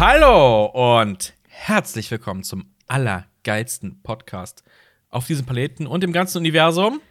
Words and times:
Hallo 0.00 0.64
und 0.64 1.34
herzlich 1.46 2.10
willkommen 2.10 2.42
zum 2.42 2.72
allergeilsten 2.86 4.00
Podcast 4.02 4.64
auf 5.10 5.26
diesem 5.26 5.44
Planeten 5.44 5.86
und 5.86 6.02
im 6.02 6.14
ganzen 6.14 6.38
Universum. 6.38 7.02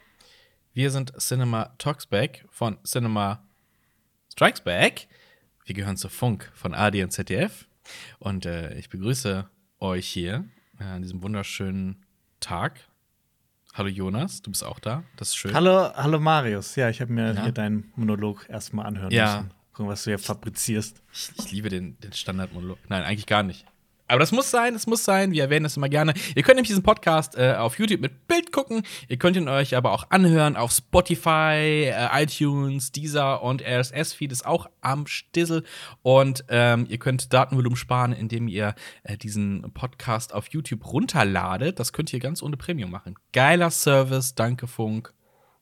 Wir 0.74 0.90
sind 0.90 1.14
Cinema 1.22 1.76
Talks 1.78 2.08
Back 2.08 2.48
von 2.50 2.80
Cinema 2.84 3.44
Strikes 4.32 4.62
Back. 4.62 5.08
Wir 5.66 5.76
gehören 5.76 5.98
zu 5.98 6.10
Funk 6.10 6.52
von 6.56 6.74
AD 6.74 7.04
und 7.04 7.12
ZDF. 7.12 7.68
Und 8.18 8.48
äh, 8.48 8.74
ich 8.74 8.90
begrüße 8.90 9.48
euch 9.80 10.08
hier 10.08 10.46
äh, 10.80 10.84
an 10.86 11.04
diesem 11.04 11.22
wunderschönen 11.22 12.04
Tag. 12.40 12.80
Hallo 13.76 13.90
Jonas, 13.90 14.42
du 14.42 14.50
bist 14.50 14.64
auch 14.64 14.80
da. 14.80 15.04
Das 15.16 15.28
ist 15.28 15.36
schön. 15.36 15.54
Hallo, 15.54 15.94
hallo 15.96 16.20
Marius. 16.20 16.76
Ja, 16.76 16.90
ich 16.90 17.02
habe 17.02 17.14
mir 17.14 17.36
Ja? 17.36 17.44
hier 17.44 17.52
deinen 17.52 17.94
Monolog 17.96 18.50
erstmal 18.50 18.88
anhören 18.88 19.12
Ja. 19.12 19.42
müssen. 19.44 19.59
Gucken, 19.80 19.94
was 19.94 20.04
du 20.04 20.10
hier 20.12 20.20
fabrizierst. 20.20 21.02
Ich, 21.14 21.32
ich 21.38 21.52
liebe 21.54 21.70
den, 21.70 21.98
den 22.02 22.12
Standardmonolog. 22.12 22.78
Nein, 22.90 23.04
eigentlich 23.04 23.28
gar 23.28 23.44
nicht. 23.44 23.66
Aber 24.10 24.20
das 24.20 24.34
muss 24.34 24.52
sein, 24.52 24.74
das 24.74 24.88
muss 24.88 25.06
sein. 25.06 25.32
Wir 25.32 25.44
erwähnen 25.44 25.64
das 25.64 25.78
immer 25.78 25.88
gerne. 25.88 26.14
Ihr 26.36 26.44
könnt 26.44 26.58
nämlich 26.58 26.68
diesen 26.68 26.84
Podcast 26.84 27.38
äh, 27.38 27.54
auf 27.54 27.80
YouTube 27.80 28.02
mit 28.02 28.28
Bild 28.28 28.52
gucken. 28.52 28.84
Ihr 29.08 29.16
könnt 29.16 29.38
ihn 29.38 29.48
euch 29.48 29.78
aber 29.78 29.94
auch 29.94 30.10
anhören 30.10 30.58
auf 30.58 30.74
Spotify, 30.74 31.94
äh, 31.94 32.24
iTunes, 32.24 32.92
Deezer 32.92 33.42
und 33.42 33.62
RSS-Feed 33.62 34.34
ist 34.34 34.46
auch 34.46 34.70
am 34.82 35.08
Stissel. 35.08 35.64
Und 36.02 36.44
ähm, 36.50 36.86
ihr 36.90 36.98
könnt 36.98 37.32
Datenvolumen 37.32 37.78
sparen, 37.78 38.12
indem 38.12 38.50
ihr 38.50 38.76
äh, 39.04 39.16
diesen 39.16 39.72
Podcast 39.74 40.34
auf 40.34 40.48
YouTube 40.50 40.92
runterladet. 40.92 41.80
Das 41.80 41.94
könnt 41.94 42.12
ihr 42.12 42.20
ganz 42.20 42.44
ohne 42.44 42.58
Premium 42.58 42.92
machen. 42.92 43.16
Geiler 43.32 43.72
Service, 43.72 44.36
danke 44.36 44.68
Funk. 44.68 45.14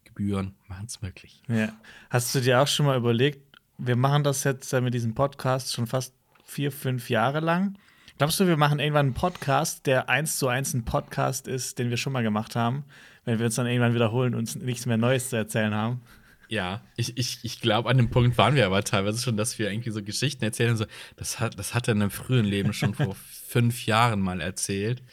Gebühren 0.05 0.55
machen's 0.67 1.03
möglich. 1.03 1.43
Ja. 1.47 1.69
Hast 2.09 2.33
du 2.33 2.39
dir 2.39 2.59
auch 2.59 2.67
schon 2.67 2.87
mal 2.87 2.97
überlegt, 2.97 3.46
wir 3.77 3.95
machen 3.95 4.23
das 4.23 4.43
jetzt 4.43 4.71
mit 4.73 4.93
diesem 4.93 5.13
Podcast 5.13 5.73
schon 5.73 5.87
fast 5.87 6.13
vier, 6.43 6.71
fünf 6.71 7.09
Jahre 7.09 7.39
lang. 7.39 7.77
Glaubst 8.17 8.39
du, 8.39 8.47
wir 8.47 8.57
machen 8.57 8.79
irgendwann 8.79 9.07
einen 9.07 9.13
Podcast, 9.13 9.85
der 9.85 10.09
eins 10.09 10.37
zu 10.37 10.47
eins 10.47 10.73
ein 10.73 10.85
Podcast 10.85 11.47
ist, 11.47 11.77
den 11.77 11.91
wir 11.91 11.97
schon 11.97 12.13
mal 12.13 12.23
gemacht 12.23 12.55
haben, 12.55 12.83
wenn 13.25 13.37
wir 13.37 13.45
uns 13.45 13.55
dann 13.55 13.67
irgendwann 13.67 13.93
wiederholen 13.93 14.33
und 14.33 14.39
uns 14.39 14.55
nichts 14.55 14.87
mehr 14.87 14.97
Neues 14.97 15.29
zu 15.29 15.35
erzählen 15.35 15.75
haben? 15.75 16.01
Ja, 16.49 16.81
ich, 16.95 17.17
ich, 17.17 17.39
ich 17.43 17.61
glaube, 17.61 17.89
an 17.89 17.97
dem 17.97 18.09
Punkt 18.09 18.37
waren 18.37 18.55
wir 18.55 18.65
aber 18.65 18.83
teilweise 18.83 19.21
schon, 19.21 19.37
dass 19.37 19.59
wir 19.59 19.69
irgendwie 19.69 19.91
so 19.91 20.01
Geschichten 20.01 20.43
erzählen. 20.43 20.71
und 20.71 20.77
So, 20.77 20.85
das, 21.17 21.39
hat, 21.39 21.59
das 21.59 21.75
hat 21.75 21.87
er 21.87 21.93
in 21.93 22.01
einem 22.01 22.09
frühen 22.09 22.45
Leben 22.45 22.73
schon 22.73 22.95
vor 22.95 23.15
fünf 23.47 23.85
Jahren 23.85 24.21
mal 24.21 24.41
erzählt. 24.41 25.03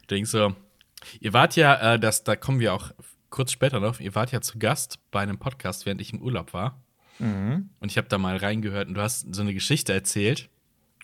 Ich 0.00 0.06
denke 0.08 0.28
so, 0.28 0.56
ihr 1.20 1.32
wart 1.32 1.54
ja, 1.54 1.94
äh, 1.94 2.00
das, 2.00 2.24
da 2.24 2.34
kommen 2.34 2.58
wir 2.58 2.72
auch 2.72 2.90
kurz 3.30 3.52
später 3.52 3.78
noch, 3.78 4.00
ihr 4.00 4.14
wart 4.16 4.32
ja 4.32 4.40
zu 4.40 4.58
Gast 4.58 4.98
bei 5.10 5.20
einem 5.20 5.38
Podcast, 5.38 5.86
während 5.86 6.00
ich 6.00 6.12
im 6.12 6.22
Urlaub 6.22 6.54
war. 6.54 6.82
Mhm. 7.18 7.70
Und 7.80 7.90
ich 7.90 7.98
habe 7.98 8.08
da 8.08 8.18
mal 8.18 8.36
reingehört 8.36 8.88
und 8.88 8.94
du 8.94 9.00
hast 9.00 9.34
so 9.34 9.42
eine 9.42 9.54
Geschichte 9.54 9.92
erzählt, 9.92 10.48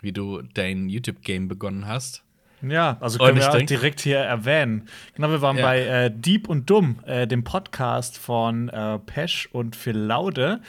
wie 0.00 0.12
du 0.12 0.42
dein 0.42 0.88
YouTube-Game 0.88 1.48
begonnen 1.48 1.86
hast. 1.86 2.22
Ja, 2.66 2.96
also 3.00 3.18
können 3.18 3.36
ich 3.36 3.44
wir 3.44 3.50
denk- 3.52 3.68
direkt 3.68 4.00
hier 4.00 4.18
erwähnen. 4.18 4.88
Genau, 5.14 5.28
wir 5.30 5.42
waren 5.42 5.58
Ja. 5.58 5.64
bei 5.64 5.80
äh, 5.80 6.10
Dieb 6.14 6.48
und 6.48 6.70
Dumm, 6.70 7.00
äh, 7.04 7.26
dem 7.26 7.44
Podcast 7.44 8.16
von 8.16 8.68
äh, 8.70 8.98
Pesch 9.00 9.48
und 9.52 9.76
Phil 9.76 9.96
Laude. 9.98 10.60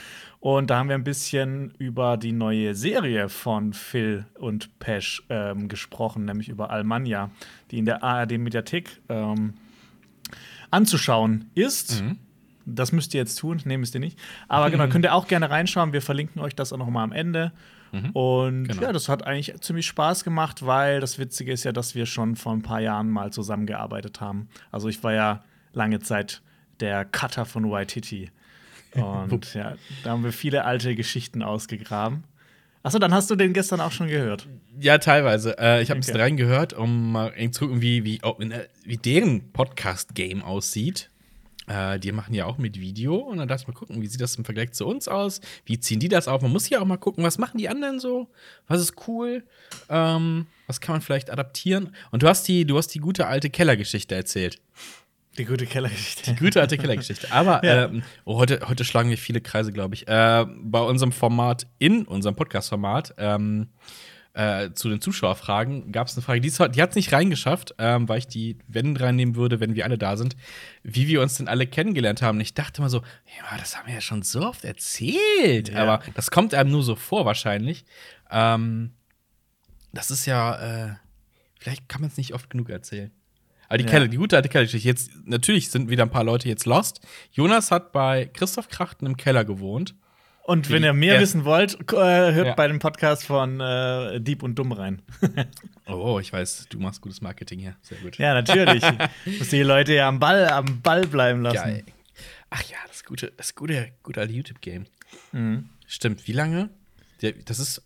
Und 0.42 0.70
da 0.70 0.78
haben 0.80 0.90
wir 0.90 0.96
ein 0.96 1.04
bisschen 1.06 1.74
über 1.80 2.18
die 2.18 2.34
neue 2.34 2.76
Serie 2.76 3.30
von 3.30 3.74
Phil 3.74 4.26
und 4.38 4.78
Pesch 4.80 5.24
ähm, 5.30 5.70
gesprochen, 5.70 6.26
nämlich 6.26 6.50
über 6.50 6.70
Almania, 6.70 7.32
die 7.72 7.78
in 7.80 7.86
der 7.86 8.04
ARD-Mediathek 8.04 9.02
ähm, 9.10 9.54
anzuschauen 10.72 11.50
ist. 11.56 12.02
Mhm. 12.02 12.18
Das 12.66 12.92
müsst 12.92 13.14
ihr 13.14 13.20
jetzt 13.20 13.36
tun, 13.36 13.62
nee, 13.66 13.78
müsst 13.78 13.94
ihr 13.96 14.00
nicht. 14.00 14.18
Aber 14.48 14.70
genau, 14.72 14.88
könnt 14.88 15.06
ihr 15.06 15.14
auch 15.14 15.28
gerne 15.28 15.50
reinschauen. 15.50 15.94
Wir 15.94 16.02
verlinken 16.02 16.42
euch 16.42 16.56
das 16.56 16.74
auch 16.74 16.78
noch 16.78 16.90
mal 16.90 17.04
am 17.04 17.12
Ende. 17.12 17.52
Und 18.14 18.68
Genau. 18.68 18.82
ja, 18.82 18.92
das 18.92 19.08
hat 19.08 19.26
eigentlich 19.26 19.54
ziemlich 19.62 19.86
Spaß 19.88 20.24
gemacht, 20.26 20.66
weil 20.66 21.00
das 21.00 21.18
Witzige 21.18 21.54
ist 21.54 21.64
ja, 21.64 21.72
dass 21.72 21.96
wir 21.96 22.06
schon 22.06 22.36
vor 22.36 22.52
ein 22.52 22.62
paar 22.62 22.82
Jahren 22.82 23.10
mal 23.10 23.32
zusammengearbeitet 23.32 24.20
haben. 24.20 24.50
Also 24.72 24.90
ich 24.90 25.02
war 25.04 25.14
ja 25.14 25.44
lange 25.72 26.00
Zeit 26.02 26.42
der 26.82 27.06
Cutter 27.06 27.46
von 27.46 27.70
Waititi. 27.72 28.32
Und 28.96 29.54
ja, 29.54 29.76
da 30.04 30.10
haben 30.12 30.24
wir 30.24 30.34
viele 30.34 30.66
alte 30.66 30.94
Geschichten 30.96 31.42
ausgegraben. 31.44 32.24
Achso, 32.84 33.00
dann 33.00 33.14
hast 33.14 33.30
du 33.32 33.36
den 33.36 33.54
gestern 33.54 33.80
auch 33.82 33.92
schon 33.92 34.08
gehört. 34.08 34.48
Ja, 34.80 34.98
teilweise. 34.98 35.58
Äh, 35.58 35.82
ich 35.82 35.90
habe 35.90 35.98
ein 35.98 36.02
bisschen 36.02 36.16
Okay. 36.16 36.24
reingehört, 36.24 36.74
um 36.74 37.14
mal 37.14 37.34
zu 37.52 37.66
gucken, 37.66 37.82
wie, 37.82 38.04
wie, 38.04 38.18
äh, 38.18 38.68
wie 38.84 38.98
deren 38.98 39.52
Podcast-Game 39.54 40.44
aussieht. 40.44 41.10
Äh, 41.68 42.00
die 42.00 42.12
machen 42.12 42.34
ja 42.34 42.46
auch 42.46 42.58
mit 42.58 42.80
Video 42.80 43.16
und 43.16 43.38
dann 43.38 43.48
dachte 43.48 43.64
ich 43.64 43.68
mal 43.68 43.74
gucken, 43.74 44.02
wie 44.02 44.08
sieht 44.08 44.22
das 44.22 44.36
im 44.36 44.46
Vergleich 44.46 44.72
zu 44.74 44.86
uns 44.86 45.08
aus? 45.08 45.42
Wie 45.66 45.80
ziehen 45.80 46.00
die 46.00 46.10
das 46.10 46.28
auf? 46.28 46.42
Man 46.42 46.52
muss 46.52 46.70
ja 46.70 46.80
auch 46.80 46.86
mal 46.86 46.98
gucken, 46.98 47.24
was 47.24 47.38
machen 47.38 47.58
die 47.58 47.70
anderen 47.70 48.00
so? 48.00 48.28
Was 48.68 48.82
ist 48.82 49.08
cool? 49.08 49.44
Ähm, 49.90 50.48
was 50.68 50.80
kann 50.82 50.94
man 50.94 51.02
vielleicht 51.02 51.30
adaptieren? 51.32 51.96
Und 52.12 52.24
du 52.24 52.28
hast 52.28 52.48
die, 52.48 52.66
du 52.66 52.78
hast 52.78 52.90
die 52.90 53.00
gute 53.00 53.28
alte 53.28 53.50
Kellergeschichte 53.50 54.14
erzählt. 54.16 54.60
Die 55.38 55.46
gute 55.46 55.66
Kellergeschichte. 55.66 56.34
Die 56.34 56.40
gute 56.40 56.62
alte 56.62 56.78
Kellergeschichte. 56.78 57.32
Aber 57.32 57.62
Ja. 57.66 57.86
ähm, 57.86 58.04
oh, 58.24 58.38
heute, 58.38 58.62
heute 58.68 58.86
schlagen 58.86 59.10
wir 59.10 59.18
viele 59.18 59.42
Kreise, 59.42 59.72
glaube 59.74 59.96
ich. 59.96 60.08
Äh, 60.08 60.46
bei 60.62 60.80
unserem 60.80 61.12
Format, 61.12 61.68
in 61.78 62.06
unserem 62.06 62.36
Podcast-Format, 62.36 63.16
ähm, 63.18 63.68
äh, 64.36 64.74
zu 64.74 64.90
den 64.90 65.00
Zuschauerfragen 65.00 65.94
gab 65.94 66.08
es 66.08 66.16
eine 66.16 66.22
Frage, 66.22 66.42
die, 66.42 66.50
die 66.50 66.82
hat 66.82 66.90
es 66.90 66.96
nicht 66.96 67.14
reingeschafft, 67.14 67.74
ähm, 67.78 68.10
weil 68.10 68.20
ich 68.20 68.28
die, 68.28 68.58
wenn 68.68 68.98
reinnehmen 68.98 69.36
würde, 69.36 69.62
wenn 69.62 69.76
wir 69.76 69.86
alle 69.86 69.98
da 69.98 70.18
sind, 70.18 70.36
wie 70.84 71.08
wir 71.08 71.22
uns 71.22 71.36
denn 71.36 71.48
alle 71.48 71.66
kennengelernt 71.66 72.22
haben. 72.22 72.38
Und 72.38 72.42
ich 72.42 72.54
dachte 72.54 72.82
mal 72.82 72.90
so, 72.90 72.98
ja, 73.00 73.58
das 73.58 73.78
haben 73.78 73.88
wir 73.88 73.94
ja 73.94 74.02
schon 74.02 74.24
so 74.24 74.42
oft 74.42 74.66
erzählt. 74.66 75.70
Ja. 75.70 75.82
Aber 75.82 76.04
das 76.16 76.32
kommt 76.32 76.54
einem 76.54 76.70
nur 76.70 76.84
so 76.84 76.96
vor, 76.98 77.26
wahrscheinlich. 77.26 77.86
Ähm, 78.30 78.92
das 79.94 80.12
ist 80.12 80.26
ja, 80.26 80.88
äh, 80.88 80.96
vielleicht 81.58 81.88
kann 81.88 82.02
man 82.02 82.10
es 82.10 82.18
nicht 82.18 82.34
oft 82.34 82.50
genug 82.50 82.70
erzählen. 82.70 83.12
Aber 83.70 83.78
die, 83.78 83.86
Ja. 83.86 83.90
Keller, 83.90 84.08
die 84.10 84.18
gute 84.18 84.36
alte 84.36 84.50
Kellergeschichte, 84.50 84.88
jetzt, 84.88 85.12
natürlich 85.24 85.70
sind 85.70 85.90
wieder 85.90 86.04
ein 86.04 86.12
paar 86.12 86.26
Leute 86.26 86.50
jetzt 86.50 86.66
lost. 86.66 87.00
Jonas 87.32 87.72
hat 87.72 87.94
bei 87.94 88.26
Christoph 88.26 88.68
Krachten 88.68 89.06
im 89.06 89.16
Keller 89.16 89.46
gewohnt. 89.46 89.96
Und 90.48 90.70
wenn 90.70 90.84
ihr 90.84 90.94
mehr 90.94 91.20
wissen 91.20 91.44
wollt, 91.44 91.74
äh, 91.94 91.96
hört 92.34 92.48
Ja. 92.48 92.54
bei 92.54 92.68
dem 92.68 92.78
Podcast 92.80 93.26
von 93.26 93.60
äh, 93.60 94.20
Dieb 94.22 94.44
und 94.44 94.56
Dumm 94.56 94.72
rein. 94.72 95.02
Oh, 95.88 96.20
ich 96.20 96.34
weiß, 96.34 96.66
du 96.70 96.80
machst 96.80 97.00
gutes 97.02 97.22
Marketing 97.22 97.60
hier. 97.60 97.76
Sehr 97.84 98.00
gut. 98.00 98.18
ja, 98.18 98.34
natürlich. 98.34 98.84
Muss 99.38 99.50
die 99.50 99.62
Leute 99.62 99.94
ja 99.94 100.08
am 100.08 100.18
Ball, 100.20 100.48
am 100.50 100.82
Ball 100.82 101.06
bleiben 101.06 101.44
lassen. 101.44 101.58
Geil. 101.58 101.84
Ach 102.50 102.64
ja, 102.64 102.78
das 102.88 103.04
gute, 103.04 103.32
das 103.38 103.54
gute, 103.54 103.92
gute 104.02 104.20
alte 104.20 104.34
YouTube-Game. 104.34 104.86
Mhm. 105.32 105.70
Stimmt, 105.86 106.28
wie 106.28 106.32
lange? 106.32 106.70
Das 107.46 107.60
ist, 107.60 107.84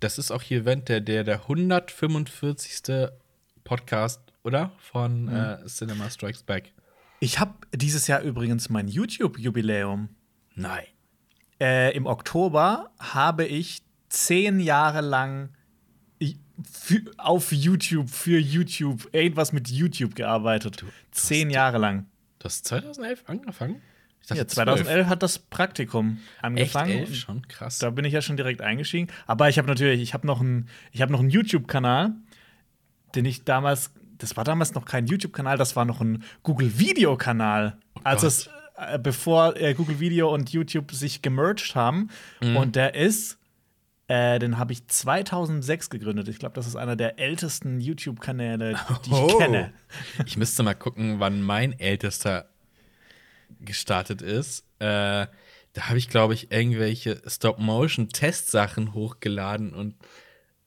das 0.00 0.18
ist 0.18 0.30
auch 0.30 0.42
hier 0.42 0.58
Event, 0.60 0.90
der, 0.90 1.00
der, 1.00 1.24
der 1.24 1.40
145. 1.42 3.08
Podcast, 3.64 4.20
oder? 4.44 4.72
Von 4.78 5.24
Mhm. 5.24 5.34
äh, 5.34 5.66
Cinema 5.66 6.10
Strikes 6.10 6.42
Back. 6.42 6.72
Ich 7.20 7.38
habe 7.38 7.54
dieses 7.74 8.06
Jahr 8.08 8.20
übrigens 8.20 8.68
mein 8.68 8.88
YouTube-Jubiläum. 8.88 10.10
Nein. 10.54 10.84
Äh, 11.60 11.94
Im 11.96 12.06
Oktober 12.06 12.90
habe 12.98 13.44
ich 13.44 13.82
zehn 14.08 14.60
Jahre 14.60 15.00
lang 15.00 15.50
für, 16.72 17.00
auf 17.18 17.52
YouTube, 17.52 18.10
für 18.10 18.38
YouTube, 18.38 19.08
irgendwas 19.12 19.52
mit 19.52 19.68
YouTube 19.68 20.14
gearbeitet. 20.16 20.84
zehn 21.12 21.48
hast- 21.48 21.54
Jahre 21.54 21.78
lang. 21.78 22.06
Du 22.40 22.44
hast 22.46 22.64
2011 22.66 23.22
angefangen? 23.26 23.80
Ja, 24.28 24.36
12. 24.46 24.48
2011 24.48 25.06
hat 25.06 25.22
das 25.22 25.38
Praktikum 25.38 26.18
Echt 26.36 26.44
angefangen. 26.44 26.90
elf 26.90 27.08
Und 27.08 27.14
schon? 27.14 27.48
Krass. 27.48 27.78
Da 27.78 27.90
bin 27.90 28.04
ich 28.04 28.12
ja 28.12 28.20
schon 28.22 28.36
direkt 28.36 28.60
eingestiegen. 28.60 29.08
Aber 29.26 29.48
ich 29.48 29.56
habe 29.58 29.68
natürlich, 29.68 30.02
ich 30.02 30.14
habe 30.14 30.26
noch 30.26 30.40
einen, 30.40 30.68
ich 30.92 31.00
habe 31.00 31.12
noch 31.12 31.20
einen 31.20 31.30
YouTube-Kanal, 31.30 32.12
den 33.14 33.24
ich 33.24 33.44
damals, 33.44 33.90
das 34.18 34.36
war 34.36 34.44
damals 34.44 34.74
noch 34.74 34.84
kein 34.84 35.06
YouTube-Kanal, 35.06 35.56
das 35.56 35.76
war 35.76 35.84
noch 35.86 36.00
ein 36.00 36.24
Google-Video-Kanal. 36.42 37.78
also 38.04 38.26
Gott. 38.26 38.28
es, 38.28 38.50
bevor 39.02 39.56
äh, 39.56 39.74
Google 39.74 40.00
Video 40.00 40.32
und 40.32 40.50
YouTube 40.50 40.92
sich 40.92 41.22
gemerged 41.22 41.74
haben. 41.74 42.10
Mhm. 42.42 42.56
Und 42.56 42.76
der 42.76 42.94
ist, 42.94 43.38
äh, 44.06 44.38
den 44.38 44.58
habe 44.58 44.72
ich 44.72 44.86
2006 44.86 45.90
gegründet. 45.90 46.28
Ich 46.28 46.38
glaube, 46.38 46.54
das 46.54 46.66
ist 46.66 46.76
einer 46.76 46.96
der 46.96 47.18
ältesten 47.18 47.80
YouTube-Kanäle, 47.80 48.78
die 49.04 49.10
ich 49.10 49.16
Oh. 49.16 49.38
kenne. 49.38 49.72
Ich 50.26 50.36
müsste 50.36 50.62
mal 50.62 50.74
gucken, 50.74 51.20
wann 51.20 51.42
mein 51.42 51.78
ältester 51.78 52.48
gestartet 53.60 54.22
ist. 54.22 54.64
Äh, 54.78 55.26
da 55.74 55.82
habe 55.88 55.98
ich, 55.98 56.08
glaube 56.08 56.34
ich, 56.34 56.50
irgendwelche 56.52 57.20
Stop-Motion-Testsachen 57.26 58.94
hochgeladen 58.94 59.72
und 59.72 59.94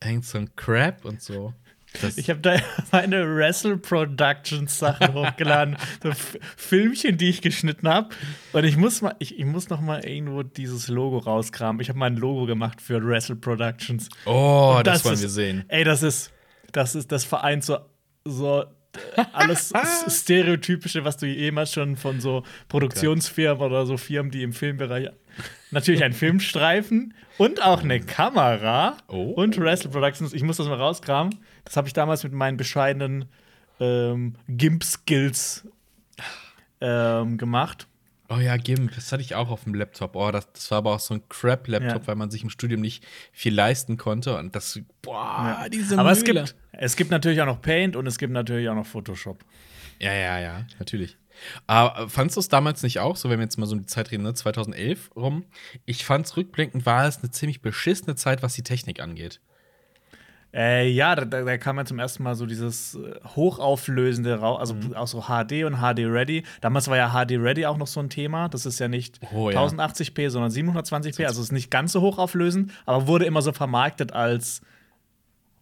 irgend 0.02 0.24
so 0.24 0.38
ein 0.38 0.54
Crap 0.56 1.04
und 1.04 1.22
so. 1.22 1.54
Das, 2.00 2.16
Ich 2.16 2.30
habe 2.30 2.40
da 2.40 2.56
meine 2.92 3.36
Wrestle 3.36 3.76
Productions 3.76 4.78
Sachen 4.78 5.12
hochgeladen, 5.14 5.76
so 6.02 6.10
Filmchen, 6.56 7.18
die 7.18 7.28
ich 7.28 7.42
geschnitten 7.42 7.88
habe. 7.88 8.08
Und 8.52 8.64
ich 8.64 8.76
muss 8.76 9.02
mal, 9.02 9.14
ich, 9.18 9.38
ich 9.38 9.44
muss 9.44 9.68
noch 9.68 9.80
mal 9.80 10.04
irgendwo 10.04 10.42
dieses 10.42 10.88
Logo 10.88 11.18
rauskramen. 11.18 11.80
Ich 11.82 11.88
habe 11.88 11.98
mal 11.98 12.06
ein 12.06 12.16
Logo 12.16 12.46
gemacht 12.46 12.80
für 12.80 13.04
Wrestle 13.06 13.36
Productions. 13.36 14.08
oh, 14.24 14.76
Und 14.78 14.86
das, 14.86 15.04
wollen 15.04 15.14
ist- 15.14 15.22
wir 15.22 15.28
sehen. 15.28 15.64
Ey, 15.68 15.84
das 15.84 16.02
ist, 16.02 16.32
das 16.72 16.94
ist, 16.94 17.12
das 17.12 17.24
vereint 17.24 17.64
so, 17.64 17.78
so 18.24 18.64
alles 19.32 19.72
Stereotypische, 20.08 21.04
was 21.04 21.16
du 21.16 21.26
jemals 21.26 21.72
schon 21.72 21.96
von 21.96 22.20
so 22.20 22.42
Produktionsfirmen 22.68 23.62
oder 23.62 23.86
so 23.86 23.96
Firmen, 23.96 24.30
die 24.30 24.42
im 24.42 24.52
Filmbereich. 24.52 25.08
Natürlich 25.70 26.04
ein 26.04 26.12
Filmstreifen 26.12 27.14
und 27.38 27.62
auch 27.62 27.82
eine 27.82 28.00
Kamera 28.00 28.98
Oh. 29.08 29.30
und 29.30 29.58
Wrestle 29.58 29.90
Productions. 29.90 30.34
Ich 30.34 30.42
muss 30.42 30.58
das 30.58 30.66
mal 30.68 30.76
rauskramen. 30.76 31.38
Das 31.64 31.76
habe 31.76 31.86
ich 31.88 31.92
damals 31.94 32.24
mit 32.24 32.32
meinen 32.32 32.56
bescheidenen 32.56 33.26
ähm, 33.80 34.34
GIMP-Skills 34.48 35.66
ähm, 36.80 37.38
gemacht. 37.38 37.86
Oh 38.28 38.38
ja, 38.38 38.56
GIMP, 38.56 38.94
das 38.94 39.12
hatte 39.12 39.22
ich 39.22 39.34
auch 39.34 39.50
auf 39.50 39.64
dem 39.64 39.74
Laptop. 39.74 40.16
Oh, 40.16 40.30
das, 40.30 40.50
das 40.52 40.70
war 40.70 40.78
aber 40.78 40.94
auch 40.94 41.00
so 41.00 41.12
ein 41.14 41.28
Crap-Laptop, 41.28 42.02
Ja. 42.02 42.06
weil 42.06 42.14
man 42.14 42.30
sich 42.30 42.42
im 42.42 42.50
Studium 42.50 42.80
nicht 42.80 43.04
viel 43.30 43.54
leisten 43.54 43.98
konnte. 43.98 44.36
Und 44.38 44.56
das, 44.56 44.80
boah, 45.02 45.66
diese 45.70 45.98
Aber 45.98 46.12
es 46.12 46.20
Mühle. 46.22 46.44
gibt, 46.44 46.56
es 46.72 46.96
gibt 46.96 47.10
natürlich 47.10 47.42
auch 47.42 47.46
noch 47.46 47.60
Paint 47.60 47.94
und 47.94 48.06
es 48.06 48.16
gibt 48.18 48.32
natürlich 48.32 48.68
auch 48.70 48.74
noch 48.74 48.86
Photoshop. 48.86 49.44
Ja, 49.98 50.12
ja, 50.14 50.38
ja, 50.40 50.66
natürlich. 50.78 51.18
Aber 51.66 52.08
fandst 52.08 52.36
du 52.36 52.40
es 52.40 52.48
damals 52.48 52.82
nicht 52.82 53.00
auch, 53.00 53.16
so 53.16 53.28
wenn 53.28 53.38
wir 53.38 53.44
jetzt 53.44 53.58
mal 53.58 53.66
so 53.66 53.74
um 53.74 53.80
die 53.80 53.86
Zeit 53.86 54.10
reden, 54.10 54.22
ne, 54.22 54.32
2011 54.32 55.10
rum? 55.14 55.44
Ich 55.84 56.04
fand's 56.04 56.36
rückblickend 56.36 56.86
war 56.86 57.06
es 57.06 57.18
eine 57.18 57.30
ziemlich 57.30 57.60
beschissene 57.60 58.14
Zeit, 58.16 58.42
was 58.42 58.54
die 58.54 58.62
Technik 58.62 59.00
angeht. 59.00 59.40
Äh, 60.54 60.88
ja, 60.90 61.14
da, 61.16 61.24
da 61.24 61.56
kam 61.56 61.78
ja 61.78 61.84
zum 61.86 61.98
ersten 61.98 62.22
Mal 62.22 62.34
so 62.34 62.44
dieses 62.44 62.94
äh, 62.94 63.14
hochauflösende 63.36 64.38
Rau 64.38 64.56
also 64.56 64.74
Mhm. 64.74 64.94
auch 64.94 65.06
so 65.06 65.22
HD 65.22 65.64
und 65.64 65.76
HD 65.78 66.00
Ready. 66.06 66.42
Damals 66.60 66.88
war 66.88 66.96
ja 66.98 67.08
HD 67.10 67.32
Ready 67.38 67.64
auch 67.64 67.78
noch 67.78 67.86
so 67.86 68.00
ein 68.00 68.10
Thema. 68.10 68.48
Das 68.50 68.66
ist 68.66 68.78
ja 68.78 68.86
nicht 68.88 69.18
Oh, 69.32 69.48
ja. 69.50 69.62
1080p, 69.64 70.28
sondern 70.28 70.50
720p. 70.50 71.24
Also 71.26 71.40
es 71.40 71.46
ist 71.46 71.52
nicht 71.52 71.70
ganz 71.70 71.92
so 71.92 72.02
hochauflösend, 72.02 72.70
aber 72.84 73.06
wurde 73.06 73.24
immer 73.24 73.40
so 73.40 73.52
vermarktet 73.52 74.12
als 74.12 74.60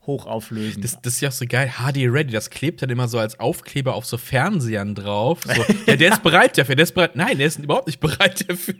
hochauflösend. 0.06 0.82
Das, 0.84 1.00
das 1.02 1.14
ist 1.14 1.20
ja 1.20 1.28
auch 1.28 1.32
so 1.32 1.44
geil. 1.46 1.70
HD 1.78 1.98
Ready, 2.10 2.32
das 2.32 2.50
klebt 2.50 2.80
dann 2.82 2.90
immer 2.90 3.06
so 3.06 3.18
als 3.18 3.38
Aufkleber 3.38 3.94
auf 3.94 4.06
so 4.06 4.16
Fernsehern 4.16 4.94
drauf. 4.94 5.40
So, 5.44 5.62
ja, 5.86 5.96
der 5.96 6.12
ist 6.12 6.22
bereit 6.22 6.56
dafür, 6.56 6.74
der 6.74 6.84
ist 6.84 6.92
bereit. 6.94 7.16
Nein, 7.16 7.38
der 7.38 7.46
ist 7.46 7.58
überhaupt 7.58 7.86
nicht 7.86 8.00
bereit 8.00 8.48
dafür. 8.48 8.74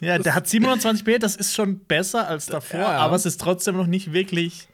ja, 0.00 0.18
der 0.18 0.34
hat 0.34 0.46
720p, 0.46 1.18
das 1.18 1.34
ist 1.34 1.54
schon 1.54 1.78
besser 1.80 2.28
als 2.28 2.46
davor, 2.46 2.80
Ja. 2.80 2.98
aber 2.98 3.16
es 3.16 3.24
ist 3.26 3.40
trotzdem 3.40 3.76
noch 3.76 3.86
nicht 3.86 4.12
wirklich 4.12 4.68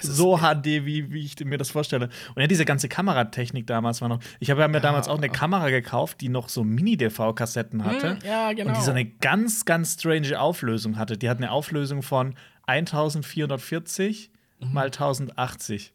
so 0.00 0.38
HD, 0.38 0.84
wie, 0.84 1.12
wie 1.12 1.24
ich 1.24 1.44
mir 1.44 1.58
das 1.58 1.70
vorstelle. 1.70 2.08
Und 2.34 2.42
ja, 2.42 2.46
diese 2.46 2.64
ganze 2.64 2.88
Kameratechnik 2.88 3.66
damals 3.66 4.00
war 4.00 4.08
noch. 4.08 4.20
Ich 4.40 4.50
habe 4.50 4.60
ja 4.60 4.68
mir 4.68 4.80
damals 4.80 5.08
auch 5.08 5.18
eine 5.18 5.28
Kamera 5.28 5.70
gekauft, 5.70 6.20
die 6.20 6.28
noch 6.28 6.48
so 6.48 6.64
Mini-DV-Kassetten 6.64 7.84
hatte. 7.84 8.10
Hm, 8.10 8.18
ja, 8.24 8.52
genau. 8.52 8.70
Und 8.70 8.78
die 8.78 8.82
so 8.82 8.90
eine 8.90 9.04
ganz, 9.04 9.64
ganz 9.64 9.94
strange 9.94 10.38
Auflösung 10.40 10.98
hatte. 10.98 11.16
Die 11.16 11.28
hat 11.28 11.38
eine 11.38 11.50
Auflösung 11.50 12.02
von 12.02 12.34
1440 12.66 14.30
mal 14.72 14.86
1080. 14.86 15.92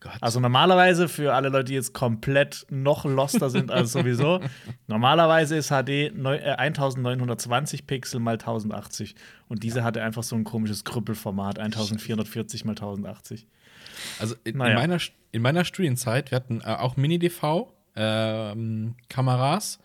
Gott. 0.00 0.16
Also 0.20 0.40
normalerweise 0.40 1.08
für 1.08 1.34
alle 1.34 1.48
Leute, 1.50 1.64
die 1.66 1.74
jetzt 1.74 1.92
komplett 1.92 2.66
noch 2.70 3.04
loster 3.04 3.50
sind 3.50 3.70
als 3.70 3.92
sowieso, 3.96 4.40
normalerweise 4.86 5.56
ist 5.56 5.68
HD 5.68 6.10
neu- 6.14 6.36
äh, 6.38 6.52
1920 6.56 7.86
Pixel 7.86 8.18
mal 8.20 8.32
1080 8.34 9.14
und 9.48 9.62
diese 9.62 9.84
hatte 9.84 10.02
einfach 10.02 10.22
so 10.22 10.36
ein 10.36 10.44
komisches 10.44 10.84
Krüppelformat 10.84 11.58
1440 11.58 12.64
mal 12.64 12.70
1080. 12.72 13.46
Also 14.18 14.34
in, 14.44 14.56
Naja. 14.56 14.70
in, 14.70 14.76
meiner, 14.76 14.98
in 15.32 15.42
meiner 15.42 15.64
Studienzeit, 15.66 16.30
wir 16.30 16.36
hatten 16.36 16.62
äh, 16.62 16.64
auch 16.64 16.96
Mini-DV-Kameras 16.96 19.78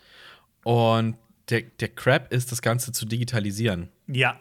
und 0.64 1.18
der, 1.50 1.62
der 1.80 1.90
Crap 1.90 2.32
ist, 2.34 2.52
das 2.52 2.62
Ganze 2.62 2.92
zu 2.92 3.06
digitalisieren. 3.06 3.90
Ja, 4.08 4.38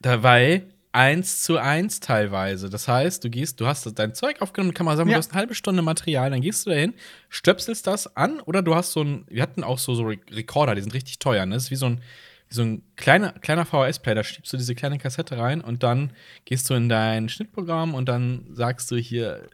Dabei 0.00 0.62
eins 0.92 1.42
zu 1.42 1.58
eins 1.58 2.00
teilweise. 2.00 2.70
Das 2.70 2.88
heißt, 2.88 3.22
du 3.22 3.30
gehst, 3.30 3.60
du 3.60 3.66
hast 3.66 3.86
dein 3.98 4.14
Zeug 4.14 4.40
aufgenommen, 4.42 4.74
kann 4.74 4.86
man 4.86 4.96
sagen, 4.96 5.08
Ja. 5.10 5.14
du 5.14 5.18
hast 5.18 5.30
eine 5.32 5.40
halbe 5.40 5.54
Stunde 5.54 5.82
Material, 5.82 6.30
dann 6.30 6.40
gehst 6.40 6.66
du 6.66 6.70
dahin, 6.70 6.94
stöpselst 7.28 7.86
das 7.86 8.16
an 8.16 8.40
oder 8.40 8.62
du 8.62 8.74
hast 8.74 8.92
so 8.92 9.02
ein, 9.02 9.24
wir 9.28 9.42
hatten 9.42 9.62
auch 9.64 9.78
so, 9.78 9.94
so 9.94 10.04
Re- 10.04 10.18
Recorder, 10.30 10.74
die 10.74 10.80
sind 10.82 10.94
richtig 10.94 11.18
teuer, 11.18 11.44
ne? 11.46 11.54
Das 11.56 11.64
ist 11.64 11.70
wie 11.70 11.76
so 11.76 11.86
ein, 11.86 12.00
wie 12.48 12.54
so 12.54 12.62
ein 12.62 12.82
kleiner, 12.96 13.32
kleiner 13.32 13.66
VHS-Player, 13.66 14.14
da 14.14 14.24
schiebst 14.24 14.52
du 14.52 14.56
diese 14.56 14.74
kleine 14.74 14.98
Kassette 14.98 15.36
rein 15.38 15.60
und 15.60 15.82
dann 15.82 16.12
gehst 16.46 16.68
du 16.70 16.74
in 16.74 16.88
dein 16.88 17.28
Schnittprogramm 17.28 17.94
und 17.94 18.08
dann 18.08 18.46
sagst 18.52 18.90
du 18.90 18.96
hier, 18.96 19.46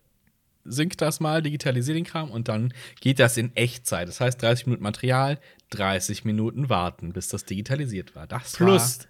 sync 0.64 0.96
das 0.98 1.20
mal, 1.20 1.42
digitalisier 1.42 1.94
den 1.94 2.04
Kram 2.04 2.30
und 2.30 2.48
dann 2.48 2.72
geht 3.00 3.18
das 3.18 3.36
in 3.36 3.54
Echtzeit. 3.56 4.08
Das 4.08 4.20
heißt 4.20 4.40
30 4.40 4.66
Minuten 4.66 4.82
Material, 4.84 5.38
30 5.70 6.24
Minuten 6.24 6.68
warten, 6.70 7.12
bis 7.12 7.28
das 7.28 7.44
digitalisiert 7.44 8.14
war. 8.14 8.26
Das 8.26 8.52
plus 8.52 9.00
war 9.00 9.06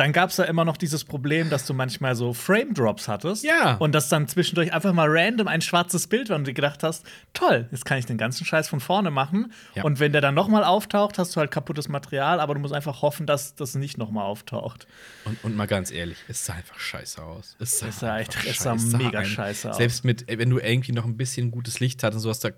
dann 0.00 0.12
gab 0.12 0.30
es 0.30 0.36
da 0.36 0.44
immer 0.44 0.64
noch 0.64 0.76
dieses 0.76 1.04
Problem, 1.04 1.50
dass 1.50 1.66
du 1.66 1.74
manchmal 1.74 2.14
so 2.16 2.32
Frame-Drops 2.32 3.06
hattest. 3.06 3.44
Ja. 3.44 3.74
Und 3.76 3.92
dass 3.94 4.08
dann 4.08 4.26
zwischendurch 4.28 4.72
einfach 4.72 4.92
mal 4.92 5.06
random 5.08 5.46
ein 5.46 5.60
schwarzes 5.60 6.06
Bild 6.06 6.30
war 6.30 6.36
und 6.36 6.46
du 6.46 6.52
gedacht 6.54 6.82
hast, 6.82 7.04
toll, 7.34 7.68
jetzt 7.70 7.84
kann 7.84 7.98
ich 7.98 8.06
den 8.06 8.18
ganzen 8.18 8.44
Scheiß 8.44 8.68
von 8.68 8.80
vorne 8.80 9.10
machen. 9.10 9.52
Ja. 9.74 9.84
Und 9.84 10.00
wenn 10.00 10.12
der 10.12 10.20
dann 10.20 10.34
nochmal 10.34 10.64
auftaucht, 10.64 11.18
hast 11.18 11.36
du 11.36 11.40
halt 11.40 11.50
kaputtes 11.50 11.88
Material, 11.88 12.40
aber 12.40 12.54
du 12.54 12.60
musst 12.60 12.74
einfach 12.74 13.02
hoffen, 13.02 13.26
dass 13.26 13.54
das 13.54 13.74
nicht 13.74 13.98
nochmal 13.98 14.24
auftaucht. 14.24 14.86
Und, 15.24 15.44
und 15.44 15.54
mal 15.56 15.66
ganz 15.66 15.90
ehrlich, 15.90 16.18
es 16.28 16.44
sah 16.46 16.54
einfach 16.54 16.78
scheiße 16.78 17.22
aus. 17.22 17.56
Es 17.60 17.78
sah, 17.78 17.86
Es 17.88 18.00
sah 18.00 18.18
echt- 18.18 18.36
es 18.48 18.58
sah 18.58 18.72
scheiße 18.78 18.96
mega 18.96 19.24
scheiße 19.24 19.70
aus. 19.70 19.76
Selbst 19.76 20.04
mit, 20.04 20.28
äh, 20.30 20.38
wenn 20.38 20.50
du 20.50 20.58
irgendwie 20.58 20.92
noch 20.92 21.04
ein 21.04 21.16
bisschen 21.16 21.50
gutes 21.50 21.78
Licht 21.80 22.02
hattest 22.02 22.16
und 22.18 22.22
sowas, 22.22 22.40
da. 22.40 22.50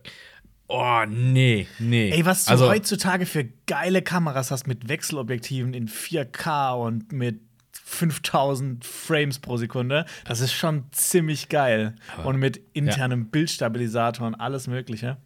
Oh, 0.75 1.05
nee, 1.07 1.67
nee. 1.79 2.11
Ey, 2.11 2.25
was 2.25 2.47
du 2.47 2.53
also, 2.53 2.69
heutzutage 2.69 3.27
für 3.27 3.45
geile 3.67 4.01
Kameras 4.01 4.51
hast 4.51 4.67
mit 4.67 4.89
Wechselobjektiven 4.89 5.75
in 5.75 5.87
4K 5.89 6.73
und 6.75 7.13
mit 7.13 7.41
5000 7.85 8.85
Frames 8.85 9.39
pro 9.39 9.57
Sekunde, 9.59 10.07
das 10.25 10.41
ist 10.41 10.53
schon 10.55 10.85
ziemlich 10.93 11.49
geil. 11.51 11.95
und 12.25 12.37
mit 12.39 12.61
internem 12.73 13.29
Bildstabilisator 13.31 14.27
und 14.27 14.35
alles 14.35 14.67
Mögliche. 14.67 15.19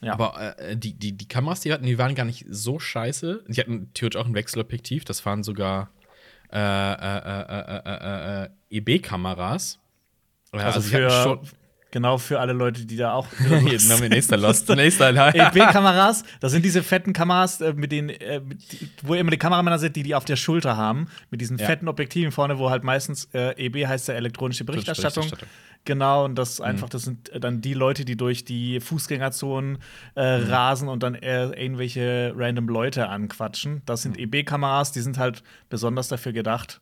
Ja. 0.00 0.14
Aber 0.14 0.58
äh, 0.58 0.76
die, 0.76 0.94
die, 0.94 1.12
die 1.12 1.28
Kameras, 1.28 1.60
die 1.60 1.68
wir 1.68 1.74
hatten, 1.74 1.86
die 1.86 1.98
waren 1.98 2.14
gar 2.14 2.24
nicht 2.24 2.46
so 2.48 2.78
scheiße. 2.78 3.44
Die 3.48 3.60
hatten 3.60 3.90
theoretisch 3.94 4.20
auch 4.20 4.26
ein 4.26 4.34
Wechselobjektiv. 4.34 5.04
Das 5.04 5.24
waren 5.26 5.42
sogar 5.42 5.90
äh, 6.52 6.58
äh, 6.58 7.18
äh, 7.44 7.80
äh, 7.84 8.44
äh, 8.44 8.48
EB-Kameras. 8.70 9.78
Also, 10.52 10.64
hatten 10.66 10.82
für, 10.82 11.10
schon- 11.10 11.40
genau 11.90 12.18
für 12.18 12.40
alle 12.40 12.52
Leute, 12.52 12.84
die 12.86 12.96
da 12.96 13.12
auch. 13.12 13.26
Hier, 13.38 13.78
dann 13.88 14.08
nächster 14.08 14.36
Lost. 14.36 14.68
Nächster, 14.68 15.10
EB-Kameras, 15.34 16.24
das 16.40 16.52
sind 16.52 16.64
diese 16.64 16.82
fetten 16.82 17.12
Kameras, 17.12 17.60
äh, 17.60 17.72
mit 17.74 17.92
denen, 17.92 18.10
äh, 18.10 18.40
wo 19.02 19.14
immer 19.14 19.30
die 19.30 19.38
Kameramänner 19.38 19.78
sind, 19.78 19.96
die 19.96 20.02
die 20.02 20.14
auf 20.14 20.24
der 20.24 20.36
Schulter 20.36 20.76
haben, 20.76 21.08
mit 21.30 21.40
diesen 21.40 21.58
Ja. 21.58 21.66
fetten 21.66 21.88
Objektiven 21.88 22.32
vorne, 22.32 22.58
wo 22.58 22.70
halt 22.70 22.84
meistens 22.84 23.28
äh, 23.32 23.54
EB 23.56 23.86
heißt 23.86 24.08
ja 24.08 24.14
elektronische 24.14 24.64
Berichterstattung. 24.64 25.22
Berichterstattung. 25.24 25.48
Genau, 25.86 26.26
und 26.26 26.34
das 26.34 26.60
einfach, 26.60 26.90
das 26.90 27.02
sind 27.04 27.30
äh, 27.30 27.40
dann 27.40 27.62
die 27.62 27.72
Leute, 27.72 28.04
die 28.04 28.16
durch 28.16 28.44
die 28.44 28.80
Fußgängerzonen 28.80 29.78
äh, 30.14 30.20
rasen 30.22 30.88
und 30.88 31.02
dann 31.02 31.14
äh, 31.14 31.44
irgendwelche 31.46 32.34
random 32.36 32.68
Leute 32.68 33.08
anquatschen. 33.08 33.80
Das 33.86 34.02
sind 34.02 34.18
EB-Kameras, 34.18 34.92
die 34.92 35.00
sind 35.00 35.16
halt 35.16 35.42
besonders 35.70 36.08
dafür 36.08 36.32
gedacht, 36.32 36.80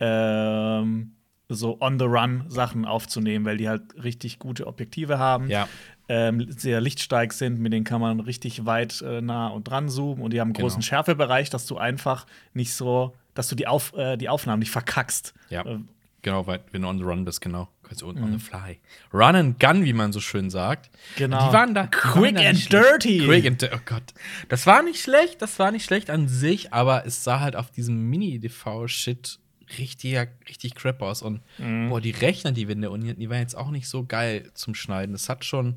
ähm, 0.00 1.12
so 1.48 1.78
on-the-run-Sachen 1.80 2.84
aufzunehmen, 2.84 3.44
weil 3.44 3.56
die 3.56 3.68
halt 3.68 3.82
richtig 4.02 4.38
gute 4.38 4.66
Objektive 4.66 5.18
haben 5.18 5.48
Ja. 5.48 5.66
ähm, 6.08 6.46
sehr 6.50 6.80
lichtstark 6.80 7.32
sind, 7.32 7.58
mit 7.58 7.72
denen 7.72 7.84
kann 7.84 8.00
man 8.00 8.20
richtig 8.20 8.66
weit 8.66 9.00
äh, 9.02 9.20
nah 9.22 9.48
und 9.48 9.64
dran 9.64 9.88
zoomen 9.88 10.22
und 10.22 10.32
die 10.32 10.40
haben 10.40 10.48
einen 10.48 10.54
großen 10.54 10.80
Genau. 10.80 10.86
Schärfebereich, 10.88 11.48
dass 11.50 11.66
du 11.66 11.78
einfach 11.78 12.26
nicht 12.52 12.74
so, 12.74 13.14
dass 13.34 13.48
du 13.48 13.54
die, 13.54 13.66
Auf, 13.66 13.94
äh, 13.96 14.16
die 14.18 14.28
Aufnahmen 14.28 14.60
nicht 14.60 14.70
verkackst. 14.70 15.34
Ja. 15.50 15.64
Äh, 15.64 15.78
Genau, 16.22 16.48
weil 16.48 16.58
wenn 16.72 16.82
du 16.82 16.88
on 16.88 16.98
the 16.98 17.04
run 17.04 17.24
bist, 17.24 17.40
genau. 17.40 17.68
Kannst 17.84 18.02
du 18.02 18.08
on, 18.08 18.20
on 18.20 18.32
the 18.36 18.44
fly. 18.44 18.80
Run 19.14 19.36
and 19.36 19.60
gun, 19.60 19.84
wie 19.84 19.92
man 19.92 20.12
so 20.12 20.18
schön 20.18 20.50
sagt. 20.50 20.90
Genau. 21.16 21.46
Die 21.46 21.52
waren 21.54 21.74
da. 21.74 21.86
Quick 21.86 22.34
waren 22.34 22.44
and 22.48 22.72
dirty. 22.72 23.18
Quick 23.24 23.46
and 23.46 23.62
dirty. 23.62 23.76
Oh 23.76 23.80
Gott. 23.86 24.02
Das 24.48 24.66
war 24.66 24.82
nicht 24.82 25.00
schlecht, 25.00 25.40
das 25.40 25.60
war 25.60 25.70
nicht 25.70 25.84
schlecht 25.84 26.10
an 26.10 26.26
sich, 26.26 26.72
aber 26.72 27.06
es 27.06 27.22
sah 27.22 27.38
halt 27.38 27.54
auf 27.54 27.70
diesem 27.70 28.10
Mini-DV-Shit 28.10 29.38
richtig, 29.78 30.16
richtig 30.48 30.74
crap 30.74 31.02
aus. 31.02 31.22
Und 31.22 31.42
Mhm. 31.58 31.88
boah, 31.90 32.00
die 32.00 32.10
Rechner, 32.12 32.52
die 32.52 32.68
wir 32.68 32.74
in 32.74 32.80
der 32.80 32.90
Uni 32.90 33.08
hatten, 33.08 33.20
die 33.20 33.28
waren 33.30 33.40
jetzt 33.40 33.56
auch 33.56 33.70
nicht 33.70 33.88
so 33.88 34.04
geil 34.04 34.50
zum 34.54 34.74
Schneiden. 34.74 35.12
Das 35.12 35.28
hat 35.28 35.44
schon 35.44 35.76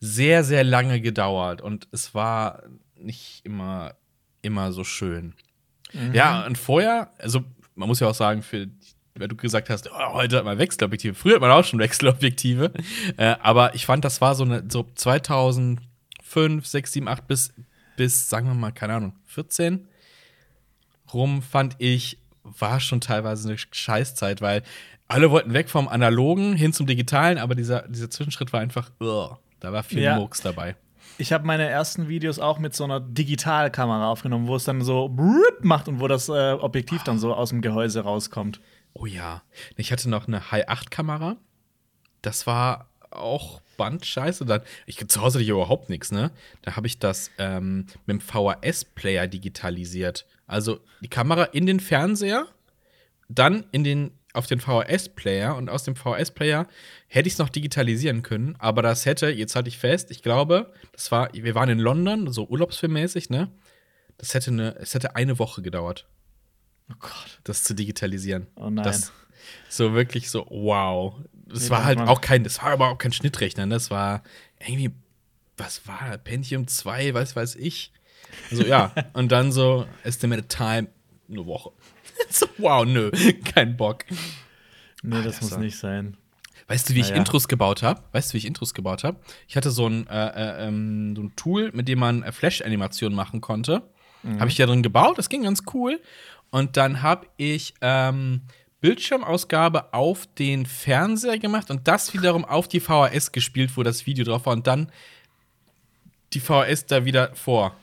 sehr, 0.00 0.42
sehr 0.42 0.64
lange 0.64 1.00
gedauert 1.00 1.60
und 1.60 1.86
es 1.92 2.14
war 2.14 2.62
nicht 2.96 3.44
immer, 3.44 3.94
immer 4.42 4.72
so 4.72 4.82
schön. 4.84 5.34
Mhm. 5.92 6.14
Ja, 6.14 6.44
und 6.46 6.58
vorher, 6.58 7.10
also 7.18 7.44
man 7.74 7.88
muss 7.88 8.00
ja 8.00 8.08
auch 8.08 8.14
sagen, 8.14 8.42
für 8.42 8.68
weil 9.14 9.28
du 9.28 9.36
gesagt 9.36 9.68
hast, 9.68 9.90
oh, 9.90 10.12
heute 10.14 10.38
hat 10.38 10.46
man 10.46 10.56
Wechselobjektive. 10.58 11.14
Früher 11.14 11.34
hat 11.34 11.42
man 11.42 11.50
auch 11.50 11.64
schon 11.66 11.78
Wechselobjektive. 11.78 12.72
äh, 13.18 13.34
aber 13.42 13.74
ich 13.74 13.84
fand, 13.84 14.06
das 14.06 14.22
war 14.22 14.34
so 14.34 14.42
eine 14.42 14.64
so 14.70 14.88
2005, 14.94 16.66
6, 16.66 16.92
7, 16.92 17.08
8 17.08 17.28
bis, 17.28 17.52
bis, 17.98 18.30
sagen 18.30 18.46
wir 18.46 18.54
mal, 18.54 18.72
keine 18.72 18.94
Ahnung, 18.94 19.12
14 19.26 19.86
rum, 21.12 21.42
fand 21.42 21.76
ich, 21.78 22.16
war 22.44 22.80
schon 22.80 23.00
teilweise 23.00 23.48
eine 23.48 23.58
Scheißzeit, 23.58 24.40
weil 24.40 24.62
alle 25.08 25.30
wollten 25.30 25.52
weg 25.52 25.68
vom 25.68 25.88
Analogen 25.88 26.54
hin 26.54 26.72
zum 26.72 26.86
Digitalen, 26.86 27.38
aber 27.38 27.54
dieser, 27.54 27.86
dieser 27.88 28.10
Zwischenschritt 28.10 28.52
war 28.52 28.60
einfach, 28.60 28.90
ugh, 29.00 29.36
da 29.60 29.72
war 29.72 29.82
viel 29.82 30.00
Ja. 30.00 30.16
Murks 30.16 30.40
dabei. 30.40 30.76
Ich 31.18 31.32
habe 31.32 31.46
meine 31.46 31.68
ersten 31.68 32.08
Videos 32.08 32.38
auch 32.38 32.58
mit 32.58 32.74
so 32.74 32.84
einer 32.84 32.98
Digitalkamera 32.98 34.08
aufgenommen, 34.08 34.46
wo 34.46 34.56
es 34.56 34.64
dann 34.64 34.80
so 34.82 35.14
macht 35.60 35.86
und 35.88 36.00
wo 36.00 36.08
das 36.08 36.28
äh, 36.28 36.52
Objektiv 36.52 37.02
dann 37.02 37.18
so 37.18 37.34
aus 37.34 37.50
dem 37.50 37.60
Gehäuse 37.60 38.00
rauskommt. 38.00 38.60
Oh 38.94 39.06
ja. 39.06 39.42
Ich 39.76 39.92
hatte 39.92 40.08
noch 40.08 40.26
eine 40.26 40.50
High 40.50 40.68
8 40.68 40.90
Kamera. 40.90 41.36
Das 42.22 42.46
war 42.46 42.88
auch 43.12 43.60
Bandscheiße. 43.76 44.44
Dann, 44.44 44.62
ich 44.86 44.96
zu 45.08 45.20
Hause 45.20 45.38
hatte 45.38 45.44
ich 45.44 45.48
überhaupt 45.48 45.88
nichts, 45.88 46.12
ne? 46.12 46.30
Da 46.62 46.76
habe 46.76 46.86
ich 46.86 46.98
das 46.98 47.30
ähm, 47.38 47.86
mit 48.06 48.14
dem 48.14 48.20
VHS-Player 48.20 49.26
digitalisiert. 49.26 50.26
Also 50.46 50.80
die 51.00 51.08
Kamera 51.08 51.44
in 51.44 51.66
den 51.66 51.80
Fernseher, 51.80 52.46
dann 53.28 53.64
in 53.72 53.84
den 53.84 54.12
auf 54.34 54.46
den 54.46 54.60
VHS-Player 54.60 55.56
und 55.56 55.68
aus 55.68 55.84
dem 55.84 55.94
VHS-Player 55.94 56.66
hätte 57.06 57.26
ich 57.26 57.34
es 57.34 57.38
noch 57.38 57.50
digitalisieren 57.50 58.22
können, 58.22 58.56
aber 58.58 58.80
das 58.80 59.04
hätte, 59.04 59.28
jetzt 59.28 59.54
hatte 59.54 59.68
ich 59.68 59.78
fest, 59.78 60.10
ich 60.10 60.22
glaube, 60.22 60.72
das 60.92 61.12
war, 61.12 61.28
wir 61.34 61.54
waren 61.54 61.68
in 61.68 61.78
London, 61.78 62.32
so 62.32 62.46
urlaubsfilmmäßig, 62.46 63.28
ne? 63.28 63.50
Das 64.16 64.34
hätte 64.34 64.50
eine, 64.50 64.76
es 64.76 64.94
hätte 64.94 65.16
eine 65.16 65.38
Woche 65.38 65.62
gedauert. 65.62 66.06
Oh 66.90 66.94
Gott. 66.98 67.40
Das 67.44 67.64
zu 67.64 67.74
digitalisieren. 67.74 68.46
Oh 68.56 68.70
nein. 68.70 68.84
Das, 68.84 69.12
so 69.68 69.94
wirklich 69.94 70.30
so, 70.30 70.46
wow. 70.48 71.16
Das 71.52 71.64
Nee, 71.64 71.70
war 71.70 71.84
halt 71.84 71.98
auch 72.00 72.20
kein, 72.20 72.44
das 72.44 72.62
war 72.62 72.70
aber 72.70 72.88
auch 72.88 72.98
kein 72.98 73.12
Schnittrechner, 73.12 73.66
ne? 73.66 73.74
Das 73.74 73.90
war 73.90 74.22
irgendwie, 74.58 74.90
was 75.56 75.86
war? 75.86 76.16
Pentium 76.18 76.66
2, 76.66 77.14
was 77.14 77.36
weiß 77.36 77.56
ich. 77.56 77.92
Also 78.50 78.64
ja, 78.64 78.92
und 79.12 79.30
dann 79.32 79.52
so, 79.52 79.86
estimated 80.04 80.48
time, 80.48 80.88
eine 81.30 81.46
Woche. 81.46 81.70
so, 82.30 82.46
wow, 82.58 82.84
nö, 82.84 83.10
kein 83.54 83.76
Bock. 83.76 84.04
Nee, 85.02 85.22
das 85.22 85.40
das 85.40 85.50
muss 85.50 85.58
nicht 85.58 85.78
sein. 85.78 86.16
Weißt 86.68 86.88
du, 86.88 86.94
wie 86.94 87.00
ich 87.00 87.08
Naja. 87.08 87.18
Intros 87.18 87.48
gebaut 87.48 87.82
habe? 87.82 88.02
Weißt 88.12 88.30
du, 88.30 88.34
wie 88.34 88.38
ich 88.38 88.46
Intros 88.46 88.72
gebaut 88.72 89.04
habe? 89.04 89.18
Ich 89.48 89.56
hatte 89.56 89.70
so 89.70 89.86
ein, 89.86 90.06
äh, 90.06 90.26
äh, 90.28 90.68
ähm, 90.68 91.14
so 91.16 91.22
ein 91.22 91.36
Tool, 91.36 91.70
mit 91.74 91.88
dem 91.88 91.98
man 91.98 92.22
äh, 92.22 92.32
Flash-Animationen 92.32 93.14
machen 93.16 93.40
konnte. 93.40 93.82
Habe 94.38 94.48
ich 94.48 94.54
da 94.56 94.66
drin 94.66 94.84
gebaut, 94.84 95.18
das 95.18 95.28
ging 95.28 95.42
ganz 95.42 95.64
cool. 95.74 96.00
Und 96.50 96.76
dann 96.76 97.02
habe 97.02 97.26
ich 97.38 97.74
ähm, 97.80 98.42
Bildschirmausgabe 98.82 99.94
auf 99.94 100.26
den 100.38 100.66
Fernseher 100.66 101.38
gemacht 101.38 101.70
und 101.70 101.88
das 101.88 102.12
wiederum 102.12 102.44
auf 102.44 102.68
die 102.68 102.80
VHS 102.80 103.32
gespielt, 103.32 103.70
wo 103.76 103.82
das 103.82 104.06
Video 104.06 104.24
drauf 104.24 104.44
war. 104.44 104.52
Und 104.52 104.66
dann 104.66 104.92
die 106.32 106.40
VHS 106.40 106.86
da 106.86 107.04
wieder 107.04 107.34
vor. 107.34 107.76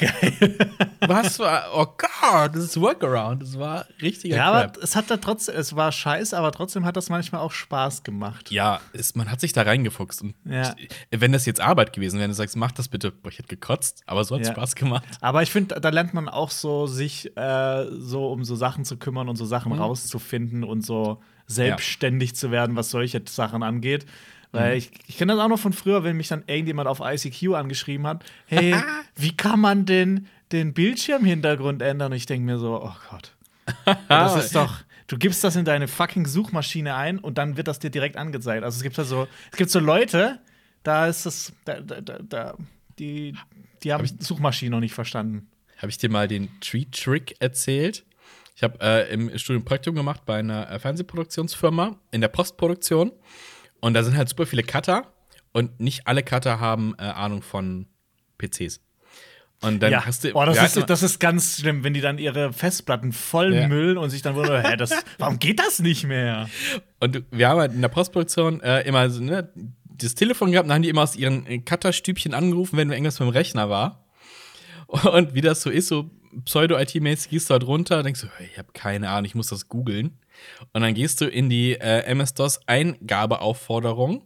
Geil. 0.00 0.56
Was 1.06 1.38
war? 1.38 1.64
Oh 1.74 1.86
Gott, 1.86 2.54
das 2.54 2.64
ist 2.64 2.80
Workaround. 2.80 3.42
Das 3.42 3.58
war 3.58 3.86
richtiger 4.00 4.36
Ja, 4.36 4.46
aber 4.50 4.60
Crap. 4.72 4.76
es 4.82 4.96
hat 4.96 5.10
da 5.10 5.16
trotzdem, 5.18 5.54
es 5.56 5.76
war 5.76 5.92
scheiße, 5.92 6.36
aber 6.36 6.52
trotzdem 6.52 6.84
hat 6.84 6.96
das 6.96 7.08
manchmal 7.08 7.40
auch 7.42 7.52
Spaß 7.52 8.02
gemacht. 8.02 8.50
Ja, 8.50 8.80
es, 8.92 9.14
man 9.14 9.30
hat 9.30 9.40
sich 9.40 9.52
da 9.52 9.62
reingefuchst. 9.62 10.22
Und 10.22 10.34
Ja. 10.44 10.74
wenn 11.10 11.32
das 11.32 11.46
jetzt 11.46 11.60
Arbeit 11.60 11.92
gewesen 11.92 12.18
wäre, 12.18 12.28
du 12.28 12.34
sagst, 12.34 12.56
mach 12.56 12.72
das 12.72 12.88
bitte, 12.88 13.10
boah, 13.12 13.28
ich 13.30 13.38
hätte 13.38 13.48
gekotzt, 13.48 14.02
aber 14.06 14.24
so 14.24 14.34
hat 14.36 14.44
Ja. 14.46 14.52
Spaß 14.52 14.74
gemacht. 14.74 15.04
Aber 15.20 15.42
ich 15.42 15.50
finde, 15.50 15.80
da 15.80 15.88
lernt 15.90 16.14
man 16.14 16.28
auch 16.28 16.50
so, 16.50 16.86
sich 16.86 17.36
äh, 17.36 17.86
so 17.98 18.30
um 18.32 18.44
so 18.44 18.56
Sachen 18.56 18.84
zu 18.84 18.96
kümmern 18.96 19.28
und 19.28 19.36
so 19.36 19.44
Sachen 19.44 19.72
Mhm. 19.72 19.78
rauszufinden 19.80 20.64
und 20.64 20.84
so 20.84 21.20
selbstständig 21.46 22.34
zu 22.36 22.50
werden, 22.50 22.76
was 22.76 22.90
solche 22.90 23.22
Sachen 23.28 23.62
angeht. 23.62 24.06
Weil 24.52 24.72
Mhm. 24.72 24.78
ich, 24.78 24.90
ich 25.06 25.16
kenne 25.18 25.34
das 25.34 25.42
auch 25.42 25.48
noch 25.48 25.58
von 25.58 25.72
früher, 25.72 26.02
wenn 26.04 26.16
mich 26.16 26.28
dann 26.28 26.42
irgendjemand 26.46 26.88
auf 26.88 27.00
ICQ 27.00 27.54
angeschrieben 27.54 28.06
hat: 28.06 28.24
Hey, 28.46 28.74
wie 29.16 29.36
kann 29.36 29.60
man 29.60 29.86
denn 29.86 30.26
den 30.52 30.74
Bildschirmhintergrund 30.74 31.82
ändern? 31.82 32.12
Und 32.12 32.16
ich 32.16 32.26
denke 32.26 32.44
mir 32.46 32.58
so: 32.58 32.82
Oh 32.82 32.92
Gott. 33.10 33.34
Das 34.08 34.44
ist 34.44 34.54
doch. 34.56 34.78
Du 35.06 35.18
gibst 35.18 35.42
das 35.42 35.56
in 35.56 35.64
deine 35.64 35.88
fucking 35.88 36.24
Suchmaschine 36.26 36.94
ein 36.94 37.18
und 37.18 37.36
dann 37.38 37.56
wird 37.56 37.66
das 37.66 37.80
dir 37.80 37.90
direkt 37.90 38.16
angezeigt. 38.16 38.62
Also 38.62 38.76
es 38.76 38.82
gibt 38.82 38.96
da 38.96 39.04
so, 39.04 39.26
es 39.50 39.56
gibt 39.56 39.70
so 39.70 39.80
Leute, 39.80 40.38
da 40.84 41.06
ist 41.08 41.26
das, 41.26 41.52
da, 41.64 41.80
da, 41.80 42.00
da, 42.00 42.54
die, 42.98 43.34
die 43.82 43.92
haben 43.92 44.06
Suchmaschinen 44.20 44.70
noch 44.70 44.78
nicht 44.80 44.94
verstanden. 44.94 45.48
Habe 45.78 45.90
ich 45.90 45.98
dir 45.98 46.10
mal 46.10 46.28
den 46.28 46.48
Tree-Trick 46.60 47.36
erzählt? 47.40 48.04
Ich 48.54 48.62
habe 48.62 48.78
äh, 48.80 49.12
im 49.12 49.36
Studium 49.38 49.64
Praktikum 49.64 49.96
gemacht 49.96 50.22
bei 50.26 50.38
einer 50.38 50.70
äh, 50.70 50.78
Fernsehproduktionsfirma 50.78 51.96
in 52.12 52.20
der 52.20 52.28
Postproduktion. 52.28 53.10
Und 53.80 53.94
da 53.94 54.02
sind 54.02 54.16
halt 54.16 54.28
super 54.28 54.46
viele 54.46 54.62
Cutter. 54.62 55.06
Und 55.52 55.80
nicht 55.80 56.06
alle 56.06 56.22
Cutter 56.22 56.60
haben 56.60 56.94
äh, 56.98 57.02
Ahnung 57.02 57.42
von 57.42 57.86
PCs. 58.38 58.80
Und 59.62 59.82
dann 59.82 60.06
hast 60.06 60.24
du. 60.24 60.32
oh, 60.34 60.44
das, 60.44 60.76
ist, 60.76 60.88
das 60.88 61.02
ist 61.02 61.18
ganz 61.18 61.58
schlimm, 61.60 61.84
wenn 61.84 61.92
die 61.92 62.00
dann 62.00 62.16
ihre 62.18 62.52
Festplatten 62.52 63.12
voll 63.12 63.54
Ja. 63.54 63.66
und 64.00 64.08
sich 64.08 64.22
dann 64.22 64.34
wundern, 64.34 64.64
hä, 64.64 64.76
das, 64.76 64.90
warum 65.18 65.38
geht 65.38 65.58
das 65.58 65.80
nicht 65.80 66.06
mehr? 66.06 66.48
Und 66.98 67.24
wir 67.30 67.48
haben 67.48 67.60
halt 67.60 67.72
in 67.74 67.82
der 67.82 67.88
Postproduktion 67.88 68.60
äh, 68.62 68.82
immer 68.82 69.10
so, 69.10 69.22
ne, 69.22 69.52
das 69.84 70.14
Telefon 70.14 70.50
gehabt 70.50 70.64
und 70.64 70.68
dann 70.70 70.76
haben 70.76 70.82
die 70.82 70.88
immer 70.88 71.02
aus 71.02 71.14
ihren 71.14 71.46
äh, 71.46 71.58
Cutterstübchen 71.58 72.32
angerufen, 72.32 72.78
wenn 72.78 72.90
irgendwas 72.90 73.20
mit 73.20 73.28
dem 73.28 73.32
Rechner 73.32 73.68
war. 73.68 74.06
Und 74.86 75.34
wie 75.34 75.42
das 75.42 75.60
so 75.60 75.68
ist, 75.70 75.88
so 75.88 76.10
pseudo-IT-mäßig 76.46 77.28
gehst 77.30 77.50
du 77.50 77.52
halt 77.52 77.64
runter, 77.64 78.02
denkst 78.02 78.22
du, 78.22 78.28
hey, 78.38 78.48
ich 78.50 78.58
habe 78.58 78.68
keine 78.72 79.10
Ahnung, 79.10 79.26
ich 79.26 79.34
muss 79.34 79.48
das 79.48 79.68
googeln. 79.68 80.18
Und 80.72 80.82
dann 80.82 80.94
gehst 80.94 81.20
du 81.20 81.26
in 81.26 81.50
die 81.50 81.74
äh, 81.74 82.04
MS-DOS-Eingabeaufforderung 82.04 84.22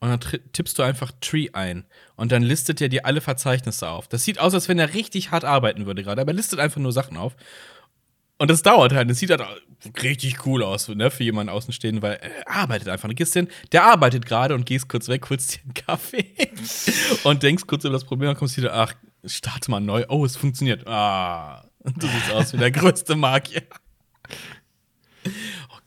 und 0.00 0.08
dann 0.08 0.18
tippst 0.52 0.78
du 0.78 0.82
einfach 0.82 1.12
Tree 1.20 1.50
ein. 1.52 1.84
Und 2.16 2.32
dann 2.32 2.42
listet 2.42 2.80
er 2.80 2.88
dir 2.88 3.06
alle 3.06 3.20
Verzeichnisse 3.20 3.88
auf. 3.88 4.08
Das 4.08 4.24
sieht 4.24 4.40
aus, 4.40 4.52
als 4.52 4.68
wenn 4.68 4.80
er 4.80 4.94
richtig 4.94 5.30
hart 5.30 5.44
arbeiten 5.44 5.86
würde 5.86 6.02
gerade, 6.02 6.20
aber 6.20 6.32
er 6.32 6.36
listet 6.36 6.58
einfach 6.58 6.80
nur 6.80 6.92
Sachen 6.92 7.16
auf. 7.16 7.36
Und 8.42 8.50
das 8.50 8.62
dauert 8.62 8.92
halt. 8.92 9.08
Das 9.08 9.20
sieht 9.20 9.30
halt 9.30 9.40
richtig 10.02 10.44
cool 10.44 10.64
aus, 10.64 10.88
ne, 10.88 11.12
für 11.12 11.22
jemanden 11.22 11.52
Außenstehenden, 11.52 12.02
weil 12.02 12.14
er 12.14 12.50
arbeitet 12.50 12.88
einfach. 12.88 13.08
Du 13.08 13.14
gehst 13.14 13.34
hin, 13.34 13.46
der 13.70 13.84
arbeitet 13.84 14.26
gerade 14.26 14.56
und 14.56 14.66
gehst 14.66 14.88
kurz 14.88 15.06
weg, 15.06 15.30
holst 15.30 15.54
dir 15.54 15.60
einen 15.62 15.74
Kaffee 15.74 16.34
und 17.22 17.44
denkst 17.44 17.68
kurz 17.68 17.84
über 17.84 17.92
das 17.92 18.04
Problem 18.04 18.30
und 18.30 18.36
kommst 18.36 18.56
wieder, 18.56 18.74
ach, 18.74 18.94
starte 19.24 19.70
mal 19.70 19.78
neu. 19.78 20.06
Oh, 20.08 20.24
es 20.24 20.36
funktioniert. 20.36 20.88
Ah, 20.88 21.68
du 21.84 22.08
siehst 22.08 22.32
aus 22.32 22.52
wie 22.52 22.56
der 22.56 22.72
größte 22.72 23.14
Magier. 23.14 23.62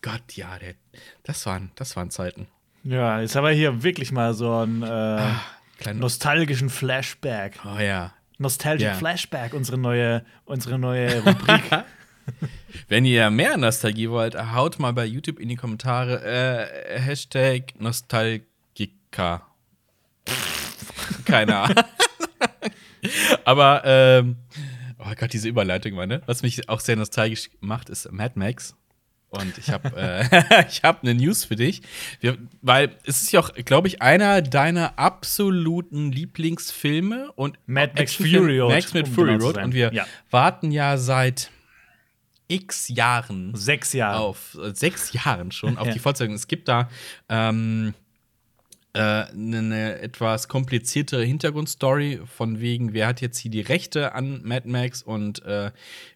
Gott, 0.06 0.34
ja, 0.36 0.60
der, 0.60 0.76
das, 1.24 1.48
waren, 1.48 1.72
das 1.74 1.96
waren 1.96 2.12
Zeiten. 2.12 2.46
Ja, 2.84 3.20
jetzt 3.22 3.36
haben 3.36 3.44
wir 3.44 3.50
hier 3.54 3.82
wirklich 3.82 4.12
mal 4.12 4.36
so 4.36 4.54
einen 4.54 4.84
äh, 4.84 5.32
Klein, 5.80 5.98
nostalgischen 5.98 6.70
Flashback. 6.70 7.60
oh 7.66 7.80
ja. 7.80 8.14
Nostalgic 8.38 8.86
Ja. 8.86 8.94
Flashback, 8.94 9.56
unsere 9.56 9.80
neue, 9.80 10.24
unsere 10.46 10.78
neue 10.78 11.24
Rubrik. 11.24 11.64
Wenn 12.88 13.06
ihr 13.06 13.32
mehr 13.32 13.58
Nostalgie 13.58 14.08
wollt, 14.12 14.36
haut 14.36 14.78
mal 14.78 14.94
bei 14.94 15.06
YouTube 15.06 15.40
in 15.40 15.50
die 15.50 15.56
Kommentare 15.56 16.24
äh, 16.24 17.00
Hashtag 17.00 17.74
Nostalgica. 17.80 19.42
Keine 21.26 21.58
Ahnung. 21.58 21.84
Aber, 23.44 23.82
ähm, 23.86 24.36
oh 25.00 25.12
Gott, 25.18 25.34
diese 25.34 25.50
Überleitung, 25.50 25.94
meine. 25.94 26.22
Was 26.28 26.44
mich 26.44 26.70
auch 26.70 26.80
sehr 26.80 26.96
nostalgisch 26.96 27.50
macht, 27.60 27.90
ist 27.90 28.12
Mad 28.12 28.34
Max. 28.38 28.76
Und 29.40 29.58
ich 29.58 29.70
habe 29.70 29.92
äh, 29.96 30.66
ich 30.70 30.84
hab 30.84 31.04
eine 31.04 31.14
News 31.14 31.46
für 31.46 31.56
dich. 31.56 31.82
Wir, 32.22 32.38
weil 32.62 32.96
es 33.06 33.22
ist 33.24 33.32
ja 33.32 33.40
auch, 33.42 33.54
glaube 33.54 33.88
ich, 33.88 34.02
einer 34.02 34.42
deiner 34.42 34.98
absoluten 34.98 36.12
Lieblingsfilme 36.12 37.32
und 37.34 37.58
Mad 37.68 37.94
Max 37.96 38.14
Fury 38.16 38.60
Road, 38.60 38.72
Max 38.72 38.94
mit 38.94 39.08
um 39.08 39.14
Fury 39.14 39.34
genau 39.34 39.46
Road. 39.46 39.58
Und 39.58 39.74
wir 39.74 39.94
Ja. 39.94 40.06
warten 40.32 40.72
ja 40.72 40.98
seit 40.98 41.52
x 42.48 42.90
Jahren 42.90 43.56
Sechs 43.56 43.94
Jahre. 43.94 44.20
auf 44.20 44.56
äh, 44.64 44.74
sechs 44.76 45.14
Jahren 45.14 45.52
schon 45.52 45.78
auf 45.78 45.88
Ja. 45.88 45.94
die 45.94 46.00
Fortsetzung. 46.00 46.36
Es 46.36 46.48
gibt 46.48 46.68
da 46.68 46.90
ähm, 47.28 47.94
äh, 48.94 49.00
eine, 49.00 49.58
eine 49.58 50.00
etwas 50.00 50.48
kompliziertere 50.48 51.24
Hintergrundstory 51.24 52.22
von 52.38 52.60
wegen, 52.60 52.94
wer 52.94 53.08
hat 53.08 53.20
jetzt 53.20 53.40
hier 53.40 53.52
die 53.52 53.62
Rechte 53.62 54.14
an 54.14 54.42
Mad 54.44 54.70
Max 54.70 55.02
und 55.02 55.44
äh, 55.44 55.72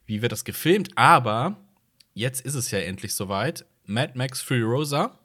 wie 0.05 0.21
wird 0.21 0.31
das 0.31 0.45
gefilmt. 0.45 0.89
Aber 0.95 1.57
jetzt 2.19 2.41
ist 2.41 2.55
es 2.55 2.69
ja 2.71 2.79
endlich 2.79 3.13
soweit. 3.13 3.65
Mad 3.85 4.13
Max 4.15 4.41
Furiosa 4.41 5.17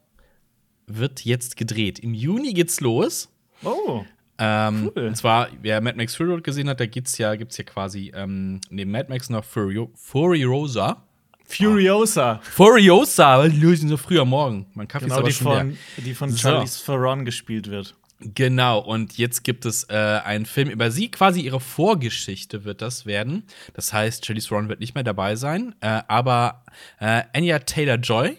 wird 0.87 1.25
jetzt 1.25 1.57
gedreht. 1.57 1.99
Im 1.99 2.13
Juni 2.13 2.53
geht's 2.53 2.79
los. 2.79 3.29
Oh. 3.63 4.03
Ähm, 4.37 4.91
Cool. 4.95 5.07
Und 5.07 5.15
zwar, 5.15 5.49
wer 5.61 5.79
Mad 5.81 5.97
Max 5.97 6.15
Fury 6.15 6.31
Road 6.31 6.43
gesehen 6.43 6.67
hat, 6.69 6.79
da 6.79 6.85
gibt's 6.85 7.17
ja, 7.17 7.35
gibt's 7.35 7.57
ja 7.57 7.63
quasi 7.63 8.11
ähm, 8.15 8.59
neben 8.69 8.91
Mad 8.91 9.07
Max 9.09 9.29
noch 9.29 9.43
Furio 9.45 9.91
Furiosa. 9.95 11.03
Furiosa. 11.47 12.39
Furiosa, 12.43 13.37
weil 13.39 13.51
die 13.51 13.59
lösen 13.59 13.87
so 13.87 13.97
früh 13.97 14.19
am 14.19 14.29
Morgen. 14.29 14.65
Mein 14.73 14.87
Kaffee 14.87 15.05
Genau, 15.05 15.15
ist 15.15 15.19
aber 15.19 15.27
die 15.29 15.33
schon 15.35 15.47
von, 15.47 15.67
leer. 15.69 15.77
die 15.97 16.13
von 16.15 16.29
So. 16.31 16.37
Charlize 16.37 16.83
Theron 16.85 17.23
gespielt 17.23 17.69
wird. 17.69 17.95
Genau, 18.19 18.79
und 18.79 19.17
jetzt 19.17 19.43
gibt 19.43 19.65
es 19.65 19.83
äh, 19.89 19.93
einen 19.93 20.45
Film 20.45 20.69
über 20.69 20.89
sie, 20.89 21.11
quasi 21.11 21.41
ihre 21.41 21.59
Vorgeschichte 21.59 22.63
wird 22.63 22.81
das 22.81 23.05
werden. 23.05 23.43
Das 23.73 23.91
heißt, 23.91 24.25
Charlize 24.25 24.47
Theron 24.47 24.69
wird 24.69 24.79
nicht 24.79 24.95
mehr 24.95 25.03
dabei 25.03 25.35
sein, 25.35 25.75
äh, 25.81 26.01
aber 26.07 26.63
äh, 26.99 27.23
Anya 27.33 27.59
Taylor-Joy 27.59 28.37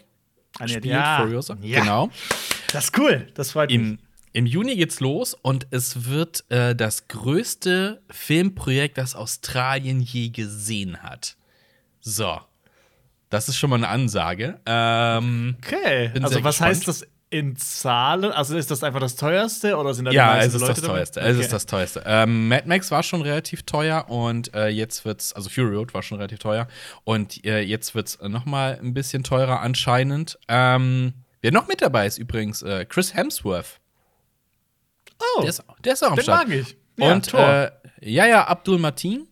Anya- 0.58 0.68
spielt 0.68 0.84
ja. 0.86 1.18
Furiosa. 1.20 1.58
Ja. 1.60 1.80
Genau. 1.80 2.10
Das 2.72 2.84
ist 2.84 2.98
cool. 2.98 3.28
Das 3.34 3.50
freut 3.52 3.68
mich. 3.70 3.76
Im, 3.78 3.98
Im 4.32 4.46
Juni 4.46 4.76
geht's 4.76 5.00
los 5.00 5.34
und 5.34 5.66
es 5.70 6.06
wird 6.06 6.44
äh, 6.50 6.74
das 6.74 7.06
größte 7.08 8.00
Filmprojekt, 8.10 8.96
das 8.96 9.14
Australien 9.14 10.00
je 10.00 10.30
gesehen 10.30 11.02
hat. 11.02 11.36
So. 12.00 12.40
Das 13.28 13.48
ist 13.48 13.58
schon 13.58 13.70
mal 13.70 13.76
eine 13.76 13.88
Ansage. 13.88 14.58
Ähm, 14.66 15.56
Okay. 15.58 16.12
Also, 16.22 16.42
was 16.44 16.54
gespannt. 16.56 16.60
heißt 16.70 16.88
das 16.88 17.06
in 17.38 17.56
Zahlen? 17.56 18.32
Also, 18.32 18.56
ist 18.56 18.70
das 18.70 18.82
einfach 18.82 19.00
das 19.00 19.16
teuerste 19.16 19.76
oder 19.76 19.94
sind 19.94 20.04
da 20.06 20.10
die 20.10 20.16
ja, 20.16 20.26
meisten 20.26 20.48
es 20.48 20.54
ist 20.54 20.60
Leute 20.60 20.80
das 20.80 20.84
teuerste. 20.90 21.20
Es 21.20 21.34
Okay. 21.34 21.40
ist 21.44 21.52
das 21.52 21.66
teuerste. 21.66 22.02
Ähm, 22.06 22.48
Mad 22.48 22.64
Max 22.66 22.90
war 22.90 23.02
schon 23.02 23.22
relativ 23.22 23.62
teuer 23.64 24.08
und 24.08 24.54
äh, 24.54 24.68
jetzt 24.68 25.04
wird's, 25.04 25.32
also 25.32 25.48
Fury 25.48 25.74
Road 25.76 25.94
war 25.94 26.02
schon 26.02 26.18
relativ 26.18 26.38
teuer 26.38 26.68
und 27.04 27.44
äh, 27.44 27.60
jetzt 27.60 27.94
wird's 27.94 28.18
noch 28.22 28.44
mal 28.44 28.78
ein 28.82 28.94
bisschen 28.94 29.22
teurer 29.24 29.60
anscheinend. 29.60 30.38
Ähm, 30.48 31.14
wer 31.42 31.52
noch 31.52 31.68
mit 31.68 31.82
dabei 31.82 32.06
ist 32.06 32.18
übrigens, 32.18 32.62
äh, 32.62 32.84
Chris 32.88 33.14
Hemsworth 33.14 33.80
Oh, 35.18 35.40
Der 35.40 35.48
ist, 35.48 35.62
der 35.84 35.92
ist 35.94 36.04
auch 36.04 36.10
am 36.10 36.16
den 36.16 36.22
Start. 36.24 36.48
mag 36.48 36.56
ich. 36.56 36.76
Ja, 36.98 37.12
Und 37.12 37.32
äh, 37.34 37.70
Yaya 38.02 38.44
Abdul 38.44 38.78
Martin 38.78 39.26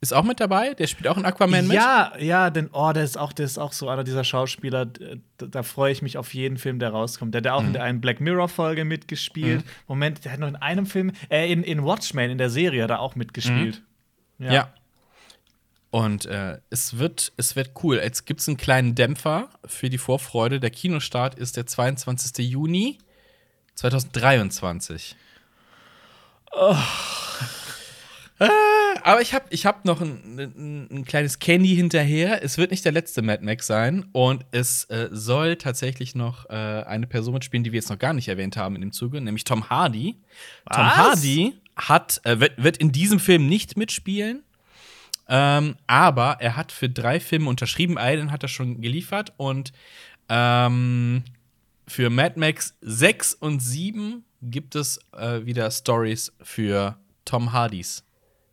ist 0.00 0.14
auch 0.14 0.24
mit 0.24 0.40
dabei. 0.40 0.72
Der 0.74 0.86
spielt 0.86 1.08
auch 1.08 1.18
in 1.18 1.26
Aquaman 1.26 1.66
mit. 1.66 1.76
Ja, 1.76 2.12
ja, 2.18 2.48
denn 2.48 2.70
oh, 2.72 2.92
der 2.92 3.04
ist 3.04 3.18
auch, 3.18 3.34
der 3.34 3.44
ist 3.44 3.58
auch 3.58 3.72
so 3.72 3.88
einer 3.88 4.02
dieser 4.02 4.24
Schauspieler. 4.24 4.86
Da, 4.86 5.46
da 5.46 5.62
freue 5.62 5.92
ich 5.92 6.00
mich 6.00 6.16
auf 6.16 6.32
jeden 6.32 6.56
Film, 6.56 6.78
der 6.78 6.90
rauskommt. 6.90 7.34
Der 7.34 7.40
hat 7.40 7.46
ja 7.46 7.54
auch 7.54 7.62
in 7.62 7.74
der 7.74 7.82
einen 7.82 8.00
Black 8.00 8.20
Mirror 8.20 8.48
Folge 8.48 8.86
mitgespielt. 8.86 9.62
Moment, 9.88 10.24
der 10.24 10.32
hat 10.32 10.40
noch 10.40 10.48
in 10.48 10.56
einem 10.56 10.86
Film, 10.86 11.12
äh, 11.28 11.52
in, 11.52 11.62
in 11.62 11.84
Watchmen 11.84 12.30
in 12.30 12.38
der 12.38 12.48
Serie 12.48 12.86
er 12.86 13.00
auch 13.00 13.14
mitgespielt. 13.14 13.82
Ja. 14.38 14.72
Und 15.90 16.24
äh, 16.26 16.58
es, 16.70 16.98
wird, 16.98 17.32
es 17.36 17.56
wird 17.56 17.72
cool. 17.82 17.96
Jetzt 17.96 18.24
gibt 18.24 18.40
es 18.40 18.48
einen 18.48 18.56
kleinen 18.56 18.94
Dämpfer 18.94 19.50
für 19.66 19.90
die 19.90 19.98
Vorfreude. 19.98 20.60
Der 20.60 20.70
Kinostart 20.70 21.34
ist 21.34 21.56
der 21.56 21.66
22. 21.66 22.48
Juni 22.48 22.98
2023. 23.74 25.16
Äh, 28.38 28.48
aber 29.04 29.20
ich 29.20 29.34
habe 29.34 29.46
ich 29.50 29.66
hab 29.66 29.84
noch 29.84 30.00
ein, 30.00 30.38
ein, 30.38 30.88
ein 30.90 31.04
kleines 31.04 31.38
Candy 31.38 31.74
hinterher. 31.74 32.42
Es 32.42 32.58
wird 32.58 32.70
nicht 32.70 32.84
der 32.84 32.92
letzte 32.92 33.22
Mad 33.22 33.44
Max 33.44 33.66
sein. 33.66 34.06
Und 34.12 34.44
es 34.50 34.84
äh, 34.84 35.08
soll 35.10 35.56
tatsächlich 35.56 36.14
noch 36.14 36.48
äh, 36.50 36.54
eine 36.54 37.06
Person 37.06 37.34
mitspielen, 37.34 37.64
die 37.64 37.72
wir 37.72 37.78
jetzt 37.78 37.90
noch 37.90 37.98
gar 37.98 38.12
nicht 38.12 38.28
erwähnt 38.28 38.56
haben 38.56 38.74
in 38.74 38.80
dem 38.80 38.92
Zuge, 38.92 39.20
nämlich 39.20 39.44
Tom 39.44 39.68
Hardy. 39.70 40.16
Tom 40.72 40.84
Was? 40.84 40.96
Hardy 40.96 41.54
hat, 41.76 42.20
äh, 42.24 42.40
wird, 42.40 42.62
wird 42.62 42.76
in 42.76 42.92
diesem 42.92 43.20
Film 43.20 43.48
nicht 43.48 43.76
mitspielen. 43.76 44.42
Ähm, 45.28 45.76
aber 45.86 46.38
er 46.40 46.56
hat 46.56 46.72
für 46.72 46.88
drei 46.88 47.20
Filme 47.20 47.48
unterschrieben. 47.48 47.98
Einen 47.98 48.32
hat 48.32 48.42
er 48.42 48.48
schon 48.48 48.80
geliefert. 48.80 49.32
Und 49.36 49.72
ähm, 50.28 51.22
für 51.86 52.10
Mad 52.10 52.38
Max 52.38 52.76
6 52.80 53.34
und 53.34 53.60
7 53.60 54.24
gibt 54.42 54.74
es 54.74 54.98
äh, 55.16 55.44
wieder 55.44 55.70
Stories 55.70 56.32
für 56.42 56.96
Tom 57.24 57.52
Hardys 57.52 58.04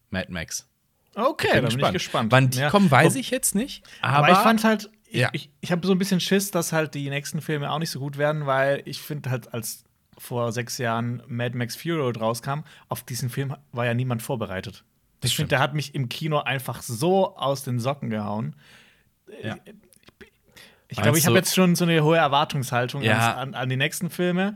Mad 0.10 0.32
Max. 0.32 0.68
Okay, 1.16 1.62
da 1.62 1.68
bin 1.68 1.80
ich 1.80 1.92
gespannt. 1.94 2.32
Wann 2.32 2.50
die 2.50 2.60
Ja. 2.60 2.70
kommen, 2.70 2.92
weiß 2.92 3.16
ich 3.16 3.32
jetzt 3.32 3.56
nicht. 3.56 3.84
Aber, 4.02 4.18
Aber, 4.28 4.32
ich 4.34 4.38
fand 4.38 4.64
halt, 4.64 4.90
ich, 5.08 5.20
Ja. 5.22 5.30
ich, 5.34 5.50
ich 5.62 5.72
habe 5.72 5.86
so 5.88 5.94
ein 5.94 5.98
bisschen 5.98 6.20
Schiss, 6.20 6.52
dass 6.52 6.74
halt 6.74 6.94
die 6.94 7.10
nächsten 7.10 7.42
Filme 7.42 7.72
auch 7.72 7.80
nicht 7.80 7.90
so 7.90 8.00
gut 8.00 8.18
werden, 8.18 8.46
weil 8.46 8.84
ich 8.86 9.02
finde 9.02 9.32
halt, 9.32 9.54
als 9.54 9.84
vor 10.20 10.52
sechs 10.52 10.78
Jahren 10.78 11.24
Mad 11.28 11.58
Max 11.58 11.76
Fury 11.76 12.00
Road 12.00 12.20
rauskam, 12.20 12.62
auf 12.90 13.04
diesen 13.04 13.30
Film 13.30 13.56
war 13.72 13.86
ja 13.86 13.94
niemand 13.94 14.22
vorbereitet. 14.22 14.84
Das 15.22 15.32
Ich 15.32 15.36
finde, 15.38 15.50
der 15.50 15.60
hat 15.60 15.74
mich 15.74 15.96
im 15.96 16.10
Kino 16.10 16.40
einfach 16.40 16.82
so 16.84 17.36
aus 17.38 17.64
den 17.64 17.80
Socken 17.80 18.10
gehauen. 18.12 18.56
Ja. 19.42 19.58
Ich 20.90 20.98
glaube, 21.02 21.18
ich 21.18 21.26
habe 21.26 21.36
jetzt 21.36 21.54
schon 21.54 21.76
so 21.76 21.84
eine 21.84 22.02
hohe 22.04 22.18
Erwartungshaltung 22.18 23.02
Ja. 23.02 23.34
an, 23.36 23.54
an 23.56 23.68
die 23.70 23.76
nächsten 23.76 24.10
Filme. 24.10 24.56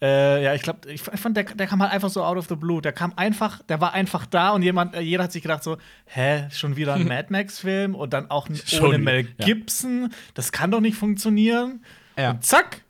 Äh, 0.00 0.44
ja, 0.44 0.54
ich 0.54 0.62
glaube, 0.62 0.90
ich 0.90 1.02
fand, 1.02 1.36
der, 1.36 1.44
der 1.44 1.66
kam 1.66 1.82
halt 1.82 1.92
einfach 1.92 2.08
so 2.08 2.22
out 2.22 2.36
of 2.36 2.46
the 2.48 2.54
blue. 2.54 2.80
Der 2.80 2.92
kam 2.92 3.12
einfach, 3.16 3.62
der 3.64 3.80
war 3.80 3.94
einfach 3.94 4.26
da 4.26 4.50
und 4.50 4.62
jemand, 4.62 4.94
äh, 4.94 5.00
jeder 5.00 5.24
hat 5.24 5.32
sich 5.32 5.42
gedacht 5.42 5.64
so, 5.64 5.76
hä, 6.06 6.48
schon 6.52 6.76
wieder 6.76 6.94
ein 6.94 7.04
Mad 7.08 7.26
Max-Film 7.30 7.94
und 7.94 8.12
dann 8.12 8.30
auch 8.30 8.48
Schon 8.64 8.86
ohne 8.86 8.98
Mel 8.98 9.28
ja. 9.38 9.44
Gibson. 9.44 10.12
Das 10.34 10.52
kann 10.52 10.70
doch 10.70 10.80
nicht 10.80 10.96
funktionieren. 10.96 11.84
Ja. 12.16 12.30
Und 12.30 12.44
zack, 12.44 12.82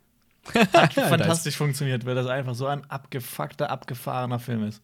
hat 0.55 0.93
fantastisch 0.95 1.57
funktioniert, 1.57 2.05
weil 2.05 2.15
das 2.15 2.27
einfach 2.27 2.55
so 2.55 2.67
ein 2.67 2.85
abgefuckter, 2.91 3.71
abgefahrener 3.71 4.38
Film 4.38 4.65
ist. 4.65 4.83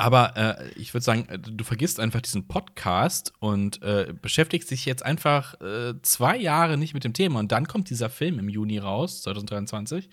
Aber 0.00 0.36
äh, 0.36 0.68
ich 0.76 0.94
würde 0.94 1.04
sagen, 1.04 1.26
äh, 1.28 1.40
du 1.40 1.64
vergisst 1.64 1.98
einfach 1.98 2.20
diesen 2.20 2.46
Podcast 2.46 3.32
und 3.40 3.82
äh, 3.82 4.14
beschäftigst 4.22 4.70
dich 4.70 4.84
jetzt 4.86 5.04
einfach 5.04 5.60
äh, 5.60 5.94
zwei 6.02 6.36
Jahre 6.36 6.76
nicht 6.76 6.94
mit 6.94 7.02
dem 7.02 7.14
Thema. 7.14 7.40
Und 7.40 7.50
dann 7.50 7.66
kommt 7.66 7.90
dieser 7.90 8.08
Film 8.08 8.38
im 8.38 8.48
Juni 8.48 8.78
raus, 8.78 9.22
2023. 9.22 10.08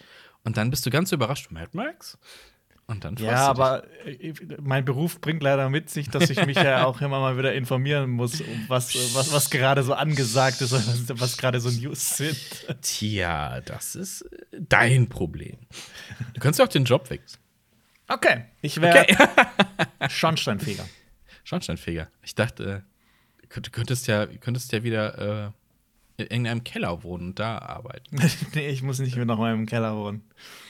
Und 0.45 0.57
dann 0.57 0.69
bist 0.69 0.85
du 0.85 0.89
ganz 0.89 1.11
überrascht. 1.11 1.51
Mad 1.51 1.69
Max? 1.73 2.17
Und 2.87 3.03
dann 3.03 3.15
Ja, 3.15 3.47
aber 3.47 3.83
äh, 4.05 4.33
mein 4.61 4.85
Beruf 4.85 5.19
bringt 5.19 5.41
leider 5.41 5.69
mit 5.69 5.89
sich, 5.89 6.09
dass 6.09 6.29
ich 6.29 6.45
mich 6.45 6.57
ja 6.57 6.85
auch 6.85 7.01
immer 7.01 7.19
mal 7.19 7.35
wieder 7.35 7.55
informieren 7.55 8.11
muss, 8.11 8.41
um 8.41 8.65
was, 8.67 8.93
äh, 8.93 8.99
was, 9.15 9.33
was 9.33 9.49
gerade 9.49 9.81
so 9.81 9.93
angesagt 9.95 10.61
ist 10.61 10.71
was, 10.71 11.19
was 11.19 11.37
gerade 11.37 11.59
so 11.59 11.69
News 11.71 12.17
sind. 12.17 12.37
Tja, 12.81 13.61
das 13.61 13.95
ist 13.95 14.21
äh, 14.21 14.61
dein 14.69 15.09
Problem. 15.09 15.57
Du 16.35 16.39
kannst 16.39 16.59
ja 16.59 16.65
auch 16.65 16.69
den 16.69 16.85
Job 16.85 17.09
wechseln. 17.09 17.41
Okay, 18.07 18.45
ich 18.61 18.79
wäre 18.79 19.01
Okay. 19.01 19.17
Schornsteinfeger. 20.09 20.85
Schornsteinfeger. 21.43 22.07
Ich 22.21 22.35
dachte, 22.35 22.83
äh, 23.49 23.61
du 23.61 23.71
könntest 23.71 24.05
ja, 24.05 24.27
könntest 24.27 24.71
ja 24.73 24.83
wieder 24.83 25.47
äh, 25.47 25.51
in 26.17 26.25
irgendeinem 26.25 26.63
Keller 26.63 27.03
wohnen 27.03 27.29
und 27.29 27.39
da 27.39 27.57
arbeiten. 27.59 28.17
nee, 28.53 28.69
ich 28.69 28.81
muss 28.83 28.99
nicht 28.99 29.15
mehr 29.15 29.25
noch 29.25 29.37
mal 29.37 29.53
im 29.53 29.65
Keller 29.65 29.95
wohnen. 29.95 30.23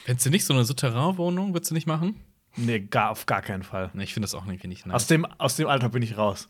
Fändest 0.05 0.25
du 0.25 0.29
nicht 0.29 0.45
so 0.45 0.53
eine 0.53 0.65
Souterrain-Wohnung, 0.65 1.53
würdest 1.53 1.71
du 1.71 1.75
nicht 1.75 1.87
machen? 1.87 2.19
Nee, 2.57 2.79
gar, 2.79 3.11
auf 3.11 3.25
gar 3.25 3.41
keinen 3.41 3.63
Fall. 3.63 3.91
Nee, 3.93 4.03
ich 4.03 4.13
finde 4.13 4.25
das 4.25 4.35
auch 4.35 4.45
irgendwie 4.45 4.67
nicht 4.67 4.85
nice. 4.85 4.95
Aus 4.95 5.07
dem, 5.07 5.25
aus 5.25 5.55
dem 5.55 5.67
Alter 5.67 5.89
bin 5.89 6.01
ich 6.01 6.17
raus. 6.17 6.49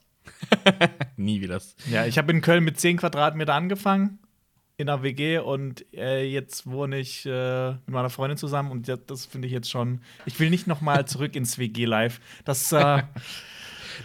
Nie 1.18 1.42
wie 1.42 1.48
das. 1.48 1.76
Ja, 1.90 2.06
ich 2.06 2.18
habe 2.18 2.32
in 2.32 2.42
Köln 2.42 2.64
mit 2.64 2.80
10 2.80 2.98
Quadratmeter 2.98 3.54
angefangen 3.54 4.20
in 4.78 4.90
einer 4.90 5.04
WG 5.04 5.40
und 5.40 5.86
äh, 5.94 6.24
jetzt 6.24 6.68
wohne 6.68 7.00
ich 7.00 7.26
äh, 7.26 7.72
mit 7.72 7.90
meiner 7.90 8.10
Freundin 8.10 8.38
zusammen 8.38 8.72
und 8.72 8.90
das 9.08 9.26
finde 9.26 9.48
ich 9.48 9.54
jetzt 9.54 9.70
schon. 9.70 10.02
Ich 10.26 10.40
will 10.40 10.50
nicht 10.50 10.68
noch 10.68 10.82
mal 10.82 11.06
zurück 11.06 11.36
ins 11.36 11.58
WG-Life. 11.58 12.20
Das, 12.44 12.72
äh, 12.72 13.04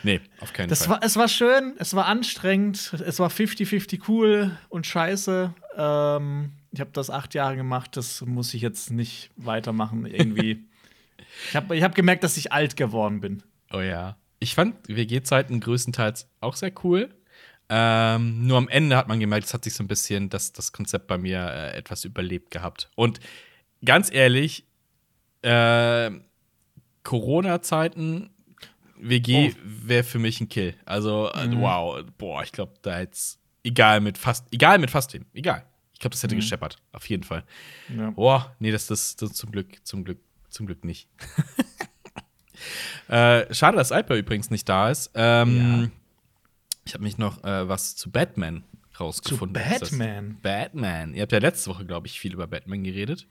Nee, 0.03 0.21
auf 0.41 0.53
keinen 0.53 0.69
das 0.69 0.87
Fall. 0.87 0.97
war, 0.97 1.05
es 1.05 1.17
war 1.17 1.29
schön, 1.29 1.75
es 1.79 1.95
war 1.95 2.07
anstrengend, 2.07 2.93
es 2.93 3.19
war 3.19 3.31
50-50 3.31 4.03
cool 4.09 4.57
und 4.69 4.87
scheiße. 4.87 5.55
Ähm, 5.77 6.53
ich 6.73 6.81
habe 6.81 6.91
das 6.93 7.11
acht 7.11 7.35
Jahre 7.35 7.57
gemacht, 7.57 7.97
das 7.97 8.21
muss 8.23 8.55
ich 8.55 8.63
jetzt 8.63 8.91
nicht 8.91 9.31
weitermachen 9.37 10.07
irgendwie. 10.07 10.65
ich 11.49 11.57
habe 11.57 11.77
ich 11.77 11.83
hab 11.83 11.95
gemerkt, 11.95 12.25
dass 12.25 12.37
ich 12.37 12.53
alt 12.53 12.77
geworden 12.77 13.21
bin. 13.21 13.43
oh 13.73 13.81
ja. 13.81 14.17
Ich 14.43 14.55
fand 14.55 14.89
WG-Zeiten 14.89 15.61
größtenteils 15.61 16.27
auch 16.41 16.57
sehr 16.57 16.73
cool. 16.83 17.11
Ähm, 17.69 18.47
nur 18.47 18.59
am 18.59 18.69
Ende 18.69 18.97
hat 18.97 19.07
man 19.07 19.21
gemerkt, 19.21 19.47
es 19.47 19.55
hat 19.55 19.65
sich 19.65 19.75
so 19.75 19.85
ein 19.85 19.87
bisschen 19.87 20.29
das, 20.29 20.53
das 20.53 20.73
Konzept 20.73 21.07
bei 21.07 21.19
mir 21.19 21.39
äh, 21.41 21.77
etwas 21.77 22.05
überlebt 22.05 22.51
gehabt. 22.51 22.91
Und 22.97 23.21
ganz 23.85 24.11
ehrlich, 24.11 24.67
äh, 25.43 26.11
Corona-Zeiten, 27.05 28.31
WG 29.03 29.51
Oh. 29.51 29.57
wäre 29.65 30.05
für 30.05 30.19
mich 30.19 30.41
ein 30.41 30.49
Kill. 30.49 30.75
Also, 30.85 31.31
äh, 31.33 31.47
Mhm. 31.49 31.61
wow, 31.61 32.03
boah, 32.19 32.43
ich 32.43 32.53
glaube, 32.53 32.75
da 32.83 33.01
jetzt, 33.01 33.39
egal 33.65 34.01
mit 34.01 34.19
fast, 34.19 34.47
egal 34.53 34.79
mit 34.79 34.91
fast 34.91 35.13
wem, 35.15 35.27
egal. 35.35 35.65
Ich 35.93 36.01
glaube, 36.01 36.13
das 36.15 36.23
hätte 36.23 36.35
Mhm. 36.35 36.41
gescheppert, 36.41 36.79
auf 36.93 37.09
jeden 37.09 37.23
Fall. 37.25 37.45
Ja. 37.95 38.11
Boah, 38.11 38.55
nee, 38.59 38.71
das, 38.71 38.87
das, 38.87 39.17
das 39.17 39.33
zum 39.35 39.51
Glück, 39.53 39.69
zum 39.87 40.05
Glück, 40.05 40.19
zum 40.49 40.67
Glück 40.67 40.85
nicht. 40.85 41.09
äh, 43.09 43.53
schade, 43.55 43.77
dass 43.77 43.93
Alper 43.93 44.17
übrigens 44.17 44.51
nicht 44.51 44.69
da 44.69 44.91
ist. 44.91 45.11
Ähm, 45.15 45.91
Ich 46.87 46.95
habe 46.95 47.05
mich 47.05 47.19
noch 47.19 47.45
äh, 47.45 47.69
was 47.69 47.95
zu 47.95 48.11
Batman 48.11 48.65
rausgefunden. 48.99 49.55
Zu 49.63 49.71
Batman? 49.99 50.39
Batman. 50.43 51.15
Ihr 51.15 51.23
habt 51.23 51.33
ja 51.33 51.39
letzte 51.39 51.71
Woche, 51.71 51.85
glaube 51.85 52.07
ich, 52.07 52.19
viel 52.19 52.33
über 52.33 52.47
Batman 52.47 52.83
geredet. 52.83 53.27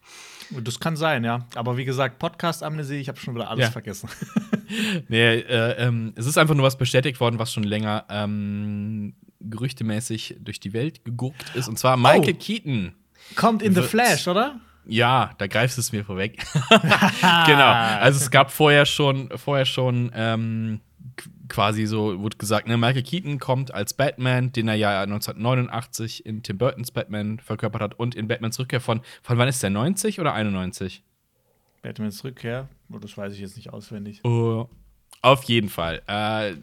Das 0.52 0.80
kann 0.80 0.96
sein, 0.96 1.24
ja. 1.24 1.46
Aber 1.56 1.76
wie 1.76 1.84
gesagt, 1.86 2.20
Podcast-Amnesie, 2.20 2.96
ich 2.98 3.08
habe 3.10 3.20
schon 3.20 3.36
wieder 3.36 3.50
alles 3.50 3.66
Ja. 3.66 3.72
vergessen. 3.72 4.08
Nee, 5.08 5.36
äh, 5.40 5.72
ähm, 5.86 6.14
es 6.16 6.26
ist 6.26 6.38
einfach 6.38 6.56
nur 6.56 6.66
was 6.66 6.78
bestätigt 6.78 7.20
worden, 7.20 7.40
was 7.40 7.52
schon 7.54 7.64
länger 7.64 8.06
ähm, 8.10 9.14
gerüchtemäßig 9.42 10.38
durch 10.40 10.60
die 10.60 10.74
Welt 10.74 11.04
geguckt 11.06 11.44
ist. 11.56 11.68
Und 11.68 11.78
zwar 11.80 11.98
Michael 11.98 12.34
Oh. 12.36 12.40
Keaton. 12.40 12.94
Kommt 13.36 13.62
in 13.62 13.74
The 13.76 13.82
Flash, 13.82 14.28
oder? 14.28 14.60
Ja, 14.86 15.32
da 15.38 15.48
greifst 15.48 15.78
du 15.78 15.82
es 15.82 15.92
mir 15.92 16.04
vorweg. 16.06 16.44
genau. 16.70 17.72
Also 18.00 18.20
es 18.20 18.32
gab 18.32 18.52
vorher 18.52 18.86
schon, 18.86 19.30
vorher 19.38 19.66
schon 19.66 20.12
ähm, 20.16 20.80
qu- 21.18 21.30
quasi 21.48 21.86
so, 21.86 22.20
wurde 22.22 22.38
gesagt, 22.38 22.68
ne, 22.68 22.76
Michael 22.78 23.04
Keaton 23.04 23.40
kommt 23.40 23.72
als 23.74 23.94
Batman, 23.94 24.52
den 24.52 24.68
er 24.68 24.76
ja 24.76 25.02
1989 25.02 26.26
in 26.26 26.42
Tim 26.44 26.58
Burtons 26.58 26.92
Batman 26.92 27.40
verkörpert 27.40 27.82
hat 27.82 28.00
und 28.00 28.16
in 28.16 28.28
Batmans 28.28 28.58
Rückkehr 28.60 28.82
von, 28.82 29.02
von 29.22 29.38
wann 29.38 29.48
ist 29.48 29.62
der, 29.62 29.70
90 29.70 30.20
oder 30.20 30.34
91? 30.34 31.04
Batmans 31.82 32.24
Rückkehr, 32.24 32.70
das 32.90 33.18
weiß 33.18 33.34
ich 33.34 33.40
jetzt 33.40 33.58
nicht 33.58 33.72
auswendig. 33.72 34.22
Oh, 34.24 34.68
auf 35.22 35.44
jeden 35.44 35.70
Fall. 35.70 36.02
Äh, 36.08 36.56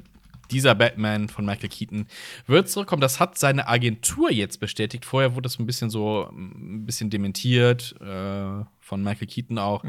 dieser 0.50 0.74
Batman 0.74 1.29
von 1.29 1.44
Michael 1.44 1.68
Keaton 1.68 2.07
wird 2.46 2.68
zurückkommen. 2.68 3.00
Das 3.00 3.18
hat 3.18 3.38
seine 3.38 3.66
Agentur 3.68 4.31
jetzt 4.31 4.61
bestätigt. 4.61 5.05
Vorher 5.05 5.35
wurde 5.35 5.42
das 5.42 5.59
ein 5.59 5.66
bisschen 5.66 5.90
so 5.90 6.29
ein 6.31 6.87
bisschen 6.87 7.11
dementiert 7.11 7.94
äh, 8.00 8.64
von 8.79 9.02
Michael 9.02 9.26
Keaton 9.26 9.59
auch. 9.59 9.83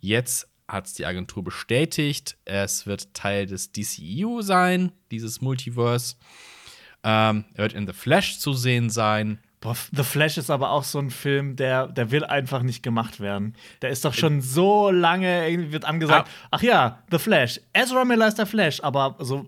Jetzt 0.00 0.48
hat 0.68 0.86
es 0.86 0.94
die 0.94 1.06
Agentur 1.06 1.42
bestätigt. 1.44 2.36
Es 2.44 2.86
wird 2.86 3.12
Teil 3.14 3.46
des 3.46 3.72
DCEU 3.72 4.40
sein, 4.40 4.92
dieses 5.10 5.40
Multiverse. 5.40 6.16
Ähm, 7.02 7.44
er 7.54 7.64
wird 7.64 7.74
in 7.74 7.86
The 7.86 7.92
Flash 7.92 8.38
zu 8.38 8.54
sehen 8.54 8.88
sein. 8.90 9.38
Boah, 9.64 9.74
The 9.96 10.02
Flash 10.04 10.36
ist 10.38 10.50
aber 10.50 10.70
auch 10.70 10.84
so 10.84 10.98
ein 11.00 11.10
Film, 11.10 11.56
der, 11.56 11.88
der 11.88 12.10
will 12.12 12.22
einfach 12.24 12.62
nicht 12.62 12.82
gemacht 12.82 13.18
werden. 13.18 13.54
Der 13.82 13.90
ist 13.90 14.04
doch 14.04 14.12
schon 14.14 14.40
so 14.42 14.90
lange, 14.90 15.48
irgendwie 15.48 15.72
wird 15.72 15.84
angesagt, 15.86 16.28
Ah. 16.28 16.48
ach 16.52 16.62
ja, 16.62 16.98
The 17.10 17.18
Flash. 17.18 17.60
Ezra 17.72 18.04
Miller 18.04 18.28
ist 18.28 18.38
der 18.38 18.44
Flash, 18.46 18.80
aber 18.82 19.16
so 19.20 19.46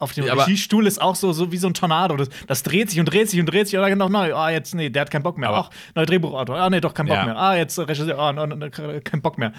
auf 0.00 0.12
dem 0.14 0.28
aber- 0.28 0.42
Regiestuhl 0.46 0.88
ist 0.88 1.00
auch 1.00 1.14
so, 1.14 1.32
so 1.32 1.52
wie 1.52 1.58
so 1.58 1.68
ein 1.68 1.74
Tornado. 1.74 2.16
Das, 2.16 2.28
das 2.48 2.64
dreht 2.64 2.90
sich 2.90 2.98
und 2.98 3.06
dreht 3.06 3.30
sich 3.30 3.38
und 3.38 3.46
dreht 3.46 3.68
sich. 3.68 3.78
Oder 3.78 3.94
noch 3.94 4.08
neu. 4.08 4.34
Ah, 4.34 4.50
jetzt, 4.50 4.74
nee, 4.74 4.90
der 4.90 5.02
hat 5.02 5.12
keinen 5.12 5.22
Bock 5.22 5.38
mehr. 5.38 5.50
Ach, 5.50 5.70
neuer 5.94 6.06
Drehbuchautor. 6.06 6.56
Ah, 6.58 6.68
nee, 6.68 6.80
doch, 6.80 6.92
kein 6.92 7.06
Bock 7.06 7.14
Ja. 7.18 7.24
mehr. 7.24 7.36
Ah, 7.36 7.54
jetzt 7.56 7.78
Regisseur. 7.78 8.18
Ah, 8.18 8.32
no, 8.32 8.44
kein 8.70 9.22
Bock 9.22 9.38
mehr. 9.38 9.52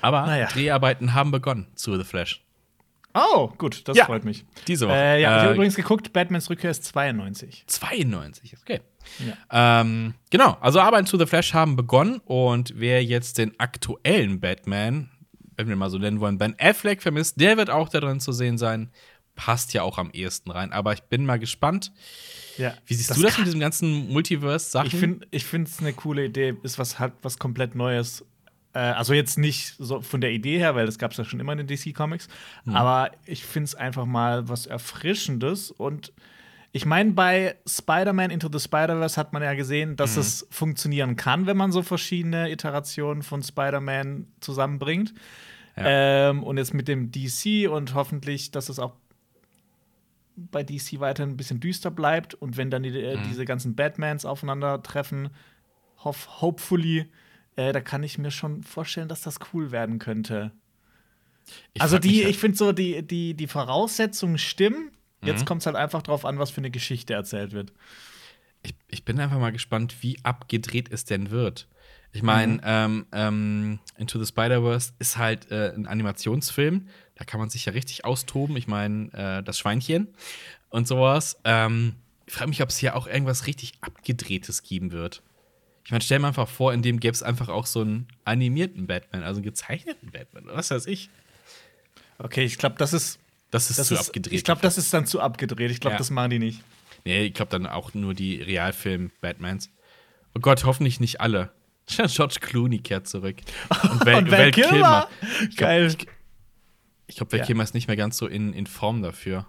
Aber 0.00 0.24
Naja. 0.26 0.46
Dreharbeiten 0.46 1.14
haben 1.14 1.32
begonnen 1.32 1.66
zu 1.74 1.96
The 1.96 2.04
Flash. 2.04 2.42
Oh, 3.14 3.48
gut, 3.58 3.86
das 3.88 3.96
Ja. 3.96 4.06
freut 4.06 4.24
mich. 4.24 4.44
Diese 4.66 4.86
Woche. 4.88 4.96
Äh, 4.96 5.20
ja, 5.22 5.36
ich 5.36 5.42
Äh, 5.42 5.46
habe 5.46 5.54
übrigens 5.54 5.74
geguckt, 5.76 6.12
Batmans 6.12 6.48
Rückkehr 6.50 6.70
ist 6.70 6.84
92. 6.84 7.64
92, 7.66 8.54
okay. 8.60 8.80
Ähm, 9.50 10.14
genau, 10.30 10.56
also 10.60 10.80
Arbeiten 10.80 11.06
zu 11.06 11.18
The 11.18 11.26
Flash 11.26 11.54
haben 11.54 11.76
begonnen 11.76 12.20
und 12.24 12.72
wer 12.76 13.04
jetzt 13.04 13.38
den 13.38 13.58
aktuellen 13.58 14.40
Batman, 14.40 15.10
wenn 15.56 15.68
wir 15.68 15.76
mal 15.76 15.90
so 15.90 15.98
nennen 15.98 16.20
wollen, 16.20 16.38
Ben 16.38 16.54
Affleck 16.58 17.02
vermisst, 17.02 17.40
der 17.40 17.56
wird 17.56 17.68
auch 17.70 17.88
da 17.88 18.00
drin 18.00 18.20
zu 18.20 18.32
sehen 18.32 18.58
sein. 18.58 18.90
Passt 19.34 19.72
ja 19.72 19.82
auch 19.82 19.96
am 19.98 20.10
ehesten 20.12 20.50
rein. 20.50 20.72
Aber 20.72 20.92
ich 20.92 21.02
bin 21.04 21.24
mal 21.24 21.38
gespannt. 21.38 21.90
Ja. 22.58 22.74
Wie 22.86 22.94
siehst 22.94 23.10
Das 23.10 23.16
du 23.16 23.22
das 23.22 23.38
mit 23.38 23.46
diesem 23.46 23.60
ganzen 23.60 24.10
Multiverse-Sachen? 24.12 24.86
Ich 24.88 24.94
finde 24.94 25.26
ich 25.30 25.50
es 25.52 25.78
eine 25.80 25.94
coole 25.94 26.26
Idee, 26.26 26.54
ist 26.62 26.78
was 26.78 26.98
halt 26.98 27.14
was 27.22 27.38
komplett 27.38 27.74
Neues. 27.74 28.24
Äh, 28.74 28.78
also 28.78 29.12
jetzt 29.14 29.38
nicht 29.38 29.74
so 29.78 30.00
von 30.00 30.20
der 30.20 30.32
Idee 30.32 30.58
her, 30.58 30.74
weil 30.74 30.86
das 30.86 30.98
gab 30.98 31.10
es 31.12 31.16
ja 31.18 31.24
schon 31.24 31.40
immer 31.40 31.52
in 31.52 31.64
den 31.64 31.66
DC 31.66 31.94
Comics, 31.94 32.28
aber 32.66 33.10
ich 33.26 33.44
finde 33.44 33.64
es 33.66 33.74
einfach 33.74 34.06
mal 34.06 34.48
was 34.48 34.66
Erfrischendes 34.66 35.70
und 35.70 36.12
ich 36.74 36.86
meine, 36.86 37.12
bei 37.12 37.56
Spider-Man 37.66 38.30
Into 38.30 38.48
the 38.50 38.58
Spider-Verse 38.58 39.20
hat 39.20 39.34
man 39.34 39.42
ja 39.42 39.52
gesehen, 39.52 39.94
dass 39.96 40.16
es 40.16 40.46
funktionieren 40.50 41.16
kann, 41.16 41.44
wenn 41.44 41.58
man 41.58 41.70
so 41.70 41.82
verschiedene 41.82 42.50
Iterationen 42.50 43.22
von 43.22 43.42
Spider-Man 43.42 44.26
zusammenbringt. 44.40 45.12
Ähm, 45.76 46.42
und 46.42 46.56
jetzt 46.56 46.72
mit 46.72 46.88
dem 46.88 47.10
DC 47.12 47.68
und 47.70 47.92
hoffentlich, 47.94 48.52
dass 48.52 48.70
es 48.70 48.78
auch 48.78 48.94
bei 50.36 50.62
DC 50.62 50.98
weiter 51.00 51.24
ein 51.24 51.36
bisschen 51.36 51.60
düster 51.60 51.90
bleibt 51.90 52.32
und 52.34 52.56
wenn 52.56 52.70
dann 52.70 52.82
die, 52.82 52.90
Mhm. 52.90 53.22
diese 53.28 53.44
ganzen 53.44 53.74
Batmans 53.74 54.24
aufeinandertreffen, 54.24 55.28
hoff, 56.04 56.40
hopefully, 56.40 57.06
äh, 57.56 57.72
da 57.72 57.80
kann 57.80 58.02
ich 58.02 58.18
mir 58.18 58.30
schon 58.30 58.62
vorstellen, 58.62 59.08
dass 59.08 59.22
das 59.22 59.38
cool 59.52 59.70
werden 59.72 59.98
könnte. 59.98 60.52
Ich 61.74 61.82
also 61.82 61.96
frag 61.96 62.04
mich 62.04 62.12
die, 62.12 62.20
halt- 62.24 62.30
ich 62.30 62.38
finde 62.38 62.56
so, 62.56 62.72
die, 62.72 63.02
die, 63.02 63.34
die 63.34 63.46
Voraussetzungen 63.46 64.38
stimmen. 64.38 64.90
Mhm. 65.20 65.28
Jetzt 65.28 65.46
kommt 65.46 65.62
es 65.62 65.66
halt 65.66 65.76
einfach 65.76 66.02
drauf 66.02 66.24
an, 66.24 66.38
was 66.38 66.50
für 66.50 66.58
eine 66.58 66.70
Geschichte 66.70 67.14
erzählt 67.14 67.52
wird. 67.52 67.72
ich, 68.62 68.74
ich 68.88 69.04
bin 69.04 69.18
einfach 69.20 69.38
mal 69.38 69.52
gespannt, 69.52 69.96
wie 70.02 70.18
abgedreht 70.22 70.88
es 70.92 71.04
denn 71.04 71.30
wird. 71.30 71.68
Ich 72.14 72.22
meine, 72.22 72.54
Mhm. 72.54 72.60
ähm, 72.64 73.06
ähm, 73.12 73.78
Into 73.96 74.18
the 74.22 74.26
Spider-Verse 74.26 74.92
ist 74.98 75.16
halt 75.16 75.50
äh, 75.50 75.72
ein 75.74 75.86
Animationsfilm. 75.86 76.86
Da 77.16 77.24
kann 77.24 77.40
man 77.40 77.48
sich 77.50 77.64
ja 77.64 77.72
richtig 77.72 78.04
austoben. 78.04 78.56
Ich 78.56 78.66
meine, 78.68 79.12
äh, 79.14 79.42
das 79.42 79.58
Schweinchen 79.58 80.08
und 80.68 80.86
sowas. 80.86 81.38
Ähm, 81.44 81.94
ich 82.26 82.34
frage 82.34 82.50
mich, 82.50 82.62
ob 82.62 82.68
es 82.68 82.76
hier 82.76 82.96
auch 82.96 83.06
irgendwas 83.06 83.46
richtig 83.46 83.72
Abgedrehtes 83.80 84.62
geben 84.62 84.92
wird. 84.92 85.22
Ich 85.84 85.90
meine, 85.90 86.02
stell 86.02 86.18
mir 86.20 86.28
einfach 86.28 86.48
vor, 86.48 86.72
in 86.72 86.82
dem 86.82 87.00
gäbe 87.00 87.12
es 87.12 87.22
einfach 87.22 87.48
auch 87.48 87.66
so 87.66 87.80
einen 87.80 88.06
animierten 88.24 88.86
Batman, 88.86 89.22
also 89.24 89.38
einen 89.38 89.44
gezeichneten 89.44 90.10
Batman, 90.12 90.44
oder 90.44 90.54
was 90.56 90.70
weiß 90.70 90.86
ich. 90.86 91.10
Okay, 92.18 92.44
ich 92.44 92.58
glaube, 92.58 92.76
das 92.78 92.92
ist. 92.92 93.18
Das 93.50 93.68
ist 93.68 93.78
Das 93.78 93.88
zu 93.88 93.94
ist 93.94 94.08
abgedreht. 94.08 94.32
ich 94.32 94.44
glaube, 94.44 94.62
das 94.62 94.78
ist 94.78 94.94
dann 94.94 95.06
zu 95.06 95.20
abgedreht. 95.20 95.70
Ich 95.70 95.80
glaube, 95.80 95.94
Ja. 95.94 95.98
das 95.98 96.08
machen 96.10 96.30
die 96.30 96.38
nicht. 96.38 96.62
Nee, 97.04 97.24
ich 97.26 97.34
glaube 97.34 97.50
dann 97.50 97.66
auch 97.66 97.92
nur 97.94 98.14
die 98.14 98.40
Realfilm-Batmans. 98.40 99.68
Oh 100.34 100.40
Gott, 100.40 100.64
hoffentlich 100.64 101.00
nicht 101.00 101.20
alle. 101.20 101.50
George 101.86 102.36
Clooney 102.40 102.78
kehrt 102.78 103.08
zurück. 103.08 103.36
Und 103.82 104.06
Val, 104.30 104.50
Kilmer. 104.52 105.08
Ich 105.50 105.56
Geil. 105.56 105.88
glaube, 105.88 106.10
ich 107.08 107.16
glaub, 107.16 107.32
Val 107.32 107.40
Ja. 107.40 107.44
Kilmer 107.44 107.64
ist 107.64 107.74
nicht 107.74 107.88
mehr 107.88 107.96
ganz 107.96 108.16
so 108.16 108.26
in, 108.26 108.54
in 108.54 108.66
Form 108.66 109.02
dafür. 109.02 109.46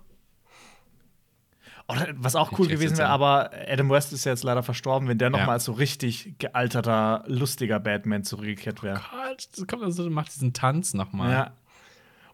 Oder 1.88 2.08
was 2.16 2.36
auch 2.36 2.58
cool 2.58 2.68
gewesen 2.68 2.98
wäre, 2.98 3.10
aber 3.10 3.52
Adam 3.68 3.90
West 3.90 4.14
ist 4.14 4.24
ja 4.26 4.32
jetzt 4.32 4.44
leider 4.44 4.64
verstorben, 4.64 5.08
wenn 5.10 5.18
der 5.18 5.30
noch 5.30 5.40
Ja. 5.40 5.46
mal 5.46 5.54
als 5.54 5.66
so 5.66 5.74
richtig 5.74 6.36
gealterter, 6.40 7.24
lustiger 7.28 7.80
Batman 7.80 8.24
zurückgekehrt 8.24 8.84
wäre. 8.84 9.02
Gott, 9.12 9.50
das 9.56 9.68
kommt 9.68 9.84
also, 9.84 10.10
macht 10.10 10.34
diesen 10.34 10.54
Tanz 10.54 10.94
nochmal. 10.94 11.32
Ja. 11.32 11.52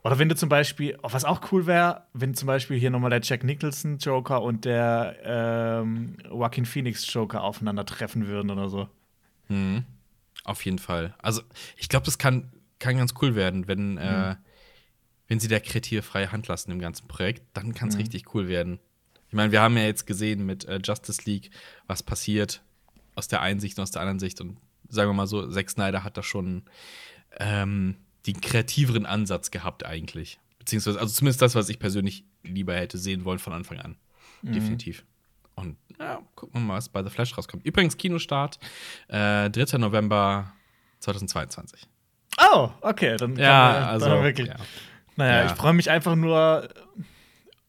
Oder 0.04 0.18
wenn 0.20 0.30
du 0.30 0.36
zum 0.36 0.48
Beispiel, 0.50 0.98
oh, 1.04 1.10
was 1.12 1.26
auch 1.26 1.52
cool 1.52 1.66
wäre, 1.66 2.04
wenn 2.14 2.34
zum 2.34 2.46
Beispiel 2.48 2.80
hier 2.80 2.90
nochmal 2.90 3.10
der 3.10 3.22
Jack 3.22 3.44
Nicholson 3.44 3.98
Joker 3.98 4.42
und 4.42 4.64
der 4.66 5.16
ähm, 5.24 6.16
Joaquin 6.30 6.66
Phoenix 6.66 7.12
Joker 7.12 7.42
aufeinandertreffen 7.44 8.28
würden 8.28 8.50
oder 8.52 8.70
so. 8.70 8.88
Mhm. 9.50 9.84
Auf 10.46 10.64
jeden 10.64 10.80
Fall. 10.80 11.16
Also, 11.22 11.42
ich 11.76 11.90
glaube, 11.90 12.06
das 12.06 12.18
kann, 12.18 12.52
kann 12.80 12.98
ganz 12.98 13.14
cool 13.22 13.36
werden, 13.36 13.68
wenn, 13.68 13.98
äh, 13.98 14.36
wenn 15.28 15.40
sie 15.40 15.50
der 15.50 15.60
kreative 15.60 16.02
freie 16.02 16.32
Hand 16.32 16.48
lassen 16.48 16.72
im 16.72 16.80
ganzen 16.80 17.08
Projekt. 17.08 17.42
Dann 17.54 17.74
kann 17.74 17.90
es 17.90 17.98
richtig 17.98 18.34
cool 18.34 18.48
werden. 18.48 18.80
Ich 19.30 19.34
meine, 19.36 19.52
wir 19.52 19.62
haben 19.62 19.78
ja 19.78 19.84
jetzt 19.84 20.06
gesehen 20.08 20.46
mit 20.46 20.66
äh, 20.66 20.80
Justice 20.84 21.22
League, 21.26 21.52
was 21.88 22.04
passiert 22.04 22.62
aus 23.16 23.28
der 23.28 23.42
einen 23.42 23.60
Sicht 23.60 23.78
und 23.78 23.84
aus 23.84 23.92
der 23.92 24.02
anderen 24.02 24.20
Sicht. 24.20 24.42
Und 24.42 24.58
sagen 24.90 25.10
wir 25.10 25.14
mal 25.14 25.28
so, 25.28 25.48
Zack 25.50 25.70
Snyder 25.70 26.04
hat 26.04 26.18
da 26.18 26.24
schon 26.24 26.64
ähm, 27.40 27.96
den 28.26 28.42
kreativeren 28.42 29.06
Ansatz 29.06 29.52
gehabt, 29.52 29.86
eigentlich. 29.86 30.40
Beziehungsweise, 30.58 31.00
also 31.00 31.14
zumindest 31.14 31.42
das, 31.42 31.56
was 31.56 31.70
ich 31.70 31.80
persönlich 31.80 32.24
lieber 32.44 32.74
hätte 32.76 32.98
sehen 32.98 33.24
wollen 33.26 33.40
von 33.40 33.54
Anfang 33.54 33.80
an. 33.80 33.98
Definitiv. 34.42 35.04
Und 35.56 35.76
ja, 36.00 36.22
gucken 36.36 36.62
wir 36.62 36.66
mal, 36.66 36.76
was 36.78 36.88
bei 36.90 37.04
The 37.04 37.10
Flash 37.10 37.38
rauskommt. 37.38 37.66
Übrigens, 37.66 37.98
Kinostart, 37.98 38.58
äh, 39.10 39.50
3. 39.50 39.78
November 39.78 40.54
2022. 41.02 41.88
Oh, 42.54 42.70
okay, 42.82 43.18
dann 43.18 43.36
Ja, 43.36 43.74
man- 43.74 43.84
also. 43.84 44.06
dann 44.08 44.24
wirklich. 44.24 44.48
Ja. 44.48 44.56
Naja, 45.18 45.40
Ja. 45.42 45.46
ich 45.48 45.52
freue 45.54 45.74
mich 45.74 45.90
einfach 45.90 46.16
nur 46.16 46.70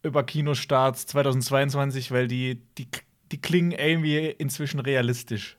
über 0.02 0.24
Kinostarts 0.24 1.06
2022, 1.06 2.10
weil 2.10 2.26
die, 2.28 2.62
die, 2.78 2.88
die 3.32 3.40
klingen 3.40 3.72
irgendwie 3.72 4.26
inzwischen 4.26 4.80
realistisch. 4.80 5.56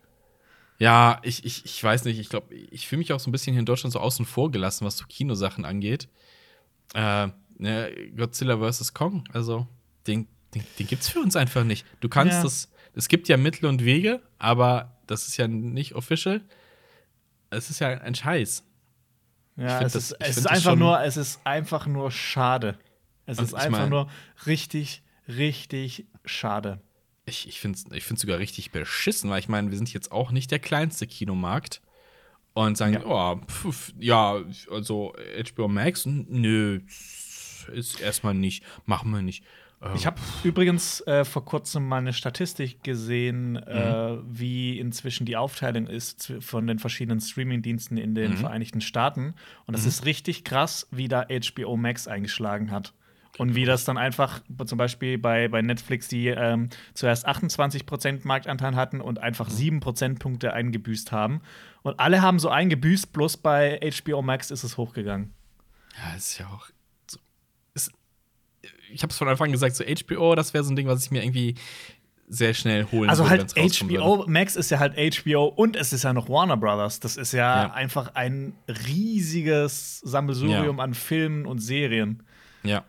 Ja, 0.80 1.20
ich, 1.24 1.46
ich, 1.46 1.64
ich 1.66 1.84
weiß 1.84 2.06
nicht, 2.06 2.20
ich 2.20 2.30
glaube, 2.30 2.56
ich 2.56 2.88
fühle 2.88 3.00
mich 3.00 3.14
auch 3.14 3.20
so 3.20 3.30
ein 3.30 3.32
bisschen 3.32 3.54
hier 3.54 3.60
in 3.60 3.66
Deutschland 3.68 3.94
so 3.94 4.00
außen 4.00 4.26
vor 4.26 4.50
gelassen, 4.50 4.86
was 4.86 4.98
so 4.98 5.06
Kinosachen 5.08 5.64
angeht. 5.64 6.10
Äh, 6.96 7.28
ne, 7.60 7.92
Godzilla 8.18 8.58
vs. 8.58 8.94
Kong, 8.96 9.24
also 9.32 9.68
den, 10.08 10.28
den, 10.56 10.64
den 10.80 10.88
gibt's 10.88 11.08
für 11.08 11.20
uns 11.20 11.36
einfach 11.36 11.64
nicht. 11.64 11.86
Du 12.00 12.10
kannst 12.10 12.38
Ja. 12.38 12.44
das, 12.44 12.72
es 12.96 13.08
gibt 13.08 13.28
ja 13.28 13.38
Mittel 13.38 13.68
und 13.68 13.86
Wege, 13.86 14.22
aber 14.40 14.98
das 15.06 15.28
ist 15.28 15.38
ja 15.38 15.48
nicht 15.48 15.94
official. 15.94 16.42
Es 17.52 17.70
ist 17.70 17.80
ja 17.80 17.90
ein 17.90 18.16
Scheiß. 18.16 18.64
Ja, 19.58 19.82
es 19.82 19.94
das- 19.94 20.12
ist, 20.12 20.18
es 20.20 20.38
ist 20.38 20.48
einfach 20.50 20.76
nur, 20.76 21.00
es 21.04 21.16
ist 21.16 21.42
einfach 21.46 21.86
nur 21.86 22.10
schade. 22.10 22.78
Es 23.26 23.40
Also 23.40 23.56
ist 23.56 23.62
einfach 23.64 23.80
mein- 23.82 23.90
nur 23.90 24.10
richtig, 24.46 25.04
richtig 25.28 26.06
schade. 26.26 26.82
Ich, 27.26 27.48
ich 27.48 27.60
finde 27.60 27.78
es 27.78 27.86
ich 27.96 28.04
find's 28.04 28.22
sogar 28.22 28.40
richtig 28.40 28.72
beschissen, 28.72 29.30
weil 29.30 29.40
ich 29.40 29.48
meine, 29.50 29.70
wir 29.70 29.78
sind 29.78 29.94
jetzt 29.94 30.12
auch 30.12 30.32
nicht 30.32 30.50
der 30.52 30.60
kleinste 30.60 31.08
Kinomarkt. 31.08 31.82
Und 32.54 32.78
sagen, 32.78 32.94
Ja. 32.96 33.06
oh, 33.06 33.40
pf, 33.48 33.94
ja, 33.98 34.42
also 34.70 35.14
HBO 35.56 35.70
Max, 35.70 36.06
nö, 36.06 36.82
ist 37.72 38.02
erstmal 38.02 38.34
nicht, 38.34 38.64
machen 38.86 39.12
wir 39.12 39.22
nicht. 39.22 39.46
Äh, 39.82 39.96
Ich 39.96 40.06
habe 40.06 40.20
übrigens 40.44 41.00
äh, 41.08 41.24
vor 41.24 41.46
kurzem 41.46 41.88
mal 41.88 42.00
eine 42.00 42.12
Statistik 42.12 42.84
gesehen, 42.84 43.56
äh, 43.56 44.16
Mhm. 44.16 44.24
wie 44.28 44.80
inzwischen 44.80 45.26
die 45.26 45.38
Aufteilung 45.38 45.88
ist 45.88 46.34
von 46.42 46.68
den 46.68 46.78
verschiedenen 46.80 47.22
Streamingdiensten 47.22 47.98
in 47.98 48.16
den 48.16 48.32
Mhm. 48.32 48.38
Vereinigten 48.38 48.82
Staaten. 48.82 49.34
Und 49.66 49.76
es 49.76 49.86
ist 49.86 50.06
richtig 50.06 50.44
krass, 50.44 50.88
wie 50.92 51.08
da 51.08 51.26
HBO 51.30 51.78
Max 51.78 52.08
eingeschlagen 52.10 52.70
hat. 52.72 52.94
Und 53.42 53.56
wie 53.56 53.66
das 53.66 53.86
dann 53.86 53.98
einfach 53.98 54.42
zum 54.66 54.78
Beispiel 54.78 55.18
bei, 55.18 55.48
bei 55.48 55.64
Netflix, 55.64 56.08
die 56.08 56.28
ähm, 56.28 56.70
zuerst 56.94 57.28
28% 57.28 58.20
Marktanteil 58.24 58.76
hatten 58.76 59.02
und 59.02 59.18
einfach 59.18 59.48
Mhm. 59.50 59.54
7 59.54 59.80
Prozentpunkte 59.80 60.54
eingebüßt 60.54 61.12
haben. 61.12 61.42
Und 61.82 62.00
alle 62.00 62.22
haben 62.22 62.38
so 62.38 62.50
eingebüßt, 62.50 63.12
bloß 63.12 63.38
bei 63.38 63.80
HBO 63.82 64.22
Max 64.22 64.52
ist 64.52 64.64
es 64.64 64.78
hochgegangen. 64.78 65.34
Ja, 65.98 66.16
ist 66.16 66.38
ja 66.38 66.46
auch. 66.50 66.68
So, 67.10 67.18
ist, 67.74 67.92
ich 68.94 69.02
habe 69.02 69.10
es 69.10 69.18
von 69.18 69.28
Anfang 69.28 69.48
an 69.48 69.52
gesagt, 69.54 69.76
so 69.76 69.84
HBO, 69.84 70.36
das 70.36 70.54
wäre 70.54 70.64
so 70.64 70.72
ein 70.72 70.76
Ding, 70.76 70.86
was 70.86 71.04
ich 71.04 71.10
mir 71.10 71.24
irgendwie 71.24 71.56
sehr 72.28 72.54
schnell 72.54 72.86
holen 72.92 73.10
Also 73.10 73.28
halt 73.28 73.56
HBO 73.58 74.26
Max 74.28 74.56
ist 74.56 74.70
ja 74.70 74.78
halt 74.78 74.94
HBO 75.18 75.46
und 75.48 75.76
es 75.76 75.94
ist 75.94 76.04
ja 76.04 76.14
noch 76.14 76.30
Warner 76.30 76.58
Brothers. 76.58 77.00
Das 77.00 77.18
ist 77.18 77.32
ja, 77.32 77.64
Ja. 77.64 77.74
einfach 77.74 78.14
ein 78.14 78.54
riesiges 78.88 80.00
Sammelsurium 80.02 80.78
Ja. 80.78 80.84
an 80.84 80.94
Filmen 80.94 81.48
und 81.48 81.58
Serien. 81.58 82.22
Ja. 82.62 82.84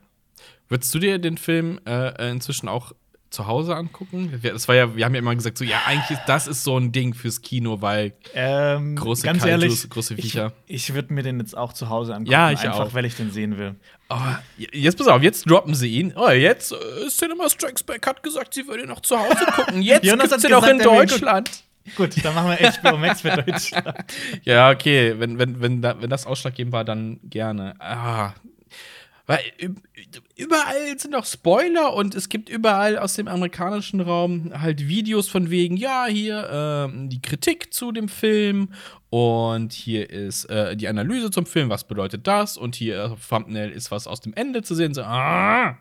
Würdest 0.72 0.94
du 0.94 0.98
dir 0.98 1.18
den 1.18 1.36
Film 1.38 1.78
äh, 1.86 2.30
inzwischen 2.30 2.68
auch 2.68 2.92
zu 3.30 3.46
Hause 3.46 3.76
angucken? 3.76 4.30
Wir- 4.42 4.52
Das 4.52 4.68
war 4.68 4.74
ja, 4.74 4.94
wir 4.96 5.04
haben 5.04 5.14
ja 5.14 5.20
immer 5.20 5.34
gesagt, 5.34 5.56
so, 5.58 5.64
ja, 5.64 5.82
eigentlich 5.86 6.10
ist 6.18 6.22
das 6.26 6.46
ist 6.46 6.64
so 6.64 6.76
ein 6.78 6.92
Ding 6.92 7.14
fürs 7.14 7.40
Kino, 7.42 7.80
weil 7.80 8.12
Ähm, 8.34 8.96
Große 8.96 9.22
ganz 9.24 9.42
Kaijus, 9.42 9.50
ehrlich, 9.50 9.90
große 9.90 10.14
ich, 10.14 10.22
Viecher. 10.22 10.52
ich 10.66 10.92
würde 10.94 11.12
mir 11.14 11.22
den 11.22 11.38
jetzt 11.40 11.56
auch 11.56 11.72
zu 11.72 11.88
Hause 11.88 12.12
angucken, 12.14 12.30
Ja, 12.32 12.50
ich 12.50 12.60
einfach 12.60 12.80
auch. 12.80 12.94
weil 12.94 13.04
ich 13.06 13.14
den 13.16 13.30
sehen 13.30 13.56
will. 13.58 13.74
Oh, 14.10 14.16
jetzt 14.58 14.98
pass 14.98 15.08
auf, 15.08 15.22
jetzt 15.22 15.48
droppen 15.48 15.74
sie 15.74 15.88
ihn. 15.88 16.12
Oh, 16.16 16.28
jetzt 16.28 16.72
äh, 16.72 17.08
Cinema 17.08 17.48
Strikes 17.48 17.82
Back 17.82 18.06
hat 18.06 18.22
gesagt, 18.22 18.52
sie 18.54 18.66
würde 18.66 18.82
ihn 18.82 18.88
noch 18.90 19.00
zu 19.00 19.18
Hause 19.18 19.44
gucken. 19.54 19.80
Jetzt 19.82 20.04
Jonas 20.04 20.28
gibt's 20.28 20.42
den 20.42 20.52
auch 20.54 20.66
in 20.66 20.76
ihn 20.76 20.82
Deutschland. 20.82 21.50
Gut, 21.96 22.22
dann 22.24 22.34
machen 22.34 22.50
wir 22.58 22.70
HBO 22.72 22.96
Max 22.98 23.22
für 23.22 23.30
Deutschland. 23.42 23.94
Ja, 24.44 24.70
okay, 24.70 25.14
wenn, 25.18 25.38
wenn, 25.38 25.60
wenn, 25.60 25.82
wenn 25.82 26.10
das 26.10 26.26
ausschlaggebend 26.26 26.72
war, 26.72 26.84
dann 26.84 27.18
gerne. 27.24 27.74
Ah. 27.80 28.34
Weil 29.26 29.40
überall 30.36 30.98
sind 30.98 31.14
auch 31.14 31.24
Spoiler 31.26 31.94
und 31.94 32.14
es 32.14 32.28
gibt 32.28 32.48
überall 32.48 32.98
aus 32.98 33.14
dem 33.14 33.28
amerikanischen 33.28 34.00
Raum 34.00 34.52
halt 34.60 34.88
Videos 34.88 35.28
von 35.28 35.50
wegen, 35.50 35.76
ja, 35.76 36.06
hier 36.06 36.88
äh, 36.92 37.08
die 37.08 37.22
Kritik 37.22 37.72
zu 37.72 37.92
dem 37.92 38.08
Film 38.08 38.70
und 39.10 39.72
hier 39.72 40.10
ist 40.10 40.46
äh, 40.46 40.76
die 40.76 40.88
Analyse 40.88 41.30
zum 41.30 41.46
Film, 41.46 41.68
was 41.68 41.84
bedeutet 41.86 42.26
das 42.26 42.56
und 42.56 42.74
hier 42.74 43.12
auf 43.12 43.28
Thumbnail 43.28 43.70
ist 43.70 43.90
was 43.90 44.06
aus 44.06 44.20
dem 44.20 44.34
Ende 44.34 44.62
zu 44.62 44.74
sehen. 44.74 44.94
So, 44.94 45.02
ah. 45.02 45.76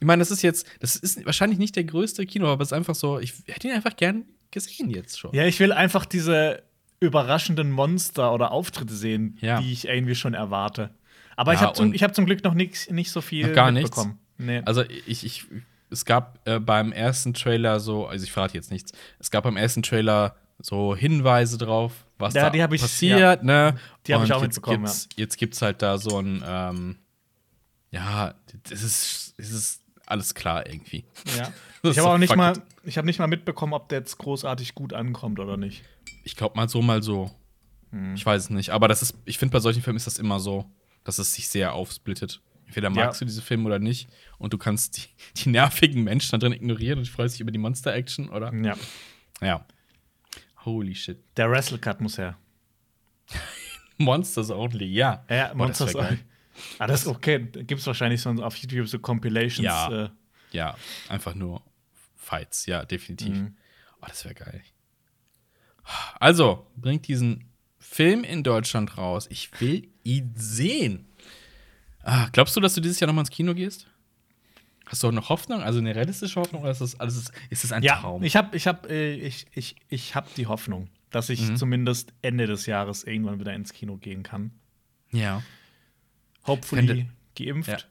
Ich 0.00 0.06
meine, 0.06 0.20
das 0.20 0.30
ist 0.30 0.42
jetzt, 0.42 0.66
das 0.80 0.96
ist 0.96 1.24
wahrscheinlich 1.26 1.58
nicht 1.58 1.76
der 1.76 1.84
größte 1.84 2.24
Kino, 2.26 2.46
aber 2.48 2.62
es 2.62 2.68
ist 2.68 2.72
einfach 2.72 2.94
so, 2.94 3.18
ich 3.18 3.34
hätte 3.46 3.68
ihn 3.68 3.74
einfach 3.74 3.96
gern 3.96 4.24
gesehen 4.50 4.90
jetzt 4.90 5.18
schon. 5.18 5.34
Ja, 5.34 5.44
ich 5.44 5.60
will 5.60 5.72
einfach 5.72 6.04
diese 6.06 6.62
überraschenden 7.00 7.70
Monster 7.70 8.32
oder 8.32 8.50
Auftritte 8.50 8.94
sehen, 8.94 9.36
Ja. 9.40 9.60
die 9.60 9.72
ich 9.72 9.86
irgendwie 9.86 10.14
schon 10.16 10.34
erwarte. 10.34 10.90
Aber 11.38 11.54
ich 11.54 11.60
Ja, 11.60 11.66
habe 11.68 11.76
zum, 11.76 11.94
ich 11.94 12.02
hab 12.02 12.14
zum 12.16 12.26
Glück 12.26 12.42
noch 12.42 12.54
nix, 12.54 12.90
nicht 12.90 13.12
so 13.12 13.20
viel 13.20 13.52
gar 13.52 13.70
nichts? 13.70 13.90
mitbekommen. 13.90 14.18
Nee. 14.38 14.60
Also 14.64 14.82
ich, 15.06 15.24
ich, 15.24 15.46
es 15.88 16.04
gab 16.04 16.40
äh, 16.48 16.58
beim 16.58 16.90
ersten 16.90 17.32
Trailer 17.32 17.78
so, 17.78 18.06
also 18.08 18.24
ich 18.24 18.32
verrate 18.32 18.54
jetzt 18.54 18.72
nichts, 18.72 18.90
es 19.20 19.30
gab 19.30 19.44
beim 19.44 19.56
ersten 19.56 19.82
Trailer 19.84 20.34
so 20.58 20.96
Hinweise 20.96 21.56
drauf, 21.56 21.92
was 22.18 22.34
Ja, 22.34 22.50
da 22.50 22.68
ich- 22.72 22.80
passiert, 22.80 23.44
ne? 23.44 23.76
Die 24.08 24.14
hab 24.14 24.24
ich 24.24 24.32
auch 24.32 24.42
jetzt 24.42 24.56
mitbekommen, 24.56 24.84
Gibt's, 24.86 25.08
Jetzt 25.14 25.36
gibt's 25.38 25.62
halt 25.62 25.80
da 25.80 25.96
so 25.98 26.18
ein, 26.18 26.42
ähm, 26.44 26.96
ja, 27.92 28.34
das 28.68 28.82
ist, 28.82 29.34
das 29.38 29.50
ist 29.50 29.82
alles 30.06 30.34
klar 30.34 30.66
irgendwie. 30.66 31.04
ja. 31.36 31.52
Ich 31.84 31.96
habe 31.96 32.08
auch 32.08 32.18
nicht 32.18 32.34
mal, 32.34 32.54
ich 32.82 32.98
habe 32.98 33.06
nicht 33.06 33.20
mal 33.20 33.28
mitbekommen, 33.28 33.72
ob 33.72 33.88
der 33.88 34.00
jetzt 34.00 34.18
großartig 34.18 34.74
gut 34.74 34.92
ankommt 34.94 35.38
oder 35.38 35.56
nicht. 35.56 35.84
Ich 36.24 36.34
glaube 36.34 36.56
mal 36.56 36.68
so, 36.68 36.82
mal 36.82 37.04
so. 37.04 37.30
Hm. 37.92 38.16
Ich 38.16 38.26
weiß 38.26 38.42
es 38.42 38.50
nicht, 38.50 38.70
aber 38.70 38.88
das 38.88 39.00
ist, 39.00 39.14
ich 39.26 39.38
finde 39.38 39.52
bei 39.52 39.60
solchen 39.60 39.80
Filmen 39.80 39.96
ist 39.96 40.08
das 40.08 40.18
immer 40.18 40.40
so, 40.40 40.64
dass 41.08 41.18
es 41.18 41.32
sich 41.34 41.48
sehr 41.48 41.72
aufsplittet. 41.72 42.42
Entweder 42.66 42.90
magst 42.90 43.20
Ja. 43.20 43.24
du 43.24 43.30
diese 43.30 43.40
Filme 43.40 43.64
oder 43.64 43.78
nicht 43.78 44.10
und 44.36 44.52
du 44.52 44.58
kannst 44.58 44.98
die, 44.98 45.02
die 45.42 45.48
nervigen 45.48 46.04
Menschen 46.04 46.32
da 46.32 46.38
drin 46.38 46.52
ignorieren 46.52 46.98
und 46.98 47.08
freust 47.08 47.34
dich 47.34 47.40
über 47.40 47.50
die 47.50 47.58
Monster-Action, 47.58 48.28
oder? 48.28 48.52
Ja. 48.54 48.76
Ja. 49.40 49.64
Holy 50.66 50.94
shit. 50.94 51.18
Der 51.38 51.50
Wrestle 51.50 51.78
Cut 51.78 52.00
muss 52.02 52.18
her. 52.18 52.36
Monsters 53.96 54.50
Only, 54.50 54.84
ja. 54.86 55.24
Ja, 55.30 55.54
Monsters 55.54 55.94
geil. 55.94 56.18
Ah, 56.78 56.86
das 56.86 57.02
ist 57.02 57.06
okay. 57.08 57.38
Gibt 57.38 57.80
es 57.80 57.86
wahrscheinlich 57.86 58.20
so 58.20 58.30
auf 58.30 58.56
YouTube 58.56 58.86
so 58.88 58.98
Compilations. 58.98 59.64
Ja. 59.64 60.04
Äh, 60.04 60.10
Ja, 60.52 60.76
einfach 61.08 61.34
nur 61.34 61.62
Fights, 62.16 62.66
ja, 62.66 62.84
definitiv. 62.84 63.34
Mhm. 63.34 63.56
Oh, 64.02 64.06
das 64.08 64.24
wäre 64.24 64.34
geil. 64.34 64.62
Also, 66.20 66.66
bringt 66.76 67.08
diesen 67.08 67.47
Film 67.90 68.22
in 68.24 68.42
Deutschland 68.42 68.96
raus. 68.98 69.26
Ich 69.30 69.50
will 69.60 69.88
ihn 70.04 70.32
sehen. 70.36 71.06
Ah, 72.02 72.28
glaubst 72.32 72.54
du, 72.56 72.60
dass 72.60 72.74
du 72.74 72.80
dieses 72.80 73.00
Jahr 73.00 73.06
noch 73.08 73.14
mal 73.14 73.22
ins 73.22 73.30
Kino 73.30 73.54
gehst? 73.54 73.86
Hast 74.86 75.02
du 75.02 75.08
auch 75.08 75.12
noch 75.12 75.28
Hoffnung? 75.28 75.62
Also 75.62 75.78
eine 75.80 75.94
realistische 75.94 76.40
Hoffnung 76.40 76.62
oder 76.62 76.70
ist 76.70 76.80
das 76.80 76.98
alles 76.98 77.30
ist 77.50 77.64
das 77.64 77.72
ein 77.72 77.82
ja, 77.82 77.96
Traum? 78.00 78.22
ich 78.22 78.36
habe 78.36 78.56
ich 78.56 78.66
hab, 78.66 78.88
äh, 78.90 79.14
ich, 79.14 79.46
ich, 79.54 79.76
ich 79.88 80.14
hab 80.14 80.32
die 80.34 80.46
Hoffnung, 80.46 80.88
dass 81.10 81.28
Mhm. 81.28 81.34
ich 81.34 81.56
zumindest 81.56 82.12
Ende 82.22 82.46
des 82.46 82.66
Jahres 82.66 83.04
irgendwann 83.04 83.38
wieder 83.40 83.52
ins 83.54 83.72
Kino 83.72 83.96
gehen 83.96 84.22
kann. 84.22 84.52
ja, 85.10 85.42
Hopefully 86.46 86.82
Fände- 86.86 87.06
geimpft. 87.36 87.88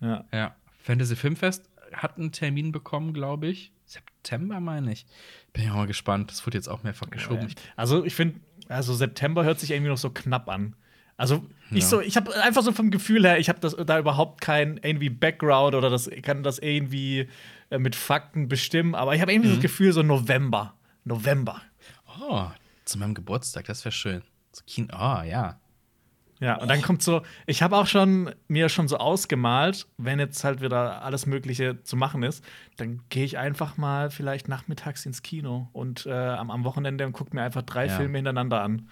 Ja. 0.00 0.24
ja. 0.32 0.56
Fantasy 0.82 1.14
Filmfest 1.14 1.68
hat 1.92 2.18
einen 2.18 2.32
Termin 2.32 2.72
bekommen, 2.72 3.12
glaube 3.12 3.46
ich. 3.48 3.72
September 3.84 4.58
meine 4.60 4.92
ich. 4.92 5.06
Bin 5.52 5.64
ja 5.64 5.72
auch 5.72 5.76
mal 5.76 5.86
gespannt. 5.86 6.30
Das 6.30 6.44
wurde 6.46 6.56
jetzt 6.58 6.68
auch 6.68 6.82
mehrfach 6.82 7.10
geschoben. 7.10 7.48
Also 7.76 8.04
ich 8.04 8.14
finde, 8.14 8.40
also 8.70 8.94
September 8.94 9.44
hört 9.44 9.60
sich 9.60 9.70
irgendwie 9.70 9.90
noch 9.90 9.98
so 9.98 10.10
knapp 10.10 10.48
an. 10.48 10.74
Also 11.16 11.44
ich 11.70 11.82
Ja. 11.82 11.88
so, 11.88 12.00
ich 12.00 12.16
habe 12.16 12.34
einfach 12.42 12.62
so 12.62 12.72
vom 12.72 12.90
Gefühl 12.90 13.24
her, 13.26 13.38
ich 13.38 13.48
habe 13.50 13.60
das 13.60 13.76
da 13.76 13.98
überhaupt 13.98 14.40
kein 14.40 14.78
irgendwie 14.82 15.10
Background 15.10 15.74
oder 15.74 15.90
das 15.90 16.10
kann 16.22 16.42
das 16.42 16.58
irgendwie 16.58 17.28
äh, 17.68 17.78
mit 17.78 17.94
Fakten 17.94 18.48
bestimmen, 18.48 18.94
aber 18.94 19.14
ich 19.14 19.20
habe 19.20 19.30
irgendwie 19.32 19.50
Mhm. 19.50 19.54
das 19.54 19.60
Gefühl 19.62 19.92
so 19.92 20.02
November, 20.02 20.74
November. 21.04 21.60
Oh, 22.20 22.46
zu 22.86 22.98
meinem 22.98 23.14
Geburtstag, 23.14 23.66
das 23.66 23.84
wäre 23.84 23.92
schön. 23.92 24.22
So 24.52 24.62
Kino, 24.66 24.88
oh, 24.94 25.22
ja. 25.22 25.59
Ja, 26.40 26.56
und 26.56 26.68
dann 26.68 26.80
kommt 26.80 27.02
so, 27.02 27.20
ich 27.46 27.62
habe 27.62 27.76
auch 27.76 27.86
schon 27.86 28.34
mir 28.48 28.70
schon 28.70 28.88
so 28.88 28.96
ausgemalt, 28.96 29.86
wenn 29.98 30.18
jetzt 30.18 30.42
halt 30.42 30.62
wieder 30.62 31.02
alles 31.02 31.26
Mögliche 31.26 31.82
zu 31.82 31.96
machen 31.96 32.22
ist, 32.22 32.42
dann 32.78 33.02
gehe 33.10 33.24
ich 33.24 33.36
einfach 33.36 33.76
mal 33.76 34.10
vielleicht 34.10 34.48
nachmittags 34.48 35.04
ins 35.04 35.22
Kino 35.22 35.68
und 35.74 36.06
äh, 36.06 36.12
am, 36.12 36.50
am 36.50 36.64
Wochenende 36.64 37.06
und 37.06 37.12
gucke 37.12 37.36
mir 37.36 37.42
einfach 37.42 37.62
drei 37.62 37.86
Ja. 37.86 37.96
Filme 37.96 38.16
hintereinander 38.16 38.62
an. 38.62 38.88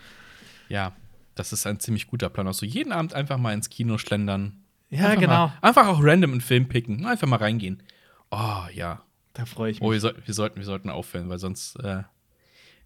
Ja, 0.68 0.92
das 1.34 1.54
ist 1.54 1.66
ein 1.66 1.80
ziemlich 1.80 2.06
guter 2.06 2.28
Plan. 2.28 2.46
Also 2.46 2.66
jeden 2.66 2.92
Abend 2.92 3.14
einfach 3.14 3.38
mal 3.38 3.54
ins 3.54 3.70
Kino 3.70 3.96
schlendern. 3.96 4.62
Ja, 4.90 5.06
einfach 5.06 5.20
genau. 5.20 5.46
Mal, 5.48 5.58
einfach 5.62 5.87
auch 5.87 6.00
random 6.02 6.32
einen 6.32 6.40
Film 6.42 6.68
picken. 6.68 7.06
Einfach 7.06 7.26
mal 7.28 7.37
reingehen. 7.37 7.82
Oh, 8.30 8.64
ja. 8.74 9.02
Da 9.32 9.46
freue 9.46 9.70
ich 9.70 9.80
mich. 9.80 9.88
Oh, 9.88 9.92
wir, 9.92 10.00
soll, 10.00 10.14
wir, 10.22 10.34
sollten, 10.34 10.56
wir 10.56 10.64
sollten 10.64 10.90
aufhören, 10.90 11.30
weil 11.30 11.38
sonst 11.38 11.76
äh, 11.76 12.02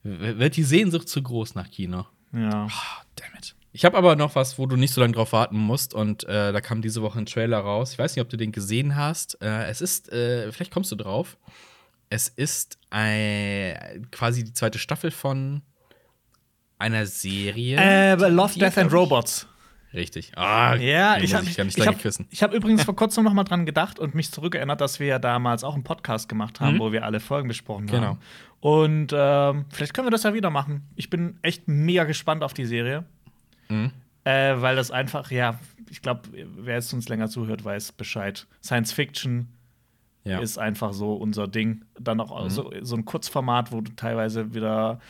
wird 0.05 0.57
die 0.57 0.63
Sehnsucht 0.63 1.09
zu 1.09 1.21
groß 1.21 1.55
nach 1.57 1.69
Kino. 1.71 2.07
Ja. 2.33 2.67
Ah, 2.67 3.03
damn 3.17 3.35
it. 3.37 3.57
Ich 3.75 3.85
habe 3.87 3.97
aber 3.97 4.17
noch 4.17 4.35
was, 4.35 4.59
wo 4.59 4.67
du 4.67 4.77
nicht 4.77 4.93
so 4.93 5.01
lange 5.01 5.15
drauf 5.15 5.33
warten 5.33 5.57
musst. 5.57 5.95
Und 5.95 6.25
äh, 6.25 6.53
da 6.53 6.61
kam 6.61 6.83
diese 6.83 7.01
Woche 7.03 7.19
ein 7.19 7.27
Trailer 7.27 7.59
raus. 7.59 7.93
Ich 7.93 7.99
weiß 7.99 8.15
nicht, 8.15 8.23
ob 8.23 8.29
du 8.29 8.37
den 8.37 8.53
gesehen 8.53 8.97
hast. 8.97 9.41
Äh, 9.43 9.65
es 9.69 9.81
ist, 9.81 10.13
äh, 10.13 10.53
vielleicht 10.53 10.73
kommst 10.73 10.93
du 10.93 10.97
drauf. 10.97 11.39
Es 12.11 12.29
ist 12.29 12.79
ein, 12.91 14.07
quasi 14.11 14.45
die 14.45 14.53
zweite 14.53 14.79
Staffel 14.79 15.11
von 15.11 15.63
einer 16.79 17.07
Serie. 17.07 17.79
Äh, 17.79 18.15
Love, 18.29 18.59
Death 18.59 18.77
and 18.79 18.93
ich- 18.93 19.47
Richtig. 19.95 20.33
Ah, 20.37 20.75
Ja, 20.77 21.19
ich 21.19 21.35
habe 21.35 21.45
gar 21.45 21.65
nicht 21.65 21.77
ich 21.77 21.85
lange 21.85 21.97
hab, 21.97 22.03
küssen. 22.03 22.27
ich 22.31 22.43
hab 22.43 22.55
übrigens 22.55 22.83
vor 22.85 22.97
kurzem 22.97 23.25
noch 23.25 23.35
mal 23.35 23.45
dran 23.45 23.67
gedacht 23.67 23.99
und 23.99 24.15
mich 24.15 24.31
zurückerinnert, 24.33 24.81
dass 24.81 25.01
wir 25.01 25.07
ja 25.07 25.19
damals 25.19 25.65
auch 25.65 25.75
einen 25.75 25.85
Podcast 25.85 26.29
gemacht 26.31 26.61
haben, 26.61 26.77
Mhm. 26.77 26.81
wo 26.81 26.93
wir 26.93 27.05
alle 27.05 27.21
Folgen 27.21 27.49
besprochen 27.49 27.87
Genau. 27.87 28.03
haben. 28.07 28.19
Und 28.61 29.13
ähm, 29.15 29.67
vielleicht 29.71 29.93
können 29.93 30.07
wir 30.07 30.11
das 30.11 30.23
ja 30.23 30.33
wieder 30.35 30.49
machen. 30.51 30.89
Ich 30.97 31.11
bin 31.11 31.39
echt 31.43 31.69
mega 31.69 32.05
gespannt 32.05 32.43
auf 32.43 32.55
die 32.55 32.65
Serie. 32.65 33.05
Mhm. 33.73 33.91
Äh, 34.25 34.61
weil 34.63 34.77
das 34.77 34.91
einfach, 34.93 35.31
ja, 35.33 35.59
ich 35.91 36.01
glaube, 36.01 36.23
wer 36.33 36.75
jetzt 36.77 36.93
uns 36.93 37.09
länger 37.09 37.29
zuhört, 37.29 37.65
weiß 37.65 37.93
Bescheid. 37.93 38.47
Science 38.63 38.93
Fiction 38.93 39.49
Ja. 40.25 40.39
ist 40.39 40.59
einfach 40.59 40.93
so 40.93 41.15
unser 41.15 41.49
Ding. 41.49 41.85
Dann 41.99 42.21
auch 42.21 42.45
Mhm. 42.45 42.51
so, 42.51 42.73
so 42.83 42.95
ein 42.97 43.05
Kurzformat, 43.05 43.73
wo 43.73 43.81
du 43.81 43.91
teilweise 43.97 44.55
wieder. 44.55 45.01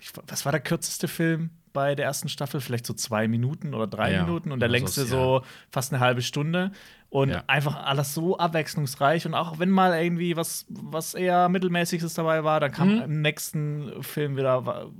Ich, 0.00 0.10
was 0.26 0.44
war 0.46 0.52
der 0.52 0.62
kürzeste 0.62 1.06
Film 1.08 1.50
bei 1.74 1.94
der 1.94 2.06
ersten 2.06 2.28
Staffel? 2.30 2.60
Vielleicht 2.62 2.86
so 2.86 2.94
zwei 2.94 3.28
Minuten 3.28 3.74
oder 3.74 3.86
drei 3.86 4.12
Ja, 4.14 4.24
Minuten 4.24 4.50
und 4.50 4.60
der 4.60 4.68
längste 4.70 5.02
so, 5.02 5.40
so 5.40 5.42
fast 5.70 5.92
eine 5.92 6.00
halbe 6.00 6.22
Stunde. 6.22 6.72
Und 7.10 7.28
Ja. 7.28 7.44
einfach 7.46 7.76
alles 7.84 8.14
so 8.14 8.38
abwechslungsreich. 8.38 9.26
Und 9.26 9.34
auch 9.34 9.58
wenn 9.58 9.68
mal 9.68 9.92
irgendwie 10.02 10.34
was, 10.36 10.64
was 10.70 11.12
eher 11.12 11.50
Mittelmäßiges 11.50 12.14
dabei 12.14 12.42
war, 12.42 12.58
dann 12.60 12.72
kam 12.72 12.94
Mhm. 12.96 13.02
im 13.02 13.20
nächsten 13.20 14.02
Film 14.02 14.36
wieder 14.38 14.90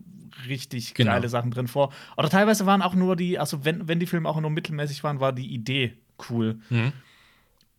richtig 0.49 0.95
Genau. 0.95 1.13
geile 1.13 1.29
Sachen 1.29 1.51
drin 1.51 1.69
vor. 1.69 1.93
Oder 2.17 2.29
teilweise 2.29 2.67
waren 2.67 2.83
auch 2.83 2.95
nur 2.95 3.17
die, 3.17 3.39
also 3.39 3.65
wenn, 3.65 3.89
wenn 3.89 4.01
die 4.01 4.07
Filme 4.07 4.29
auch 4.29 4.41
nur 4.41 4.51
mittelmäßig 4.51 5.03
waren, 5.05 5.21
war 5.21 5.33
die 5.33 5.53
Idee 5.53 5.97
cool. 6.31 6.61
Mhm. 6.71 6.93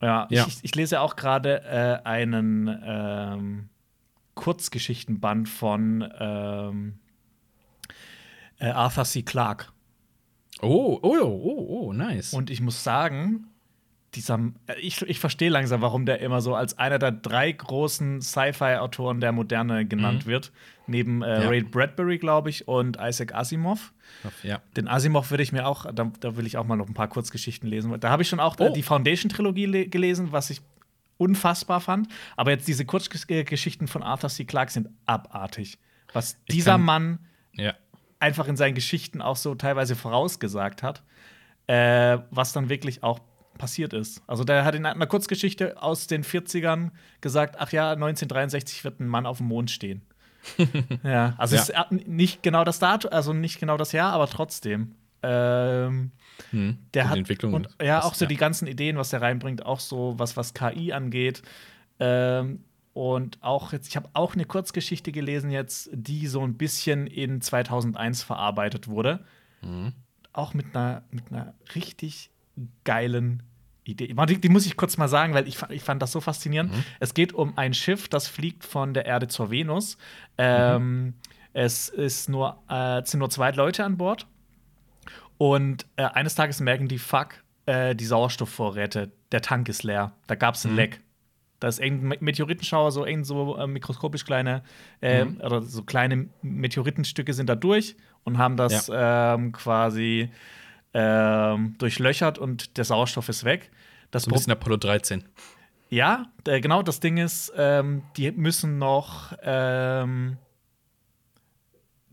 Ja, 0.02 0.28
Ja. 0.30 0.46
Ich, 0.48 0.60
ich 0.63 0.76
lese 0.76 1.00
auch 1.02 1.16
gerade 1.16 1.63
äh, 1.63 2.06
einen 2.08 2.68
ähm, 2.86 3.70
Kurzgeschichtenband 4.36 5.48
von 5.48 6.08
ähm, 6.20 7.00
äh, 8.60 8.68
Arthur 8.70 9.06
C. 9.06 9.22
Clarke. 9.22 9.68
Oh, 10.62 11.00
oh, 11.02 11.18
oh, 11.22 11.68
oh, 11.88 11.94
nice. 11.94 12.34
Und 12.34 12.50
ich 12.50 12.62
muss 12.62 12.84
sagen, 12.84 13.48
dieser, 14.15 14.39
äh, 14.67 14.80
ich, 14.80 15.02
ich 15.02 15.19
verstehe 15.19 15.49
langsam, 15.49 15.82
warum 15.82 16.06
der 16.06 16.19
immer 16.21 16.41
so 16.41 16.56
als 16.56 16.78
einer 16.78 16.99
der 16.99 17.12
drei 17.12 17.52
großen 17.52 18.21
Sci-Fi-Autoren 18.21 19.19
der 19.19 19.32
Moderne 19.32 19.86
genannt 19.86 20.26
Mhm. 20.26 20.30
wird. 20.30 20.52
Neben 20.88 21.21
äh, 21.21 21.43
Ja. 21.43 21.47
Ray 21.49 21.62
Bradbury, 21.63 22.17
glaube 22.17 22.49
ich, 22.49 22.67
und 22.67 22.97
Isaac 23.02 23.34
Asimov. 23.34 23.93
ja. 24.43 24.62
Den 24.76 24.88
Asimov 24.88 25.32
würde 25.32 25.43
ich 25.43 25.52
mir 25.52 25.65
auch, 25.67 25.86
da, 25.93 26.12
da 26.19 26.36
will 26.38 26.45
ich 26.45 26.58
auch 26.58 26.65
mal 26.65 26.76
noch 26.76 26.88
ein 26.88 26.93
paar 26.93 27.08
Kurzgeschichten 27.08 27.69
lesen. 27.69 27.97
Da 27.99 28.10
habe 28.10 28.21
ich 28.23 28.30
schon 28.30 28.39
auch 28.39 28.60
äh, 28.60 28.69
Oh. 28.69 28.73
die 28.73 28.84
Foundation-Trilogie 28.84 29.65
le- 29.65 29.88
gelesen, 29.88 30.32
was 30.32 30.49
ich 30.49 30.62
unfassbar 31.17 31.80
fand. 31.80 32.08
Aber 32.36 32.52
jetzt 32.52 32.67
diese 32.67 32.86
Kurzgeschichten 32.86 33.88
von 33.88 34.04
Arthur 34.04 34.30
C. 34.30 34.45
Clarke 34.45 34.71
sind 34.71 34.89
abartig. 35.06 35.78
Was 36.12 36.38
dieser 36.45 36.78
Mann 36.78 37.19
Ja. 37.54 37.73
einfach 38.19 38.47
in 38.47 38.58
seinen 38.58 38.76
Geschichten 38.76 39.21
auch 39.21 39.38
so 39.38 39.56
teilweise 39.56 39.95
vorausgesagt 39.95 40.84
hat, 40.84 41.02
äh, 41.67 42.17
was 42.30 42.52
dann 42.52 42.67
wirklich 42.67 43.04
auch 43.04 43.19
passiert 43.58 43.94
ist. 43.94 44.22
Also 44.28 44.44
der 44.44 44.66
hat 44.66 44.76
in 44.76 44.86
einer 44.86 45.08
Kurzgeschichte 45.08 45.82
aus 45.82 46.08
den 46.08 46.24
40ern 46.24 46.92
gesagt, 47.22 47.56
ach 47.60 47.72
ja, 47.72 47.92
1963 47.92 48.84
wird 48.84 49.00
ein 49.00 49.08
Mann 49.08 49.26
auf 49.26 49.38
dem 49.38 49.48
Mond 49.48 49.72
stehen. 49.72 50.02
ja, 51.04 51.36
also 51.38 51.56
Ja. 51.56 51.62
es 51.62 51.70
ist 51.70 51.76
äh, 51.76 52.10
nicht 52.10 52.44
genau 52.44 52.63
das 52.63 52.80
Datum, 52.80 53.12
also 53.13 53.32
nicht 53.34 53.60
genau 53.60 53.78
das 53.78 53.92
Jahr, 53.92 54.12
aber 54.13 54.28
trotzdem. 54.28 54.96
Ähm, 55.22 56.12
Hm. 56.50 56.78
der 56.94 57.10
hat 57.10 57.18
Entwicklung 57.18 57.54
und 57.54 57.70
ja 57.82 58.04
auch 58.04 58.16
so 58.16 58.26
die 58.26 58.36
ganzen 58.38 58.68
Ideen, 58.68 58.98
was 58.98 59.13
er 59.13 59.22
reinbringt, 59.22 59.66
auch 59.66 59.80
so 59.80 60.16
was 60.18 60.36
was 60.36 60.54
KI 60.54 60.92
angeht. 60.92 61.44
Ähm, 62.00 62.63
und 62.94 63.42
auch 63.42 63.72
jetzt, 63.72 63.88
ich 63.88 63.96
habe 63.96 64.10
auch 64.13 64.34
eine 64.34 64.46
Kurzgeschichte 64.46 65.12
gelesen 65.12 65.50
jetzt, 65.52 65.89
die 65.94 66.28
so 66.28 66.42
ein 66.44 66.56
bisschen 66.58 67.08
in 67.08 67.39
2001 67.39 68.24
verarbeitet 68.24 68.88
wurde. 68.88 69.24
Mhm. 69.62 69.94
Auch 70.34 70.54
mit 70.56 70.76
einer 70.76 71.04
mit 71.12 71.32
einer 71.32 71.54
richtig 71.76 72.32
geilen 72.84 73.44
Idee. 73.84 74.13
Die, 74.13 74.42
die, 74.42 74.50
muss 74.50 74.66
ich 74.66 74.78
kurz 74.78 74.98
mal 74.98 75.08
sagen, 75.08 75.34
weil 75.34 75.48
ich, 75.48 75.62
ich 75.70 75.84
fand 75.84 76.02
das 76.02 76.12
so 76.12 76.22
faszinierend. 76.22 76.72
Mhm. 76.72 76.84
Es 77.00 77.13
geht 77.13 77.34
um 77.34 77.58
ein 77.58 77.74
Schiff, 77.74 78.08
das 78.08 78.28
fliegt 78.28 78.63
von 78.63 78.94
der 78.94 79.06
Erde 79.06 79.28
zur 79.28 79.52
Venus. 79.52 79.98
Ähm, 80.38 81.04
mhm. 81.04 81.13
Es 81.54 81.89
ist 81.89 82.30
nur, 82.30 82.58
äh, 82.70 83.02
sind 83.06 83.20
nur 83.20 83.30
zwei 83.30 83.52
Leute 83.52 83.84
an 83.84 83.98
Bord. 83.98 84.28
Und 85.38 85.86
äh, 85.98 86.04
eines 86.04 86.36
Tages 86.36 86.62
merken 86.62 86.88
die, 86.88 86.98
fuck, 86.98 87.44
äh, 87.66 87.96
die 87.96 88.06
Sauerstoffvorräte, 88.06 89.12
der 89.32 89.42
Tank 89.42 89.68
ist 89.70 89.84
leer. 89.84 90.13
Da 90.28 90.36
gab 90.36 90.56
es 90.56 90.66
ein 90.66 90.72
mhm. 90.72 90.78
Leck. 90.78 91.02
Da 91.60 91.68
ist 91.70 91.80
irgendein 91.80 92.18
Meteoritenschauer, 92.22 92.92
so 92.92 93.06
irgend 93.06 93.26
so 93.26 93.58
äh, 93.58 93.68
mikroskopisch 93.68 94.26
kleine, 94.26 94.63
äh, 95.02 95.26
mhm. 95.26 95.39
oder 95.42 95.62
so 95.62 95.84
kleine 95.84 96.28
Meteoritenstücke 96.42 97.34
sind 97.34 97.48
da 97.48 97.56
durch 97.56 97.96
und 98.24 98.38
haben 98.38 98.58
das 98.58 98.88
ja. 98.88 99.36
ähm, 99.36 99.54
quasi 99.54 100.30
ähm, 100.93 101.75
durchlöchert 101.77 102.38
und 102.38 102.77
der 102.77 102.86
Sauerstoff 102.86 103.29
ist 103.29 103.43
weg. 103.43 103.71
Das 104.12 104.23
so 104.23 104.29
ein 104.29 104.34
bisschen 104.34 104.53
Apollo 104.53 104.77
13. 104.77 105.23
Ja, 105.89 106.25
äh, 106.47 106.62
genau, 106.62 106.82
das 106.84 106.99
Ding 106.99 107.17
ist, 107.17 107.51
ähm, 107.56 108.03
die 108.17 108.32
müssen 108.32 108.77
noch, 108.77 109.34
ähm, 109.43 110.38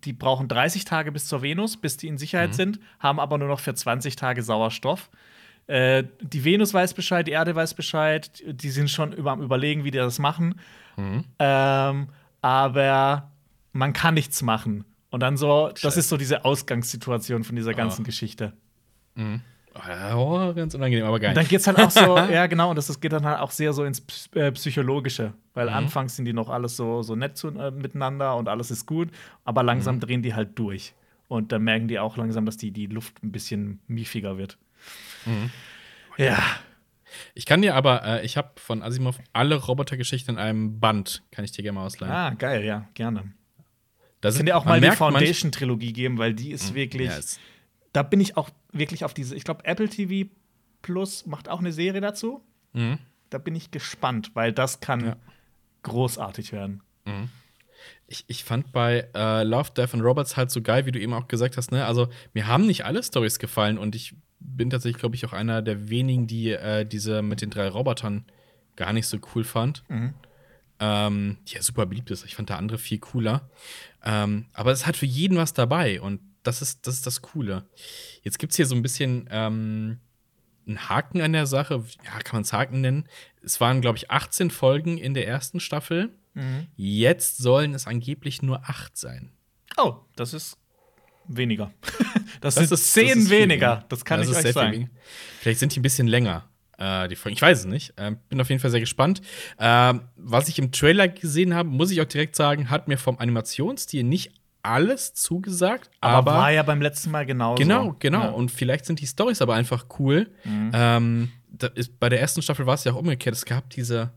die 0.04 0.12
brauchen 0.12 0.48
30 0.48 0.84
Tage 0.84 1.12
bis 1.12 1.26
zur 1.26 1.42
Venus, 1.42 1.76
bis 1.76 1.96
die 1.96 2.08
in 2.08 2.18
Sicherheit 2.18 2.50
mhm. 2.50 2.54
sind, 2.54 2.80
haben 2.98 3.20
aber 3.20 3.38
nur 3.38 3.48
noch 3.48 3.60
für 3.60 3.74
20 3.74 4.16
Tage 4.16 4.42
Sauerstoff. 4.42 5.10
Äh, 5.66 6.04
die 6.20 6.44
Venus 6.44 6.74
weiß 6.74 6.94
Bescheid, 6.94 7.26
die 7.26 7.32
Erde 7.32 7.54
weiß 7.54 7.74
Bescheid, 7.74 8.42
die 8.44 8.70
sind 8.70 8.90
schon 8.90 9.12
über, 9.12 9.30
am 9.30 9.40
Überlegen, 9.40 9.84
wie 9.84 9.90
die 9.90 9.98
das 9.98 10.18
machen. 10.18 10.56
Mhm. 10.96 11.24
Ähm, 11.38 12.08
aber 12.42 13.30
man 13.72 13.92
kann 13.92 14.14
nichts 14.14 14.42
machen. 14.42 14.84
Und 15.10 15.20
dann 15.20 15.36
so, 15.36 15.68
Scheiße. 15.68 15.82
das 15.82 15.96
ist 15.96 16.08
so 16.08 16.16
diese 16.16 16.44
Ausgangssituation 16.44 17.44
von 17.44 17.56
dieser 17.56 17.74
ganzen 17.74 18.02
oh. 18.02 18.04
Geschichte. 18.04 18.52
Mhm. 19.20 19.40
Oh, 20.14 20.52
ganz 20.52 20.74
unangenehm, 20.74 21.06
aber 21.06 21.20
geil. 21.20 21.32
Dann 21.32 21.46
geht's 21.46 21.66
halt 21.66 21.78
auch 21.78 21.90
so, 21.90 22.00
ja, 22.32 22.46
genau, 22.46 22.70
und 22.70 22.76
das, 22.76 22.88
das 22.88 23.00
geht 23.00 23.12
dann 23.12 23.24
halt 23.24 23.38
auch 23.38 23.52
sehr 23.52 23.72
so 23.72 23.84
ins 23.84 24.02
äh, 24.34 24.50
Psychologische. 24.52 25.32
Weil 25.54 25.68
mhm. 25.68 25.74
anfangs 25.74 26.16
sind 26.16 26.24
die 26.24 26.32
noch 26.32 26.48
alles 26.48 26.76
so, 26.76 27.02
so 27.02 27.14
nett 27.14 27.36
zu, 27.36 27.48
äh, 27.48 27.70
miteinander 27.70 28.36
und 28.36 28.48
alles 28.48 28.70
ist 28.70 28.86
gut, 28.86 29.10
aber 29.44 29.62
langsam 29.62 29.96
mhm. 29.96 30.00
drehen 30.00 30.22
die 30.22 30.34
halt 30.34 30.58
durch. 30.58 30.94
Und 31.28 31.52
dann 31.52 31.62
merken 31.62 31.86
die 31.86 32.00
auch 32.00 32.16
langsam, 32.16 32.44
dass 32.46 32.56
die, 32.56 32.72
die 32.72 32.86
Luft 32.86 33.22
ein 33.22 33.30
bisschen 33.30 33.80
miefiger 33.86 34.36
wird. 34.36 34.58
Mhm. 35.24 35.50
Ja. 36.16 36.42
Ich 37.34 37.46
kann 37.46 37.62
dir 37.62 37.74
aber, 37.74 38.04
äh, 38.04 38.24
ich 38.24 38.36
habe 38.36 38.50
von 38.56 38.82
Asimov 38.82 39.18
alle 39.32 39.54
Robotergeschichten 39.54 40.34
in 40.34 40.40
einem 40.40 40.80
Band, 40.80 41.22
kann 41.30 41.44
ich 41.44 41.52
dir 41.52 41.62
gerne 41.62 41.78
mal 41.78 41.86
ausleihen. 41.86 42.12
Ah, 42.12 42.30
geil, 42.30 42.64
ja, 42.64 42.88
gerne. 42.94 43.32
Das 44.20 44.34
ich 44.34 44.38
kann 44.38 44.46
dir 44.46 44.56
auch 44.56 44.64
mal 44.64 44.80
die 44.80 44.90
Foundation-Trilogie 44.90 45.92
geben, 45.92 46.18
weil 46.18 46.34
die 46.34 46.50
ist 46.50 46.72
mhm. 46.72 46.74
wirklich. 46.74 47.08
Ja, 47.08 47.16
ist 47.16 47.40
da 47.92 48.02
bin 48.02 48.20
ich 48.20 48.36
auch 48.36 48.50
wirklich 48.72 49.04
auf 49.04 49.14
diese. 49.14 49.34
Ich 49.34 49.44
glaube, 49.44 49.64
Apple 49.64 49.88
TV 49.88 50.30
Plus 50.82 51.26
macht 51.26 51.48
auch 51.48 51.60
eine 51.60 51.72
Serie 51.72 52.00
dazu. 52.00 52.42
Mhm. 52.72 52.98
Da 53.28 53.38
bin 53.38 53.54
ich 53.54 53.70
gespannt, 53.70 54.30
weil 54.34 54.52
das 54.52 54.80
kann 54.80 55.04
ja. 55.04 55.16
großartig 55.82 56.52
werden. 56.52 56.82
Mhm. 57.04 57.28
Ich, 58.06 58.24
ich 58.26 58.44
fand 58.44 58.72
bei 58.72 59.08
äh, 59.14 59.42
Love, 59.44 59.70
Death 59.76 59.94
and 59.94 60.02
Robots 60.02 60.36
halt 60.36 60.50
so 60.50 60.62
geil, 60.62 60.86
wie 60.86 60.92
du 60.92 61.00
eben 61.00 61.14
auch 61.14 61.28
gesagt 61.28 61.56
hast, 61.56 61.70
ne? 61.72 61.86
Also, 61.86 62.08
mir 62.34 62.46
haben 62.46 62.66
nicht 62.66 62.84
alle 62.84 63.02
Stories 63.02 63.38
gefallen 63.38 63.78
und 63.78 63.94
ich 63.94 64.14
bin 64.40 64.70
tatsächlich, 64.70 65.00
glaube 65.00 65.16
ich, 65.16 65.24
auch 65.26 65.32
einer 65.32 65.62
der 65.62 65.88
wenigen, 65.88 66.26
die 66.26 66.50
äh, 66.50 66.84
diese 66.84 67.22
mit 67.22 67.42
den 67.42 67.50
drei 67.50 67.68
Robotern 67.68 68.24
gar 68.76 68.92
nicht 68.92 69.06
so 69.06 69.18
cool 69.34 69.44
fand. 69.44 69.84
Mhm. 69.88 70.14
Ähm, 70.82 71.36
die 71.46 71.54
ja 71.54 71.62
super 71.62 71.84
beliebt 71.84 72.10
ist. 72.10 72.24
Ich 72.24 72.34
fand 72.34 72.48
der 72.48 72.56
andere 72.56 72.78
viel 72.78 72.98
cooler. 72.98 73.50
Ähm, 74.02 74.46
aber 74.54 74.72
es 74.72 74.86
hat 74.86 74.96
für 74.96 75.06
jeden 75.06 75.36
was 75.36 75.52
dabei 75.52 76.00
und 76.00 76.20
das 76.42 76.62
ist, 76.62 76.86
das 76.86 76.94
ist 76.94 77.06
das 77.06 77.22
Coole. 77.22 77.68
Jetzt 78.22 78.38
gibt 78.38 78.52
es 78.52 78.56
hier 78.56 78.66
so 78.66 78.74
ein 78.74 78.82
bisschen 78.82 79.28
ähm, 79.30 79.98
einen 80.66 80.88
Haken 80.88 81.20
an 81.20 81.32
der 81.32 81.46
Sache. 81.46 81.84
Ja, 82.04 82.18
kann 82.20 82.36
man 82.36 82.42
es 82.42 82.52
Haken 82.52 82.80
nennen. 82.80 83.08
Es 83.42 83.60
waren, 83.60 83.80
glaube 83.80 83.98
ich, 83.98 84.10
18 84.10 84.50
Folgen 84.50 84.98
in 84.98 85.14
der 85.14 85.26
ersten 85.26 85.60
Staffel. 85.60 86.10
Mhm. 86.34 86.68
Jetzt 86.76 87.38
sollen 87.38 87.74
es 87.74 87.86
angeblich 87.86 88.42
nur 88.42 88.68
acht 88.68 88.96
sein. 88.96 89.32
Oh, 89.76 89.96
das 90.16 90.34
ist 90.34 90.56
weniger. 91.26 91.72
das, 92.40 92.54
das 92.54 92.68
sind 92.68 92.72
ist, 92.72 92.92
zehn 92.92 93.20
das 93.20 93.30
weniger. 93.30 93.84
Das 93.88 94.04
kann 94.04 94.20
das 94.20 94.30
ich 94.30 94.36
euch 94.36 94.52
sagen. 94.52 94.90
Vielleicht 95.40 95.60
sind 95.60 95.74
die 95.74 95.80
ein 95.80 95.82
bisschen 95.82 96.06
länger. 96.06 96.48
Äh, 96.78 97.08
die 97.08 97.16
Folgen. 97.16 97.34
Ich 97.34 97.42
weiß 97.42 97.60
es 97.60 97.64
nicht. 97.66 97.92
Äh, 97.96 98.16
bin 98.28 98.40
auf 98.40 98.48
jeden 98.48 98.60
Fall 98.60 98.70
sehr 98.70 98.80
gespannt. 98.80 99.20
Äh, 99.58 99.94
was 100.16 100.48
ich 100.48 100.58
im 100.58 100.72
Trailer 100.72 101.08
gesehen 101.08 101.54
habe, 101.54 101.68
muss 101.68 101.90
ich 101.90 102.00
auch 102.00 102.06
direkt 102.06 102.36
sagen, 102.36 102.70
hat 102.70 102.88
mir 102.88 102.96
vom 102.96 103.18
Animationsstil 103.18 104.02
nicht 104.02 104.32
alles 104.62 105.14
zugesagt. 105.14 105.90
Aber, 106.00 106.32
aber, 106.32 106.32
war 106.32 106.50
ja 106.52 106.62
beim 106.62 106.82
letzten 106.82 107.10
Mal 107.10 107.26
genauso. 107.26 107.62
Genau, 107.62 107.96
genau. 107.98 108.22
Ja. 108.22 108.30
Und 108.30 108.50
vielleicht 108.50 108.86
sind 108.86 109.00
die 109.00 109.06
Stories 109.06 109.42
aber 109.42 109.54
einfach 109.54 109.86
cool. 109.98 110.30
Mhm. 110.44 110.70
Ähm, 110.74 111.32
ist, 111.74 111.98
bei 111.98 112.08
der 112.08 112.20
ersten 112.20 112.42
Staffel 112.42 112.66
war 112.66 112.74
es 112.74 112.84
ja 112.84 112.92
auch 112.92 112.96
umgekehrt. 112.96 113.34
Es 113.34 113.44
gab 113.44 113.70
diese, 113.70 114.12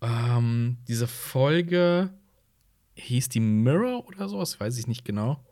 ähm, 0.00 0.78
diese 0.88 1.06
Folge, 1.06 2.10
hieß 2.94 3.28
die 3.28 3.40
Mirror 3.40 4.06
oder 4.06 4.28
sowas, 4.28 4.58
weiß 4.58 4.78
ich 4.78 4.86
nicht 4.86 5.04
genau. 5.04 5.44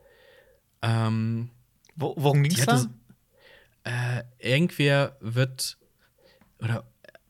Ähm, 0.82 1.50
Wo, 1.96 2.14
worum 2.16 2.42
ging 2.42 2.52
es 2.52 2.66
da? 2.66 2.86
Äh, 3.84 4.24
irgendwer 4.38 5.16
wird, 5.20 5.78
oder 6.58 6.84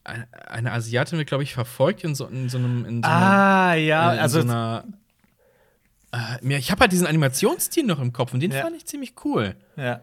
eine 0.04 0.72
Asiatin 0.72 1.18
wird, 1.18 1.28
glaube 1.28 1.42
ich, 1.42 1.54
verfolgt 1.54 2.04
in 2.04 2.14
so, 2.14 2.26
in 2.26 2.48
so 2.48 2.58
einem. 2.58 2.84
In 2.84 3.02
so 3.02 3.08
ah, 3.08 3.74
ja, 3.74 4.10
in, 4.10 4.16
in 4.16 4.22
also. 4.22 4.40
So 4.40 4.48
einer, 4.48 4.84
äh, 6.12 6.58
ich 6.58 6.70
habe 6.70 6.82
halt 6.82 6.92
diesen 6.92 7.06
Animationsstil 7.06 7.84
noch 7.84 8.00
im 8.00 8.12
Kopf 8.12 8.34
und 8.34 8.40
den 8.40 8.50
ja. 8.50 8.62
fand 8.62 8.76
ich 8.76 8.86
ziemlich 8.86 9.14
cool. 9.24 9.54
Ja. 9.76 10.00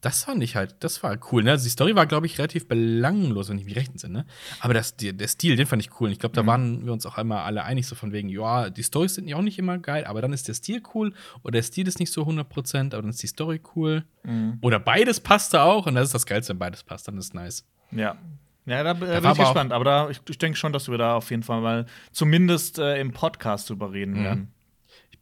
Das 0.00 0.24
fand 0.24 0.42
ich 0.42 0.54
halt, 0.54 0.76
das 0.80 1.02
war 1.02 1.16
cool. 1.32 1.44
Ne? 1.44 1.52
Also 1.52 1.64
die 1.64 1.70
Story 1.70 1.96
war, 1.96 2.04
glaube 2.04 2.26
ich, 2.26 2.36
relativ 2.36 2.68
belanglos, 2.68 3.48
wenn 3.48 3.56
ich 3.58 3.64
mich 3.64 3.74
recht 3.74 3.90
entsinne. 3.90 4.26
Aber 4.60 4.74
das, 4.74 4.96
die, 4.96 5.16
der 5.16 5.28
Stil, 5.28 5.56
den 5.56 5.66
fand 5.66 5.80
ich 5.80 5.98
cool. 5.98 6.08
Und 6.08 6.12
ich 6.12 6.18
glaube, 6.18 6.34
da 6.34 6.42
mhm. 6.42 6.46
waren 6.46 6.84
wir 6.84 6.92
uns 6.92 7.06
auch 7.06 7.16
einmal 7.16 7.44
alle 7.44 7.64
einig, 7.64 7.86
so 7.86 7.94
von 7.94 8.12
wegen, 8.12 8.28
ja, 8.28 8.68
die 8.68 8.82
Storys 8.82 9.14
sind 9.14 9.28
ja 9.28 9.36
auch 9.36 9.42
nicht 9.42 9.58
immer 9.58 9.78
geil, 9.78 10.04
aber 10.04 10.20
dann 10.20 10.34
ist 10.34 10.46
der 10.46 10.52
Stil 10.52 10.82
cool. 10.94 11.14
Oder 11.42 11.52
der 11.52 11.62
Stil 11.62 11.88
ist 11.88 12.00
nicht 12.00 12.12
so 12.12 12.22
100%, 12.24 12.92
aber 12.92 13.00
dann 13.00 13.08
ist 13.08 13.22
die 13.22 13.28
Story 13.28 13.62
cool. 13.74 14.04
Mhm. 14.24 14.58
Oder 14.60 14.78
beides 14.78 15.20
passte 15.20 15.62
auch. 15.62 15.86
Und 15.86 15.94
das 15.94 16.08
ist 16.08 16.14
das 16.14 16.26
Geilste, 16.26 16.50
wenn 16.50 16.58
beides 16.58 16.82
passt, 16.82 17.08
dann 17.08 17.16
ist 17.16 17.32
nice. 17.32 17.64
Ja. 17.90 18.18
Ja, 18.66 18.82
da, 18.82 18.92
da 18.92 19.20
bin 19.20 19.30
ich 19.30 19.38
gespannt. 19.38 19.72
Aber 19.72 19.84
da, 19.84 20.10
ich, 20.10 20.20
ich 20.28 20.38
denke 20.38 20.58
schon, 20.58 20.74
dass 20.74 20.90
wir 20.90 20.98
da 20.98 21.16
auf 21.16 21.30
jeden 21.30 21.42
Fall 21.42 21.62
mal 21.62 21.86
zumindest 22.12 22.78
äh, 22.78 23.00
im 23.00 23.12
Podcast 23.12 23.70
drüber 23.70 23.92
reden 23.92 24.20
mhm. 24.20 24.24
werden 24.24 24.53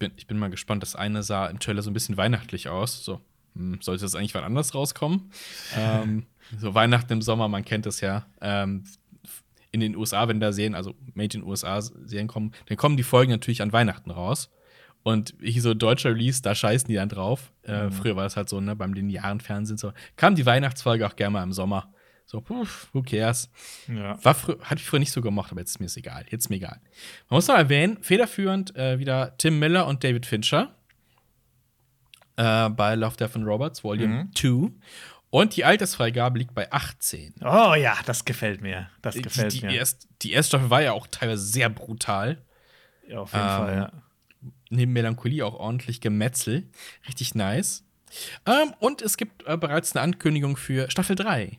bin, 0.03 0.13
ich 0.17 0.27
bin 0.27 0.39
mal 0.39 0.51
gespannt. 0.51 0.83
Das 0.83 0.97
eine 0.97 1.23
sah 1.23 1.47
im 1.47 1.61
Trailer 1.61 1.83
so 1.83 1.91
ein 1.91 1.95
bisschen 1.95 2.17
weihnachtlich 2.17 2.69
aus. 2.69 3.05
So, 3.05 3.21
hm, 3.55 3.79
sollte 3.81 4.03
das 4.03 4.15
eigentlich 4.15 4.35
wann 4.35 4.45
anders 4.45 4.75
rauskommen? 4.75 5.31
ähm, 5.77 6.27
so 6.59 6.75
Weihnachten 6.75 7.13
im 7.13 7.23
Sommer, 7.23 7.49
man 7.49 7.65
kennt 7.65 7.87
es 7.87 8.01
ja. 8.01 8.27
Ähm, 8.41 8.85
in 9.71 9.81
den 9.81 9.97
USA, 9.97 10.29
wenn 10.29 10.41
da 10.41 10.53
Serien, 10.53 10.75
also 10.75 10.95
Made 11.15 11.39
in 11.39 11.45
USA 11.45 11.81
Serien 11.81 12.29
kommen, 12.29 12.53
dann 12.67 12.77
kommen 12.77 12.97
die 12.97 13.03
Folgen 13.03 13.31
natürlich 13.31 13.63
an 13.63 13.73
Weihnachten 13.73 14.11
raus. 14.11 14.51
Und 15.05 15.35
hier 15.41 15.63
so 15.63 15.75
deutscher 15.75 16.11
Release, 16.11 16.43
da 16.43 16.55
scheißen 16.55 16.89
die 16.89 16.95
dann 16.95 17.09
drauf. 17.09 17.53
Äh, 17.65 17.85
mhm. 17.85 17.93
Früher 17.93 18.17
war 18.17 18.25
das 18.25 18.37
halt 18.37 18.49
so, 18.49 18.61
ne, 18.61 18.77
beim 18.77 18.93
linearen 18.93 19.41
Fernsehen 19.41 19.79
so. 19.79 19.93
Kam 20.17 20.35
die 20.35 20.47
Weihnachtsfolge 20.47 21.07
auch 21.07 21.17
gerne 21.17 21.33
mal 21.33 21.43
im 21.43 21.53
Sommer. 21.53 21.93
So, 22.27 22.41
puff, 22.41 22.89
who 22.93 23.03
cares? 23.03 23.51
Ja. 23.89 24.23
War 24.25 24.35
hatte 24.35 24.77
ich 24.77 24.87
früher 24.87 25.01
nicht 25.01 25.13
so 25.13 25.21
gemocht, 25.21 25.51
aber 25.51 25.61
jetzt 25.61 25.71
ist 25.71 25.81
mir 25.81 25.87
es 25.87 25.97
egal. 25.97 26.25
Jetzt 26.31 26.45
ist 26.45 26.49
mir 26.49 26.57
egal. 26.57 26.81
Man 27.29 27.37
muss 27.37 27.49
noch 27.49 27.57
erwähnen, 27.57 27.99
federführend 28.03 28.75
äh, 28.75 28.99
wieder 28.99 29.37
Tim 29.37 29.59
Miller 29.59 29.87
und 29.87 30.03
David 30.03 30.25
Fincher 30.25 30.75
äh, 32.37 32.71
bei 32.71 32.95
Love, 32.95 33.17
Death 33.17 33.37
and 33.37 33.47
Robots, 33.47 33.85
Volume 33.85 34.25
mhm. 34.25 34.35
2. 34.35 34.73
Und 35.31 35.57
die 35.57 35.65
Altersfreigabe 35.65 36.39
liegt 36.39 36.55
bei 36.55 36.71
18. 36.71 37.37
Oh 37.41 37.75
ja, 37.75 37.97
das 38.05 38.25
gefällt 38.25 38.61
mir. 38.61 38.91
Das 39.01 39.15
gefällt 39.15 39.55
die, 39.55 39.61
die 39.61 39.67
mir. 39.67 39.77
Erst, 39.77 40.09
die 40.21 40.33
erste 40.33 40.51
Staffel 40.51 40.71
war 40.71 40.83
ja 40.83 40.93
auch 40.93 41.07
teilweise 41.07 41.43
sehr 41.43 41.71
brutal. 41.71 42.43
Ja, 43.09 43.21
auf 43.21 43.33
jeden 43.33 43.45
ähm, 43.45 43.49
Fall, 43.49 43.77
ja. 43.77 43.93
Neben 44.69 44.93
Melancholie 44.93 45.45
auch 45.45 45.55
ordentlich 45.55 46.01
Gemetzel. 46.01 46.71
Richtig 47.07 47.35
nice. 47.35 47.85
Ähm, 48.45 48.75
und 48.79 49.01
es 49.01 49.17
gibt 49.17 49.47
äh, 49.47 49.57
bereits 49.57 49.97
eine 49.97 50.03
Ankündigung 50.03 50.59
für 50.59 50.91
Staffel 50.91 51.17
3. 51.17 51.59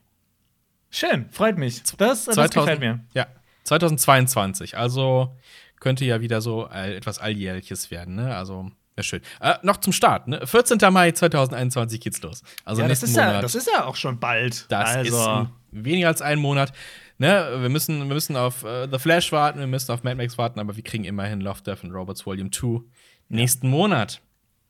Schön, 0.96 1.26
freut 1.32 1.58
mich. 1.58 1.82
Das, 1.98 2.26
das 2.26 2.36
2000, 2.36 2.54
gefällt 2.54 2.80
mir. 2.80 3.00
Ja, 3.16 3.26
2022. 3.64 4.78
Also 4.78 5.36
könnte 5.80 6.06
ja 6.06 6.22
wieder 6.22 6.40
so 6.40 6.68
etwas 6.68 7.18
Alljährliches 7.18 7.90
werden, 7.90 8.14
ne? 8.14 8.36
Also 8.36 8.70
ja, 8.96 9.02
schön. 9.02 9.22
Äh, 9.42 9.56
noch 9.64 9.78
zum 9.78 9.92
Start, 9.92 10.28
ne? 10.28 10.46
14. 10.46 10.78
Mai 10.94 11.12
2021 11.12 12.00
geht's 12.00 12.22
los. 12.22 12.44
Also 12.64 12.84
ja, 12.84 12.88
das 12.88 13.02
ist 13.02 13.16
Monat. 13.16 13.34
ja, 13.34 13.42
das 13.42 13.56
ist 13.56 13.68
ja 13.74 13.86
auch 13.86 13.96
schon 13.96 14.20
bald. 14.20 14.68
Das 14.70 14.96
also. 14.96 15.42
ist 15.42 15.50
weniger 15.72 16.10
als 16.10 16.22
ein 16.22 16.38
Monat. 16.38 16.72
Ne, 17.18 17.58
wir 17.60 17.70
müssen, 17.70 17.98
wir 17.98 18.14
müssen 18.14 18.36
auf 18.36 18.64
uh, 18.64 18.88
The 18.92 19.00
Flash 19.00 19.32
warten, 19.32 19.60
wir 19.60 19.68
müssen 19.68 19.92
auf 19.92 20.04
Mad 20.04 20.16
Max 20.16 20.38
warten, 20.38 20.60
aber 20.60 20.76
wir 20.76 20.84
kriegen 20.84 21.06
immerhin 21.06 21.42
Love, 21.42 21.62
Death 21.64 21.84
and 21.84 21.94
Robots 21.94 22.26
Volume 22.26 22.52
2 22.52 22.82
nächsten 23.30 23.68
Monat. 23.68 24.22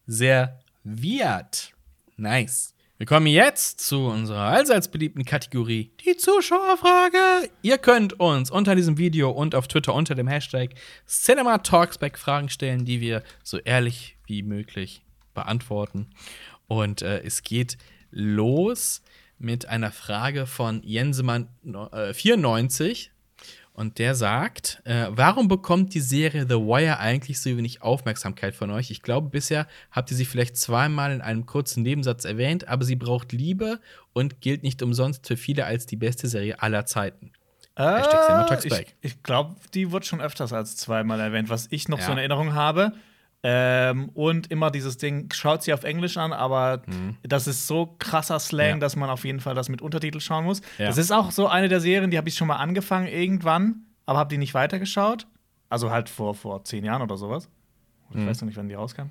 Sehr 0.07 0.59
wird. 0.83 1.73
Nice. 2.15 2.72
Wir 3.03 3.07
kommen 3.07 3.27
jetzt 3.27 3.81
zu 3.81 4.05
unserer 4.05 4.43
allseits 4.43 4.87
beliebten 4.87 5.25
Kategorie, 5.25 5.91
die 6.05 6.15
Zuschauerfrage. 6.15 7.49
Ihr 7.61 7.77
könnt 7.77 8.17
uns 8.17 8.49
unter 8.49 8.75
diesem 8.75 8.97
Video 8.97 9.29
und 9.29 9.55
auf 9.55 9.67
Twitter 9.67 9.93
unter 9.93 10.15
dem 10.15 10.29
Hashtag 10.29 10.69
CinemaTalksback 11.05 12.17
Fragen 12.17 12.47
stellen, 12.47 12.85
die 12.85 13.01
wir 13.01 13.21
so 13.43 13.57
ehrlich 13.57 14.15
wie 14.25 14.41
möglich 14.41 15.03
beantworten. 15.33 16.11
Und 16.69 17.01
äh, 17.01 17.21
es 17.23 17.43
geht 17.43 17.77
los 18.09 19.01
mit 19.37 19.67
einer 19.67 19.91
Frage 19.91 20.45
von 20.45 20.81
Jensemann 20.81 21.49
äh, 21.91 22.13
94. 22.13 23.11
Und 23.73 23.97
der 23.97 24.13
sagt, 24.13 24.81
äh, 24.85 25.07
warum 25.09 25.47
bekommt 25.47 25.95
die 25.95 25.99
Serie 25.99 26.45
The 26.47 26.55
Wire 26.55 26.99
eigentlich 26.99 27.41
so 27.41 27.49
wenig 27.57 27.81
Aufmerksamkeit 27.81 28.53
von 28.53 28.69
euch? 28.69 28.91
Ich 28.91 29.01
glaube, 29.01 29.29
bisher 29.29 29.67
habt 29.91 30.11
ihr 30.11 30.17
sie 30.17 30.25
vielleicht 30.25 30.57
zweimal 30.57 31.11
in 31.11 31.21
einem 31.21 31.47
kurzen 31.47 31.81
Nebensatz 31.81 32.23
erwähnt, 32.23 32.67
aber 32.67 32.85
sie 32.85 32.95
braucht 32.95 33.31
Liebe 33.31 33.79
und 34.13 34.41
gilt 34.41 34.61
nicht 34.61 34.83
umsonst 34.83 35.27
für 35.27 35.37
viele 35.37 35.65
als 35.65 35.87
die 35.87 35.95
beste 35.95 36.27
Serie 36.27 36.61
aller 36.61 36.85
Zeiten. 36.85 37.31
Äh, 37.75 38.01
ich 38.01 38.05
ich 39.01 39.23
glaube, 39.23 39.55
die 39.73 39.91
wird 39.91 40.05
schon 40.05 40.21
öfters 40.21 40.53
als 40.53 40.75
zweimal 40.77 41.19
erwähnt, 41.19 41.49
was 41.49 41.67
ich 41.71 41.89
noch 41.89 41.97
Ja. 41.99 42.05
so 42.05 42.11
in 42.11 42.19
Erinnerung 42.19 42.53
habe. 42.53 42.93
Ähm, 43.45 44.09
und 44.13 44.49
immer 44.51 44.71
dieses 44.71 44.97
Ding, 44.97 45.29
schaut 45.33 45.63
sie 45.63 45.73
auf 45.73 45.83
Englisch 45.83 46.15
an, 46.17 46.31
aber 46.31 46.81
Mhm. 46.87 47.17
das 47.23 47.45
ist 47.47 47.67
so 47.67 47.95
krasser 47.99 48.39
Slang, 48.39 48.75
Ja. 48.75 48.77
dass 48.77 48.95
man 48.95 49.09
auf 49.09 49.25
jeden 49.25 49.41
Fall 49.41 49.53
das 49.53 49.67
mit 49.67 49.81
Untertitel 49.81 50.21
schauen 50.21 50.45
muss. 50.45 50.61
Ja. 50.77 50.87
Das 50.87 50.97
ist 50.97 51.11
auch 51.11 51.29
so 51.31 51.47
eine 51.47 51.67
der 51.67 51.81
Serien, 51.81 52.09
die 52.09 52.17
habe 52.17 52.29
ich 52.29 52.35
schon 52.35 52.47
mal 52.47 52.55
angefangen 52.55 53.07
irgendwann, 53.07 53.81
aber 54.05 54.19
habe 54.19 54.29
die 54.29 54.37
nicht 54.37 54.53
weitergeschaut. 54.53 55.27
Also 55.69 55.89
halt 55.91 56.07
vor, 56.07 56.35
vor 56.35 56.63
zehn 56.63 56.85
Jahren 56.85 57.01
oder 57.01 57.17
sowas. 57.17 57.49
Ich 58.11 58.15
Mhm. 58.17 58.27
weiß 58.27 58.41
noch 58.41 58.47
nicht, 58.47 58.57
wann 58.57 58.69
die 58.69 58.75
rauskam. 58.75 59.07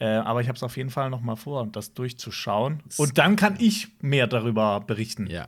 Äh, 0.00 0.06
aber 0.06 0.40
ich 0.42 0.48
habe 0.48 0.56
es 0.56 0.62
auf 0.62 0.76
jeden 0.76 0.90
Fall 0.90 1.08
noch 1.10 1.20
mal 1.20 1.36
vor, 1.36 1.66
das 1.70 1.94
durchzuschauen. 1.94 2.82
Und 2.98 3.16
dann 3.18 3.36
kann 3.36 3.56
ich 3.58 3.88
mehr 4.02 4.26
darüber 4.26 4.80
berichten. 4.80 5.28
Ja. 5.28 5.46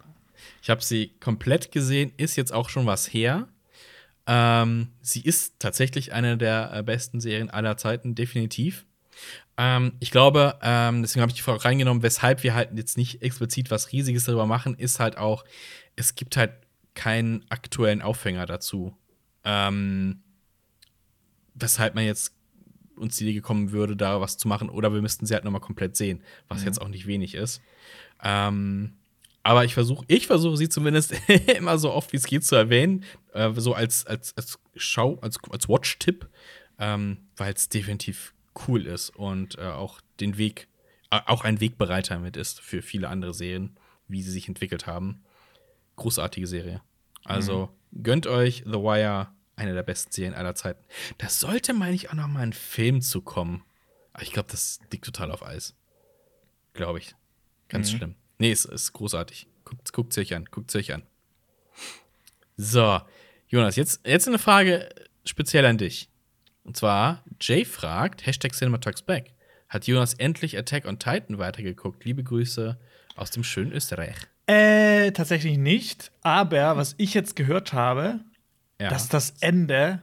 Ich 0.63 0.71
habe 0.71 0.81
sie 0.83 1.09
komplett 1.21 1.73
gesehen, 1.73 2.13
ist 2.17 2.37
jetzt 2.37 2.53
auch 2.55 2.69
schon 2.71 2.87
was 2.87 3.13
her. 3.13 3.49
Ähm, 4.27 4.89
sie 5.01 5.21
ist 5.21 5.59
tatsächlich 5.59 6.13
eine 6.13 6.39
der 6.39 6.73
äh, 6.73 6.83
besten 6.83 7.21
Serien 7.21 7.51
aller 7.51 7.77
Zeiten, 7.77 8.15
definitiv. 8.15 8.87
Ähm, 9.57 9.93
ich 10.01 10.11
glaube, 10.11 10.59
ähm, 10.63 11.03
deswegen 11.03 11.23
habe 11.23 11.31
ich 11.31 11.37
die 11.37 11.43
Frage 11.43 11.65
reingenommen, 11.65 12.03
weshalb 12.03 12.43
wir 12.43 12.55
halt 12.55 12.71
jetzt 12.75 12.97
nicht 12.97 13.23
explizit 13.23 13.71
was 13.71 13.93
Riesiges 13.93 14.25
darüber 14.25 14.47
machen, 14.47 14.75
ist 14.75 14.99
halt 14.99 15.19
auch, 15.19 15.45
es 15.97 16.15
gibt 16.15 16.37
halt 16.37 16.53
keinen 16.95 17.45
aktuellen 17.51 18.03
Aufhänger 18.03 18.47
dazu. 18.47 18.97
Ähm, 19.45 20.23
weshalb 21.55 21.95
man 21.95 22.05
jetzt 22.05 22.35
uns 22.97 23.17
die 23.17 23.25
Idee 23.25 23.35
gekommen 23.35 23.73
würde, 23.73 23.97
da 23.97 24.21
was 24.21 24.39
zu 24.39 24.49
machen, 24.49 24.71
oder 24.71 24.93
wir 24.93 25.03
müssten 25.03 25.27
sie 25.27 25.35
halt 25.35 25.45
nochmal 25.45 25.61
komplett 25.61 25.97
sehen, 25.97 26.23
was 26.49 26.65
jetzt 26.65 26.81
auch 26.81 26.89
nicht 26.89 27.07
wenig 27.07 27.35
ist. 27.35 27.61
Ähm, 28.23 28.95
aber 29.45 29.65
ich 29.65 29.75
versuche, 29.75 30.05
ich 30.09 30.27
versuche 30.27 30.57
sie 30.57 30.71
zumindest 30.71 31.15
immer 31.57 31.79
so 31.79 31.93
oft 31.93 32.13
wie 32.13 32.17
es 32.17 32.25
geht 32.25 32.45
zu 32.45 32.57
erwähnen, 32.57 33.05
äh, 33.35 33.53
so 33.55 33.75
als, 33.75 34.07
als, 34.07 34.35
als 34.37 34.59
Schau, 34.75 35.19
als, 35.21 35.39
als 35.51 35.69
Watch-Tipp, 35.69 36.29
ähm, 36.79 37.19
weil 37.37 37.53
es 37.53 37.69
definitiv 37.69 38.35
cool 38.67 38.87
ist 38.87 39.11
und 39.11 39.59
äh, 39.59 39.67
auch 39.67 40.01
den 40.19 40.39
Weg, 40.39 40.67
äh, 41.11 41.21
auch 41.27 41.45
ein 41.45 41.61
Wegbereiter 41.61 42.19
mit 42.19 42.39
ist 42.39 42.61
für 42.61 42.81
viele 42.81 43.09
andere 43.09 43.35
Serien, 43.35 43.77
wie 44.09 44.23
sie 44.23 44.31
sich 44.31 44.49
entwickelt 44.49 44.87
haben. 44.87 45.23
Großartige 45.97 46.47
Serie. 46.47 46.81
Also 47.23 47.69
gönnt 48.03 48.27
euch 48.27 48.65
The 48.67 48.73
Wire, 48.73 49.29
eine 49.57 49.75
der 49.75 49.83
besten 49.83 50.11
Serien 50.11 50.35
aller 50.35 50.55
Zeiten. 50.55 50.83
Da 51.19 51.29
sollte, 51.29 51.75
meine 51.75 51.95
ich, 51.95 52.09
auch 52.09 52.15
noch 52.15 52.29
mal 52.29 52.41
ein 52.41 52.53
Film 52.55 53.03
zu 53.03 53.21
kommen. 53.21 53.63
Aber 54.15 54.23
ich 54.23 54.33
glaube, 54.33 54.49
das 54.51 54.81
liegt 54.91 55.05
total 55.05 55.31
auf 55.31 55.45
Eis. 55.45 55.75
Glaube 56.73 56.99
ich. 56.99 57.15
Ganz 57.69 57.91
schlimm. 57.91 58.15
Nee, 58.39 58.51
es 58.53 58.65
ist 58.65 58.93
großartig. 58.93 59.47
Guckt, 59.65 59.93
guckt 59.93 60.19
euch 60.19 60.35
an, 60.35 60.45
guckt 60.51 60.75
euch 60.77 60.93
an. 60.93 61.03
So, 62.57 63.01
Jonas, 63.49 63.77
jetzt, 63.77 64.07
jetzt 64.07 64.29
eine 64.29 64.39
Frage 64.39 64.89
speziell 65.25 65.65
an 65.67 65.79
dich. 65.79 66.09
Und 66.65 66.77
zwar, 66.77 67.23
Jay 67.41 67.65
fragt, 67.65 68.27
Hashtag 68.27 68.55
CinemaTalksBack, 68.55 69.33
hat 69.69 69.87
Jonas 69.87 70.15
endlich 70.15 70.57
Attack 70.57 70.87
on 70.87 70.99
Titan 70.99 71.39
weitergeguckt? 71.39 72.05
Liebe 72.05 72.23
Grüße 72.23 72.79
aus 73.17 73.31
dem 73.31 73.45
schönen 73.45 73.73
Österreich. 73.73 74.15
Äh, 74.47 75.13
tatsächlich 75.13 75.59
nicht. 75.59 76.11
Aber 76.23 76.77
was 76.77 76.95
ich 76.99 77.15
jetzt 77.15 77.37
gehört 77.37 77.73
habe, 77.73 78.21
Ja. 78.81 78.89
dass 78.91 79.09
das 79.09 79.35
Ende 79.41 80.03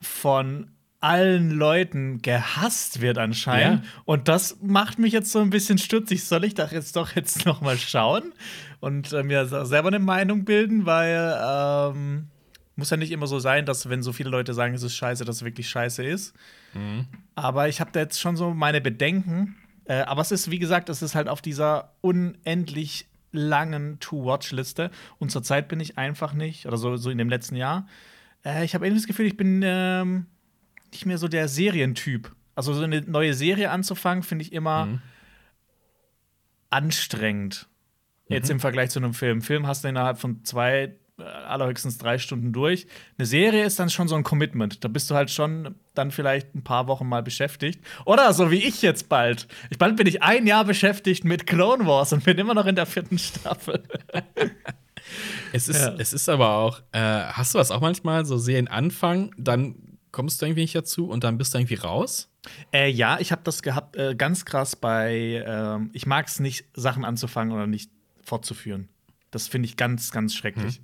von 0.00 0.70
allen 1.00 1.50
Leuten 1.50 2.20
gehasst 2.22 3.00
wird 3.00 3.18
anscheinend. 3.18 3.84
Ja. 3.84 3.90
Und 4.04 4.28
das 4.28 4.58
macht 4.62 4.98
mich 4.98 5.12
jetzt 5.12 5.32
so 5.32 5.40
ein 5.40 5.50
bisschen 5.50 5.78
stutzig. 5.78 6.24
Soll 6.24 6.44
ich 6.44 6.54
das 6.54 6.72
jetzt 6.72 6.96
doch 6.96 7.14
jetzt 7.16 7.46
noch 7.46 7.60
mal 7.60 7.78
schauen 7.78 8.32
und 8.80 9.12
äh, 9.12 9.22
mir 9.22 9.46
selber 9.46 9.88
eine 9.88 9.98
Meinung 9.98 10.44
bilden? 10.44 10.86
Weil 10.86 11.38
ähm, 11.42 12.28
muss 12.76 12.90
ja 12.90 12.96
nicht 12.96 13.12
immer 13.12 13.26
so 13.26 13.38
sein, 13.38 13.66
dass 13.66 13.88
wenn 13.88 14.02
so 14.02 14.12
viele 14.12 14.30
Leute 14.30 14.54
sagen, 14.54 14.74
es 14.74 14.82
ist 14.82 14.94
scheiße, 14.94 15.24
dass 15.24 15.36
es 15.36 15.44
wirklich 15.44 15.68
scheiße 15.68 16.02
ist. 16.02 16.34
Aber 17.34 17.68
ich 17.68 17.80
habe 17.80 17.90
da 17.92 18.00
jetzt 18.00 18.20
schon 18.20 18.36
so 18.36 18.52
meine 18.54 18.80
Bedenken. 18.80 19.56
Äh, 19.84 20.02
aber 20.02 20.22
es 20.22 20.30
ist, 20.30 20.50
wie 20.50 20.58
gesagt, 20.58 20.88
es 20.88 21.02
ist 21.02 21.14
halt 21.14 21.28
auf 21.28 21.42
dieser 21.42 21.92
unendlich 22.00 23.06
langen 23.32 24.00
To-Watch-Liste. 24.00 24.90
Und 25.18 25.30
zurzeit 25.30 25.68
bin 25.68 25.80
ich 25.80 25.98
einfach 25.98 26.32
nicht, 26.32 26.66
oder 26.66 26.76
so, 26.76 26.96
so 26.96 27.10
in 27.10 27.18
dem 27.18 27.28
letzten 27.28 27.56
Jahr, 27.56 27.86
äh, 28.44 28.64
ich 28.64 28.74
habe 28.74 28.86
irgendwie 28.86 29.00
das 29.00 29.06
Gefühl, 29.06 29.26
ich 29.26 29.36
bin 29.36 29.62
ähm, 29.64 30.26
nicht 30.92 31.06
mehr 31.06 31.18
so 31.18 31.28
der 31.28 31.48
Serientyp. 31.48 32.32
Also 32.54 32.74
so 32.74 32.82
eine 32.82 33.00
neue 33.02 33.34
Serie 33.34 33.70
anzufangen, 33.70 34.22
finde 34.22 34.44
ich 34.44 34.52
immer 34.52 35.00
anstrengend. 36.70 37.68
Jetzt 38.28 38.48
im 38.50 38.60
Vergleich 38.60 38.90
zu 38.90 39.00
einem 39.00 39.12
Film. 39.14 39.42
Film 39.42 39.66
hast 39.66 39.82
du 39.82 39.88
innerhalb 39.88 40.18
von 40.18 40.44
zwei, 40.44 40.94
äh, 41.18 41.22
allerhöchstens 41.22 41.98
drei 41.98 42.16
Stunden 42.18 42.52
durch. 42.52 42.86
Eine 43.18 43.26
Serie 43.26 43.64
ist 43.64 43.80
dann 43.80 43.90
schon 43.90 44.06
so 44.06 44.14
ein 44.14 44.22
Commitment. 44.22 44.84
Da 44.84 44.88
bist 44.88 45.10
du 45.10 45.16
halt 45.16 45.32
schon 45.32 45.74
dann 45.94 46.12
vielleicht 46.12 46.54
ein 46.54 46.62
paar 46.62 46.86
Wochen 46.86 47.08
mal 47.08 47.24
beschäftigt. 47.24 47.84
Oder 48.06 48.32
so 48.32 48.52
wie 48.52 48.62
ich 48.64 48.82
jetzt 48.82 49.08
bald. 49.08 49.48
Ich 49.70 49.78
bald 49.78 49.96
bin 49.96 50.06
ich 50.06 50.22
ein 50.22 50.46
Jahr 50.46 50.64
beschäftigt 50.64 51.24
mit 51.24 51.48
Clone 51.48 51.86
Wars 51.86 52.12
und 52.12 52.22
bin 52.22 52.38
immer 52.38 52.54
noch 52.54 52.66
in 52.66 52.76
der 52.76 52.86
vierten 52.86 53.18
Staffel. 53.18 53.82
Es 55.52 55.68
ist, 55.68 55.80
Ja. 55.80 55.94
es 55.98 56.12
ist 56.12 56.28
aber 56.28 56.50
auch, 56.56 56.82
äh, 56.92 57.00
hast 57.00 57.52
du 57.54 57.58
das 57.58 57.72
auch 57.72 57.80
manchmal, 57.80 58.24
so 58.26 58.36
Serien 58.38 58.68
anfangen, 58.68 59.32
dann 59.38 59.74
kommst 60.12 60.40
du 60.40 60.46
irgendwie 60.46 60.62
nicht 60.62 60.74
dazu 60.74 61.08
und 61.08 61.24
dann 61.24 61.38
bist 61.38 61.54
du 61.54 61.58
irgendwie 61.58 61.74
raus? 61.74 62.28
Äh, 62.72 62.90
ja, 62.90 63.20
ich 63.20 63.32
habe 63.32 63.42
das 63.44 63.62
gehabt, 63.62 63.96
äh, 63.96 64.14
ganz 64.14 64.44
krass 64.44 64.76
bei, 64.76 65.44
ähm, 65.46 65.90
ich 65.92 66.06
mag 66.06 66.26
es 66.26 66.40
nicht, 66.40 66.64
Sachen 66.74 67.04
anzufangen 67.04 67.54
oder 67.54 67.66
nicht 67.66 67.90
fortzuführen. 68.22 68.88
Das 69.30 69.48
finde 69.48 69.66
ich 69.66 69.76
ganz, 69.76 70.10
ganz 70.10 70.34
schrecklich. 70.34 70.80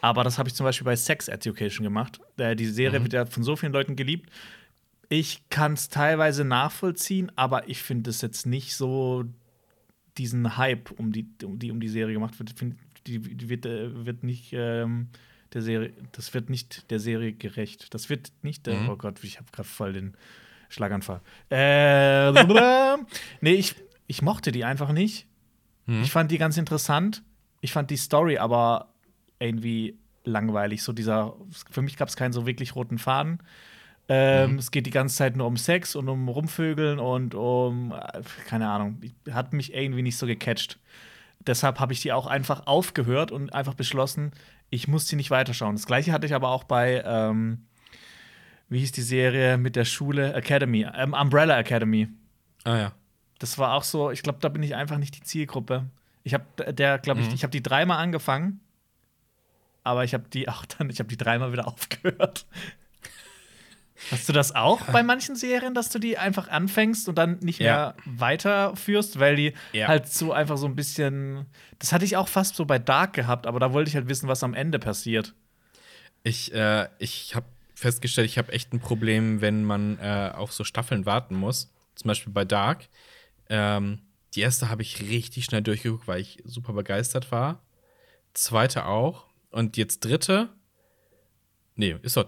Aber 0.00 0.22
das 0.22 0.38
habe 0.38 0.48
ich 0.48 0.54
zum 0.54 0.64
Beispiel 0.64 0.84
bei 0.84 0.96
Sex 0.96 1.28
Education 1.28 1.82
gemacht. 1.82 2.20
Äh, 2.36 2.56
die 2.56 2.66
Serie 2.66 3.02
wird 3.02 3.12
ja 3.12 3.24
von 3.24 3.42
so 3.42 3.56
vielen 3.56 3.72
Leuten 3.72 3.96
geliebt. 3.96 4.30
Ich 5.08 5.48
kann 5.48 5.74
es 5.74 5.88
teilweise 5.88 6.44
nachvollziehen, 6.44 7.32
aber 7.36 7.68
ich 7.68 7.82
finde 7.82 8.10
es 8.10 8.20
jetzt 8.20 8.46
nicht 8.46 8.76
so 8.76 9.24
diesen 10.18 10.56
Hype 10.56 10.90
um 10.90 11.12
die, 11.12 11.26
um 11.42 11.58
die, 11.58 11.70
um 11.70 11.80
die 11.80 11.88
Serie 11.88 12.14
gemacht 12.14 12.38
wird. 12.38 12.50
Find, 12.50 12.76
die, 13.06 13.18
die 13.18 13.48
wird, 13.48 13.66
äh, 13.66 14.04
wird 14.04 14.24
nicht 14.24 14.52
ähm, 14.52 15.08
der 15.54 15.62
Serie, 15.62 15.92
das 16.12 16.34
wird 16.34 16.50
nicht 16.50 16.90
der 16.90 16.98
Serie 17.00 17.32
gerecht. 17.32 17.92
Das 17.94 18.08
wird 18.10 18.32
nicht 18.42 18.66
der, 18.66 18.74
Mhm. 18.76 18.88
oh 18.90 18.96
Gott, 18.96 19.22
ich 19.22 19.36
habe 19.38 19.46
gerade 19.52 19.68
voll 19.68 19.92
den 19.92 20.16
Schlaganfall. 20.68 21.20
Äh, 21.50 22.32
nee, 23.40 23.52
ich, 23.54 23.74
ich 24.06 24.22
mochte 24.22 24.52
die 24.52 24.64
einfach 24.64 24.92
nicht. 24.92 25.26
Mhm. 25.86 26.02
Ich 26.02 26.10
fand 26.10 26.30
die 26.30 26.38
ganz 26.38 26.56
interessant. 26.56 27.22
Ich 27.60 27.72
fand 27.72 27.90
die 27.90 27.96
Story 27.96 28.38
aber 28.38 28.88
irgendwie 29.38 29.96
langweilig. 30.24 30.82
So 30.82 30.92
dieser, 30.92 31.34
für 31.70 31.82
mich 31.82 31.96
gab 31.96 32.08
es 32.08 32.16
keinen 32.16 32.32
so 32.32 32.46
wirklich 32.46 32.74
roten 32.74 32.98
Faden. 32.98 33.38
Ähm, 34.08 34.52
Mhm. 34.52 34.58
Es 34.58 34.70
geht 34.70 34.84
die 34.86 34.90
ganze 34.90 35.16
Zeit 35.16 35.34
nur 35.36 35.46
um 35.46 35.56
Sex 35.56 35.96
und 35.96 36.08
um 36.10 36.28
Rumvögeln 36.28 36.98
und 36.98 37.34
um, 37.34 37.92
äh, 37.92 38.20
keine 38.46 38.68
Ahnung, 38.68 39.00
hat 39.30 39.52
mich 39.54 39.72
irgendwie 39.72 40.02
nicht 40.02 40.18
so 40.18 40.26
gecatcht. 40.26 40.78
Deshalb 41.46 41.78
habe 41.80 41.92
ich 41.94 42.00
die 42.02 42.12
auch 42.12 42.26
einfach 42.26 42.66
aufgehört 42.66 43.30
und 43.32 43.52
einfach 43.54 43.74
beschlossen, 43.74 44.32
ich 44.70 44.88
muss 44.88 45.06
die 45.06 45.16
nicht 45.16 45.30
weiterschauen. 45.30 45.76
Das 45.76 45.86
gleiche 45.86 46.12
hatte 46.12 46.26
ich 46.26 46.34
aber 46.34 46.48
auch 46.48 46.64
bei, 46.64 47.02
ähm, 47.06 47.66
wie 48.68 48.80
hieß 48.80 48.92
die 48.92 49.02
Serie 49.02 49.56
mit 49.58 49.76
der 49.76 49.84
Schule? 49.84 50.32
Academy, 50.34 50.86
ähm, 50.94 51.12
Umbrella 51.14 51.58
Academy. 51.58 52.08
Ah 52.64 52.76
ja. 52.76 52.92
Das 53.38 53.58
war 53.58 53.74
auch 53.74 53.82
so, 53.84 54.10
ich 54.10 54.22
glaube, 54.22 54.38
da 54.40 54.48
bin 54.48 54.62
ich 54.62 54.74
einfach 54.74 54.98
nicht 54.98 55.16
die 55.16 55.22
Zielgruppe. 55.22 55.84
Ich 56.22 56.34
habe 56.34 56.72
der, 56.72 56.98
glaube 56.98 57.20
ich, 57.20 57.28
Mhm. 57.28 57.34
ich 57.34 57.42
habe 57.42 57.50
die 57.50 57.62
dreimal 57.62 57.98
angefangen, 57.98 58.60
aber 59.82 60.04
ich 60.04 60.14
habe 60.14 60.24
die 60.28 60.48
auch 60.48 60.64
dann, 60.64 60.88
ich 60.88 60.98
habe 60.98 61.08
die 61.08 61.16
dreimal 61.18 61.52
wieder 61.52 61.66
aufgehört. 61.68 62.46
Hast 64.10 64.28
du 64.28 64.32
das 64.32 64.54
auch 64.54 64.80
bei 64.86 65.02
manchen 65.02 65.36
Serien, 65.36 65.72
dass 65.74 65.88
du 65.88 65.98
die 65.98 66.18
einfach 66.18 66.48
anfängst 66.48 67.08
und 67.08 67.16
dann 67.16 67.38
nicht 67.40 67.60
Ja. 67.60 67.72
mehr 67.72 67.96
weiterführst, 68.06 69.18
weil 69.20 69.36
die 69.36 69.54
Ja. 69.72 69.88
halt 69.88 70.08
so 70.08 70.32
einfach 70.32 70.56
so 70.58 70.66
ein 70.66 70.74
bisschen. 70.74 71.46
Das 71.78 71.92
hatte 71.92 72.04
ich 72.04 72.16
auch 72.16 72.28
fast 72.28 72.56
so 72.56 72.64
bei 72.64 72.78
Dark 72.78 73.12
gehabt, 73.12 73.46
aber 73.46 73.60
da 73.60 73.72
wollte 73.72 73.88
ich 73.88 73.94
halt 73.94 74.08
wissen, 74.08 74.28
was 74.28 74.42
am 74.42 74.54
Ende 74.54 74.78
passiert. 74.78 75.34
Ich, 76.24 76.52
äh, 76.52 76.88
ich 76.98 77.34
habe 77.34 77.46
festgestellt, 77.74 78.26
ich 78.28 78.38
habe 78.38 78.52
echt 78.52 78.72
ein 78.72 78.80
Problem, 78.80 79.40
wenn 79.40 79.64
man 79.64 79.98
äh, 80.00 80.30
auf 80.34 80.52
so 80.52 80.64
Staffeln 80.64 81.06
warten 81.06 81.34
muss. 81.34 81.72
Zum 81.94 82.08
Beispiel 82.08 82.32
bei 82.32 82.44
Dark. 82.44 82.88
Ähm, 83.48 84.00
die 84.34 84.40
erste 84.40 84.68
habe 84.70 84.82
ich 84.82 85.00
richtig 85.02 85.44
schnell 85.44 85.62
durchgeguckt, 85.62 86.08
weil 86.08 86.20
ich 86.20 86.42
super 86.44 86.72
begeistert 86.72 87.30
war. 87.30 87.62
Zweite 88.32 88.86
auch. 88.86 89.26
Und 89.50 89.76
jetzt 89.76 90.04
dritte. 90.04 90.48
Nee, 91.76 91.96
ist 92.02 92.16
doch 92.16 92.26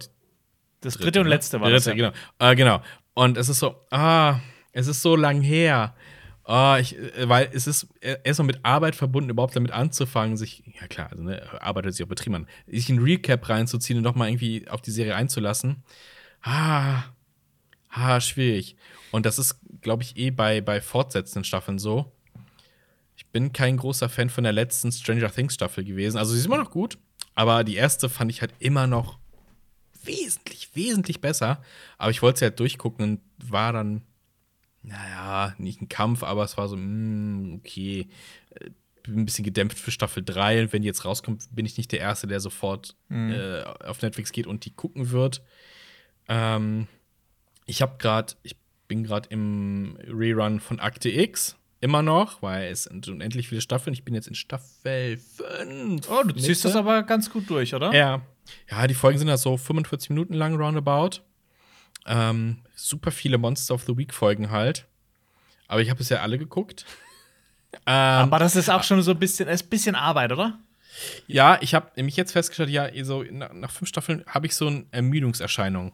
Das 0.87 0.99
dritte, 0.99 1.18
und 1.18 1.26
ne? 1.26 1.30
letzte 1.30 1.61
war 1.61 1.68
dritte, 1.68 1.74
das. 1.76 1.87
Ja. 1.87 1.95
genau. 1.95 2.12
Äh, 2.39 2.55
genau. 2.55 2.80
Und 3.14 3.37
es 3.37 3.49
ist 3.49 3.59
so, 3.59 3.74
ah, 3.91 4.39
es 4.70 4.87
ist 4.87 5.03
so 5.03 5.16
lang 5.16 5.41
her. 5.41 5.97
Oh, 6.45 6.76
ich, 6.78 6.97
äh, 6.97 7.28
weil 7.28 7.51
es 7.53 7.66
ist 7.66 7.89
erstmal 8.01 8.47
mit 8.47 8.64
Arbeit 8.64 8.95
verbunden, 8.95 9.30
überhaupt 9.30 9.57
damit 9.57 9.72
anzufangen, 9.72 10.37
sich, 10.37 10.62
ja 10.80 10.87
klar, 10.87 11.11
also 11.11 11.24
ne, 11.24 11.43
arbeitet 11.61 11.95
sich 11.95 12.05
auch 12.05 12.09
betrieben 12.09 12.37
an, 12.37 12.47
sich 12.68 12.89
ein 12.89 13.01
Recap 13.01 13.49
reinzuziehen 13.49 13.99
und 13.99 14.05
nochmal 14.05 14.28
irgendwie 14.28 14.68
auf 14.68 14.80
die 14.80 14.93
Serie 14.93 15.16
einzulassen. 15.16 15.82
Ah, 16.43 17.03
ah, 17.89 18.20
schwierig. 18.20 18.76
Und 19.11 19.26
das 19.26 19.41
ist, 19.41 19.59
glaube 19.80 20.05
ich, 20.05 20.16
eh 20.16 20.30
bei, 20.30 20.61
bei 20.61 20.80
fortsetzenden 20.80 21.43
Staffeln 21.43 21.80
so. 21.80 22.12
Ich 23.16 23.26
bin 23.26 23.53
kein 23.53 23.76
großer 23.76 24.09
Fan 24.09 24.30
von 24.30 24.45
der 24.45 24.53
letzten 24.53 24.93
Stranger 24.93 25.32
Things 25.32 25.55
Staffel 25.55 25.82
gewesen. 25.82 26.16
Also 26.16 26.32
sie 26.32 26.39
ist 26.39 26.47
immer 26.47 26.59
noch 26.59 26.70
gut, 26.70 26.97
aber 27.34 27.64
die 27.64 27.74
erste 27.74 28.09
fand 28.09 28.30
ich 28.30 28.41
halt 28.41 28.55
immer 28.61 28.87
noch 28.87 29.18
wesentlich, 30.07 30.55
wesentlich 30.77 31.20
besser. 31.20 31.62
Aber 31.99 32.11
ich 32.11 32.22
wollte 32.22 32.41
sie 32.41 32.45
halt 32.45 32.61
durchgucken 32.61 33.05
und 33.05 33.51
war 33.51 33.72
dann 33.72 34.03
naja, 34.87 35.53
nicht 35.59 35.83
ein 35.83 35.89
Kampf, 35.89 36.22
aber 36.22 36.45
es 36.45 36.57
war 36.57 36.68
so, 36.68 36.77
mh, 36.77 36.83
hm, 36.83 37.55
okay, 37.59 38.09
äh, 38.51 38.70
bin 39.03 39.20
ein 39.20 39.24
bisschen 39.24 39.45
gedämpft 39.45 39.79
für 39.79 39.91
Staffel 39.91 40.22
3 40.24 40.62
und 40.62 40.72
wenn 40.72 40.83
die 40.83 40.89
jetzt 40.89 41.05
rauskommt, 41.05 41.49
bin 41.53 41.66
ich 41.66 41.77
nicht 41.77 41.93
der 41.93 42.01
Erste, 42.01 42.27
der 42.27 42.41
sofort 42.41 42.97
mhm. 43.09 43.33
äh, 43.33 43.62
auf 43.85 44.03
Netflix 44.03 44.33
geht 44.33 44.47
und 44.47 44.64
die 44.64 44.74
gucken 44.74 45.11
wird. 45.11 45.43
Ähm, 46.29 46.87
ich 47.66 47.83
habe 47.83 47.97
gerade, 47.99 48.35
ich 48.43 48.57
bin 48.89 49.05
gerade 49.05 49.29
im 49.31 49.99
Rerun 50.07 50.61
von 50.61 50.81
Akte 50.81 51.11
X. 51.11 51.57
Immer 51.81 52.03
noch, 52.03 52.43
weil 52.43 52.70
es 52.70 52.85
sind 52.85 53.07
unendlich 53.09 53.49
viele 53.49 53.61
Staffeln. 53.61 53.93
Ich 53.93 54.05
bin 54.05 54.14
jetzt 54.14 54.29
in 54.29 54.35
Staffel 54.35 55.18
5. 55.18 56.09
Oh, 56.11 56.22
du 56.22 56.35
ziehst 56.35 56.49
Mitte. 56.49 56.62
das 56.62 56.77
aber 56.77 57.03
ganz 57.03 57.31
gut 57.31 57.51
durch, 57.51 57.74
oder? 57.74 57.93
Ja. 57.95 58.22
Ja, 58.70 58.86
die 58.86 58.94
Folgen 58.94 59.18
sind 59.18 59.28
ja 59.28 59.36
so 59.36 59.57
45 59.57 60.11
Minuten 60.11 60.34
lang, 60.34 60.57
roundabout. 60.57 61.22
Ähm, 62.07 62.59
super 62.74 63.11
viele 63.11 63.38
Monster 63.38 63.74
of 63.74 63.84
the 63.84 63.97
Week 63.97 64.14
Folgen 64.14 64.51
halt. 64.51 64.86
Aber 65.68 65.82
ich 65.82 65.90
habe 65.90 66.01
es 66.01 66.09
ja 66.09 66.20
alle 66.20 66.38
geguckt. 66.38 66.84
ähm, 67.86 67.92
Aber 67.92 68.38
das 68.38 68.57
ist 68.57 68.70
auch 68.70 68.82
schon 68.82 69.03
so 69.03 69.11
ein 69.12 69.18
bisschen, 69.18 69.49
ist 69.49 69.66
ein 69.66 69.68
bisschen 69.68 69.94
Arbeit, 69.94 70.32
oder? 70.32 70.59
Ja, 71.26 71.59
ich 71.61 71.74
habe 71.74 71.90
nämlich 71.97 72.16
jetzt 72.16 72.32
festgestellt, 72.32 72.70
ja, 72.70 72.88
so 73.05 73.22
nach, 73.22 73.53
nach 73.53 73.70
fünf 73.70 73.88
Staffeln 73.88 74.24
habe 74.26 74.47
ich 74.47 74.55
so 74.55 74.66
eine 74.68 74.86
Ermüdungserscheinung. 74.92 75.92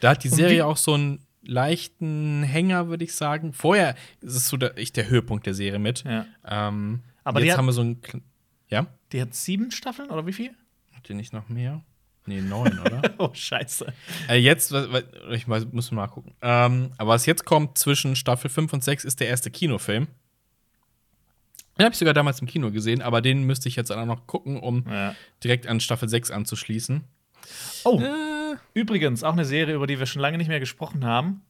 Da 0.00 0.10
hat 0.10 0.24
die 0.24 0.28
Serie 0.28 0.66
auch 0.66 0.76
so 0.76 0.94
einen 0.94 1.26
leichten 1.42 2.42
Hänger, 2.42 2.88
würde 2.88 3.04
ich 3.04 3.14
sagen. 3.14 3.52
Vorher 3.52 3.94
ist 4.20 4.36
es 4.36 4.48
so 4.48 4.56
der, 4.56 4.76
ich, 4.76 4.92
der 4.92 5.08
Höhepunkt 5.08 5.46
der 5.46 5.54
Serie 5.54 5.78
mit. 5.78 6.04
Ja. 6.04 6.26
Ähm, 6.46 7.02
Aber 7.24 7.42
jetzt 7.42 7.56
haben 7.56 7.66
wir 7.66 7.72
so 7.72 7.82
ein. 7.82 8.00
Ja? 8.68 8.86
Die 9.12 9.20
hat 9.20 9.34
sieben 9.34 9.70
Staffeln 9.70 10.10
oder 10.10 10.26
wie 10.26 10.32
viel? 10.32 10.50
Hat 10.92 11.08
die 11.08 11.14
nicht 11.14 11.32
noch 11.32 11.48
mehr? 11.48 11.82
Nee, 12.26 12.40
neun, 12.40 12.78
oder? 12.80 13.02
oh, 13.18 13.30
scheiße. 13.32 13.92
Äh, 14.28 14.36
jetzt, 14.36 14.74
ich 15.30 15.46
muss 15.46 15.90
mal 15.90 16.06
gucken. 16.06 16.32
Ähm, 16.40 16.92
aber 16.96 17.10
was 17.10 17.26
jetzt 17.26 17.44
kommt 17.44 17.76
zwischen 17.76 18.16
Staffel 18.16 18.50
5 18.50 18.72
und 18.72 18.84
6 18.84 19.04
ist 19.04 19.20
der 19.20 19.28
erste 19.28 19.50
Kinofilm. 19.50 20.08
Den 21.76 21.84
habe 21.84 21.92
ich 21.92 21.98
sogar 21.98 22.14
damals 22.14 22.40
im 22.40 22.46
Kino 22.46 22.70
gesehen, 22.70 23.02
aber 23.02 23.20
den 23.20 23.44
müsste 23.44 23.68
ich 23.68 23.76
jetzt 23.76 23.90
auch 23.90 24.06
noch 24.06 24.26
gucken, 24.26 24.60
um 24.60 24.84
ja. 24.88 25.14
direkt 25.42 25.66
an 25.66 25.80
Staffel 25.80 26.08
6 26.08 26.30
anzuschließen. 26.30 27.04
Oh, 27.84 28.00
äh. 28.00 28.56
übrigens, 28.72 29.22
auch 29.22 29.32
eine 29.32 29.44
Serie, 29.44 29.74
über 29.74 29.86
die 29.86 29.98
wir 29.98 30.06
schon 30.06 30.22
lange 30.22 30.38
nicht 30.38 30.48
mehr 30.48 30.60
gesprochen 30.60 31.04
haben. 31.04 31.42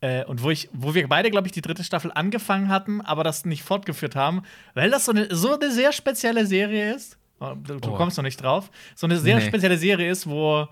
Äh, 0.00 0.24
und 0.24 0.42
wo, 0.42 0.50
ich, 0.50 0.68
wo 0.72 0.94
wir 0.94 1.06
beide, 1.06 1.30
glaube 1.30 1.46
ich, 1.46 1.52
die 1.52 1.60
dritte 1.60 1.84
Staffel 1.84 2.10
angefangen 2.12 2.68
hatten, 2.68 3.02
aber 3.02 3.22
das 3.22 3.44
nicht 3.44 3.62
fortgeführt 3.62 4.16
haben, 4.16 4.42
weil 4.74 4.90
das 4.90 5.04
so 5.04 5.12
eine, 5.12 5.32
so 5.34 5.54
eine 5.54 5.70
sehr 5.70 5.92
spezielle 5.92 6.46
Serie 6.46 6.94
ist. 6.94 7.18
Oh, 7.42 7.54
du, 7.56 7.80
du 7.80 7.90
oh. 7.90 7.96
kommst 7.96 8.16
noch 8.16 8.22
nicht 8.22 8.40
drauf. 8.40 8.70
So 8.94 9.06
eine 9.06 9.18
sehr 9.18 9.36
nee. 9.36 9.46
spezielle 9.46 9.76
Serie 9.76 10.08
ist, 10.08 10.28
wo. 10.28 10.68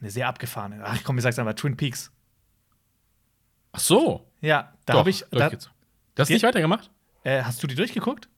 Eine 0.00 0.10
sehr 0.10 0.26
abgefahrene. 0.28 0.82
Ach 0.82 1.02
komm, 1.04 1.18
ich 1.18 1.22
sag's 1.22 1.38
einfach: 1.38 1.54
Twin 1.54 1.76
Peaks. 1.76 2.10
Ach 3.72 3.80
so. 3.80 4.26
Ja, 4.40 4.72
da 4.86 4.94
habe 4.94 5.10
ich. 5.10 5.24
Da, 5.30 5.50
das 5.50 5.68
hast 6.16 6.28
du 6.30 6.32
nicht 6.32 6.44
weitergemacht? 6.44 6.90
Äh, 7.24 7.42
hast 7.42 7.62
du 7.62 7.66
die 7.66 7.74
durchgeguckt? 7.74 8.28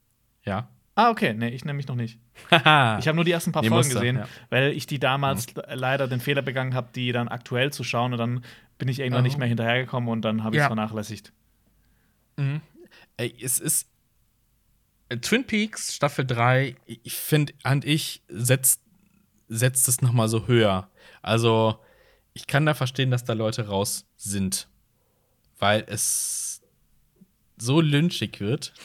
Ja. 0.44 0.68
Ah, 0.96 1.10
okay. 1.10 1.34
Nee, 1.34 1.50
ich 1.50 1.64
nämlich 1.64 1.86
noch 1.86 1.94
nicht. 1.94 2.18
ich 2.50 2.56
habe 2.56 3.14
nur 3.14 3.24
die 3.24 3.32
ersten 3.32 3.52
paar 3.52 3.62
nee, 3.62 3.68
Folgen 3.68 3.90
gesehen, 3.90 4.16
ja. 4.16 4.28
weil 4.48 4.72
ich 4.72 4.86
die 4.86 4.98
damals 4.98 5.54
mhm. 5.54 5.62
leider 5.74 6.08
den 6.08 6.20
Fehler 6.20 6.42
begangen 6.42 6.74
habe, 6.74 6.88
die 6.94 7.12
dann 7.12 7.28
aktuell 7.28 7.72
zu 7.72 7.84
schauen 7.84 8.12
und 8.12 8.18
dann 8.18 8.44
bin 8.78 8.88
ich 8.88 8.98
irgendwann 8.98 9.20
oh. 9.20 9.24
nicht 9.24 9.38
mehr 9.38 9.46
hinterhergekommen 9.46 10.08
und 10.08 10.22
dann 10.22 10.42
habe 10.42 10.56
ich 10.56 10.60
es 10.60 10.64
ja. 10.64 10.68
vernachlässigt. 10.68 11.32
Mhm. 12.36 12.62
Ey, 13.16 13.34
es 13.40 13.58
ist 13.58 13.88
Twin 15.08 15.46
Peaks 15.46 15.94
Staffel 15.94 16.26
3, 16.26 16.76
ich 16.86 17.14
finde, 17.14 17.52
und 17.64 17.84
ich 17.84 18.22
setzt, 18.28 18.80
setzt 19.48 19.88
es 19.88 20.02
noch 20.02 20.12
mal 20.12 20.28
so 20.28 20.46
höher. 20.46 20.90
Also, 21.22 21.78
ich 22.34 22.46
kann 22.46 22.66
da 22.66 22.74
verstehen, 22.74 23.10
dass 23.10 23.24
da 23.24 23.32
Leute 23.32 23.68
raus 23.68 24.06
sind. 24.16 24.68
Weil 25.58 25.84
es 25.86 26.62
so 27.56 27.80
lynchig 27.80 28.40
wird. 28.40 28.72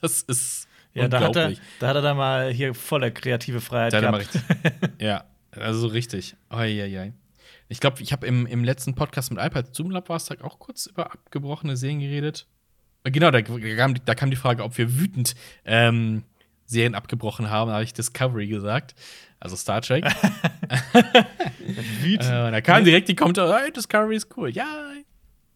Das 0.00 0.22
ist 0.22 0.68
ja, 0.94 1.08
da 1.08 1.20
hat, 1.20 1.36
er, 1.36 1.52
da 1.78 1.88
hat 1.88 1.96
er 1.96 2.02
dann 2.02 2.16
mal 2.16 2.50
hier 2.52 2.74
volle 2.74 3.12
kreative 3.12 3.60
Freiheit 3.60 3.92
da 3.92 4.00
gehabt. 4.00 4.28
ja, 5.00 5.24
also 5.52 5.88
richtig. 5.88 6.36
Oi, 6.50 6.66
Ich 7.68 7.80
glaube, 7.80 8.02
ich 8.02 8.12
habe 8.12 8.26
im, 8.26 8.46
im 8.46 8.64
letzten 8.64 8.94
Podcast 8.94 9.30
mit 9.30 9.40
iPad 9.42 9.74
Zoom 9.74 9.90
Lab 9.90 10.08
war 10.08 10.16
es 10.16 10.30
auch 10.30 10.58
kurz 10.58 10.86
über 10.86 11.12
abgebrochene 11.12 11.76
Serien 11.76 12.00
geredet. 12.00 12.46
Genau, 13.04 13.30
da 13.30 13.42
kam, 13.42 13.94
da 14.04 14.14
kam 14.14 14.30
die 14.30 14.36
Frage, 14.36 14.62
ob 14.62 14.76
wir 14.76 14.98
wütend 14.98 15.34
ähm, 15.64 16.24
Serien 16.66 16.94
abgebrochen 16.94 17.50
haben. 17.50 17.68
Da 17.68 17.74
habe 17.74 17.84
ich 17.84 17.94
Discovery 17.94 18.46
gesagt. 18.46 18.94
Also 19.38 19.56
Star 19.56 19.80
Trek. 19.80 20.04
wütend. 22.02 22.24
Äh, 22.24 22.50
da 22.50 22.60
kam 22.60 22.84
direkt 22.84 23.08
die 23.08 23.16
Kommentare, 23.16 23.58
hey, 23.62 23.72
Discovery 23.72 24.16
ist 24.16 24.36
cool. 24.36 24.50
Ja, 24.50 24.90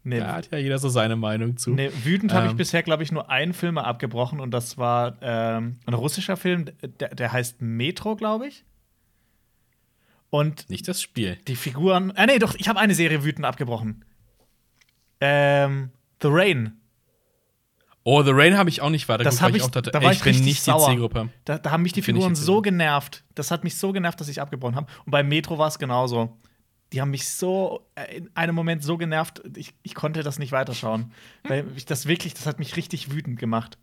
Nee. 0.07 0.21
Da 0.21 0.35
hat 0.35 0.51
ja 0.53 0.59
jeder 0.59 0.79
so 0.79 0.91
seine 0.91 1.17
Meinung 1.17 1.57
zu. 1.57 1.71
Nee, 1.71 1.91
wütend 2.05 2.31
ähm. 2.31 2.37
habe 2.37 2.49
ich 2.49 2.57
bisher, 2.57 2.83
glaube 2.83 3.03
ich, 3.03 3.11
nur 3.11 3.31
einen 3.31 3.55
Film 3.55 3.79
abgebrochen 3.79 4.39
und 4.39 4.51
das 4.51 4.77
war 4.77 5.17
ähm, 5.23 5.79
ein 5.87 5.95
russischer 5.95 6.37
Film, 6.37 6.67
der, 6.83 7.15
der 7.15 7.33
heißt 7.33 7.63
Metro, 7.63 8.15
glaube 8.15 8.47
ich. 8.47 8.65
Und 10.29 10.69
nicht 10.69 10.87
das 10.89 11.01
Spiel. 11.01 11.39
Die 11.49 11.57
Figuren. 11.57 12.11
Äh, 12.17 12.27
nee, 12.27 12.39
doch, 12.39 12.55
ich 12.55 12.69
habe 12.69 12.81
eine 12.81 12.95
Serie 12.95 13.25
wütend 13.25 13.47
abgebrochen. 13.47 14.05
Ähm, 15.21 15.91
The 16.21 16.29
Rain. 16.31 16.81
Oh, 18.07 18.23
The 18.23 18.33
Rain 18.33 18.57
habe 18.59 18.69
ich 18.69 18.83
auch 18.83 18.91
nicht 18.91 19.09
weiter 19.09 19.25
das 19.25 19.41
ich, 19.41 19.57
ich 19.57 19.63
auch 19.63 19.71
dachte, 19.71 19.91
da 19.91 20.03
war 20.03 20.11
ey, 20.11 20.13
ich, 20.13 20.27
ich 20.27 20.37
bin 20.37 20.45
nicht 20.45 20.63
sauer. 20.63 20.79
die 20.79 20.93
Zielgruppe. 20.93 21.31
Da, 21.47 21.57
da 21.57 21.71
haben 21.71 21.83
mich 21.83 21.95
die 21.95 22.03
Figuren 22.03 22.35
so 22.35 22.61
genervt. 22.61 23.25
Das 23.35 23.51
hat 23.51 23.65
mich 23.65 23.77
so 23.79 23.93
genervt, 23.93 24.21
dass 24.21 24.29
ich 24.29 24.43
abgebrochen 24.43 24.77
habe. 24.77 24.87
Und 25.07 25.11
bei 25.11 25.23
Metro 25.23 25.57
war 25.57 25.69
es 25.69 25.79
genauso. 25.79 26.37
Die 26.93 27.01
haben 27.01 27.11
mich 27.11 27.27
so 27.27 27.81
äh, 27.95 28.19
in 28.19 28.31
einem 28.35 28.55
Moment 28.55 28.85
so 28.85 28.99
genervt, 28.99 29.43
ich, 29.57 29.73
ich 29.83 29.95
konnte 29.95 30.23
das 30.23 30.39
nicht 30.39 30.53
weiterschauen. 30.53 31.13
weil 31.45 31.65
ich 31.77 31.87
das 31.87 32.07
wirklich, 32.07 32.35
das 32.35 32.47
hat 32.47 32.59
mich 32.59 32.77
richtig 32.77 33.11
wütend 33.11 33.39
gemacht. 33.39 33.79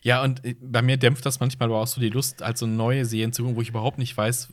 Ja, 0.00 0.22
und 0.22 0.42
äh, 0.42 0.56
bei 0.58 0.80
mir 0.80 0.96
dämpft 0.96 1.26
das 1.26 1.38
manchmal 1.38 1.68
aber 1.68 1.80
auch 1.80 1.86
so 1.86 2.00
die 2.00 2.08
Lust, 2.08 2.42
also 2.42 2.66
neue 2.66 3.04
Serien 3.04 3.34
zu 3.34 3.42
gucken, 3.42 3.56
wo 3.56 3.60
ich 3.60 3.68
überhaupt 3.68 3.98
nicht 3.98 4.16
weiß, 4.16 4.48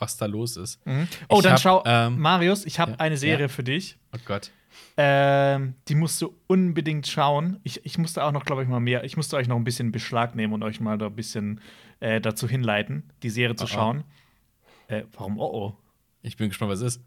was 0.00 0.16
da 0.16 0.26
los 0.26 0.56
ist. 0.56 0.84
Mhm. 0.84 1.06
Oh, 1.28 1.36
ich 1.36 1.42
dann 1.44 1.52
hab, 1.52 1.60
schau, 1.60 1.82
ähm, 1.86 2.18
Marius, 2.18 2.66
ich 2.66 2.80
habe 2.80 2.92
ja, 2.92 2.98
eine 2.98 3.16
Serie 3.16 3.46
ja. 3.46 3.48
für 3.48 3.62
dich. 3.62 3.96
Oh 4.12 4.18
Gott. 4.24 4.50
Ähm, 4.96 5.74
die 5.88 5.94
musst 5.94 6.20
du 6.22 6.34
unbedingt 6.46 7.06
schauen. 7.06 7.58
Ich, 7.62 7.84
ich 7.84 7.98
musste 7.98 8.22
auch 8.24 8.32
noch, 8.32 8.44
glaube 8.44 8.62
ich, 8.62 8.68
mal 8.68 8.80
mehr. 8.80 9.04
Ich 9.04 9.16
musste 9.16 9.36
euch 9.36 9.48
noch 9.48 9.56
ein 9.56 9.64
bisschen 9.64 9.92
Beschlag 9.92 10.34
nehmen 10.34 10.52
und 10.52 10.62
euch 10.62 10.80
mal 10.80 10.98
da 10.98 11.06
ein 11.06 11.16
bisschen 11.16 11.60
äh, 12.00 12.20
dazu 12.20 12.48
hinleiten, 12.48 13.10
die 13.22 13.30
Serie 13.30 13.56
zu 13.56 13.64
oh, 13.64 13.68
oh. 13.70 13.70
schauen. 13.70 14.04
Äh, 14.88 15.04
warum 15.12 15.38
oh 15.38 15.50
oh? 15.52 15.76
Ich 16.22 16.36
bin 16.36 16.48
gespannt, 16.48 16.70
was 16.70 16.80
es 16.80 16.96
ist. 16.96 17.04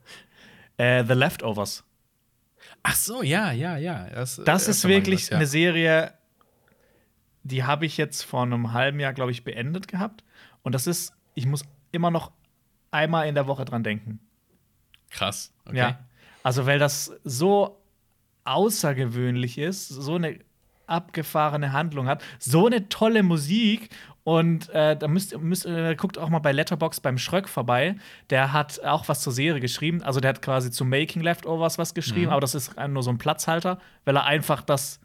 Äh, 0.77 1.03
The 1.05 1.13
Leftovers. 1.13 1.83
Ach 2.83 2.95
so, 2.95 3.23
ja, 3.23 3.51
ja, 3.51 3.77
ja. 3.77 4.09
Das, 4.09 4.41
das 4.43 4.67
ist 4.67 4.87
wirklich 4.87 5.23
was, 5.23 5.29
ja. 5.29 5.37
eine 5.37 5.47
Serie, 5.47 6.13
die 7.43 7.63
habe 7.63 7.85
ich 7.85 7.97
jetzt 7.97 8.23
vor 8.23 8.43
einem 8.43 8.73
halben 8.73 8.99
Jahr, 8.99 9.13
glaube 9.13 9.31
ich, 9.31 9.43
beendet 9.43 9.87
gehabt. 9.87 10.23
Und 10.63 10.75
das 10.75 10.87
ist, 10.87 11.13
ich 11.33 11.45
muss 11.45 11.63
immer 11.91 12.11
noch 12.11 12.31
einmal 12.91 13.27
in 13.27 13.35
der 13.35 13.47
Woche 13.47 13.65
dran 13.65 13.83
denken. 13.83 14.19
Krass. 15.09 15.53
Okay. 15.65 15.77
Ja. 15.77 15.99
Also, 16.47 16.65
weil 16.65 16.79
das 16.79 17.11
so 17.25 17.77
außergewöhnlich 18.45 19.57
ist, 19.57 19.89
so 19.89 20.15
eine 20.15 20.39
abgefahrene 20.85 21.73
Handlung 21.73 22.07
hat, 22.07 22.23
so 22.39 22.67
eine 22.67 22.87
tolle 22.87 23.21
Musik 23.21 23.89
und 24.23 24.69
äh, 24.69 24.95
da 24.95 25.09
müsst, 25.09 25.37
müsst 25.37 25.65
äh, 25.65 25.93
guckt 25.95 26.17
auch 26.17 26.29
mal 26.29 26.39
bei 26.39 26.53
Letterbox 26.53 27.01
beim 27.01 27.17
Schröck 27.17 27.49
vorbei. 27.49 27.97
Der 28.29 28.53
hat 28.53 28.81
auch 28.85 29.09
was 29.09 29.19
zur 29.19 29.33
Serie 29.33 29.59
geschrieben. 29.59 30.01
Also 30.03 30.21
der 30.21 30.29
hat 30.29 30.41
quasi 30.41 30.71
zu 30.71 30.85
Making 30.85 31.21
Leftovers 31.21 31.77
was 31.77 31.93
geschrieben, 31.93 32.27
mhm. 32.27 32.31
aber 32.31 32.39
das 32.39 32.55
ist 32.55 32.77
nur 32.77 33.03
so 33.03 33.09
ein 33.09 33.17
Platzhalter, 33.17 33.81
weil 34.05 34.15
er 34.15 34.23
einfach 34.23 34.61
das 34.61 35.01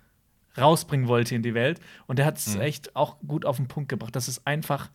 rausbringen 0.57 1.09
wollte 1.09 1.34
in 1.34 1.43
die 1.43 1.55
Welt. 1.55 1.80
Und 2.07 2.20
der 2.20 2.26
hat 2.26 2.38
es 2.38 2.55
mhm. 2.55 2.61
echt 2.61 2.95
auch 2.95 3.16
gut 3.26 3.47
auf 3.47 3.57
den 3.57 3.66
Punkt 3.66 3.88
gebracht. 3.88 4.14
Das 4.14 4.28
ist 4.28 4.47
einfach 4.47 4.90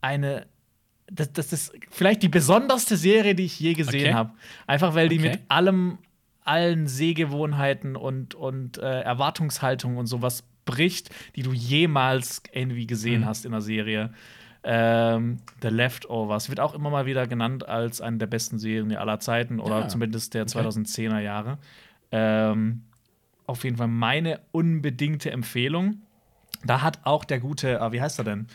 eine 0.00 0.48
das, 1.14 1.32
das 1.32 1.52
ist 1.52 1.72
vielleicht 1.90 2.22
die 2.22 2.28
besonderste 2.28 2.96
Serie, 2.96 3.34
die 3.34 3.44
ich 3.44 3.58
je 3.60 3.74
gesehen 3.74 4.06
okay. 4.06 4.14
habe. 4.14 4.30
Einfach 4.66 4.94
weil 4.94 5.08
die 5.08 5.18
okay. 5.18 5.30
mit 5.30 5.40
allem, 5.48 5.98
allen 6.44 6.86
Sehgewohnheiten 6.86 7.96
und, 7.96 8.34
und 8.34 8.78
äh, 8.78 9.00
Erwartungshaltungen 9.00 9.98
und 9.98 10.06
sowas 10.06 10.44
bricht, 10.64 11.10
die 11.36 11.42
du 11.42 11.52
jemals 11.52 12.42
irgendwie 12.52 12.86
gesehen 12.86 13.22
mhm. 13.22 13.26
hast 13.26 13.44
in 13.44 13.52
der 13.52 13.60
Serie. 13.60 14.12
Ähm, 14.64 15.38
The 15.60 15.68
Leftovers 15.68 16.48
wird 16.48 16.60
auch 16.60 16.74
immer 16.74 16.88
mal 16.88 17.04
wieder 17.04 17.26
genannt 17.26 17.68
als 17.68 18.00
eine 18.00 18.18
der 18.18 18.26
besten 18.26 18.58
Serien 18.58 18.94
aller 18.96 19.18
Zeiten 19.18 19.58
oder 19.58 19.80
ja. 19.80 19.88
zumindest 19.88 20.34
der 20.34 20.42
okay. 20.42 20.60
2010er 20.60 21.18
Jahre. 21.18 21.58
Ähm, 22.12 22.82
auf 23.46 23.64
jeden 23.64 23.76
Fall 23.76 23.88
meine 23.88 24.40
unbedingte 24.52 25.30
Empfehlung. 25.30 26.02
Da 26.64 26.80
hat 26.80 27.00
auch 27.02 27.24
der 27.24 27.40
gute, 27.40 27.80
äh, 27.80 27.92
wie 27.92 28.00
heißt 28.00 28.18
er 28.20 28.24
denn? 28.24 28.46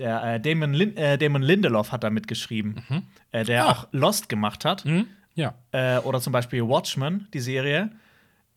Der 0.00 0.22
äh, 0.24 0.40
Damon, 0.40 0.72
Lin 0.72 0.96
äh, 0.96 1.16
Damon 1.18 1.42
Lindelof 1.42 1.92
hat 1.92 2.02
da 2.04 2.10
mitgeschrieben, 2.10 2.82
Mhm. 2.88 3.02
äh, 3.32 3.44
der 3.44 3.66
Ah. 3.66 3.70
auch 3.70 3.88
Lost 3.92 4.28
gemacht 4.28 4.64
hat. 4.64 4.84
Hm? 4.84 5.06
Ja. 5.34 5.54
Äh, 5.72 5.98
oder 5.98 6.20
zum 6.20 6.32
Beispiel 6.32 6.66
Watchmen, 6.66 7.28
die 7.34 7.40
Serie. 7.40 7.90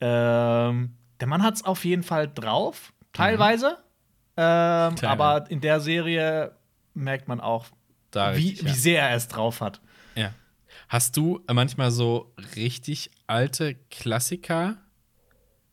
Ähm, 0.01 0.95
der 1.19 1.27
Mann 1.27 1.43
hat 1.43 1.55
es 1.55 1.63
auf 1.63 1.85
jeden 1.85 2.03
Fall 2.03 2.27
drauf, 2.33 2.93
teilweise. 3.13 3.77
Ähm, 4.35 4.95
Teilweise. 4.95 5.07
aber 5.09 5.51
in 5.51 5.61
der 5.61 5.79
Serie 5.79 6.55
merkt 6.95 7.27
man 7.27 7.39
auch, 7.39 7.67
Da 8.11 8.35
wie, 8.35 8.47
richtig, 8.49 8.63
wie 8.65 8.69
ja. 8.69 8.73
sehr 8.73 9.09
er 9.09 9.15
es 9.15 9.27
drauf 9.27 9.61
hat. 9.61 9.79
Ja. 10.15 10.33
Hast 10.89 11.15
du 11.17 11.41
manchmal 11.51 11.91
so 11.91 12.33
richtig 12.55 13.11
alte 13.27 13.75
Klassiker, 13.91 14.77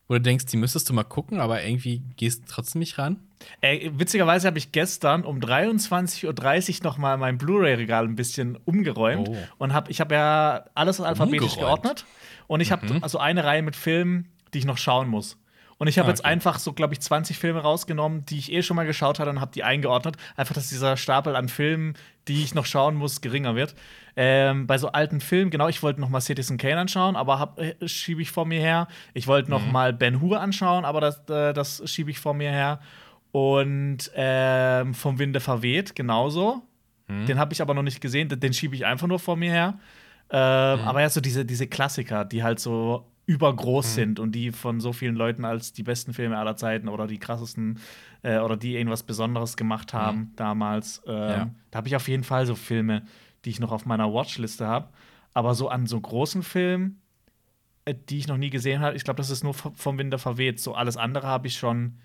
wo 0.08 0.14
du 0.14 0.20
denkst, 0.20 0.46
die 0.46 0.56
müsstest 0.58 0.88
du 0.88 0.92
mal 0.92 1.04
gucken, 1.04 1.40
aber 1.40 1.62
irgendwie 1.64 2.02
gehst 2.16 2.42
du 2.42 2.46
trotzdem 2.52 2.80
nicht 2.80 2.98
ran? 2.98 3.18
Ey, 3.60 3.90
witzigerweise 3.94 4.46
habe 4.46 4.58
ich 4.58 4.72
gestern 4.72 5.24
um 5.24 5.38
23.30 5.40 6.78
Uhr 6.78 6.84
noch 6.84 6.98
mal 6.98 7.16
mein 7.16 7.38
Blu-ray-Regal 7.38 8.04
ein 8.04 8.16
bisschen 8.16 8.56
umgeräumt 8.64 9.28
Oh. 9.28 9.36
und 9.58 9.72
hab, 9.74 9.88
ich 9.90 10.00
habe 10.00 10.14
ja 10.14 10.64
alles 10.74 11.00
alphabetisch 11.00 11.54
Umgeräumt? 11.54 11.82
geordnet 11.82 12.04
und 12.46 12.60
ich 12.60 12.72
habe 12.72 12.86
Mhm. 12.94 13.02
also 13.02 13.18
eine 13.18 13.44
Reihe 13.44 13.62
mit 13.62 13.76
Filmen, 13.76 14.28
die 14.54 14.58
ich 14.58 14.64
noch 14.64 14.78
schauen 14.78 15.08
muss. 15.08 15.36
Und 15.78 15.86
ich 15.88 15.98
habe 15.98 16.08
Ah, 16.08 16.10
jetzt 16.10 16.20
okay. 16.20 16.28
einfach 16.28 16.58
so, 16.58 16.74
glaube 16.74 16.92
ich, 16.92 17.00
20 17.00 17.38
Filme 17.38 17.60
rausgenommen, 17.60 18.26
die 18.26 18.36
ich 18.36 18.52
eh 18.52 18.62
schon 18.62 18.76
mal 18.76 18.84
geschaut 18.84 19.18
hatte 19.18 19.30
und 19.30 19.40
habe 19.40 19.52
die 19.52 19.64
eingeordnet. 19.64 20.16
Einfach, 20.36 20.54
dass 20.54 20.68
dieser 20.68 20.98
Stapel 20.98 21.34
an 21.36 21.48
Filmen, 21.48 21.94
die 22.28 22.42
ich 22.42 22.54
noch 22.54 22.66
schauen 22.66 22.96
muss, 22.96 23.22
geringer 23.22 23.54
wird. 23.56 23.74
Ähm, 24.14 24.66
bei 24.66 24.76
so 24.76 24.92
alten 24.92 25.22
Filmen, 25.22 25.50
genau, 25.50 25.68
ich 25.68 25.82
wollte 25.82 25.98
noch 26.02 26.10
mal 26.10 26.20
Citizen 26.20 26.58
Kane 26.58 26.76
anschauen, 26.80 27.16
aber 27.16 27.38
hab, 27.38 27.58
äh, 27.58 27.76
schiebe 27.88 28.20
ich 28.20 28.30
vor 28.30 28.44
mir 28.44 28.60
her. 28.60 28.88
Ich 29.14 29.26
wollte 29.26 29.50
noch 29.50 29.64
Mhm. 29.64 29.72
mal 29.72 29.92
Ben 29.94 30.20
Hur 30.20 30.38
anschauen, 30.42 30.84
aber 30.84 31.00
das, 31.00 31.20
äh, 31.30 31.54
das 31.54 31.82
schiebe 31.90 32.10
ich 32.10 32.18
vor 32.18 32.34
mir 32.34 32.50
her. 32.50 32.80
Und 33.32 34.10
ähm, 34.14 34.94
vom 34.94 35.18
Winde 35.18 35.40
verweht, 35.40 35.94
genauso. 35.94 36.62
Mhm. 37.08 37.26
Den 37.26 37.38
habe 37.38 37.52
ich 37.52 37.62
aber 37.62 37.74
noch 37.74 37.82
nicht 37.82 38.00
gesehen, 38.00 38.28
den, 38.28 38.52
schiebe 38.52 38.74
ich 38.74 38.86
einfach 38.86 39.06
nur 39.06 39.18
vor 39.18 39.36
mir 39.36 39.50
her. 39.52 39.78
Ähm, 40.30 40.80
Aber 40.84 41.00
ja, 41.00 41.08
so 41.10 41.20
diese, 41.20 41.44
diese 41.44 41.66
Klassiker, 41.66 42.24
die 42.24 42.42
halt 42.42 42.60
so 42.60 43.06
übergroß 43.26 43.86
Mhm. 43.86 43.94
sind 43.94 44.20
und 44.20 44.32
die 44.32 44.50
von 44.50 44.80
so 44.80 44.92
vielen 44.92 45.14
Leuten 45.14 45.44
als 45.44 45.72
die 45.72 45.82
besten 45.84 46.12
Filme 46.12 46.36
aller 46.38 46.56
Zeiten 46.56 46.88
oder 46.88 47.06
die 47.06 47.18
krassesten 47.18 47.78
äh, 48.22 48.38
oder 48.38 48.56
die 48.56 48.74
irgendwas 48.74 49.04
Besonderes 49.04 49.56
gemacht 49.56 49.92
haben 49.94 50.32
damals. 50.36 51.02
Ähm. 51.06 51.14
Ja. 51.28 51.50
Da 51.70 51.76
habe 51.78 51.88
ich 51.88 51.94
auf 51.96 52.08
jeden 52.08 52.24
Fall 52.24 52.46
so 52.46 52.56
Filme, 52.56 53.02
die 53.44 53.50
ich 53.50 53.60
noch 53.60 53.70
auf 53.70 53.86
meiner 53.86 54.12
Watchliste 54.12 54.66
habe. 54.66 54.88
Aber 55.32 55.54
so 55.54 55.68
an 55.68 55.86
so 55.86 56.00
großen 56.00 56.42
Filmen, 56.42 57.00
äh, 57.84 57.94
die 58.08 58.18
ich 58.18 58.26
noch 58.26 58.36
nie 58.36 58.50
gesehen 58.50 58.80
habe, 58.80 58.96
ich 58.96 59.04
glaube, 59.04 59.18
das 59.18 59.30
ist 59.30 59.44
nur 59.44 59.54
vom 59.54 59.98
Winde 59.98 60.18
verweht. 60.18 60.58
So 60.58 60.74
alles 60.74 60.96
andere 60.96 61.28
habe 61.28 61.46
ich 61.46 61.56
schon 61.56 61.98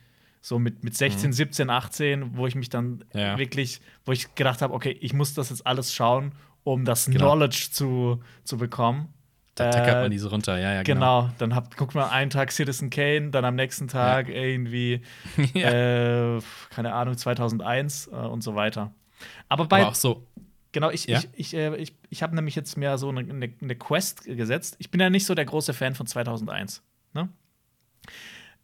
so 0.45 0.59
mit, 0.59 0.83
mit 0.83 0.95
16, 0.95 1.33
17, 1.33 1.71
18, 1.71 2.37
wo 2.37 2.45
ich 2.45 2.53
mich 2.53 2.69
dann 2.69 3.03
Mhm. 3.13 3.19
Ja. 3.19 3.37
wirklich, 3.39 3.81
wo 4.05 4.11
ich 4.11 4.35
gedacht 4.35 4.61
habe, 4.61 4.75
okay, 4.75 4.95
ich 5.01 5.11
muss 5.11 5.33
das 5.33 5.49
jetzt 5.49 5.65
alles 5.65 5.91
schauen, 5.91 6.33
um 6.63 6.85
das 6.85 7.07
Genau. 7.07 7.17
Knowledge 7.31 7.69
zu, 7.71 8.21
zu 8.43 8.57
bekommen. 8.57 9.11
Da 9.55 9.71
tackert 9.71 9.95
Äh, 9.95 10.01
man 10.01 10.11
diese 10.11 10.29
runter, 10.29 10.59
ja, 10.59 10.73
ja, 10.73 10.83
genau. 10.83 11.21
Genau, 11.23 11.33
dann 11.39 11.55
habt, 11.55 11.77
guckt 11.77 11.95
man 11.95 12.09
einen 12.11 12.29
Tag 12.29 12.51
Citizen 12.51 12.91
Kane, 12.91 13.31
dann 13.31 13.43
am 13.43 13.55
nächsten 13.55 13.87
Tag 13.87 14.29
irgendwie, 14.29 15.01
ja. 15.55 16.37
äh, 16.37 16.41
keine 16.69 16.93
Ahnung, 16.93 17.17
2001 17.17 18.07
äh, 18.07 18.15
und 18.15 18.43
so 18.43 18.53
weiter. 18.53 18.93
Aber 19.49 19.65
bei, 19.65 19.81
Aber 19.81 19.89
auch 19.89 19.95
so, 19.95 20.27
genau, 20.73 20.91
ich, 20.91 21.07
Ja? 21.07 21.17
ich, 21.17 21.29
ich, 21.33 21.53
äh, 21.55 21.75
ich, 21.77 21.95
ich 22.11 22.21
habe 22.21 22.35
nämlich 22.35 22.53
jetzt 22.53 22.77
mir 22.77 22.99
so 22.99 23.09
eine, 23.09 23.21
eine, 23.21 23.51
eine 23.59 23.75
Quest 23.75 24.25
gesetzt. 24.25 24.75
Ich 24.77 24.91
bin 24.91 25.01
ja 25.01 25.09
nicht 25.09 25.25
so 25.25 25.33
der 25.33 25.45
große 25.45 25.73
Fan 25.73 25.95
von 25.95 26.05
2001. 26.05 26.83
Ne? 27.13 27.29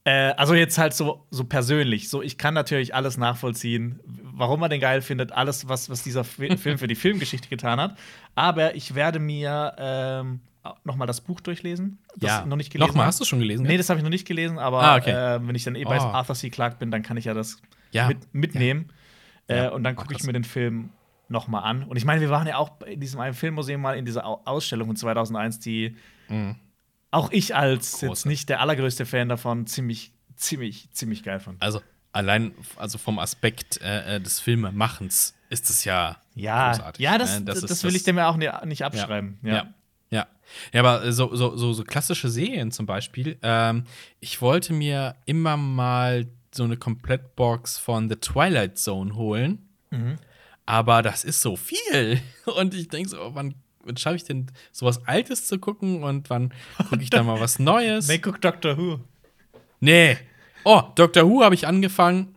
Äh, 0.04 0.32
also 0.36 0.56
jetzt 0.56 0.78
halt 0.80 0.94
so, 0.94 1.28
so 1.30 1.44
persönlich. 1.44 2.10
So, 2.10 2.22
ich 2.24 2.38
kann 2.40 2.54
natürlich 2.56 2.96
alles 2.96 3.18
nachvollziehen, 3.18 4.00
warum 4.06 4.60
man 4.60 4.70
den 4.72 4.82
geil 4.82 5.02
findet, 5.02 5.32
alles, 5.32 5.70
was, 5.70 5.90
was 5.90 6.02
dieser 6.04 6.24
Fi- 6.24 6.58
Film 6.58 6.78
für 6.80 6.88
die 6.88 6.96
Filmgeschichte 6.96 7.48
getan 7.50 7.80
hat. 7.80 7.98
Aber 8.34 8.76
ich 8.76 8.96
werde 8.96 9.20
mir 9.20 9.76
ähm, 9.78 10.40
noch 10.84 10.96
mal 10.96 11.06
das 11.06 11.22
Buch 11.22 11.40
durchlesen. 11.40 12.00
Das 12.18 12.30
ja. 12.32 12.46
noch 12.46 12.56
nicht 12.58 12.72
gelesen 12.72 12.88
Nochmal, 12.90 13.06
hast 13.06 13.20
du 13.20 13.26
schon 13.26 13.40
gelesen? 13.40 13.66
Nee, 13.68 13.78
das 13.78 13.90
habe 13.90 14.00
ich 14.00 14.04
noch 14.04 14.10
nicht 14.10 14.26
gelesen, 14.28 14.58
aber 14.58 14.82
Ah, 14.82 14.96
okay. 14.98 15.12
äh, 15.12 15.48
wenn 15.48 15.54
ich 15.56 15.64
dann 15.64 15.76
eh 15.76 15.84
bei 15.84 16.00
Oh. 16.00 16.04
Arthur 16.04 16.36
C. 16.36 16.50
Clarke 16.50 16.78
bin, 16.78 16.90
dann 16.90 17.04
kann 17.04 17.18
ich 17.18 17.26
ja 17.26 17.34
das 17.36 17.62
Ja. 17.92 18.08
mit, 18.08 18.34
mitnehmen. 18.34 18.90
Ja. 19.48 19.68
Äh, 19.68 19.70
und 19.70 19.84
dann 19.84 19.94
Mach 19.96 20.04
gucke 20.04 20.16
ich 20.18 20.24
mir 20.24 20.34
den 20.34 20.44
Film 20.44 20.90
noch 21.30 21.48
mal 21.48 21.60
an. 21.60 21.84
Und 21.84 21.96
ich 21.98 22.06
meine, 22.06 22.22
wir 22.22 22.30
waren 22.32 22.48
ja 22.48 22.58
auch 22.58 22.82
in 22.88 23.00
diesem 23.00 23.20
einen 23.22 23.34
Filmmuseum 23.36 23.80
mal 23.82 23.98
in 23.98 24.06
dieser 24.06 24.26
Au- 24.26 24.42
Ausstellung 24.46 24.88
von 24.88 24.96
2001, 24.96 25.60
die 25.60 25.96
Mhm. 26.28 26.56
Auch 27.12 27.32
ich 27.32 27.56
als 27.56 28.02
jetzt 28.02 28.08
Große. 28.10 28.28
nicht 28.28 28.50
der 28.50 28.60
allergrößte 28.62 29.06
Fan 29.06 29.30
davon 29.30 29.68
ziemlich, 29.68 30.12
ziemlich, 30.36 30.90
ziemlich 30.92 31.24
geil 31.24 31.40
fand. 31.40 31.62
Also 31.62 31.82
allein 32.14 32.54
also 32.78 32.98
vom 32.98 33.20
Aspekt 33.20 33.80
äh, 33.82 34.16
äh, 34.16 34.20
des 34.22 34.40
Filmemachens 34.40 35.34
ist 35.50 35.70
es 35.70 35.84
ja 35.86 36.18
Ja, 36.36 36.72
großartig. 36.72 37.02
ja, 37.04 37.18
das, 37.18 37.40
ne? 37.40 37.46
das, 37.46 37.64
ist- 37.64 37.84
will 37.84 37.96
ich 37.96 38.04
dem 38.04 38.18
ja 38.18 38.30
auch 38.30 38.38
ni- 38.38 38.50
nicht 38.66 38.84
abschreiben. 38.84 39.38
Ja. 39.44 39.54
ja. 39.56 39.74
Ja, 40.10 40.28
ja 40.74 40.80
aber 40.82 41.12
so, 41.14 41.34
so, 41.36 41.56
so, 41.56 41.72
so 41.74 41.84
klassische 41.86 42.30
Serien 42.30 42.72
zum 42.72 42.86
Beispiel. 42.86 43.38
Ähm, 43.42 43.86
ich 44.20 44.42
wollte 44.42 44.74
mir 44.74 45.16
immer 45.26 45.56
mal 45.56 46.28
so 46.54 46.64
eine 46.66 46.76
Komplettbox 46.76 47.78
von 47.78 48.10
The 48.10 48.18
Twilight 48.18 48.78
Zone 48.78 49.16
holen. 49.16 49.70
Mhm. 49.90 50.18
Aber 50.66 51.02
das 51.02 51.24
ist 51.24 51.42
so 51.42 51.56
viel. 51.56 52.22
Und 52.58 52.74
ich 52.74 52.90
denke 52.90 53.10
so, 53.10 53.18
wann, 53.34 53.56
wann 53.84 53.98
schaffe 53.98 54.16
ich 54.18 54.24
denn 54.24 54.48
sowas 54.72 55.06
Altes 55.08 55.48
zu 55.48 55.60
gucken 55.60 56.04
und 56.04 56.30
wann 56.30 56.54
gucke 56.90 57.02
ich 57.04 57.10
da 57.10 57.24
mal 57.24 57.40
was 57.40 57.60
Neues? 57.60 58.08
Nee, 58.08 58.20
guck 58.20 58.42
Doctor 58.42 58.78
Who. 58.78 59.00
Nee. 59.80 60.18
Oh, 60.64 60.82
Doctor 60.96 61.28
Who 61.28 61.44
habe 61.44 61.56
ich 61.56 61.68
angefangen, 61.68 62.36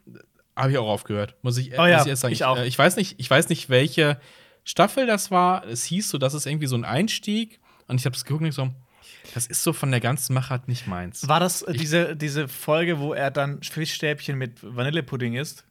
habe 0.57 0.71
ich 0.71 0.79
auch 0.79 0.89
aufgehört. 0.89 1.35
Muss 1.43 1.59
ich, 1.59 1.79
Oh 1.79 1.85
ja, 1.87 1.97
muss 1.99 2.07
ich 2.07 2.11
erst 2.11 2.23
sagen. 2.23 2.33
ich 2.35 2.45
auch. 2.45 2.57
äh, 2.59 2.67
ich 2.67 2.79
weiß 2.79 2.97
nicht, 2.97 3.17
ich 3.19 3.29
weiß 3.29 3.49
nicht, 3.49 3.69
welche 3.69 4.19
Staffel 4.65 5.07
das 5.07 5.31
war. 5.31 5.67
Es 5.67 5.85
hieß 5.85 6.09
so, 6.09 6.19
das 6.19 6.33
ist 6.35 6.47
irgendwie 6.47 6.67
so 6.67 6.77
ein 6.77 6.85
Einstieg. 6.85 7.61
Und 7.87 8.01
ich 8.01 8.07
habe 8.07 8.17
es 8.17 8.25
geguckt 8.25 8.43
und 8.43 8.49
ich 8.49 8.55
so, 8.55 8.71
das 9.35 9.47
ist 9.47 9.63
so 9.63 9.73
von 9.75 9.91
der 9.91 10.01
ganzen 10.01 10.33
Machart 10.33 10.69
nicht 10.69 10.87
meins. 10.87 11.29
War 11.29 11.41
das 11.41 11.61
äh, 11.63 11.75
diese, 11.75 12.17
diese 12.17 12.49
Folge, 12.49 12.99
wo 12.99 13.13
er 13.13 13.31
dann 13.31 13.63
Fischstäbchen 13.63 14.39
mit 14.39 14.59
Vanillepudding 14.63 15.35
isst? 15.35 15.65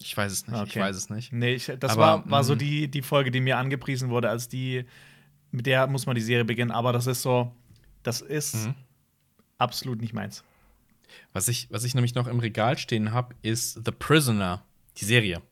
Ich 0.00 0.16
weiß 0.16 0.32
es 0.32 0.46
nicht. 0.46 0.56
Ich 0.56 0.62
Okay. 0.70 0.80
weiß 0.80 0.96
es 0.96 1.10
nicht. 1.10 1.32
Nee, 1.32 1.54
ich, 1.54 1.70
das 1.80 1.92
Aber, 1.92 2.00
war, 2.00 2.30
war 2.30 2.44
so 2.44 2.54
mm. 2.54 2.58
die, 2.58 2.88
die 2.88 3.02
Folge, 3.02 3.30
die 3.30 3.40
mir 3.40 3.58
angepriesen 3.58 4.08
wurde, 4.08 4.30
als 4.30 4.48
die, 4.48 4.84
mit 5.50 5.66
der 5.66 5.86
muss 5.86 6.06
man 6.06 6.14
die 6.14 6.22
Serie 6.22 6.44
beginnen, 6.44 6.70
aber 6.70 6.92
das 6.92 7.06
ist 7.06 7.22
so, 7.22 7.52
das 8.02 8.20
ist 8.20 8.66
Mhm. 8.66 8.74
absolut 9.58 10.00
nicht 10.00 10.12
meins. 10.12 10.44
Was 11.32 11.48
ich, 11.48 11.68
was 11.70 11.84
ich 11.84 11.94
nämlich 11.94 12.14
noch 12.14 12.26
im 12.26 12.38
Regal 12.38 12.76
stehen 12.78 13.12
habe, 13.12 13.34
ist 13.42 13.80
The 13.84 13.92
Prisoner, 13.92 14.62
die 14.98 15.04
Serie. 15.04 15.42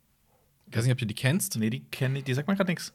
Ich 0.69 0.77
weiß 0.77 0.85
nicht, 0.85 0.93
ob 0.93 0.99
du 0.99 1.07
die 1.07 1.15
kennst. 1.15 1.57
Nee, 1.57 1.71
die 1.71 1.85
kenne 1.85 2.19
ich, 2.19 2.25
die 2.25 2.35
sagt 2.35 2.47
man 2.49 2.57
gerade 2.57 2.71
nichts. 2.71 2.93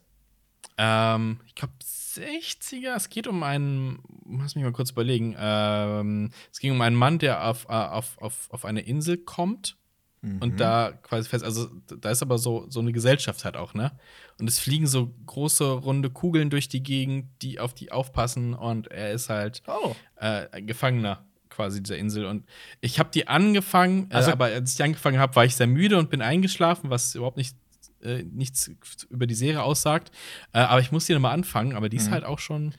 Ähm, 0.78 1.40
ich 1.48 1.56
glaube 1.56 1.74
60er. 1.82 2.96
Es 2.96 3.10
geht 3.10 3.28
um 3.28 3.42
einen, 3.44 4.00
lass 4.40 4.56
mich 4.56 4.64
mal 4.64 4.72
kurz 4.74 4.92
überlegen. 4.92 5.36
Ähm, 5.40 6.32
es 6.52 6.60
ging 6.60 6.72
um 6.72 6.82
einen 6.82 6.96
Mann, 6.96 7.18
der 7.20 7.48
auf, 7.48 7.66
äh, 7.66 7.74
auf, 7.74 8.18
auf, 8.20 8.50
auf 8.52 8.66
eine 8.66 8.82
Insel 8.82 9.18
kommt 9.18 9.78
und 10.24 10.60
da 10.60 10.92
quasi 11.02 11.28
fest, 11.28 11.44
also 11.44 11.68
da 12.00 12.12
ist 12.12 12.22
aber 12.22 12.38
so, 12.38 12.68
so 12.70 12.80
eine 12.80 12.92
Gesellschaft 12.92 13.44
halt 13.44 13.58
auch, 13.58 13.74
ne? 13.74 13.92
Und 14.40 14.48
es 14.48 14.60
fliegen 14.60 14.86
so 14.86 15.12
große 15.26 15.64
runde 15.72 16.12
Kugeln 16.12 16.52
durch 16.52 16.70
die 16.70 16.84
Gegend, 16.84 17.26
die 17.42 17.60
auf 17.60 17.74
die 17.74 17.92
aufpassen 17.92 18.54
und 18.54 18.88
er 18.92 19.12
ist 19.14 19.30
halt 19.30 19.64
Oh. 19.66 19.96
äh, 20.18 20.48
ein 20.52 20.68
Gefangener 20.68 21.26
quasi 21.50 21.82
dieser 21.82 21.98
Insel. 21.98 22.26
Und 22.26 22.46
ich 22.82 23.00
habe 23.00 23.10
die 23.12 23.28
angefangen, 23.28 24.08
Also- 24.12 24.30
äh, 24.30 24.34
aber 24.34 24.46
als 24.46 24.72
ich 24.72 24.78
die 24.78 24.84
angefangen 24.84 25.18
habe, 25.18 25.36
war 25.36 25.44
ich 25.46 25.56
sehr 25.56 25.66
müde 25.68 25.98
und 25.98 26.12
bin 26.12 26.22
eingeschlafen, 26.22 26.92
was 26.92 27.16
überhaupt 27.16 27.38
nicht, 27.38 27.56
äh, 28.04 28.22
nichts 28.24 28.70
über 29.10 29.26
die 29.26 29.34
Serie 29.36 29.64
aussagt. 29.64 30.12
Äh, 30.54 30.60
aber 30.60 30.82
ich 30.82 30.92
muss 30.92 31.06
die 31.08 31.14
nochmal 31.14 31.34
anfangen, 31.34 31.76
aber 31.76 31.90
die 31.90 31.98
ist 31.98 32.12
halt 32.12 32.26
auch 32.26 32.40
schon, 32.40 32.74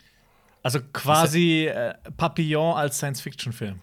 Also 0.63 0.79
quasi 0.93 1.67
äh, 1.67 1.95
Papillon 2.17 2.77
als 2.77 2.99
Science-Fiction-Film. 2.99 3.81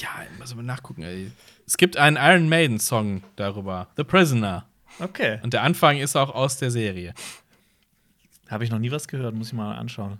ja, 0.00 0.08
muss 0.38 0.54
mal 0.54 0.62
nachgucken, 0.62 1.02
ey. 1.04 1.30
Es 1.72 1.78
gibt 1.78 1.96
einen 1.96 2.18
Iron 2.18 2.50
Maiden-Song 2.50 3.22
darüber, 3.34 3.88
The 3.96 4.04
Prisoner. 4.04 4.68
Okay. 4.98 5.40
Und 5.42 5.54
der 5.54 5.62
Anfang 5.62 5.96
ist 5.96 6.16
auch 6.16 6.34
aus 6.34 6.58
der 6.58 6.70
Serie. 6.70 7.14
Habe 8.50 8.64
ich 8.64 8.70
noch 8.70 8.78
nie 8.78 8.90
was 8.90 9.08
gehört, 9.08 9.34
muss 9.34 9.46
ich 9.46 9.52
mal 9.54 9.74
anschauen. 9.76 10.18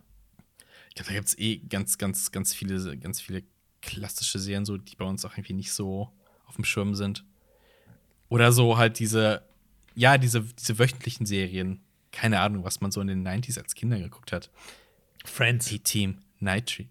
Ich 0.88 0.94
glaube, 0.94 1.08
da 1.08 1.14
gibt 1.14 1.28
es 1.28 1.38
eh 1.38 1.58
ganz, 1.58 1.98
ganz, 1.98 2.32
ganz 2.32 2.54
viele, 2.54 2.96
ganz 2.96 3.20
viele 3.20 3.42
klassische 3.82 4.38
Serien, 4.38 4.64
so, 4.64 4.78
die 4.78 4.96
bei 4.96 5.04
uns 5.04 5.26
auch 5.26 5.32
irgendwie 5.32 5.52
nicht 5.52 5.74
so 5.74 6.10
auf 6.46 6.54
dem 6.54 6.64
Schirm 6.64 6.94
sind. 6.94 7.22
Oder 8.30 8.50
so 8.50 8.78
halt 8.78 8.98
diese, 8.98 9.42
ja, 9.94 10.16
diese, 10.16 10.40
diese 10.40 10.78
wöchentlichen 10.78 11.26
Serien. 11.26 11.82
Keine 12.12 12.40
Ahnung, 12.40 12.64
was 12.64 12.80
man 12.80 12.92
so 12.92 13.02
in 13.02 13.08
den 13.08 13.28
90s 13.28 13.58
als 13.58 13.74
Kinder 13.74 13.98
geguckt 13.98 14.32
hat. 14.32 14.50
Friends. 15.26 15.70
A-Team, 15.70 16.16
Night 16.40 16.86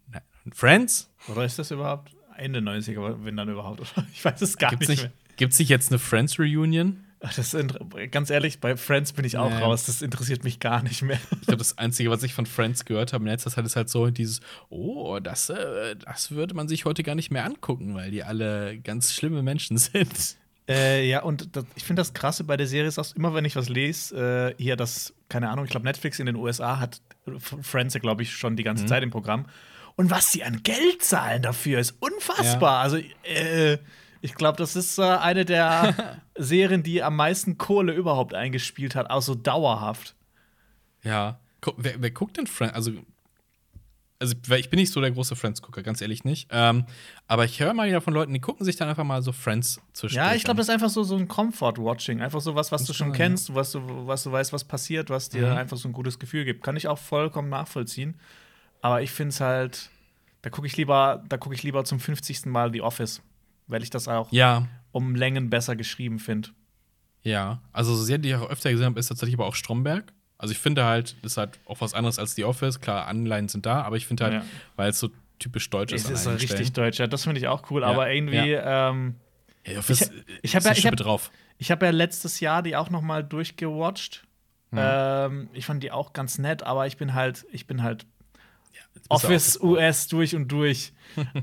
Friends? 0.52 1.10
Oder 1.28 1.46
ist 1.46 1.58
das 1.58 1.72
überhaupt 1.72 2.12
Ende 2.38 2.60
90er, 2.60 3.24
wenn 3.24 3.38
dann 3.38 3.50
überhaupt? 3.50 3.82
Ich 4.14 4.24
weiß 4.24 4.42
es 4.42 4.58
gar 4.58 4.70
Gibt's 4.72 4.88
nicht, 4.88 5.04
nicht, 5.04 5.38
gibt's 5.38 5.60
nicht 5.60 5.70
jetzt 5.70 5.92
eine 5.92 6.00
Friends-Reunion? 6.00 7.06
Das 7.20 7.56
ganz 8.10 8.32
ehrlich, 8.32 8.60
bei 8.60 8.76
Friends 8.76 9.14
bin 9.14 9.26
ich 9.26 9.38
auch 9.38 9.52
Nee. 9.52 9.58
raus. 9.58 9.86
Das 9.86 10.02
interessiert 10.02 10.44
mich 10.44 10.60
gar 10.60 10.82
nicht 10.82 11.04
mehr. 11.04 11.20
Ich 11.40 11.42
glaube, 11.48 11.58
das 11.60 11.78
Einzige, 11.78 12.10
was 12.10 12.24
ich 12.24 12.34
von 12.34 12.48
Friends 12.48 12.84
gehört 12.84 13.14
habe 13.14 13.24
in 13.26 13.30
letzter 13.30 13.52
Zeit, 13.52 13.64
ist 13.64 13.76
halt 13.76 13.90
so 13.90 14.10
dieses, 14.10 14.42
oh, 14.70 15.20
das, 15.20 15.50
äh, 15.52 15.96
das 15.98 16.32
würde 16.32 16.56
man 16.56 16.68
sich 16.68 16.86
heute 16.86 17.04
gar 17.04 17.14
nicht 17.14 17.30
mehr 17.30 17.46
angucken, 17.46 17.94
weil 17.94 18.10
die 18.10 18.24
alle 18.24 18.80
ganz 18.80 19.14
schlimme 19.14 19.44
Menschen 19.44 19.78
sind. 19.78 20.38
Äh, 20.68 21.08
ja, 21.08 21.22
und 21.22 21.56
das, 21.56 21.66
ich 21.76 21.84
finde 21.84 22.00
das 22.00 22.14
Krasse 22.14 22.44
bei 22.44 22.58
der 22.58 22.66
Serie 22.66 22.88
ist 22.88 22.98
auch 22.98 23.16
immer, 23.16 23.36
wenn 23.36 23.46
ich 23.46 23.56
was 23.56 23.70
lese, 23.70 24.56
äh, 24.58 24.62
hier 24.64 24.76
das, 24.76 25.14
keine 25.30 25.50
Ahnung, 25.50 25.66
ich 25.66 25.72
glaube, 25.72 25.86
Netflix 25.86 26.18
in 26.20 26.26
den 26.26 26.36
USA 26.36 26.80
hat 26.80 27.02
Friends, 27.62 27.94
glaube 28.02 28.24
ich, 28.24 28.32
schon 28.36 28.56
die 28.56 28.64
Mhm. 28.64 28.66
ganze 28.66 28.86
Zeit 28.88 29.04
im 29.04 29.12
Programm. 29.12 29.46
Und 30.02 30.10
was 30.10 30.32
sie 30.32 30.44
an 30.44 30.64
Geld 30.64 31.04
zahlen 31.04 31.44
dafür, 31.44 31.78
ist 31.80 31.94
unfassbar. 32.00 32.80
Also, 32.82 32.98
äh, 32.98 33.78
ich 34.22 34.34
glaube, 34.34 34.58
das 34.58 34.76
ist 34.76 34.98
äh, 34.98 35.04
eine 35.04 35.46
der 35.46 36.18
Serien, 36.36 36.82
die 36.82 37.04
am 37.04 37.16
meisten 37.16 37.60
Kohle 37.60 37.94
überhaupt 37.94 38.34
eingespielt 38.34 38.96
hat, 38.96 39.12
auch 39.12 39.22
so 39.22 39.36
dauerhaft. 39.36 40.16
Ja. 41.04 41.40
Wer, 41.78 42.02
wer 42.02 42.10
guckt 42.10 42.38
denn 42.38 42.48
Friends? 42.48 42.74
Also, 42.74 42.94
also, 44.18 44.34
ich 44.56 44.72
bin 44.72 44.80
nicht 44.80 44.92
so 44.92 45.02
der 45.02 45.12
große 45.12 45.36
Friends-Gucker, 45.36 45.84
ganz 45.84 46.02
ehrlich 46.02 46.24
nicht. 46.24 46.48
Ähm, 46.50 46.86
aber 47.28 47.46
ich 47.46 47.60
höre 47.60 47.76
mal 47.76 47.88
wieder 47.88 48.02
von 48.02 48.16
Leuten, 48.16 48.34
die 48.34 48.40
gucken 48.40 48.66
sich 48.66 48.78
dann 48.78 48.90
einfach 48.90 49.04
mal 49.04 49.22
so 49.22 49.32
Friends 49.32 49.80
zwischen. 49.94 50.16
Ja, 50.16 50.34
ich 50.34 50.44
glaube, 50.44 50.58
das 50.58 50.68
ist 50.68 50.74
einfach 50.74 50.90
so, 50.90 51.04
so 51.04 51.16
ein 51.16 51.28
Comfort-Watching. 51.28 52.22
Einfach 52.22 52.42
so 52.42 52.56
was, 52.56 52.72
was 52.72 52.86
du 52.86 52.94
schon 52.94 53.10
schon, 53.10 53.14
kennst, 53.14 53.54
was 53.54 53.72
du, 53.74 53.82
was 54.08 54.24
du 54.24 54.32
weißt, 54.32 54.52
was 54.52 54.64
passiert, 54.64 55.12
was 55.12 55.30
dir 55.30 55.46
Mhm. 55.52 55.58
einfach 55.58 55.78
so 55.78 55.88
ein 55.88 55.94
gutes 55.94 56.18
Gefühl 56.18 56.44
gibt. 56.44 56.64
Kann 56.64 56.76
ich 56.76 56.88
auch 56.88 56.98
vollkommen 56.98 57.50
nachvollziehen. 57.50 58.20
Aber 58.82 59.02
ich 59.02 59.12
finde 59.12 59.30
es 59.30 59.40
halt, 59.42 59.90
da 60.42 60.50
gucke 60.50 60.68
ich 60.68 60.76
lieber, 60.78 61.24
da 61.30 61.38
gucke 61.38 61.56
ich 61.56 61.64
lieber 61.64 61.84
zum 61.86 62.00
50. 62.00 62.46
Mal 62.48 62.72
The 62.74 62.82
Office, 62.82 63.22
weil 63.68 63.84
ich 63.84 63.90
das 63.90 64.08
auch 64.08 64.32
Ja, 64.32 64.68
um 64.92 65.16
Längen 65.16 65.50
besser 65.50 65.76
geschrieben 65.76 66.20
finde. 66.20 66.50
ja. 67.24 67.62
Also, 67.72 67.96
so 67.96 68.04
sehr, 68.04 68.18
die 68.18 68.30
ich 68.30 68.36
auch 68.36 68.50
öfter 68.50 68.72
gesehen 68.72 68.86
habe, 68.88 69.00
ist 69.00 69.08
tatsächlich 69.08 69.36
aber 69.36 69.46
auch 69.46 69.56
Stromberg. 69.56 70.12
Also, 70.38 70.52
ich 70.54 70.58
finde 70.60 70.84
halt, 70.86 71.16
das 71.24 71.34
ist 71.34 71.38
halt 71.38 71.60
auch 71.66 71.80
was 71.82 71.94
anderes 71.94 72.18
als 72.18 72.34
The 72.36 72.46
Office. 72.46 72.80
Klar, 72.80 73.08
Anleihen 73.08 73.48
sind 73.48 73.66
da, 73.66 73.84
aber 73.84 73.96
ich 73.98 74.08
finde 74.08 74.24
halt, 74.24 74.34
Ja. 74.34 74.44
weil 74.76 74.90
es 74.90 75.00
so 75.00 75.10
typisch 75.38 75.70
deutsch 75.70 75.94
ist. 75.94 76.06
Es 76.06 76.10
ist 76.12 76.24
so 76.24 76.30
einigen 76.32 76.42
richtig 76.48 76.68
Stellen. 76.68 76.86
deutsch, 76.88 77.00
ja, 77.00 77.08
das 77.08 77.24
finde 77.24 77.40
ich 77.40 77.48
auch 77.48 77.70
cool, 77.72 77.82
Ja, 77.82 77.88
aber 77.90 78.12
irgendwie, 78.12 78.54
ähm, 78.54 79.16
The 79.66 79.78
Office, 79.78 80.02
Ich- 80.02 80.12
ich 80.42 80.56
hab 80.56 80.62
ist 80.62 80.66
ja- 80.66 80.72
ich 80.74 80.88
hab- 80.88 80.96
drauf. 80.96 81.30
Ich 81.60 81.70
habe 81.70 81.86
ja 81.86 81.92
letztes 81.92 82.40
Jahr 82.40 82.64
die 82.64 82.76
auch 82.76 82.90
noch 82.90 83.02
mal 83.04 83.24
durchgewatcht. 83.24 84.26
Mhm. 84.72 84.80
Ähm, 84.82 85.50
ich 85.54 85.66
fand 85.68 85.84
die 85.84 85.92
auch 85.92 86.14
ganz 86.14 86.40
nett, 86.40 86.64
aber 86.64 86.88
ich 86.88 86.98
bin 86.98 87.14
halt, 87.14 87.46
ich 87.52 87.68
bin 87.68 87.84
halt 87.84 88.08
Office 89.10 89.60
US 89.62 90.08
durch 90.08 90.36
und 90.36 90.48
durch. 90.52 90.94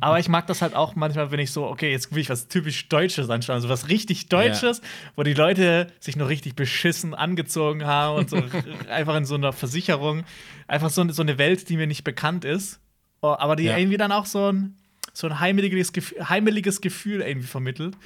aber 0.00 0.18
ich 0.18 0.28
mag 0.28 0.46
das 0.46 0.62
halt 0.62 0.74
auch 0.74 0.94
manchmal, 0.94 1.30
wenn 1.30 1.40
ich 1.40 1.50
so, 1.50 1.66
okay, 1.66 1.90
jetzt 1.90 2.12
will 2.12 2.20
ich 2.20 2.30
was 2.30 2.48
typisch 2.48 2.88
Deutsches 2.88 3.28
anschauen, 3.28 3.60
so 3.60 3.68
was 3.68 3.88
richtig 3.88 4.28
Deutsches, 4.28 4.80
wo 5.16 5.22
die 5.22 5.34
Leute 5.34 5.88
sich 6.00 6.16
noch 6.16 6.28
richtig 6.28 6.54
beschissen 6.56 7.14
angezogen 7.14 7.84
haben 7.84 8.16
und 8.18 8.30
so 8.30 8.42
einfach 8.88 9.16
in 9.16 9.26
so 9.26 9.34
einer 9.34 9.52
Versicherung, 9.52 10.24
einfach 10.66 10.88
so, 10.90 11.06
so 11.10 11.22
eine 11.22 11.36
Welt, 11.36 11.68
die 11.68 11.76
mir 11.76 11.86
nicht 11.86 12.04
bekannt 12.04 12.44
ist, 12.44 12.80
Oh, 13.20 13.34
aber 13.36 13.56
die 13.56 13.64
Ja. 13.64 13.76
irgendwie 13.76 13.96
dann 13.96 14.12
auch 14.12 14.26
so 14.26 14.50
ein 14.52 14.76
so 15.12 15.26
ein 15.26 15.40
heimeliges, 15.40 15.92
Gefühl, 15.92 16.28
heimeliges 16.28 16.80
Gefühl 16.80 17.22
irgendwie 17.22 17.48
vermittelt, 17.48 17.96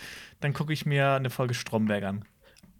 dann 0.40 0.54
gucke 0.54 0.72
ich 0.72 0.86
mir 0.86 1.10
eine 1.12 1.28
Folge 1.28 1.52
Stromberg 1.52 2.02
an. 2.04 2.24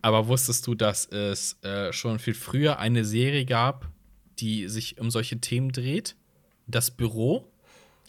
Aber 0.01 0.27
wusstest 0.27 0.67
du, 0.67 0.75
dass 0.75 1.05
es 1.05 1.63
äh, 1.63 1.93
schon 1.93 2.19
viel 2.19 2.33
früher 2.33 2.79
eine 2.79 3.05
Serie 3.05 3.45
gab, 3.45 3.89
die 4.39 4.69
sich 4.69 4.99
um 4.99 5.11
solche 5.11 5.39
Themen 5.41 5.71
dreht? 5.71 6.17
Das 6.73 6.91
Büro? 6.91 7.49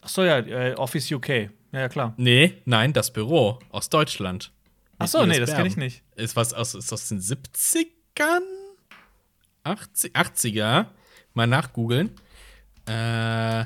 Ach 0.02 0.10
so, 0.10 0.24
ja, 0.24 0.40
äh, 0.40 0.74
Office 0.76 1.12
UK. 1.12 1.30
Ja, 1.72 1.80
ja, 1.82 1.90
klar. 1.90 2.14
Nee, 2.18 2.62
nein, 2.66 2.94
das 2.94 3.12
Büro 3.14 3.60
aus 3.70 3.90
Deutschland. 3.90 4.52
Ach 4.98 5.04
Mit 5.04 5.10
so, 5.10 5.26
nee, 5.26 5.40
das 5.40 5.54
kenne 5.54 5.68
ich 5.68 5.78
nicht. 5.78 6.02
Ist 6.16 6.36
was 6.36 6.54
aus, 6.54 6.74
ist 6.76 6.92
aus 6.92 7.08
den 7.10 7.20
70ern? 7.20 8.42
80, 9.64 10.16
80er? 10.16 10.88
Mal 11.34 11.48
nachgoogeln. 11.48 12.12
Äh, 12.86 13.66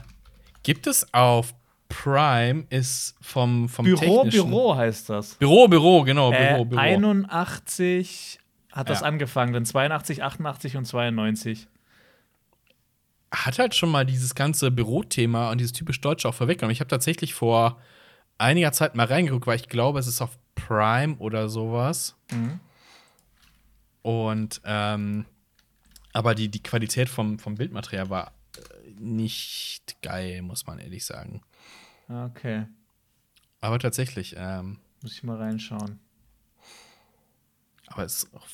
gibt 0.64 0.88
es 0.88 1.12
auf 1.14 1.54
Prime, 1.90 2.66
ist 2.70 3.16
vom, 3.22 3.68
vom 3.70 3.86
Büro, 3.86 4.24
technischen- 4.24 4.50
Büro 4.50 4.76
heißt 4.76 5.10
das. 5.10 5.36
Büro, 5.36 5.68
Büro, 5.68 6.04
genau, 6.04 6.32
Äh, 6.32 6.54
Büro, 6.54 6.66
Büro. 6.66 6.80
81 6.80 8.40
hat 8.72 8.90
das 8.90 9.02
Ja. 9.02 9.08
angefangen, 9.08 9.54
dann 9.54 9.66
82, 9.66 10.24
88 10.24 10.78
und 10.78 10.86
92. 10.86 11.68
hat 13.32 13.60
halt 13.60 13.76
schon 13.76 13.90
mal 13.90 14.06
dieses 14.06 14.36
ganze 14.36 14.72
Bürothema 14.72 15.52
und 15.52 15.60
dieses 15.60 15.74
typisch 15.74 16.00
Deutsche 16.02 16.30
auch 16.30 16.34
vorweggenommen. 16.34 16.72
Ich 16.72 16.80
habe 16.80 16.90
tatsächlich 16.90 17.34
vor 17.34 17.82
einiger 18.38 18.72
Zeit 18.72 18.96
mal 18.96 19.06
reingeguckt, 19.08 19.48
weil 19.48 19.58
ich 19.58 19.68
glaube, 19.70 20.00
es 20.00 20.08
ist 20.08 20.22
auf 20.22 20.38
Prime 20.56 21.16
oder 21.18 21.50
sowas. 21.50 22.16
Mhm. 22.32 22.60
Und 24.02 24.62
ähm, 24.64 25.26
aber 26.14 26.34
die, 26.36 26.50
die 26.50 26.64
Qualität 26.64 27.10
vom, 27.10 27.38
vom 27.38 27.56
Bildmaterial 27.56 28.10
war 28.10 28.32
äh, 28.56 28.92
nicht 29.00 30.02
geil, 30.02 30.42
muss 30.42 30.66
man 30.66 30.80
ehrlich 30.80 31.06
sagen. 31.06 31.42
Okay, 32.10 32.66
Aber 33.60 33.80
tatsächlich, 33.80 34.34
ähm, 34.38 34.80
muss 35.02 35.12
ich 35.12 35.24
mal 35.24 35.36
reinschauen. 35.38 36.00
aber 37.88 38.06
es 38.06 38.24
ist 38.24 38.34
auch 38.34 38.48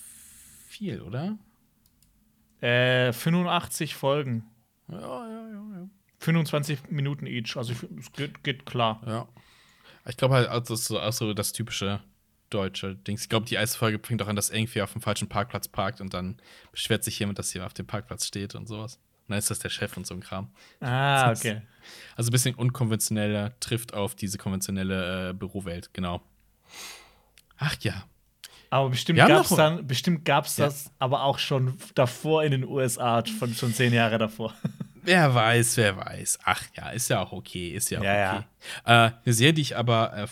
viel, 0.68 1.02
oder? 1.02 1.38
Äh, 2.62 3.14
85 3.14 3.94
Folgen. 3.96 4.44
Ja, 4.90 5.00
ja, 5.00 5.48
ja, 5.48 5.64
ja. 5.76 5.90
25 6.20 6.90
Minuten 6.90 7.28
each. 7.28 7.58
Also 7.58 7.74
es 8.00 8.12
geht, 8.14 8.44
geht 8.44 8.66
klar. 8.66 9.02
Ja. 9.06 9.28
Ich 10.08 10.18
glaube 10.18 10.36
halt, 10.36 10.48
also 10.48 10.74
das 10.74 10.82
ist 10.82 10.88
so, 10.88 11.00
auch 11.00 11.14
so 11.14 11.34
das 11.34 11.54
typische 11.54 12.02
deutsche 12.50 12.96
Dings. 12.96 13.24
Ich 13.24 13.30
glaube, 13.30 13.46
die 13.46 13.56
erste 13.56 13.78
Folge 13.78 14.00
fängt 14.02 14.22
auch 14.22 14.28
an, 14.28 14.36
dass 14.36 14.50
irgendwie 14.50 14.82
auf 14.82 14.94
dem 14.94 15.02
falschen 15.02 15.28
Parkplatz 15.28 15.68
parkt 15.68 16.02
und 16.02 16.14
dann 16.14 16.38
beschwert 16.72 17.04
sich 17.04 17.18
jemand, 17.20 17.40
dass 17.40 17.52
hier 17.52 17.66
auf 17.66 17.74
dem 17.74 17.88
Parkplatz 17.88 18.28
steht 18.28 18.56
und 18.56 18.68
sowas. 18.68 18.96
Und 18.96 19.30
dann 19.30 19.40
ist 19.40 19.50
das 19.50 19.60
der 19.60 19.70
Chef 19.70 19.96
und 19.98 20.06
so 20.06 20.14
ein 20.14 20.20
Kram. 20.20 20.50
Ah, 20.80 21.32
okay. 21.36 21.62
Also 22.16 22.30
ein 22.30 22.32
bisschen 22.32 22.56
unkonventioneller, 22.56 23.60
trifft 23.60 23.94
auf 23.94 24.16
diese 24.16 24.38
konventionelle 24.38 25.30
äh, 25.30 25.34
Bürowelt, 25.34 25.94
genau. 25.94 26.22
Ach 27.58 27.76
ja. 27.82 28.06
Aber 28.74 28.90
bestimmt 28.90 29.20
gab's 29.20 29.52
noch- 29.52 29.58
dann, 29.58 29.86
bestimmt 29.86 30.26
gab's 30.26 30.58
Ja. 30.58 30.66
das 30.66 30.90
aber 30.98 31.24
auch 31.24 31.38
schon 31.38 31.78
davor 31.94 32.44
in 32.44 32.52
den 32.52 32.68
USA, 32.68 33.24
schon, 33.24 33.54
schon 33.54 33.72
zehn 33.72 33.94
Jahre 33.94 34.18
davor. 34.18 34.54
Wer 35.04 35.36
weiß, 35.36 35.76
wer 35.78 35.98
weiß. 35.98 36.40
Ach 36.46 36.64
ja, 36.78 36.90
ist 36.90 37.10
ja 37.10 37.22
auch 37.22 37.34
okay, 37.34 37.68
ist 37.70 37.92
ja 37.92 38.00
auch 38.00 38.04
Ja, 38.04 38.38
okay. 38.38 38.46
Äh, 38.86 39.12
eine 39.26 39.34
Serie, 39.34 39.54
die 39.54 39.62
ich 39.62 39.76
aber 39.78 40.14
äh, 40.16 40.28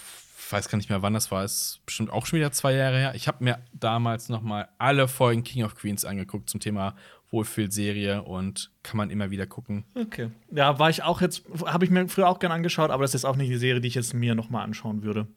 weiß 0.49 0.69
gar 0.69 0.77
nicht 0.77 0.89
mehr, 0.89 1.01
wann 1.01 1.13
das 1.13 1.29
war, 1.29 1.43
ist 1.43 1.81
bestimmt 1.85 2.09
auch 2.09 2.25
schon 2.25 2.39
wieder 2.39 2.51
zwei 2.53 2.73
Jahre 2.73 2.97
her. 2.97 3.13
Ich 3.13 3.27
habe 3.27 3.43
mir 3.43 3.59
damals 3.73 4.29
noch 4.29 4.41
mal 4.41 4.69
alle 4.77 5.07
Folgen 5.09 5.43
King 5.43 5.65
of 5.65 5.75
Queens 5.75 6.03
angeguckt 6.05 6.49
zum 6.49 6.61
Thema 6.61 6.95
Wohlfühlserie 7.31 8.23
und 8.23 8.71
kann 8.83 8.97
man 8.97 9.09
immer 9.09 9.29
wieder 9.29 9.45
gucken. 9.45 9.83
Okay. 9.95 10.29
Ja, 10.51 10.79
war 10.79 10.89
ich 10.89 11.03
auch 11.03 11.21
jetzt, 11.21 11.43
habe 11.65 11.83
ich 11.85 11.91
mir 11.91 12.07
früher 12.07 12.27
auch 12.29 12.39
gern 12.39 12.51
angeschaut, 12.53 12.91
aber 12.91 13.03
das 13.03 13.13
ist 13.13 13.25
auch 13.25 13.35
nicht 13.35 13.49
die 13.51 13.57
Serie, 13.57 13.81
die 13.81 13.87
ich 13.89 13.95
jetzt 13.95 14.13
mir 14.13 14.35
noch 14.35 14.49
mal 14.49 14.63
anschauen 14.63 15.03
würde. 15.03 15.27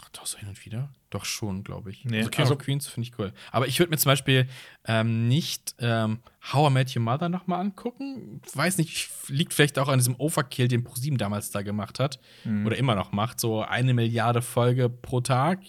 Ach, 0.00 0.08
doch, 0.10 0.26
so 0.26 0.38
hin 0.38 0.48
und 0.48 0.64
wieder? 0.64 0.88
Doch 1.10 1.24
schon, 1.24 1.64
glaube 1.64 1.90
ich. 1.90 2.04
Nee, 2.04 2.18
also 2.18 2.30
King 2.30 2.40
also- 2.42 2.54
of 2.54 2.60
Queens 2.60 2.86
finde 2.86 3.08
ich 3.08 3.18
cool. 3.18 3.32
Aber 3.50 3.66
ich 3.66 3.78
würde 3.78 3.90
mir 3.90 3.96
zum 3.98 4.10
Beispiel 4.10 4.48
ähm, 4.86 5.26
nicht 5.28 5.74
ähm, 5.80 6.20
How 6.52 6.70
I 6.70 6.72
Met 6.72 6.94
Your 6.96 7.02
Mother 7.02 7.28
noch 7.28 7.46
mal 7.46 7.58
angucken. 7.60 8.40
Weiß 8.54 8.78
nicht, 8.78 9.10
liegt 9.28 9.54
vielleicht 9.54 9.78
auch 9.78 9.88
an 9.88 9.98
diesem 9.98 10.14
Overkill, 10.16 10.68
den 10.68 10.84
ProSieben 10.84 11.18
damals 11.18 11.50
da 11.50 11.62
gemacht 11.62 11.98
hat. 11.98 12.20
Mhm. 12.44 12.66
Oder 12.66 12.76
immer 12.76 12.94
noch 12.94 13.12
macht. 13.12 13.40
So 13.40 13.62
eine 13.62 13.92
Milliarde 13.94 14.40
Folge 14.42 14.88
pro 14.88 15.20
Tag. 15.20 15.60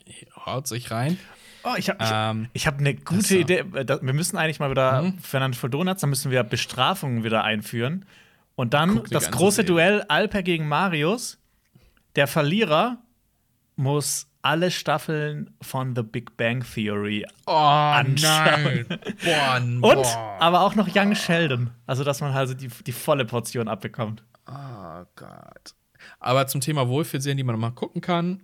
Haut 0.45 0.67
sich 0.67 0.91
rein. 0.91 1.17
Oh, 1.63 1.73
ich 1.77 1.89
habe 1.89 1.99
Ähm, 2.01 2.49
ich 2.53 2.67
hab 2.67 2.77
eine 2.79 2.95
gute 2.95 3.21
das 3.21 3.31
Idee. 3.31 3.59
Äh, 3.73 3.87
Wir 4.01 4.13
müssen 4.13 4.37
eigentlich 4.37 4.59
mal 4.59 4.69
wieder, 4.71 5.01
Mhm. 5.01 5.19
Fernand 5.19 5.55
für 5.55 5.69
Donuts, 5.69 6.01
dann 6.01 6.09
müssen 6.09 6.31
wir 6.31 6.43
Bestrafungen 6.43 7.23
wieder 7.23 7.43
einführen. 7.43 8.05
Und 8.55 8.73
dann 8.73 9.03
das 9.09 9.31
große 9.31 9.57
Serie. 9.57 9.67
Duell 9.67 10.01
Alper 10.03 10.43
gegen 10.43 10.67
Marius. 10.67 11.37
Der 12.15 12.27
Verlierer 12.27 12.97
muss 13.79 14.27
alle 14.41 14.71
Staffeln 14.71 15.53
von 15.61 15.95
The 15.95 16.03
Big 16.03 16.37
Bang 16.37 16.63
Theory 16.63 17.25
Oh, 17.45 17.51
anschauen. 17.51 18.85
Boah, 19.23 19.57
und 19.61 19.81
boah. 19.81 20.37
aber 20.39 20.61
auch 20.61 20.75
noch 20.75 20.87
Young 20.93 21.15
Sheldon. 21.15 21.71
Also, 21.87 22.03
dass 22.03 22.21
man 22.21 22.33
halt 22.33 22.61
die, 22.61 22.67
die 22.67 22.91
volle 22.91 23.25
Portion 23.25 23.67
abbekommt. 23.67 24.23
Oh 24.47 25.03
Gott. 25.15 25.73
Aber 26.19 26.47
zum 26.47 26.61
Thema 26.61 26.87
Wohlfühlserien, 26.87 27.37
die 27.37 27.43
man 27.43 27.59
mal 27.59 27.71
gucken 27.71 28.01
kann, 28.01 28.43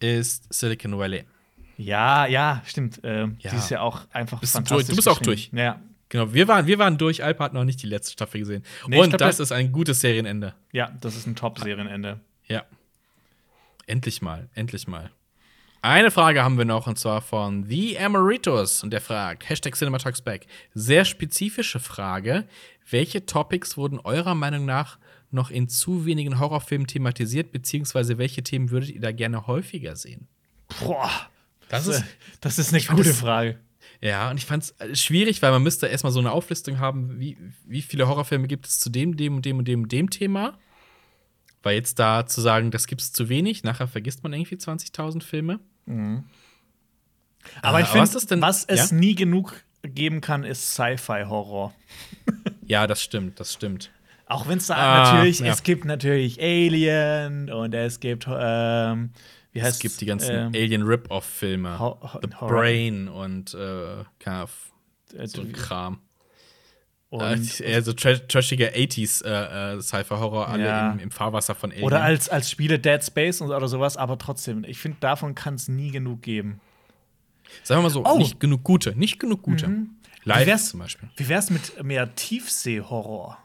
ist 0.00 0.52
Silicon 0.52 0.98
Valley. 0.98 1.24
Ja, 1.78 2.26
ja, 2.26 2.62
stimmt. 2.66 3.00
Ähm, 3.02 3.36
Ja. 3.40 3.50
Die 3.50 3.56
ist 3.56 3.70
ja 3.70 3.80
auch 3.80 4.02
einfach 4.12 4.40
Bist 4.40 4.54
du 4.54 4.58
fantastisch. 4.58 4.86
durch? 4.86 4.88
Du 4.88 4.96
bist 4.96 5.08
auch 5.08 5.20
geschrieben. 5.20 5.58
Ja, 5.58 5.80
Genau, 6.08 6.32
wir 6.32 6.46
waren, 6.46 6.66
wir 6.68 6.78
waren 6.78 6.98
durch. 6.98 7.24
Alpa 7.24 7.44
hat 7.46 7.52
noch 7.52 7.64
nicht 7.64 7.82
die 7.82 7.86
letzte 7.88 8.12
Staffel 8.12 8.38
gesehen. 8.40 8.62
Nee, 8.86 9.00
Und 9.00 9.08
glaub, 9.08 9.18
das- 9.18 9.40
ist 9.40 9.50
ein 9.50 9.72
gutes 9.72 10.00
Serienende. 10.00 10.54
ja, 10.72 10.90
das 11.00 11.16
ist 11.16 11.26
ein 11.26 11.34
Top-Serienende. 11.34 12.20
Ja. 12.46 12.62
Endlich 13.86 14.22
mal, 14.22 14.48
endlich 14.54 14.86
mal. 14.86 15.10
Eine 15.82 16.10
Frage 16.10 16.42
haben 16.42 16.58
wir 16.58 16.64
noch 16.64 16.86
und 16.88 16.98
zwar 16.98 17.20
von 17.22 17.64
The 17.64 17.94
Emeritus 17.96 18.82
und 18.82 18.90
der 18.90 19.00
fragt, 19.00 19.48
Hashtag 19.48 19.76
CinemaTalksBack. 19.76 20.46
Sehr 20.74 21.04
spezifische 21.04 21.78
Frage. 21.78 22.48
Welche 22.90 23.24
Topics 23.26 23.76
wurden 23.76 24.00
eurer 24.00 24.34
Meinung 24.34 24.64
nach 24.64 24.98
noch 25.30 25.50
in 25.50 25.68
zu 25.68 26.04
wenigen 26.06 26.38
Horrorfilmen 26.40 26.86
thematisiert, 26.88 27.52
beziehungsweise 27.52 28.18
welche 28.18 28.42
Themen 28.42 28.70
würdet 28.70 28.90
ihr 28.90 29.00
da 29.00 29.12
gerne 29.12 29.46
häufiger 29.46 29.94
sehen? 29.94 30.26
Boah. 30.80 31.10
Das 31.68 31.84
Das, 31.86 31.96
ist- 31.98 32.04
das 32.40 32.58
ist 32.58 32.72
eine 32.74 32.82
gute 32.82 33.08
das- 33.10 33.20
Frage. 33.20 33.58
Ja, 34.00 34.30
und 34.30 34.36
ich 34.36 34.46
fand 34.46 34.72
es 34.78 35.00
schwierig, 35.00 35.40
weil 35.42 35.52
man 35.52 35.62
müsste 35.62 35.86
erstmal 35.86 36.12
so 36.12 36.18
eine 36.18 36.32
Auflistung 36.32 36.80
haben, 36.80 37.18
wie, 37.20 37.36
wie 37.64 37.80
viele 37.82 38.08
Horrorfilme 38.08 38.46
gibt 38.48 38.66
es 38.66 38.78
zu 38.80 38.90
dem, 38.90 39.16
dem 39.16 39.36
und 39.36 39.44
dem 39.46 39.58
und 39.58 39.66
dem 39.68 39.84
und 39.84 39.92
dem 39.92 40.10
Thema. 40.10 40.58
Weil 41.66 41.74
jetzt 41.74 41.98
da 41.98 42.24
zu 42.26 42.40
sagen, 42.40 42.70
das 42.70 42.86
gibt 42.86 43.00
es 43.00 43.10
zu 43.12 43.28
wenig, 43.28 43.64
nachher 43.64 43.88
vergisst 43.88 44.22
man 44.22 44.32
irgendwie 44.32 44.54
20.000 44.54 45.20
Filme. 45.24 45.58
Aber 47.60 47.78
Äh, 47.80 47.82
ich 47.82 47.88
finde, 47.88 48.14
was 48.14 48.26
denn- 48.26 48.40
was 48.40 48.64
es 48.66 48.90
ja? 48.90 48.96
nie 48.96 49.16
genug 49.16 49.64
geben 49.82 50.20
kann, 50.20 50.44
ist 50.44 50.72
Sci-Fi-Horror. 50.74 51.74
Ja, 52.68 52.86
das 52.86 53.02
stimmt, 53.02 53.40
das 53.40 53.52
stimmt. 53.52 53.90
Auch 54.26 54.46
wenn 54.46 54.58
es 54.58 54.66
da 54.68 54.74
Ah, 54.76 55.12
natürlich, 55.14 55.38
ja. 55.40 55.52
es 55.52 55.62
gibt 55.64 55.84
natürlich 55.84 56.40
Alien 56.40 57.50
und 57.50 57.74
es 57.74 57.98
gibt, 57.98 58.26
ähm, 58.28 59.10
wie 59.52 59.62
heißt 59.62 59.74
Es 59.76 59.78
gibt 59.80 60.00
die 60.00 60.06
ganzen 60.06 60.34
ähm, 60.34 60.46
Alien 60.54 60.82
Rip-Off-Filme. 60.82 61.78
Ho- 61.80 61.98
Ho- 62.00 62.20
The 62.22 62.36
Horror. 62.36 62.48
Brain 62.60 63.08
und 63.08 63.54
äh, 63.54 64.04
Ahnung, 64.18 64.48
äh, 65.16 65.26
so 65.26 65.44
Kram. 65.52 65.98
Und, 67.08 67.60
äh, 67.60 67.70
eher 67.72 67.82
so 67.82 67.92
tra 67.92 68.14
trashiger 68.14 68.68
80s 68.74 69.24
äh, 69.24 69.74
äh, 69.76 69.80
Cypher-Horror, 69.80 70.48
alle 70.48 70.64
Ja. 70.64 70.92
im, 70.92 70.98
im 70.98 71.10
Fahrwasser 71.10 71.54
von 71.54 71.70
Alien. 71.70 71.84
oder 71.84 72.02
als, 72.02 72.28
als 72.28 72.50
Spiele 72.50 72.78
Dead 72.78 73.02
Space 73.04 73.40
und, 73.40 73.50
oder 73.50 73.68
sowas, 73.68 73.96
aber 73.96 74.18
trotzdem, 74.18 74.64
ich 74.64 74.78
finde, 74.78 74.98
davon 75.00 75.34
kann 75.34 75.54
es 75.54 75.68
nie 75.68 75.90
genug 75.90 76.22
geben. 76.22 76.60
Sagen 77.62 77.78
wir 77.80 77.82
mal 77.84 77.90
so, 77.90 78.04
Oh. 78.04 78.18
nicht 78.18 78.40
genug 78.40 78.64
gute, 78.64 78.96
nicht 78.96 79.20
genug 79.20 79.42
gute. 79.42 79.68
Wie 79.68 79.86
Live 80.28 80.46
wär's- 80.46 80.70
zum 80.70 80.80
Beispiel. 80.80 81.08
Wie 81.16 81.28
wär's 81.28 81.50
mit 81.50 81.82
mehr 81.84 82.14
Tiefsee-Horror? 82.14 83.38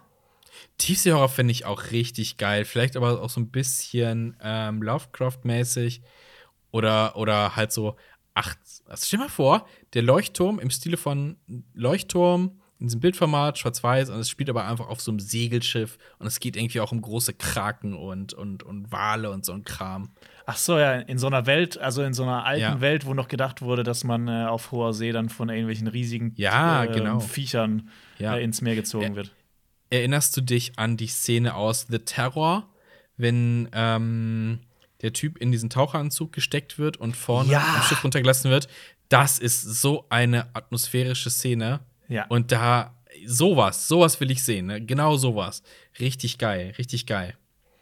Tiefseehorror 0.79 1.29
finde 1.29 1.51
ich 1.51 1.65
auch 1.65 1.91
richtig 1.91 2.37
geil. 2.37 2.65
Vielleicht 2.65 2.97
aber 2.97 3.21
auch 3.21 3.29
so 3.29 3.39
ein 3.39 3.49
bisschen 3.51 4.35
ähm, 4.41 4.81
Lovecraft-mäßig. 4.81 6.01
Oder, 6.71 7.15
oder 7.17 7.55
halt 7.55 7.71
so, 7.71 7.95
ach, 8.33 8.55
also 8.85 9.05
stell 9.05 9.19
dir 9.19 9.25
mal 9.25 9.29
vor, 9.29 9.67
der 9.93 10.01
Leuchtturm 10.03 10.59
im 10.59 10.69
Stile 10.71 10.97
von 10.97 11.37
Leuchtturm 11.73 12.60
in 12.81 12.87
diesem 12.87 12.99
Bildformat, 12.99 13.59
schwarz-weiß, 13.59 14.09
und 14.09 14.19
es 14.19 14.27
spielt 14.29 14.49
aber 14.49 14.65
einfach 14.67 14.87
auf 14.89 14.99
so 15.01 15.11
einem 15.11 15.19
Segelschiff 15.19 15.99
und 16.17 16.25
es 16.25 16.39
geht 16.39 16.55
irgendwie 16.57 16.79
auch 16.81 16.91
um 16.91 16.99
große 16.99 17.33
Kraken 17.35 17.93
und, 17.93 18.33
und, 18.33 18.63
und 18.63 18.91
Wale 18.91 19.29
und 19.29 19.45
so 19.45 19.53
ein 19.53 19.63
Kram. 19.63 20.09
Ach 20.47 20.57
so, 20.57 20.79
ja, 20.79 20.95
in 20.95 21.19
so 21.19 21.27
einer 21.27 21.45
Welt, 21.45 21.77
also 21.77 22.01
in 22.01 22.13
so 22.15 22.23
einer 22.23 22.43
alten 22.43 22.61
Ja. 22.61 22.81
Welt, 22.81 23.05
wo 23.05 23.13
noch 23.13 23.27
gedacht 23.27 23.61
wurde, 23.61 23.83
dass 23.83 24.03
man 24.03 24.27
äh, 24.27 24.45
auf 24.47 24.71
hoher 24.71 24.93
See 24.95 25.11
dann 25.11 25.29
von 25.29 25.49
irgendwelchen 25.49 25.87
riesigen 25.87 26.33
Ja, 26.37 26.83
ähm, 26.85 26.91
genau. 26.91 27.19
Viechern 27.19 27.89
Ja. 28.17 28.35
äh, 28.35 28.43
ins 28.43 28.61
Meer 28.61 28.73
gezogen 28.75 29.15
wird. 29.15 29.31
Erinnerst 29.91 30.35
du 30.35 30.41
dich 30.41 30.79
an 30.79 30.97
die 30.97 31.07
Szene 31.07 31.53
aus 31.53 31.85
The 31.87 31.99
Terror, 31.99 32.67
wenn 33.15 33.69
ähm, 33.73 34.59
der 35.01 35.13
Typ 35.13 35.37
in 35.37 35.51
diesen 35.51 35.69
Taucheranzug 35.69 36.33
gesteckt 36.33 36.79
wird 36.79 36.97
und 36.97 37.15
vorne 37.15 37.51
Ja. 37.51 37.59
am 37.75 37.83
Schiff 37.83 38.03
runtergelassen 38.03 38.49
wird? 38.49 38.67
Das 39.09 39.37
ist 39.37 39.61
so 39.61 40.05
eine 40.09 40.47
atmosphärische 40.55 41.29
Szene. 41.29 41.81
Ja. 42.11 42.25
Und 42.27 42.51
da, 42.51 42.93
sowas, 43.25 43.87
sowas 43.87 44.19
will 44.19 44.31
ich 44.31 44.43
sehen. 44.43 44.65
Ne? 44.67 44.81
Genau 44.81 45.15
sowas. 45.15 45.63
Richtig 45.99 46.37
geil, 46.37 46.73
richtig 46.77 47.05
geil. 47.05 47.35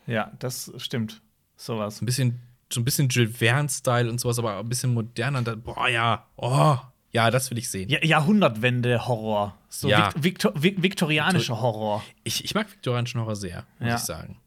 Ja, 0.05 0.32
das 0.39 0.71
stimmt. 0.77 1.21
Sowas. 1.55 2.01
Ein 2.01 2.05
bisschen, 2.05 2.39
so 2.71 2.80
ein 2.80 2.86
bisschen 2.86 3.09
Jules 3.09 3.36
Verne-Style 3.38 4.09
und 4.09 4.19
sowas, 4.19 4.38
aber 4.39 4.59
ein 4.59 4.69
bisschen 4.69 4.93
moderner. 4.93 5.41
Da, 5.41 5.55
boah, 5.55 5.88
ja, 5.89 6.25
oh, 6.36 6.77
ja, 7.11 7.32
das 7.32 7.49
will 7.49 7.57
ich 7.57 7.69
sehen. 7.69 7.89
Ja, 7.89 8.03
Jahrhundertwende-Horror. 8.03 9.57
So 9.67 9.89
Ja. 9.89 10.11
Vikt 10.15 10.23
Viktor 10.23 10.53
Vik 10.61 10.84
viktorianischer 10.84 11.59
Horror. 11.59 12.03
Ich, 12.23 12.45
ich 12.45 12.53
mag 12.53 12.71
viktorianischen 12.71 13.19
Horror 13.21 13.36
sehr, 13.36 13.65
muss 13.80 13.89
Ja. 13.89 13.95
ich 13.95 14.01
sagen. 14.01 14.38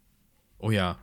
Oh 0.59 0.71
ja. 0.71 0.97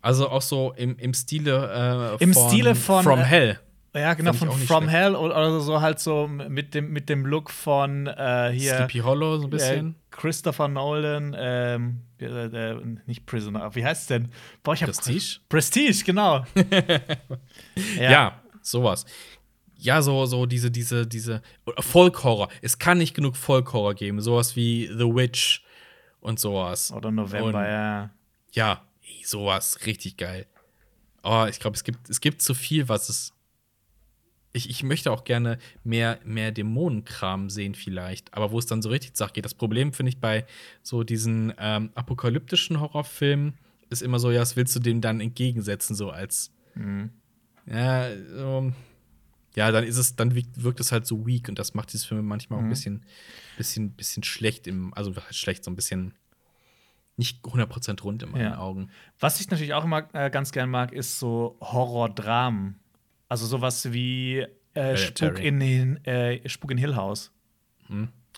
Also 0.00 0.30
auch 0.30 0.40
so 0.42 0.72
im, 0.72 0.96
im 0.98 1.12
Stile 1.12 2.16
äh, 2.18 2.22
Im 2.24 2.32
Stile 2.32 2.74
von, 2.74 3.02
From 3.04 3.20
äh, 3.20 3.24
Hell. 3.24 3.60
Ja, 3.94 4.14
genau, 4.14 4.32
von 4.32 4.50
From 4.50 4.82
schlecht. 4.84 4.96
Hell 4.96 5.14
oder, 5.14 5.60
so 5.60 5.80
halt 5.80 6.00
so 6.00 6.26
mit 6.26 6.74
dem, 6.74 6.92
mit 6.92 7.08
dem 7.08 7.24
Look 7.26 7.50
von 7.50 8.08
äh, 8.08 8.50
hier 8.52 8.76
Sleepy 8.76 8.98
Hollow 8.98 9.38
so 9.38 9.44
ein 9.44 9.48
äh, 9.48 9.50
bisschen. 9.50 9.94
Christopher 10.10 10.68
Nolan, 10.68 11.34
ähm, 11.38 12.00
äh, 12.20 12.24
äh, 12.26 12.84
nicht 13.06 13.26
Prisoner, 13.26 13.74
wie 13.74 13.84
heißt 13.84 14.02
es 14.02 14.06
denn? 14.08 14.28
Boah, 14.62 14.74
ich 14.74 14.82
hab 14.82 14.90
Prestige? 14.90 15.40
Prestige, 15.48 16.04
genau. 16.04 16.44
ja. 17.98 18.40
sowas. 18.62 19.06
Ja, 19.76 20.00
so, 20.02 20.24
so 20.26 20.46
diese, 20.46 20.70
diese, 20.70 21.06
diese 21.06 21.42
Folk-Horror. 21.78 22.48
Es 22.62 22.78
kann 22.78 22.98
nicht 22.98 23.14
genug 23.14 23.36
Folk-Horror 23.36 23.94
geben. 23.94 24.20
Sowas 24.20 24.56
wie 24.56 24.86
The 24.86 25.04
Witch 25.04 25.62
und 26.20 26.40
sowas. 26.40 26.90
Oder 26.92 27.10
November, 27.10 27.58
Und- 27.58 27.64
ja. 27.64 28.10
Ja, 28.52 28.82
sowas. 29.24 29.78
Richtig 29.84 30.16
geil. 30.16 30.46
Oh, 31.22 31.46
ich 31.48 31.58
glaube, 31.58 31.76
es 31.76 31.84
gibt, 31.84 32.08
es 32.08 32.20
gibt 32.20 32.40
zu 32.40 32.54
viel, 32.54 32.88
was 32.88 33.08
es. 33.08 33.32
Ich, 34.56 34.70
ich 34.70 34.84
möchte 34.84 35.10
auch 35.10 35.24
gerne 35.24 35.58
mehr, 35.82 36.20
mehr 36.24 36.52
Dämonenkram 36.52 37.50
sehen, 37.50 37.74
vielleicht. 37.74 38.32
Aber 38.32 38.52
wo 38.52 38.58
es 38.58 38.66
dann 38.66 38.82
so 38.82 38.88
richtig 38.88 39.14
zur 39.14 39.26
Sache 39.26 39.34
geht. 39.34 39.44
Das 39.44 39.54
Problem 39.54 39.92
finde 39.92 40.10
ich 40.10 40.20
bei 40.20 40.46
so 40.82 41.02
diesen 41.02 41.52
ähm, 41.58 41.90
apokalyptischen 41.96 42.80
Horrorfilmen 42.80 43.54
ist 43.90 44.00
immer 44.00 44.18
so, 44.18 44.30
ja, 44.30 44.40
was 44.40 44.56
willst 44.56 44.74
du 44.76 44.80
dem 44.80 45.00
dann 45.00 45.20
entgegensetzen, 45.20 45.94
so 45.96 46.10
als. 46.10 46.52
Ja, 47.66 48.08
so, 48.36 48.72
ja, 49.56 49.70
dann 49.70 49.84
ist 49.84 49.96
es, 49.96 50.16
dann 50.16 50.34
wirkt, 50.34 50.62
wirkt 50.62 50.80
es 50.80 50.92
halt 50.92 51.06
so 51.06 51.26
weak 51.26 51.48
und 51.48 51.58
das 51.58 51.74
macht 51.74 51.92
diese 51.92 52.06
Filme 52.06 52.22
manchmal 52.22 52.58
auch 52.58 52.62
ein 52.62 52.68
bisschen, 52.70 53.04
bisschen, 53.56 53.90
bisschen 53.90 54.22
schlecht 54.22 54.66
im, 54.66 54.92
also 54.94 55.14
heißt 55.16 55.38
schlecht, 55.38 55.64
so 55.64 55.70
ein 55.70 55.76
bisschen 55.76 56.14
nicht 57.16 57.44
100% 57.44 58.02
rund 58.02 58.22
in 58.24 58.30
meinen 58.32 58.42
Ja. 58.52 58.58
Augen. 58.58 58.90
Was 59.20 59.40
ich 59.40 59.50
natürlich 59.50 59.74
auch 59.74 59.84
immer 59.84 60.08
äh, 60.14 60.30
ganz 60.30 60.50
gern 60.50 60.70
mag, 60.70 60.92
ist 60.92 61.18
so 61.18 61.56
Horrordramen. 61.60 62.80
Also 63.34 63.46
sowas 63.46 63.92
wie 63.92 64.46
äh, 64.74 64.96
Spuk, 64.96 65.40
in, 65.40 65.58
den, 65.58 66.04
äh, 66.04 66.48
Spuk 66.48 66.70
in 66.70 66.78
Hill 66.78 66.94
House. 66.94 67.32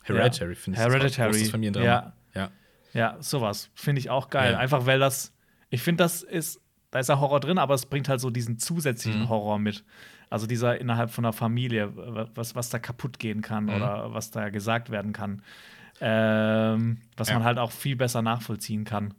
Hereditary 0.05 0.55
finde 0.55 0.79
ich 0.79 0.85
das 0.85 0.87
auch 0.95 0.99
Hereditary. 0.99 1.45
Familiendrama. 1.45 1.87
Ja. 1.87 2.13
ja. 2.35 2.51
Ja, 2.95 3.17
sowas 3.21 3.69
finde 3.75 3.99
ich 3.99 4.09
auch 4.09 4.31
geil. 4.31 4.53
Ja. 4.53 4.59
Einfach 4.59 4.87
weil 4.87 4.99
das, 4.99 5.35
ich 5.69 5.83
finde, 5.83 6.03
das 6.05 6.23
ist, 6.23 6.63
da 6.91 6.99
ist 7.01 7.11
ja 7.11 7.21
Horror 7.21 7.41
drin, 7.41 7.59
aber 7.59 7.75
es 7.75 7.85
bringt 7.85 8.09
halt 8.09 8.21
so 8.23 8.31
diesen 8.31 8.59
zusätzlichen 8.59 9.25
Mhm. 9.25 9.29
Horror 9.29 9.59
mit. 9.59 9.85
Also 10.31 10.47
dieser 10.47 10.81
innerhalb 10.81 11.11
von 11.11 11.27
einer 11.27 11.35
Familie, 11.35 11.93
was, 12.35 12.55
was 12.55 12.71
da 12.71 12.79
kaputt 12.79 13.19
gehen 13.19 13.43
kann 13.43 13.65
Mhm. 13.65 13.75
oder 13.75 14.15
was 14.15 14.31
da 14.31 14.49
gesagt 14.49 14.89
werden 14.89 15.13
kann. 15.13 15.43
Ähm, 16.01 17.03
was 17.19 17.29
Ja. 17.29 17.35
man 17.35 17.45
halt 17.45 17.59
auch 17.59 17.71
viel 17.71 17.97
besser 17.97 18.23
nachvollziehen 18.23 18.85
kann. 18.85 19.13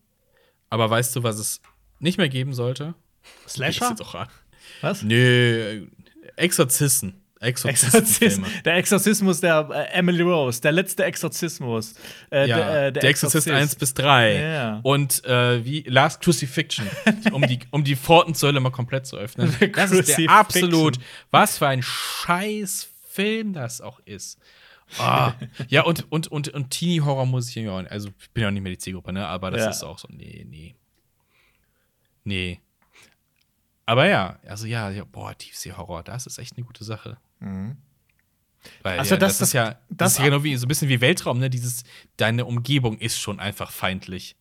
Aber 0.71 0.89
weißt 0.89 1.15
du, 1.15 1.21
was 1.21 1.37
es 1.37 1.61
nicht 1.99 2.17
mehr 2.17 2.29
geben 2.29 2.53
sollte? 2.53 2.95
Slasher? 3.47 3.89
Jetzt 3.89 4.01
auch 4.01 4.15
an. 4.15 4.27
Was? 4.81 5.03
Nö, 5.03 5.87
Exorzisten. 6.35 7.21
Exorzistenfilme. 7.39 8.47
der 8.65 8.75
Exorzismus 8.77 9.41
der 9.41 9.69
äh, 9.71 9.97
Emily 9.97 10.23
Rose, 10.23 10.59
der 10.59 10.71
letzte 10.71 11.05
Exorzismus. 11.05 11.93
Äh, 12.31 12.47
Ja, 12.47 12.57
der, 12.57 12.87
äh, 12.87 12.91
der, 12.93 13.03
Exorzist 13.03 13.47
1 13.47 13.75
bis 13.75 13.93
3. 13.93 14.41
Ja. 14.41 14.79
Und 14.81 15.23
äh, 15.25 15.63
wie 15.63 15.83
Last 15.83 16.21
Crucifixion, 16.21 16.87
um 17.31 17.43
die, 17.43 17.59
um 17.69 17.83
die 17.83 17.95
Hölle 17.95 18.59
mal 18.59 18.71
komplett 18.71 19.05
zu 19.05 19.17
öffnen. 19.17 19.53
Das 19.73 19.91
ist 19.91 20.17
der 20.17 20.29
absolut, 20.29 20.97
was 21.29 21.59
für 21.59 21.67
ein 21.67 21.83
scheiß 21.83 22.89
Film 23.07 23.53
das 23.53 23.81
auch 23.81 23.99
ist. 24.05 24.39
Ah, 24.97 25.33
ja, 25.67 25.83
und, 25.83 26.11
und, 26.11 26.27
und, 26.27 26.49
und 26.49 26.69
Teenie-Horror 26.71 27.25
muss 27.25 27.49
ich 27.49 27.55
ja 27.55 27.71
auch, 27.71 27.85
also 27.89 28.09
ich 28.19 28.29
bin 28.31 28.43
ja 28.43 28.47
auch 28.47 28.53
nicht 28.53 28.63
mehr 28.63 28.71
die 28.71 28.77
Zielgruppe, 28.77 29.11
ne? 29.13 29.27
Aber 29.27 29.51
das 29.51 29.61
Ja. 29.61 29.69
ist 29.69 29.83
auch 29.83 29.99
so, 29.99 30.07
nee, 30.11 30.45
nee. 30.49 30.75
Nee. 32.23 32.61
Aber 33.87 34.07
ja, 34.07 34.37
also 34.47 34.67
ja, 34.67 34.91
ja 34.91 35.03
boah, 35.03 35.35
Tiefsee-Horror, 35.35 36.03
das 36.03 36.27
ist 36.27 36.37
echt 36.37 36.55
eine 36.57 36.65
gute 36.65 36.83
Sache. 36.83 37.17
Weil 38.83 38.99
Also 38.99 39.15
ja, 39.15 39.19
das- 39.19 39.37
das, 39.37 39.49
ist 39.49 39.53
ja, 39.53 39.65
das, 39.65 39.77
das- 39.89 40.11
ist 40.13 40.19
ja 40.19 40.25
genau 40.25 40.43
wie 40.43 40.55
so 40.57 40.65
ein 40.65 40.67
bisschen 40.67 40.89
wie 40.89 40.99
Weltraum, 41.01 41.39
ne? 41.39 41.49
Dieses, 41.49 41.83
deine 42.17 42.45
Umgebung 42.45 42.97
ist 42.99 43.19
schon 43.19 43.39
einfach 43.39 43.71
feindlich. 43.71 44.35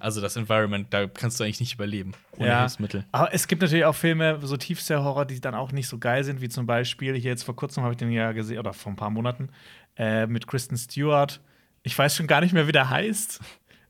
Also 0.00 0.22
das 0.22 0.36
Environment, 0.36 0.86
da 0.88 1.06
kannst 1.06 1.38
du 1.38 1.44
eigentlich 1.44 1.60
nicht 1.60 1.74
überleben 1.74 2.12
ohne 2.38 2.48
Ja. 2.48 2.60
Hilfsmittel. 2.60 3.04
Aber 3.12 3.34
es 3.34 3.46
gibt 3.46 3.60
natürlich 3.60 3.84
auch 3.84 3.94
Filme, 3.94 4.38
so 4.42 4.56
Tiefsee-Horror, 4.56 5.26
die 5.26 5.38
dann 5.38 5.54
auch 5.54 5.70
nicht 5.70 5.86
so 5.86 5.98
geil 5.98 6.24
sind, 6.24 6.40
wie 6.40 6.48
zum 6.48 6.64
Beispiel, 6.64 7.12
hier 7.14 7.30
jetzt 7.30 7.42
vor 7.42 7.54
kurzem 7.54 7.82
habe 7.82 7.92
ich 7.92 7.98
den 7.98 8.10
ja 8.10 8.32
gesehen, 8.32 8.58
oder 8.58 8.72
vor 8.72 8.90
ein 8.90 8.96
paar 8.96 9.10
Monaten, 9.10 9.50
äh, 9.98 10.26
mit 10.26 10.46
Kristen 10.46 10.78
Stewart. 10.78 11.42
Ich 11.82 11.96
weiß 11.98 12.16
schon 12.16 12.26
gar 12.26 12.40
nicht 12.40 12.54
mehr, 12.54 12.66
wie 12.68 12.72
der 12.72 12.88
heißt. 12.88 13.40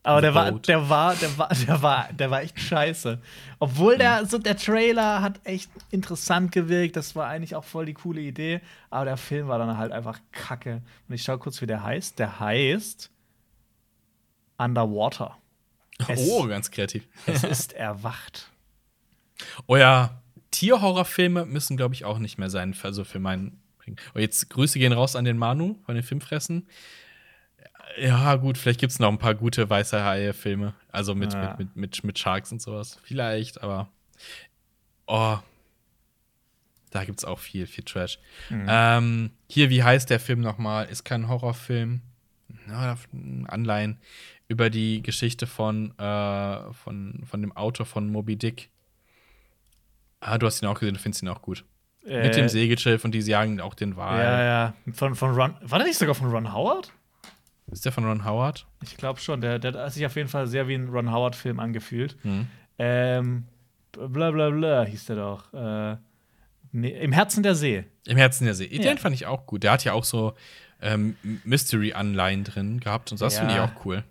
Aber 0.02 0.22
der 0.22 0.34
war, 0.34 0.52
der 0.52 0.88
war, 0.88 1.14
der 1.14 1.36
war, 1.38 1.48
der 1.48 1.82
war, 1.82 2.12
der 2.12 2.30
war 2.30 2.40
echt 2.42 2.58
scheiße. 2.58 3.18
Obwohl 3.58 3.98
der, 3.98 4.24
so 4.24 4.38
der 4.38 4.56
Trailer 4.56 5.20
hat 5.20 5.40
echt 5.44 5.70
interessant 5.90 6.52
gewirkt. 6.52 6.96
Das 6.96 7.14
war 7.14 7.28
eigentlich 7.28 7.54
auch 7.54 7.64
voll 7.64 7.84
die 7.84 7.92
coole 7.92 8.22
Idee. 8.22 8.62
Aber 8.88 9.04
der 9.04 9.18
Film 9.18 9.48
war 9.48 9.58
dann 9.58 9.76
halt 9.76 9.92
einfach 9.92 10.18
kacke. 10.32 10.80
Und 11.06 11.14
ich 11.14 11.22
schau 11.22 11.36
kurz, 11.36 11.60
wie 11.60 11.66
der 11.66 11.82
heißt. 11.82 12.18
Der 12.18 12.40
heißt 12.40 13.10
Underwater. 14.58 15.36
Es- 16.08 16.28
oh, 16.30 16.46
ganz 16.46 16.70
kreativ. 16.70 17.06
Es 17.26 17.44
ist 17.44 17.72
erwacht. 17.74 18.48
Oh 19.66 19.76
ja, 19.76 20.22
Tierhorrorfilme 20.50 21.44
müssen, 21.46 21.76
glaube 21.76 21.94
ich, 21.94 22.04
auch 22.04 22.18
nicht 22.18 22.38
mehr 22.38 22.50
sein, 22.50 22.74
also 22.82 23.04
für 23.04 23.18
meinen. 23.18 23.60
Oh, 24.14 24.18
jetzt 24.18 24.48
Grüße 24.50 24.78
gehen 24.78 24.92
raus 24.92 25.16
an 25.16 25.24
den 25.24 25.36
Manu 25.36 25.76
von 25.84 25.94
den 25.94 26.04
Filmfressen. 26.04 26.68
Ja, 27.98 28.36
gut, 28.36 28.56
vielleicht 28.58 28.80
gibt 28.80 28.92
es 28.92 28.98
noch 28.98 29.08
ein 29.08 29.18
paar 29.18 29.34
gute 29.34 29.68
weiße 29.68 30.02
Haie-Filme. 30.02 30.74
Also 30.90 31.14
mit, 31.14 31.32
Ja. 31.32 31.50
mit, 31.50 31.58
mit, 31.58 31.76
mit, 31.76 32.04
mit 32.04 32.18
Sharks 32.18 32.52
und 32.52 32.60
sowas. 32.62 32.98
Vielleicht, 33.02 33.62
aber. 33.62 33.88
Oh. 35.06 35.38
Da 36.90 37.04
gibt's 37.04 37.24
auch 37.24 37.38
viel, 37.38 37.66
viel 37.66 37.84
Trash. 37.84 38.18
Mhm. 38.48 38.66
Ähm, 38.68 39.30
hier, 39.48 39.70
wie 39.70 39.82
heißt 39.84 40.10
der 40.10 40.18
Film 40.20 40.40
nochmal? 40.40 40.86
Ist 40.86 41.04
kein 41.04 41.28
Horrorfilm. 41.28 42.00
Na, 42.66 42.96
Anleihen 43.46 43.98
über 44.48 44.70
die 44.70 45.00
Geschichte 45.02 45.46
von, 45.46 45.96
äh, 45.98 46.72
von, 46.72 47.22
von 47.24 47.40
dem 47.40 47.56
Autor 47.56 47.86
von 47.86 48.10
Moby 48.10 48.36
Dick. 48.36 48.70
Ah, 50.18 50.36
du 50.38 50.46
hast 50.46 50.60
ihn 50.62 50.66
auch 50.66 50.78
gesehen, 50.78 50.94
du 50.94 51.00
findest 51.00 51.22
ihn 51.22 51.28
auch 51.28 51.42
gut. 51.42 51.64
Mit 52.04 52.34
dem 52.34 52.48
Segelschiff 52.48 53.04
und 53.04 53.12
die 53.12 53.20
jagen 53.20 53.60
auch 53.60 53.74
den 53.74 53.96
Wal. 53.96 54.18
Äh, 54.18 54.22
Ja, 54.24 54.42
ja. 54.42 54.74
Von, 54.92 55.14
von 55.14 55.30
Ron. 55.34 55.54
War 55.60 55.78
der 55.78 55.86
nicht 55.86 55.98
sogar 55.98 56.14
von 56.14 56.28
Ron 56.30 56.52
Howard? 56.52 56.92
Ist 57.70 57.84
der 57.84 57.92
von 57.92 58.04
Ron 58.04 58.24
Howard? 58.24 58.66
Ich 58.82 58.96
glaube 58.96 59.20
schon. 59.20 59.40
Der, 59.40 59.58
der 59.58 59.74
hat 59.74 59.92
sich 59.92 60.04
auf 60.06 60.16
jeden 60.16 60.28
Fall 60.28 60.46
sehr 60.46 60.66
wie 60.68 60.74
ein 60.74 60.88
Ron 60.88 61.12
Howard-Film 61.12 61.60
angefühlt. 61.60 62.16
Mhm. 62.24 62.46
Ähm, 62.78 63.44
bla 63.92 64.30
bla 64.30 64.50
bla 64.50 64.84
hieß 64.84 65.06
der 65.06 65.16
doch. 65.16 65.52
Äh, 65.54 65.96
nee, 66.72 66.90
Im 66.90 67.12
Herzen 67.12 67.42
der 67.42 67.54
See. 67.54 67.84
Im 68.06 68.16
Herzen 68.16 68.44
der 68.44 68.54
See. 68.54 68.68
Den 68.68 68.82
Ja. 68.82 68.96
fand 68.96 69.14
ich 69.14 69.26
auch 69.26 69.46
gut. 69.46 69.62
Der 69.62 69.72
hat 69.72 69.84
ja 69.84 69.92
auch 69.92 70.04
so 70.04 70.34
ähm, 70.82 71.16
Mystery-Anleihen 71.44 72.44
drin 72.44 72.80
gehabt 72.80 73.12
und 73.12 73.20
das 73.20 73.34
Ja. 73.34 73.40
finde 73.40 73.54
ich 73.54 73.60
auch 73.60 73.84
cool. 73.84 74.02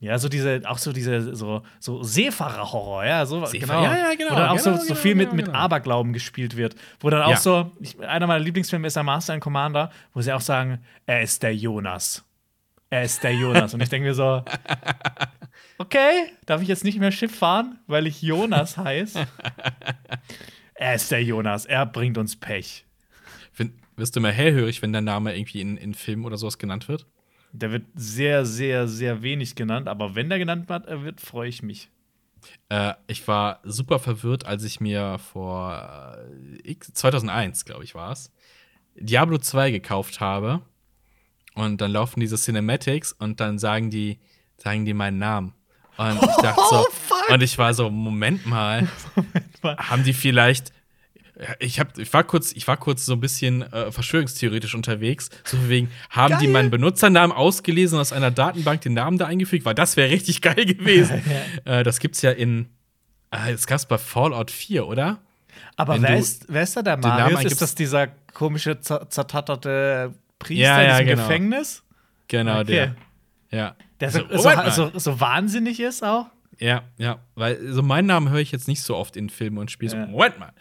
Ja, 0.00 0.16
so 0.18 0.28
diese, 0.28 0.62
auch 0.64 0.78
so 0.78 0.92
diese, 0.92 1.34
so, 1.34 1.62
so 1.80 2.04
Seefahrer-Horror, 2.04 3.04
ja, 3.04 3.26
so 3.26 3.42
Seefahrer- 3.44 3.58
genau. 3.58 3.82
ja, 3.82 3.96
ja, 3.98 4.14
genau, 4.16 4.30
Wo 4.30 4.34
dann 4.36 4.48
auch 4.50 4.58
so, 4.58 4.70
genau, 4.70 4.80
so 4.82 4.88
genau, 4.88 5.00
viel 5.00 5.14
mit, 5.16 5.26
genau, 5.30 5.36
mit 5.36 5.46
genau. 5.46 5.58
Aberglauben 5.58 6.12
gespielt 6.12 6.56
wird. 6.56 6.76
Wo 7.00 7.10
dann 7.10 7.22
auch 7.22 7.30
Ja. 7.30 7.36
so, 7.36 7.72
ich, 7.80 7.98
einer 8.00 8.28
meiner 8.28 8.38
Lieblingsfilme 8.44 8.86
ist 8.86 8.94
der 8.94 9.02
Master 9.02 9.32
and 9.34 9.42
Commander, 9.42 9.90
wo 10.14 10.20
sie 10.22 10.32
auch 10.32 10.40
sagen, 10.40 10.78
er 11.06 11.22
ist 11.22 11.42
der 11.42 11.54
Jonas. 11.54 12.24
Er 12.90 13.02
ist 13.02 13.22
der 13.22 13.34
Jonas. 13.34 13.74
Und 13.74 13.82
ich 13.82 13.88
denke 13.88 14.08
mir 14.08 14.14
so, 14.14 14.42
okay, 15.78 16.30
darf 16.46 16.62
ich 16.62 16.68
jetzt 16.68 16.84
nicht 16.84 16.98
mehr 16.98 17.12
Schiff 17.12 17.36
fahren, 17.36 17.78
weil 17.86 18.06
ich 18.06 18.22
Jonas 18.22 18.76
heiße? 18.76 19.26
er 20.74 20.94
ist 20.94 21.10
der 21.10 21.22
Jonas, 21.22 21.66
er 21.66 21.86
bringt 21.86 22.16
uns 22.18 22.36
Pech. 22.36 22.86
Find, 23.52 23.72
wirst 23.96 24.16
du 24.16 24.20
immer 24.20 24.30
hellhörig, 24.32 24.80
wenn 24.82 24.92
dein 24.92 25.04
Name 25.04 25.36
irgendwie 25.36 25.60
in, 25.60 25.76
in 25.76 25.94
Filmen 25.94 26.24
oder 26.24 26.36
sowas 26.38 26.58
genannt 26.58 26.88
wird? 26.88 27.06
Der 27.52 27.72
wird 27.72 27.84
sehr, 27.94 28.44
sehr, 28.44 28.86
sehr 28.88 29.22
wenig 29.22 29.54
genannt, 29.54 29.88
aber 29.88 30.14
wenn 30.14 30.28
der 30.28 30.38
genannt 30.38 30.68
wird, 30.68 30.86
äh, 30.86 31.02
wird 31.02 31.20
freue 31.20 31.48
ich 31.48 31.62
mich. 31.62 31.90
Äh, 32.68 32.94
ich 33.06 33.26
war 33.26 33.60
super 33.64 33.98
verwirrt, 33.98 34.46
als 34.46 34.64
ich 34.64 34.80
mir 34.80 35.18
vor 35.18 36.16
äh, 36.62 36.70
X- 36.70 36.92
2001, 36.92 37.64
glaube 37.64 37.84
ich, 37.84 37.94
war 37.94 38.12
es, 38.12 38.32
Diablo 38.96 39.38
2 39.38 39.70
gekauft 39.70 40.20
habe. 40.20 40.60
Und 41.58 41.80
dann 41.80 41.90
laufen 41.92 42.20
diese 42.20 42.36
Cinematics 42.36 43.12
und 43.12 43.40
dann 43.40 43.58
sagen 43.58 43.90
die, 43.90 44.18
sagen 44.56 44.84
die 44.84 44.94
meinen 44.94 45.18
Namen. 45.18 45.54
Und 45.96 46.14
ich 46.22 46.36
dachte 46.42 46.60
so, 46.70 46.86
Oh, 47.10 47.32
und 47.34 47.42
ich 47.42 47.58
war 47.58 47.74
so, 47.74 47.90
Moment 47.90 48.46
mal, 48.46 48.86
mal. 49.62 49.76
haben 49.76 50.04
die 50.04 50.12
vielleicht. 50.12 50.72
Ich, 51.60 51.78
hab, 51.78 51.96
ich, 51.98 52.12
war 52.12 52.24
kurz, 52.24 52.50
ich 52.52 52.66
war 52.66 52.76
kurz 52.76 53.06
so 53.06 53.12
ein 53.12 53.20
bisschen 53.20 53.62
äh, 53.72 53.92
verschwörungstheoretisch 53.92 54.74
unterwegs. 54.74 55.30
So 55.44 55.68
wegen, 55.68 55.88
haben 56.10 56.36
die 56.38 56.46
Geil. 56.46 56.52
meinen 56.52 56.70
Benutzernamen 56.70 57.36
ausgelesen 57.36 57.94
und 57.96 58.00
aus 58.00 58.12
einer 58.12 58.32
Datenbank 58.32 58.80
den 58.80 58.94
Namen 58.94 59.18
da 59.18 59.26
eingefügt? 59.26 59.64
Weil 59.64 59.74
das 59.76 59.96
wäre 59.96 60.10
richtig 60.10 60.42
geil 60.42 60.64
gewesen. 60.64 61.22
äh, 61.64 61.84
das 61.84 62.00
gibt's 62.00 62.22
ja 62.22 62.32
in. 62.32 62.66
Äh, 63.30 63.52
das 63.52 63.66
gab's 63.68 63.86
bei 63.86 63.98
Fallout 63.98 64.50
4, 64.50 64.86
oder? 64.86 65.18
Aber 65.76 65.94
Wenn 65.94 66.02
wer 66.02 66.18
ist, 66.18 66.46
wer 66.48 66.62
ist 66.62 66.76
da 66.76 66.82
der 66.82 66.96
Marius? 66.96 67.44
Ist 67.44 67.62
das 67.62 67.74
dieser 67.76 68.08
komische, 68.32 68.72
zer- 68.80 69.08
zertatterte 69.08 70.14
Priester 70.38 70.62
Ja, 70.64 70.80
in 70.80 70.88
ja, 70.88 70.98
diesem 70.98 71.06
genau. 71.06 71.22
Gefängnis? 71.28 71.82
Genau, 72.28 72.60
Okay. 72.60 72.64
der. 72.64 72.96
Ja. 73.50 73.76
Der 74.00 74.10
so, 74.10 74.20
So, 74.30 74.70
so, 74.70 74.98
so, 74.98 75.20
wahnsinnig 75.20 75.80
ist 75.80 76.04
auch? 76.04 76.26
Ja, 76.58 76.82
ja. 76.98 77.18
Weil 77.34 77.72
so 77.72 77.82
meinen 77.82 78.06
Namen 78.06 78.30
höre 78.30 78.40
ich 78.40 78.52
jetzt 78.52 78.68
nicht 78.68 78.82
so 78.82 78.96
oft 78.96 79.16
in 79.16 79.30
Filmen 79.30 79.58
und 79.58 79.70
Spielen. 79.70 79.92
Ja. 79.92 80.06
Moment 80.06 80.38
mal. 80.38 80.52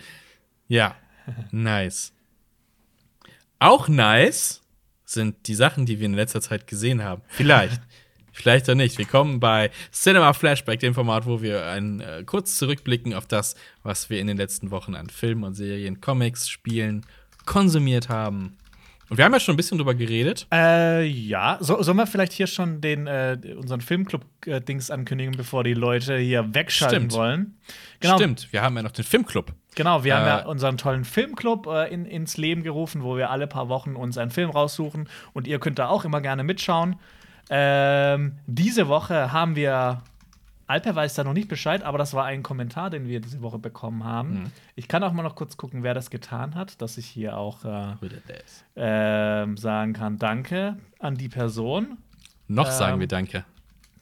Ja. 0.67 0.95
nice. 1.51 2.13
Auch 3.59 3.87
nice 3.87 4.61
sind 5.05 5.47
die 5.47 5.55
Sachen, 5.55 5.85
die 5.85 5.99
wir 5.99 6.05
in 6.05 6.13
letzter 6.13 6.41
Zeit 6.41 6.67
gesehen 6.67 7.03
haben. 7.03 7.21
Vielleicht. 7.27 7.81
Vielleicht 8.31 8.69
auch 8.69 8.75
nicht. 8.75 8.99
Wir 8.99 9.05
kommen 9.05 9.39
bei 9.39 9.71
Cinema 9.91 10.31
Flashback, 10.31 10.79
dem 10.79 10.93
Format, 10.93 11.25
wo 11.25 11.41
wir 11.41 11.65
ein, 11.65 12.01
äh, 12.01 12.23
kurz 12.23 12.55
zurückblicken 12.57 13.15
auf 13.15 13.25
das, 13.25 13.55
was 13.81 14.11
wir 14.11 14.19
in 14.19 14.27
den 14.27 14.37
letzten 14.37 14.69
Wochen 14.69 14.93
an 14.93 15.09
Filmen 15.09 15.43
und 15.43 15.55
Serien, 15.55 16.01
Comics, 16.01 16.47
Spielen 16.47 17.03
konsumiert 17.47 18.09
haben. 18.09 18.55
Und 19.09 19.17
wir 19.17 19.23
haben 19.25 19.33
ja 19.33 19.39
schon 19.39 19.53
ein 19.53 19.57
bisschen 19.57 19.77
drüber 19.77 19.95
geredet. 19.95 20.47
Äh, 20.51 21.05
ja. 21.05 21.57
So, 21.61 21.81
sollen 21.81 21.97
wir 21.97 22.07
vielleicht 22.07 22.33
hier 22.33 22.47
schon 22.47 22.81
den, 22.81 23.07
äh, 23.07 23.37
unseren 23.57 23.79
Filmclub-Dings 23.79 24.91
ankündigen, 24.91 25.35
bevor 25.37 25.63
die 25.63 25.73
Leute 25.73 26.17
hier 26.17 26.53
wegschalten 26.53 26.97
Stimmt. 27.09 27.13
wollen? 27.13 27.57
Genau, 28.01 28.17
Stimmt, 28.17 28.51
wir 28.51 28.61
haben 28.61 28.75
ja 28.75 28.83
noch 28.83 28.91
den 28.91 29.05
Filmclub. 29.05 29.53
Genau, 29.75 30.03
wir 30.03 30.15
haben 30.15 30.25
Äh, 30.25 30.29
ja 30.29 30.45
unseren 30.45 30.77
tollen 30.77 31.05
Filmclub 31.05 31.67
äh, 31.67 31.87
in, 31.93 32.05
ins 32.05 32.35
Leben 32.37 32.63
gerufen, 32.63 33.03
wo 33.03 33.15
wir 33.15 33.29
alle 33.29 33.47
paar 33.47 33.69
Wochen 33.69 33.95
uns 33.95 34.17
einen 34.17 34.31
Film 34.31 34.49
raussuchen 34.49 35.07
und 35.33 35.47
ihr 35.47 35.59
könnt 35.59 35.79
da 35.79 35.87
auch 35.87 36.03
immer 36.03 36.19
gerne 36.19 36.43
mitschauen. 36.43 36.97
Ähm, 37.49 38.39
diese 38.45 38.87
Woche 38.89 39.31
haben 39.31 39.55
wir, 39.55 40.01
Alper 40.67 40.95
weiß 40.95 41.13
da 41.15 41.23
noch 41.23 41.33
nicht 41.33 41.47
Bescheid, 41.47 41.81
aber 41.83 41.97
das 41.97 42.13
war 42.13 42.25
ein 42.25 42.43
Kommentar, 42.43 42.89
den 42.89 43.07
wir 43.07 43.21
diese 43.21 43.41
Woche 43.41 43.57
bekommen 43.57 44.03
haben. 44.03 44.33
Mhm. 44.43 44.51
Ich 44.75 44.87
kann 44.87 45.01
auch 45.03 45.13
mal 45.13 45.23
noch 45.23 45.35
kurz 45.35 45.55
gucken, 45.57 45.81
wer 45.83 45.93
das 45.93 46.09
getan 46.09 46.55
hat, 46.55 46.81
dass 46.81 46.97
ich 46.97 47.05
hier 47.05 47.37
auch 47.37 47.63
äh, 47.63 47.95
ähm, 48.75 49.57
sagen 49.57 49.93
kann, 49.93 50.17
danke 50.17 50.77
an 50.99 51.15
die 51.15 51.29
Person. 51.29 51.97
Noch 52.47 52.69
sagen 52.71 52.95
Ähm, 52.95 52.99
wir 53.01 53.07
Danke. 53.07 53.45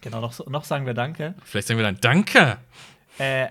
Genau, 0.02 0.22
noch, 0.22 0.46
noch 0.48 0.64
sagen 0.66 0.86
wir 0.86 0.94
danke. 0.94 1.34
Vielleicht 1.44 1.68
sagen 1.68 1.80
wir 1.80 1.84
dann 1.86 1.98
Danke. 2.00 2.58
Äh, 3.18 3.48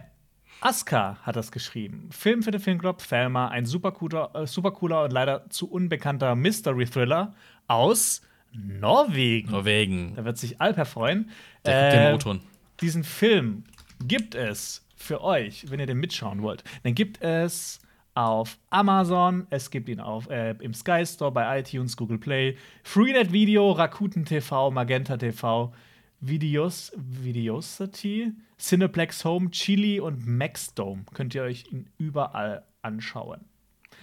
Aska 0.60 1.18
hat 1.22 1.36
das 1.36 1.50
geschrieben. 1.52 2.08
Film 2.12 2.42
für 2.42 2.50
den 2.50 2.60
Filmclub, 2.60 2.98
Thelma, 2.98 3.48
ein 3.48 3.66
super 3.66 3.92
cooler, 3.92 4.30
äh, 4.34 4.46
super 4.46 4.70
cooler 4.70 5.04
und 5.04 5.12
leider 5.12 5.48
zu 5.50 5.70
unbekannter 5.70 6.34
Mystery-Thriller 6.36 7.34
aus 7.66 8.22
Norwegen. 8.52 9.50
Norwegen. 9.50 10.14
Da 10.14 10.24
wird 10.24 10.38
sich 10.38 10.60
Alper 10.60 10.84
freuen. 10.84 11.30
Der 11.64 11.82
guckt 11.82 11.92
den 11.92 12.00
Äh, 12.10 12.14
O-Ton. 12.14 12.40
Diesen 12.81 13.05
Film 13.05 13.64
gibt 14.07 14.35
es 14.35 14.87
für 14.97 15.22
euch, 15.22 15.70
wenn 15.70 15.81
ihr 15.81 15.87
den 15.87 15.99
mitschauen 15.99 16.43
wollt. 16.43 16.64
Dann 16.83 16.95
gibt 16.95 17.22
es 17.22 17.81
auf 18.14 18.59
Amazon, 18.70 19.47
es 19.51 19.70
gibt 19.70 19.89
ihn 19.89 20.01
auf, 20.01 20.31
äh, 20.31 20.53
im 20.61 20.72
Sky 20.72 21.05
Store, 21.05 21.33
bei 21.33 21.61
iTunes, 21.61 21.97
Google 21.97 22.18
Play, 22.18 22.57
Freenet 22.83 23.33
Video, 23.33 23.72
Rakuten 23.72 24.25
TV, 24.25 24.70
Magenta 24.70 25.16
TV, 25.16 25.72
Videos, 26.20 26.93
Videosity, 26.97 28.33
Cineplex 28.59 29.25
Home, 29.25 29.51
Chili 29.51 30.01
und 30.01 30.27
Maxdome. 30.27 31.05
Könnt 31.12 31.35
ihr 31.35 31.43
euch 31.43 31.70
ihn 31.72 31.91
überall 31.99 32.64
anschauen. 32.83 33.45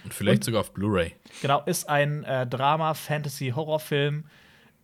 Und 0.04 0.14
vielleicht 0.14 0.44
sogar 0.44 0.60
auf 0.60 0.72
Blu-ray. 0.74 1.14
Genau, 1.40 1.62
ist 1.64 1.88
ein 1.88 2.24
äh, 2.24 2.46
Drama, 2.46 2.94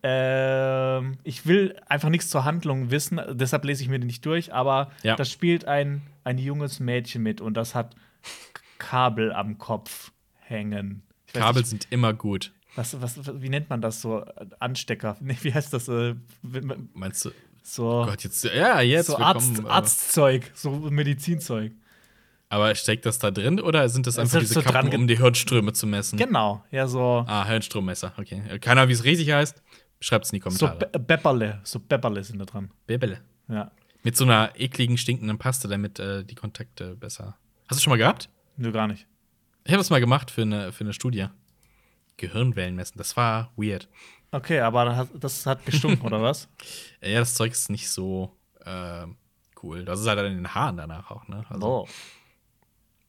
Ähm, 0.03 1.17
ich 1.23 1.45
will 1.45 1.75
einfach 1.87 2.09
nichts 2.09 2.29
zur 2.29 2.45
Handlung 2.45 2.89
wissen, 2.91 3.19
deshalb 3.31 3.65
lese 3.65 3.83
ich 3.83 3.89
mir 3.89 3.99
den 3.99 4.07
nicht 4.07 4.25
durch, 4.25 4.53
aber 4.53 4.91
Ja. 5.03 5.15
da 5.15 5.25
spielt 5.25 5.65
ein, 5.65 6.01
ein 6.23 6.37
junges 6.37 6.79
Mädchen 6.79 7.21
mit 7.23 7.41
und 7.41 7.55
das 7.55 7.75
hat 7.75 7.95
Kabel 8.77 9.33
am 9.33 9.57
Kopf 9.57 10.11
hängen. 10.39 11.03
Weiß 11.33 11.41
Kabel 11.43 11.65
sind 11.65 11.87
immer 11.89 12.13
gut. 12.13 12.51
was, 12.75 12.99
was, 13.01 13.19
wie 13.41 13.49
nennt 13.49 13.69
man 13.69 13.81
das 13.81 14.01
so? 14.01 14.23
Anstecker? 14.59 15.17
Nee, 15.21 15.37
wie 15.41 15.53
heißt 15.53 15.73
das? 15.73 15.87
Äh, 15.89 16.15
Meinst 16.93 17.25
du? 17.25 17.31
so 17.61 18.05
Gott, 18.07 18.23
jetzt. 18.23 18.43
Ja, 18.45 18.81
jetzt. 18.81 19.07
so 19.07 19.17
Arzt, 19.17 19.55
kommen, 19.55 19.67
äh, 19.67 19.69
Arztzeug, 19.69 20.51
so 20.55 20.71
Medizinzeug. 20.71 21.73
Aber 22.51 22.73
steckt 22.73 23.05
das 23.05 23.19
da 23.19 23.29
drin 23.29 23.59
oder 23.59 23.87
sind 23.89 24.07
das 24.07 24.17
einfach 24.17 24.41
ist 24.41 24.49
diese 24.49 24.53
so 24.55 24.61
Kappen, 24.63 24.91
um 24.95 25.07
die 25.07 25.17
Hirnströme 25.17 25.71
zu 25.73 25.85
messen? 25.85 26.17
Genau, 26.17 26.63
ja, 26.71 26.87
so, 26.87 27.23
Ah, 27.27 27.45
Hirnstrommesser. 27.45 28.13
Okay. 28.17 28.41
Keiner, 28.59 28.87
wie 28.87 28.93
es 28.93 29.03
richtig 29.03 29.31
heißt. 29.31 29.61
Schreibt 30.01 30.25
es 30.25 30.31
in 30.31 30.39
die 30.39 30.49
so 30.49 30.65
Kommentare. 30.67 30.91
Be 30.91 30.99
Bepperle, 30.99 31.59
so 31.63 31.79
Bepperle 31.79 32.23
sind 32.23 32.39
da 32.39 32.45
dran. 32.45 32.71
Bebele. 32.87 33.21
Ja. 33.47 33.71
Mit 34.03 34.15
so 34.15 34.23
einer 34.23 34.51
ekligen, 34.57 34.97
stinkenden 34.97 35.37
Paste, 35.37 35.67
damit 35.67 35.99
äh, 35.99 36.23
die 36.23 36.35
Kontakte 36.35 36.95
besser. 36.95 37.37
Hast 37.67 37.79
du 37.79 37.83
schon 37.83 37.91
mal 37.91 37.97
gehabt? 37.97 38.29
Nö, 38.55 38.71
gar 38.71 38.87
nicht. 38.87 39.07
Ich 39.65 39.71
habe 39.71 39.79
das 39.79 39.89
mal 39.89 39.99
gemacht 39.99 40.31
für 40.31 40.43
eine, 40.43 40.71
für 40.71 40.83
eine 40.85 40.93
Studie. 40.93 41.27
Gehirnwellen 42.17 42.75
messen. 42.75 42.97
Das 42.97 43.15
war 43.17 43.51
weird. 43.55 43.87
Okay, 44.31 44.59
aber 44.61 44.85
das 44.85 44.95
hat, 44.97 45.09
das 45.19 45.45
hat 45.45 45.65
gestunken, 45.65 46.05
oder 46.05 46.21
was? 46.21 46.47
Ja, 47.01 47.19
das 47.19 47.33
Zeug 47.35 47.51
ist 47.51 47.69
nicht 47.69 47.89
so 47.89 48.35
äh, 48.65 49.05
cool. 49.63 49.83
Das 49.85 49.99
ist 49.99 50.07
halt 50.07 50.19
in 50.19 50.35
den 50.35 50.53
Haaren 50.53 50.77
danach 50.77 51.11
auch, 51.11 51.27
ne? 51.27 51.45
Also, 51.49 51.67
Oh. 51.67 51.87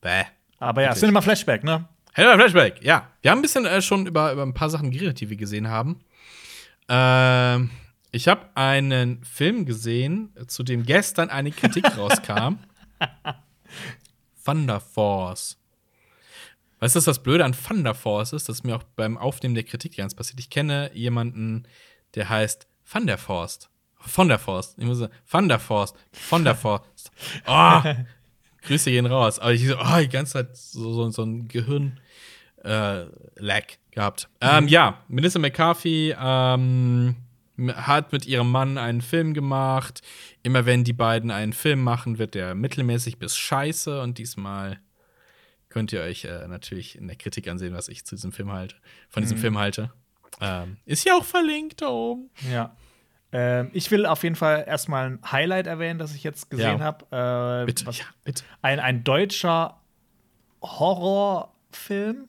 bäh. 0.01 0.25
Aber 0.59 0.83
ja. 0.83 0.95
Cinema 0.95 1.21
Flashback, 1.21 1.65
ne? 1.65 1.89
Hello 2.13 2.35
Flashback, 2.37 2.83
ja. 2.83 3.09
Wir 3.23 3.31
haben 3.31 3.39
ein 3.39 3.43
bisschen 3.43 3.65
äh, 3.67 3.81
schon 3.83 4.07
über, 4.07 4.33
über 4.33 4.43
ein 4.43 4.55
paar 4.55 4.71
Sachen 4.71 4.91
geredet, 4.91 5.21
die 5.21 5.31
wir 5.31 5.37
gesehen 5.37 5.69
haben. 5.69 6.01
Ähm, 6.91 7.71
ich 8.11 8.27
habe 8.27 8.49
einen 8.57 9.23
Film 9.23 9.65
gesehen, 9.65 10.35
zu 10.49 10.65
dem 10.65 10.83
gestern 10.83 11.31
eine 11.31 11.53
Kritik 11.53 11.85
rauskam. 11.97 12.59
Thunder 14.45 14.81
Force. 14.81 15.57
Weißt 16.81 16.97
du, 16.97 16.99
was 16.99 17.05
das 17.05 17.23
Blöde 17.23 17.45
an 17.45 17.55
Thunder 17.55 17.95
Force 17.95 18.33
ist? 18.33 18.49
Das 18.49 18.57
ist 18.57 18.65
mir 18.65 18.75
auch 18.75 18.83
beim 18.83 19.17
Aufnehmen 19.17 19.55
der 19.55 19.65
Kritik 19.65 19.97
ganz 19.97 20.15
passiert. 20.15 20.41
Ich 20.41 20.51
kenne 20.51 20.91
jemanden, 20.93 21.69
der 22.17 22.29
heißt 22.29 22.67
Van 22.91 23.07
der 23.07 23.19
Forst. 23.19 23.71
Von 24.01 24.29
der 24.29 24.39
Forst. 24.39 24.79
Ich 24.79 24.85
muss 24.85 24.99
sagen, 24.99 25.13
Van 25.29 25.49
der 25.49 25.61
Forst. 25.61 25.95
Von 26.11 26.43
der 26.43 26.57
Forst. 26.57 27.13
Oh, 27.47 27.83
Grüße 28.63 28.91
gehen 28.91 29.07
raus. 29.07 29.39
Aber 29.39 29.53
ich 29.53 29.67
so, 29.67 29.79
oh, 29.79 29.99
die 30.01 30.09
ganze 30.09 30.33
Zeit 30.33 30.57
so, 30.57 30.93
so, 30.93 31.11
so 31.11 31.23
ein 31.23 31.47
Gehirn-Lag 32.63 33.65
gehabt. 33.91 34.29
Ähm, 34.41 34.69
ja, 34.69 34.99
Melissa 35.09 35.39
McCarthy 35.39 36.15
ähm, 36.19 37.17
hat 37.75 38.13
mit 38.13 38.27
ihrem 38.27 38.51
Mann 38.51 38.79
einen 38.79 39.01
Film 39.01 39.35
gemacht. 39.35 40.03
Immer 40.43 40.67
wenn 40.67 40.85
die 40.85 40.93
beiden 40.93 41.31
einen 41.31 41.53
Film 41.53 41.83
machen, 41.83 42.19
wird 42.19 42.35
der 42.35 42.55
mittelmäßig 42.55 43.19
bis 43.19 43.37
scheiße. 43.37 44.01
Und 44.01 44.19
diesmal 44.19 44.79
könnt 45.69 45.93
ihr 45.93 46.01
euch 46.03 46.25
äh, 46.25 46.47
natürlich 46.49 46.97
in 46.97 47.07
der 47.07 47.17
Kritik 47.17 47.49
ansehen, 47.49 47.75
was 47.75 47.89
ich 47.89 48.05
zu 48.05 48.15
diesem 48.15 48.33
Film 48.33 48.53
halte, 48.53 48.77
von 49.09 49.23
diesem 49.23 49.39
Film 49.39 49.59
halte. 49.59 49.91
Ähm, 50.41 50.79
ist 50.87 51.05
ja 51.05 51.15
auch 51.17 51.25
verlinkt 51.25 51.83
da 51.83 51.89
oben. 51.89 52.31
Ja. 52.51 52.75
Ähm, 53.33 53.71
ich 53.73 53.91
will 53.93 54.07
auf 54.07 54.23
jeden 54.25 54.35
Fall 54.37 54.65
erstmal 54.67 55.07
ein 55.11 55.19
Highlight 55.31 55.67
erwähnen, 55.67 55.99
das 55.99 56.15
ich 56.15 56.25
jetzt 56.25 56.51
gesehen 56.51 56.79
Ja. 56.79 56.85
habe. 56.85 57.63
Äh, 57.63 57.67
Bitte, 57.67 57.87
was- 57.87 57.99
ja, 57.99 58.05
bitte. 58.25 58.43
ein, 58.63 58.81
ein 58.81 59.05
deutscher 59.05 59.81
Horrorfilm 60.63 62.29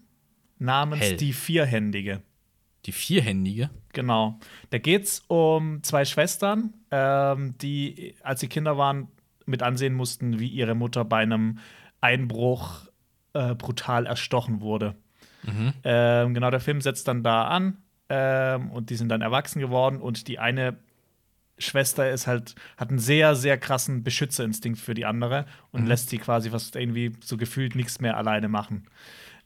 namens 0.62 1.01
Hell. 1.01 1.18
Die 1.18 1.34
Vierhändige. 1.34 2.22
Die 2.86 2.91
vierhändige. 2.91 3.70
Genau. 3.93 4.39
Da 4.72 4.80
geht's 4.80 5.24
um 5.28 5.84
zwei 5.84 6.03
Schwestern, 6.05 6.74
ähm, 6.89 7.55
die, 7.59 8.16
als 8.24 8.39
sie 8.39 8.47
Kinder 8.47 8.78
waren, 8.78 9.07
mit 9.45 9.62
ansehen 9.62 9.93
mussten, 9.93 10.39
wie 10.39 10.47
ihre 10.47 10.74
Mutter 10.74 11.05
bei 11.05 11.20
einem 11.20 11.59
Einbruch 11.99 12.88
äh, 13.34 13.53
brutal 13.53 14.05
erstochen 14.07 14.62
wurde. 14.62 14.95
Ähm, 15.84 16.34
genau, 16.34 16.49
der 16.49 16.59
Film 16.59 16.82
setzt 16.82 17.07
dann 17.07 17.24
da 17.24 17.45
an 17.45 17.78
ähm, 18.09 18.72
und 18.72 18.89
die 18.89 18.95
sind 18.95 19.09
dann 19.09 19.22
erwachsen 19.22 19.59
geworden 19.59 20.01
und 20.01 20.28
die 20.28 20.39
eine 20.39 20.78
Schwester 21.57 22.09
ist 22.09 22.28
halt, 22.28 22.55
hat 22.78 22.89
einen 22.89 22.99
sehr, 22.99 23.36
sehr 23.36 23.57
krassen 23.57 24.03
Beschützerinstinkt 24.03 24.80
für 24.80 24.93
die 24.93 25.05
andere 25.05 25.45
und 25.72 25.86
lässt 25.86 26.09
sie 26.09 26.18
quasi 26.18 26.49
fast 26.49 26.76
irgendwie 26.76 27.12
so 27.24 27.38
gefühlt 27.38 27.76
nichts 27.76 28.01
mehr 28.01 28.18
alleine 28.18 28.49
machen. 28.49 28.88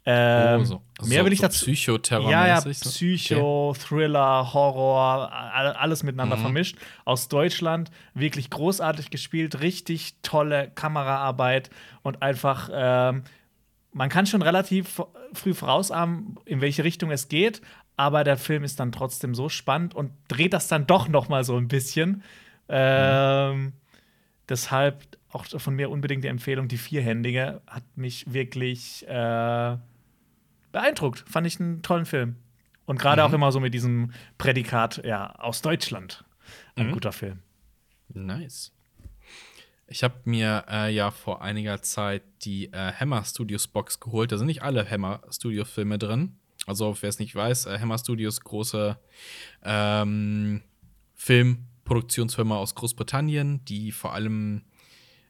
Ähm, 0.07 0.61
oh, 0.61 0.63
so. 0.63 0.81
mehr 1.07 1.19
so, 1.21 1.25
will 1.25 1.33
ich 1.33 1.39
so 1.39 1.47
dazu. 1.47 1.65
Psychoterror. 1.65 2.29
Ja, 2.29 2.47
ja, 2.47 2.61
so. 2.61 2.69
Psycho, 2.69 3.73
Thriller, 3.79 4.53
Horror, 4.53 5.31
all- 5.31 5.73
alles 5.73 6.03
Mhm. 6.03 6.07
miteinander 6.07 6.37
vermischt. 6.37 6.77
Aus 7.05 7.27
Deutschland, 7.27 7.89
wirklich 8.13 8.49
großartig 8.51 9.09
gespielt, 9.09 9.61
richtig 9.61 10.15
tolle 10.21 10.69
Kameraarbeit 10.75 11.69
und 12.03 12.21
einfach, 12.21 12.69
ähm, 12.71 13.23
man 13.93 14.09
kann 14.09 14.25
schon 14.27 14.41
relativ 14.41 15.01
früh 15.33 15.53
vorausahnen, 15.53 16.37
in 16.45 16.61
welche 16.61 16.83
Richtung 16.83 17.09
es 17.11 17.27
geht, 17.27 17.61
aber 17.97 18.23
der 18.23 18.37
Film 18.37 18.63
ist 18.63 18.79
dann 18.79 18.91
trotzdem 18.91 19.33
so 19.33 19.49
spannend 19.49 19.95
und 19.95 20.11
dreht 20.27 20.53
das 20.53 20.67
dann 20.67 20.85
doch 20.85 21.07
noch 21.07 21.29
mal 21.29 21.43
so 21.43 21.55
ein 21.57 21.67
bisschen. 21.67 22.21
Ähm, 22.69 23.73
deshalb 24.49 25.03
auch 25.29 25.45
von 25.45 25.75
mir 25.75 25.89
unbedingt 25.89 26.23
die 26.23 26.27
Empfehlung, 26.29 26.67
die 26.67 26.77
Vierhändige 26.77 27.61
hat 27.67 27.83
mich 27.95 28.31
wirklich 28.31 29.05
äh, 29.07 29.77
beeindruckt. 30.75 31.23
Fand 31.27 31.47
ich 31.47 31.59
einen 31.59 31.81
tollen 31.81 32.05
Film. 32.05 32.35
Und 32.85 32.99
gerade 32.99 33.23
auch 33.23 33.33
immer 33.33 33.51
so 33.51 33.59
mit 33.59 33.73
diesem 33.73 34.11
Prädikat, 34.37 35.01
ja, 35.03 35.31
aus 35.35 35.61
Deutschland. 35.61 36.23
Ein 36.75 36.91
guter 36.91 37.11
Film. 37.11 37.39
Nice. 38.09 38.71
Ich 39.87 40.03
habe 40.03 40.15
mir 40.25 40.65
äh, 40.69 40.93
ja 40.93 41.11
vor 41.11 41.41
einiger 41.41 41.81
Zeit 41.81 42.23
die 42.43 42.71
äh, 42.73 42.91
Hammer 42.91 43.23
Studios 43.23 43.67
Box 43.67 43.99
geholt. 43.99 44.31
Da 44.31 44.37
sind 44.37 44.47
nicht 44.47 44.63
alle 44.63 44.87
Hammer 44.89 45.21
Studios 45.31 45.69
Filme 45.69 45.97
drin. 45.97 46.37
Also, 46.67 46.95
wer 47.01 47.09
es 47.09 47.19
nicht 47.19 47.33
weiß, 47.33 47.67
äh, 47.67 47.79
Hammer 47.79 47.97
Studios, 47.97 48.41
große 48.41 48.97
ähm, 49.63 50.61
Filmproduktionsfirma 51.13 52.57
aus 52.57 52.75
Großbritannien, 52.75 53.63
die 53.65 53.91
vor 53.91 54.13
allem 54.13 54.65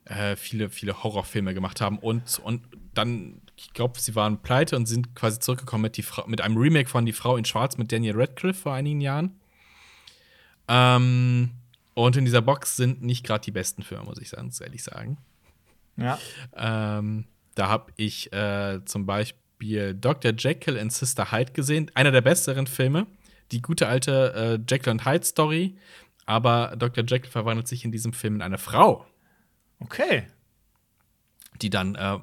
äh, 0.05 0.35
viele, 0.35 0.69
viele 0.69 1.03
Horrorfilme 1.03 1.53
gemacht 1.53 1.81
haben. 1.81 1.99
Und, 1.99 2.39
und 2.39 2.63
dann, 2.93 3.41
ich 3.57 3.73
glaube, 3.73 3.99
sie 3.99 4.15
waren 4.15 4.41
pleite 4.41 4.75
und 4.75 4.85
sind 4.85 5.15
quasi 5.15 5.39
zurückgekommen 5.39 5.83
mit, 5.83 5.97
die 5.97 6.03
Fra 6.03 6.25
mit 6.27 6.41
einem 6.41 6.57
Remake 6.57 6.89
von 6.89 7.05
Die 7.05 7.13
Frau 7.13 7.37
in 7.37 7.45
Schwarz 7.45 7.77
mit 7.77 7.91
Daniel 7.91 8.15
Radcliffe 8.15 8.61
vor 8.61 8.73
einigen 8.73 9.01
Jahren. 9.01 9.39
Ähm, 10.67 11.51
und 11.93 12.17
in 12.17 12.25
dieser 12.25 12.41
Box 12.41 12.75
sind 12.75 13.01
nicht 13.01 13.25
gerade 13.25 13.43
die 13.43 13.51
besten 13.51 13.83
Filme, 13.83 14.03
muss 14.03 14.19
ich 14.19 14.31
ganz 14.31 14.59
ehrlich 14.59 14.83
sagen. 14.83 15.17
Ja. 15.95 16.19
Ähm, 16.55 17.25
da 17.55 17.69
habe 17.69 17.91
ich 17.95 18.33
äh, 18.33 18.83
zum 18.83 19.05
Beispiel 19.05 19.93
Dr. 19.93 20.33
Jekyll 20.37 20.77
and 20.77 20.91
Sister 20.91 21.31
Hyde 21.31 21.53
gesehen. 21.53 21.89
Einer 21.93 22.11
der 22.11 22.21
besseren 22.21 22.67
Filme. 22.67 23.07
Die 23.51 23.61
gute 23.61 23.87
alte 23.87 24.33
äh, 24.33 24.59
Jekyll 24.69 24.91
und 24.91 25.05
Hyde 25.05 25.25
Story. 25.25 25.77
Aber 26.25 26.75
Dr. 26.75 27.05
Jekyll 27.05 27.31
verwandelt 27.31 27.67
sich 27.67 27.85
in 27.85 27.91
diesem 27.91 28.11
Film 28.11 28.35
in 28.35 28.41
eine 28.41 28.57
Frau, 28.57 29.05
Okay. 29.79 30.27
Die 31.61 31.69
dann 31.69 31.95
äh, 31.95 32.17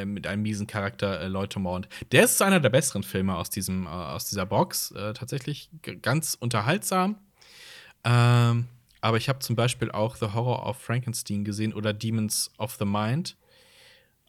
äh, 0.00 0.04
mit 0.04 0.26
einem 0.26 0.42
miesen 0.42 0.66
Charakter 0.66 1.20
äh, 1.20 1.28
Leute 1.28 1.58
mordet. 1.58 1.90
Der 2.12 2.24
ist 2.24 2.40
einer 2.42 2.60
der 2.60 2.70
besseren 2.70 3.02
Filme 3.02 3.36
aus, 3.36 3.50
diesem, 3.50 3.86
äh, 3.86 3.88
aus 3.88 4.28
dieser 4.28 4.46
Box. 4.46 4.90
Äh, 4.92 5.12
tatsächlich 5.14 5.70
ganz 6.02 6.36
unterhaltsam. 6.38 7.16
Ähm, 8.04 8.66
aber 9.00 9.16
ich 9.16 9.28
habe 9.28 9.38
zum 9.40 9.56
Beispiel 9.56 9.90
auch 9.90 10.16
The 10.16 10.26
Horror 10.34 10.66
of 10.66 10.78
Frankenstein 10.80 11.44
gesehen 11.44 11.72
oder 11.72 11.92
Demons 11.92 12.50
of 12.58 12.74
the 12.78 12.84
Mind. 12.84 13.36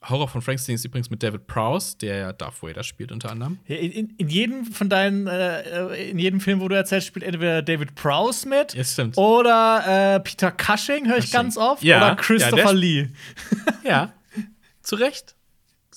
Horror 0.08 0.28
von 0.28 0.42
Frankenstein 0.44 0.76
ist 0.76 0.86
übrigens 0.86 1.10
mit 1.10 1.24
David 1.24 1.48
Prowse, 1.48 1.98
der 1.98 2.18
ja 2.18 2.32
Darth 2.34 2.62
Vader 2.62 2.84
spielt 2.84 3.12
unter 3.12 3.32
anderem. 3.32 3.58
In, 3.66 4.14
in, 4.18 4.30
jedem 4.30 4.66
von 4.66 4.90
deinen, 4.90 5.26
äh, 5.26 6.10
in 6.12 6.20
jedem 6.20 6.40
Film, 6.40 6.60
wo 6.60 6.68
du 6.68 6.76
erzählst, 6.76 7.08
spielt 7.08 7.26
entweder 7.26 7.64
David 7.64 7.96
Prowse 7.96 8.48
mit 8.48 8.76
Ja, 8.76 8.84
stimmt. 8.84 9.18
oder 9.18 10.16
äh, 10.16 10.20
Peter 10.20 10.52
Cushing, 10.52 11.08
höre 11.08 11.18
ich 11.18 11.26
Cushing. 11.26 11.34
ganz 11.34 11.58
oft, 11.58 11.84
Ja, 11.84 11.98
oder 11.98 12.08
ja, 12.10 12.16
Christopher 12.16 12.64
der- 12.64 12.74
Lee. 12.74 13.10
Ja, 13.84 14.14
zu 14.88 14.96
Recht. 14.96 15.36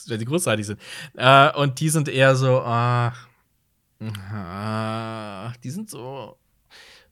Weil 0.06 0.18
die 0.18 0.24
großartig 0.24 0.66
sind. 0.66 0.80
Äh, 1.14 1.52
und 1.56 1.80
die 1.80 1.88
sind 1.88 2.08
eher 2.08 2.36
so, 2.36 2.60
ah, 2.60 3.12
die 5.62 5.70
sind 5.70 5.90
so 5.90 6.38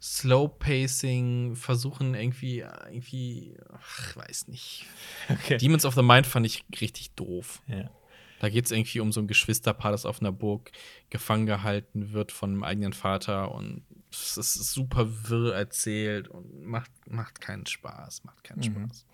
Slow 0.01 0.49
Pacing, 0.49 1.57
versuchen 1.57 2.14
irgendwie, 2.14 2.64
irgendwie, 2.87 3.57
ach, 3.72 4.16
weiß 4.16 4.49
nicht. 4.49 4.87
Okay. 5.29 5.59
Demons 5.59 5.85
of 5.85 5.95
the 5.95 6.03
Mind 6.03 6.26
fand 6.26 6.47
ich 6.47 6.64
richtig 6.81 7.12
doof. 7.12 7.62
Ja. 7.66 7.91
Da 8.41 8.49
geht 8.49 8.66
es 8.66 8.70
irgendwie 8.70 9.01
um 9.01 9.11
so 9.11 9.20
ein 9.20 9.26
Geschwisterpaar, 9.26 9.91
das 9.91 10.07
auf 10.07 10.20
einer 10.20 10.31
Burg 10.31 10.70
gefangen 11.11 11.47
gehalten 11.47 12.12
wird 12.12 12.31
von 12.31 12.51
einem 12.51 12.62
eigenen 12.62 12.93
Vater 12.93 13.53
und 13.53 13.83
es 14.12 14.37
ist 14.37 14.72
super 14.72 15.09
wirr 15.29 15.55
erzählt 15.55 16.29
und 16.29 16.64
macht, 16.64 16.91
macht 17.11 17.41
keinen 17.41 17.66
Spaß, 17.66 18.24
macht 18.24 18.45
keinen 18.45 18.62
Spaß. 18.62 19.05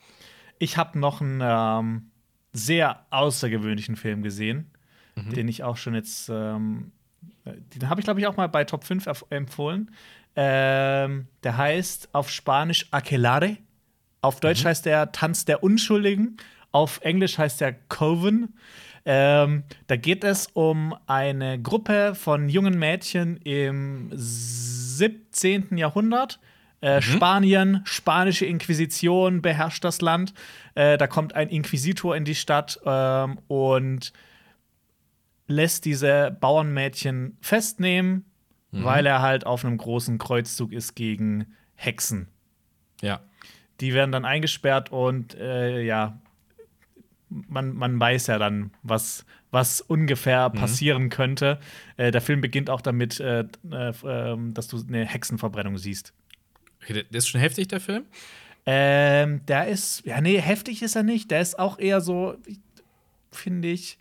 Ich 0.59 0.77
habe 0.77 0.99
noch 0.99 1.23
einen 1.23 1.41
ähm, 1.43 2.11
sehr 2.55 3.05
außergewöhnlichen 3.11 3.97
Film 3.97 4.23
gesehen, 4.23 4.71
den 5.17 5.47
ich 5.49 5.63
auch 5.63 5.77
schon 5.77 5.95
jetzt, 5.95 6.29
ähm, 6.29 6.91
äh, 7.45 7.53
den 7.75 7.89
habe 7.91 8.01
ich 8.01 8.05
glaube 8.05 8.19
ich 8.21 8.27
auch 8.27 8.37
mal 8.37 8.47
bei 8.49 8.65
Top 8.65 8.85
5 8.85 9.07
erf- 9.07 9.25
empfohlen. 9.31 9.91
Ähm, 10.37 11.27
der 11.45 11.57
heißt 11.57 12.09
auf 12.15 12.31
Spanisch 12.31 12.87
Aquelarre. 12.91 13.59
Auf 14.23 14.41
Deutsch 14.41 14.65
heißt 14.65 14.87
der 14.87 15.13
Tanz 15.13 15.45
der 15.45 15.63
Unschuldigen. 15.63 16.37
Auf 16.73 17.01
Englisch 17.03 17.39
heißt 17.39 17.61
der 17.61 17.75
Coven. 17.75 18.55
Ähm, 19.05 19.65
da 19.87 19.97
geht 19.97 20.25
es 20.25 20.49
um 20.55 20.97
eine 21.07 21.61
Gruppe 21.61 22.15
von 22.15 22.49
jungen 22.49 22.79
Mädchen 22.79 23.37
im 23.37 24.11
17. 24.15 25.77
Jahrhundert. 25.77 26.41
Äh, 26.85 27.01
Spanien, 27.01 27.80
spanische 27.85 28.45
Inquisition 28.45 29.41
beherrscht 29.41 29.82
das 29.85 30.02
Land. 30.02 30.35
Äh, 30.74 30.98
da 30.98 31.06
kommt 31.06 31.35
ein 31.35 31.48
Inquisitor 31.48 32.15
in 32.15 32.27
die 32.27 32.35
Stadt 32.35 32.78
ähm, 32.85 33.39
und 33.48 34.12
lässt 35.47 35.86
diese 35.86 36.36
Bauernmädchen 36.39 37.39
festnehmen, 37.40 38.27
weil 38.70 39.06
er 39.06 39.23
halt 39.23 39.47
auf 39.47 39.65
einem 39.65 39.78
großen 39.78 40.19
Kreuzzug 40.19 40.73
ist 40.73 40.94
gegen 40.94 41.55
Hexen. 41.74 42.28
Ja. 43.01 43.20
Die 43.81 43.94
werden 43.94 44.12
dann 44.12 44.27
eingesperrt 44.27 44.93
und 44.93 45.35
äh, 45.36 45.81
ja, 45.81 46.20
man, 47.31 47.74
man 47.74 47.98
weiß 47.98 48.27
ja 48.27 48.39
dann, 48.39 48.73
was, 48.82 49.24
was 49.51 49.81
ungefähr 49.81 50.51
passieren 50.51 51.09
könnte. 51.09 51.61
Äh, 51.97 52.11
der 52.11 52.20
Film 52.20 52.43
beginnt 52.43 52.69
auch 52.69 52.82
damit, 52.82 53.20
äh, 53.20 53.44
äh, 53.70 53.93
ähm, 54.05 54.52
dass 54.52 54.69
du 54.69 54.82
eine 54.86 55.06
Hexenverbrennung 55.06 55.78
siehst. 55.78 56.12
Okay, 56.85 57.05
der 57.11 57.19
ist 57.19 57.28
schon 57.28 57.40
heftig, 57.40 57.69
der 57.69 57.81
Film. 57.81 58.05
Ähm, 58.66 59.44
der 59.47 59.66
ist, 59.69 60.05
ja, 60.06 60.20
nee, 60.20 60.39
heftig 60.40 60.82
ist 60.82 60.97
er 60.97 61.02
nicht. 61.02 61.31
Der 61.31 61.40
ist 61.40 61.59
auch 61.59 61.78
eher 61.78 62.01
so, 62.01 62.36
finde 63.31 63.69
ich, 63.69 63.98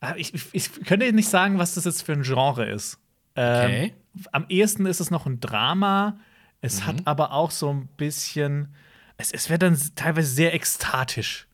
Ah, 0.00 0.14
ich, 0.16 0.34
ich, 0.34 0.44
ich 0.52 0.84
könnte 0.84 1.10
nicht 1.12 1.28
sagen, 1.28 1.58
was 1.58 1.74
das 1.74 1.84
jetzt 1.84 2.02
für 2.02 2.12
ein 2.12 2.22
Genre 2.22 2.68
ist. 2.68 2.98
Ähm, 3.34 3.64
Okay. 3.64 3.94
Am 4.32 4.46
ehesten 4.48 4.86
ist 4.86 5.00
es 5.00 5.10
noch 5.10 5.26
ein 5.26 5.40
Drama. 5.40 6.18
Es 6.62 6.86
hat 6.86 6.96
aber 7.06 7.32
auch 7.32 7.50
so 7.50 7.70
ein 7.72 7.86
bisschen, 7.96 8.74
es, 9.18 9.30
es 9.30 9.50
wird 9.50 9.62
dann 9.62 9.78
teilweise 9.94 10.28
sehr 10.28 10.54
ekstatisch. 10.54 11.45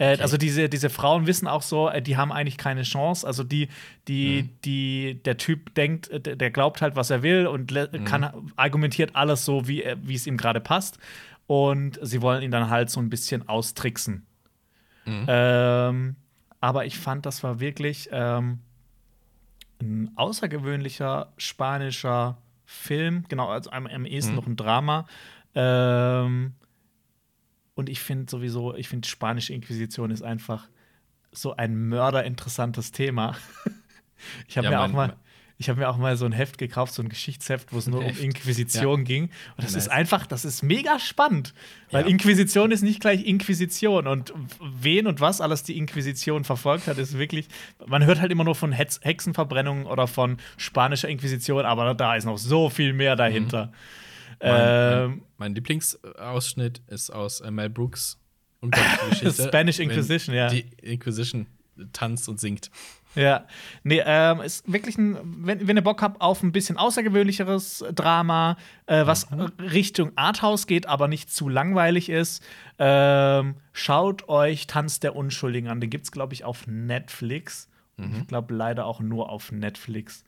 Äh, 0.00 0.16
Also 0.20 0.36
diese, 0.38 0.68
diese 0.68 0.88
Frauen 0.88 1.26
wissen 1.26 1.46
auch 1.46 1.62
so, 1.62 1.88
äh, 1.88 2.00
die 2.00 2.16
haben 2.16 2.32
eigentlich 2.32 2.56
keine 2.56 2.82
Chance. 2.82 3.26
Also 3.26 3.44
die, 3.44 3.68
die, 4.08 4.48
die, 4.64 5.20
der 5.22 5.36
Typ 5.36 5.74
denkt, 5.74 6.08
äh, 6.08 6.20
der, 6.36 6.50
glaubt 6.50 6.80
halt, 6.80 6.96
was 6.96 7.10
er 7.10 7.22
will 7.22 7.46
und 7.46 7.70
le- 7.70 7.88
kann, 8.04 8.50
argumentiert 8.56 9.14
alles 9.14 9.44
so, 9.44 9.68
wie, 9.68 9.84
wie 10.02 10.14
es 10.14 10.26
ihm 10.26 10.36
gerade 10.38 10.60
passt. 10.60 10.98
Und 11.46 11.98
sie 12.02 12.22
wollen 12.22 12.42
ihn 12.42 12.50
dann 12.50 12.70
halt 12.70 12.90
so 12.90 13.00
ein 13.00 13.10
bisschen 13.10 13.48
austricksen. 13.48 14.26
Mhm. 15.04 15.24
Ähm, 15.28 16.16
aber 16.60 16.86
ich 16.86 16.98
fand, 16.98 17.26
das 17.26 17.42
war 17.42 17.60
wirklich 17.60 18.08
ähm, 18.12 18.60
ein 19.80 20.10
außergewöhnlicher 20.16 21.32
spanischer 21.36 22.38
Film, 22.64 23.24
genau, 23.28 23.48
also 23.48 23.70
am, 23.70 23.86
am 23.86 24.06
ehesten 24.06 24.32
mhm. 24.32 24.36
noch 24.36 24.46
ein 24.46 24.56
Drama. 24.56 25.06
Ähm, 25.54 26.54
und 27.80 27.88
ich 27.88 28.00
finde 28.00 28.30
sowieso, 28.30 28.74
ich 28.74 28.88
finde, 28.88 29.08
spanische 29.08 29.54
Inquisition 29.54 30.10
ist 30.10 30.20
einfach 30.22 30.68
so 31.32 31.56
ein 31.56 31.74
mörderinteressantes 31.74 32.92
Thema. 32.92 33.36
ich 34.48 34.58
habe 34.58 34.66
ja, 34.66 34.70
mir 34.70 34.80
auch 34.82 34.92
mal. 34.92 35.16
Ich 35.56 35.68
habe 35.68 35.80
mir 35.80 35.88
auch 35.90 35.98
mal 35.98 36.16
so 36.16 36.24
ein 36.24 36.32
Heft 36.32 36.56
gekauft, 36.56 36.94
so 36.94 37.02
ein 37.02 37.10
Geschichtsheft, 37.10 37.72
wo 37.72 37.78
es 37.78 37.86
nur 37.86 38.02
Heft. 38.02 38.18
um 38.18 38.24
Inquisition 38.24 39.00
ja. 39.00 39.04
ging. 39.04 39.24
Und 39.24 39.64
das 39.64 39.72
nice. 39.72 39.84
ist 39.84 39.88
einfach, 39.88 40.26
das 40.26 40.46
ist 40.46 40.62
mega 40.62 40.98
spannend. 40.98 41.52
Weil 41.90 42.04
ja. 42.04 42.08
Inquisition 42.08 42.70
ist 42.70 42.80
nicht 42.80 43.00
gleich 43.00 43.24
Inquisition. 43.26 44.06
Und 44.06 44.32
wen 44.60 45.06
und 45.06 45.20
was 45.20 45.42
alles 45.42 45.62
die 45.62 45.76
Inquisition 45.76 46.44
verfolgt 46.44 46.86
hat, 46.86 46.98
ist 46.98 47.18
wirklich. 47.18 47.48
Man 47.86 48.04
hört 48.04 48.20
halt 48.20 48.30
immer 48.30 48.44
nur 48.44 48.54
von 48.54 48.72
Hex 48.72 49.00
Hexenverbrennungen 49.02 49.86
oder 49.86 50.06
von 50.06 50.36
spanischer 50.58 51.08
Inquisition, 51.08 51.64
aber 51.64 51.94
da 51.94 52.14
ist 52.14 52.24
noch 52.24 52.38
so 52.38 52.68
viel 52.68 52.92
mehr 52.92 53.16
dahinter. 53.16 53.66
Mhm. 53.66 53.72
Mein, 54.40 55.10
ähm, 55.10 55.22
mein, 55.36 55.54
Lieblingsausschnitt 55.54 56.82
ist 56.88 57.10
aus 57.10 57.40
äh, 57.40 57.50
Mel 57.50 57.70
Brooks 57.70 58.18
Geschichte. 59.10 59.48
Spanish 59.48 59.78
Inquisition, 59.78 60.34
ja. 60.34 60.48
Die 60.48 60.66
Inquisition 60.82 61.46
tanzt 61.92 62.28
und 62.28 62.40
singt. 62.40 62.70
Ja, 63.16 63.46
nee, 63.82 64.00
ähm, 64.04 64.40
ist 64.40 64.70
wirklich 64.70 64.96
ein, 64.96 65.18
wenn, 65.44 65.66
wenn 65.66 65.76
ihr 65.76 65.82
Bock 65.82 66.00
habt 66.00 66.20
auf 66.20 66.42
ein 66.42 66.52
bisschen 66.52 66.76
außergewöhnlicheres 66.76 67.84
Drama, 67.92 68.56
äh, 68.86 69.04
was 69.04 69.30
mhm. 69.30 69.50
Richtung 69.58 70.12
Arthouse 70.14 70.66
geht, 70.66 70.86
aber 70.86 71.08
nicht 71.08 71.32
zu 71.32 71.48
langweilig 71.48 72.08
ist, 72.08 72.42
ähm, 72.78 73.56
schaut 73.72 74.28
euch 74.28 74.68
Tanz 74.68 75.00
der 75.00 75.16
Unschuldigen 75.16 75.68
an. 75.68 75.80
Den 75.80 75.90
gibt's, 75.90 76.12
glaube 76.12 76.34
ich, 76.34 76.44
auf 76.44 76.68
Netflix. 76.68 77.68
Mhm. 77.96 78.20
Ich 78.20 78.28
glaube 78.28 78.54
leider 78.54 78.86
auch 78.86 79.00
nur 79.00 79.28
auf 79.28 79.50
Netflix. 79.50 80.22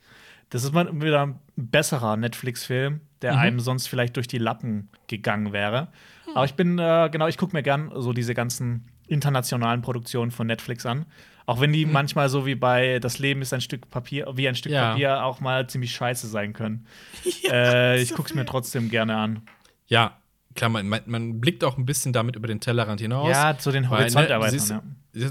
Das 0.53 0.65
ist 0.65 0.75
mal 0.75 1.01
wieder 1.01 1.23
ein 1.23 1.39
besserer 1.57 2.19
Netflix-Film, 2.19 3.01
der 3.23 3.33
mhm. 3.33 3.39
einem 3.39 3.61
sonst 3.61 3.87
vielleicht 3.87 4.17
durch 4.17 4.29
die 4.29 4.37
Lappen 4.37 4.91
gegangen 5.07 5.55
wäre. 5.55 5.89
Mhm. 6.27 6.37
Aber 6.37 6.45
ich 6.45 6.53
bin, 6.53 6.79
äh, 6.79 7.09
genau, 7.11 7.27
ich 7.27 7.39
gucke 7.39 7.57
mir 7.57 7.63
gern 7.63 7.91
so 7.95 8.13
diese 8.13 8.35
ganzen 8.35 8.87
internationalen 9.07 9.81
Produktionen 9.81 10.31
von 10.31 10.47
Netflix 10.47 10.85
an. 10.85 11.07
Auch 11.47 11.63
wenn 11.63 11.73
die 11.73 11.87
mhm. 11.87 11.93
manchmal 11.93 12.29
so 12.29 12.45
wie 12.45 12.55
bei 12.55 12.99
Das 12.99 13.19
Leben 13.19 13.41
ist 13.41 13.55
ein 13.55 13.63
Stück 13.63 13.89
Papier, 13.89 14.31
wie 14.35 14.47
ein 14.47 14.55
Stück 14.55 14.73
ja. 14.73 14.91
Papier 14.91 15.25
auch 15.25 15.41
mal 15.41 15.71
ziemlich 15.71 15.95
scheiße 15.95 16.27
sein 16.27 16.53
können. 16.53 16.87
Ja, 17.43 17.53
äh, 17.53 18.03
ich 18.03 18.13
gucke 18.13 18.29
es 18.29 18.35
mir 18.35 18.45
trotzdem 18.45 18.91
gerne 18.91 19.17
an. 19.17 19.43
Ja, 19.87 20.19
klar, 20.55 20.69
man, 20.69 20.87
man, 20.87 21.01
man, 21.07 21.41
blickt 21.41 21.65
auch 21.65 21.79
ein 21.79 21.87
bisschen 21.87 22.13
damit 22.13 22.37
über 22.37 22.47
den 22.47 22.61
Tellerrand 22.61 23.01
hinaus. 23.01 23.31
Ja, 23.31 23.57
zu 23.57 23.73
den 23.73 23.89
Horizonterweitern. 23.89 24.99
Ja. 25.15 25.29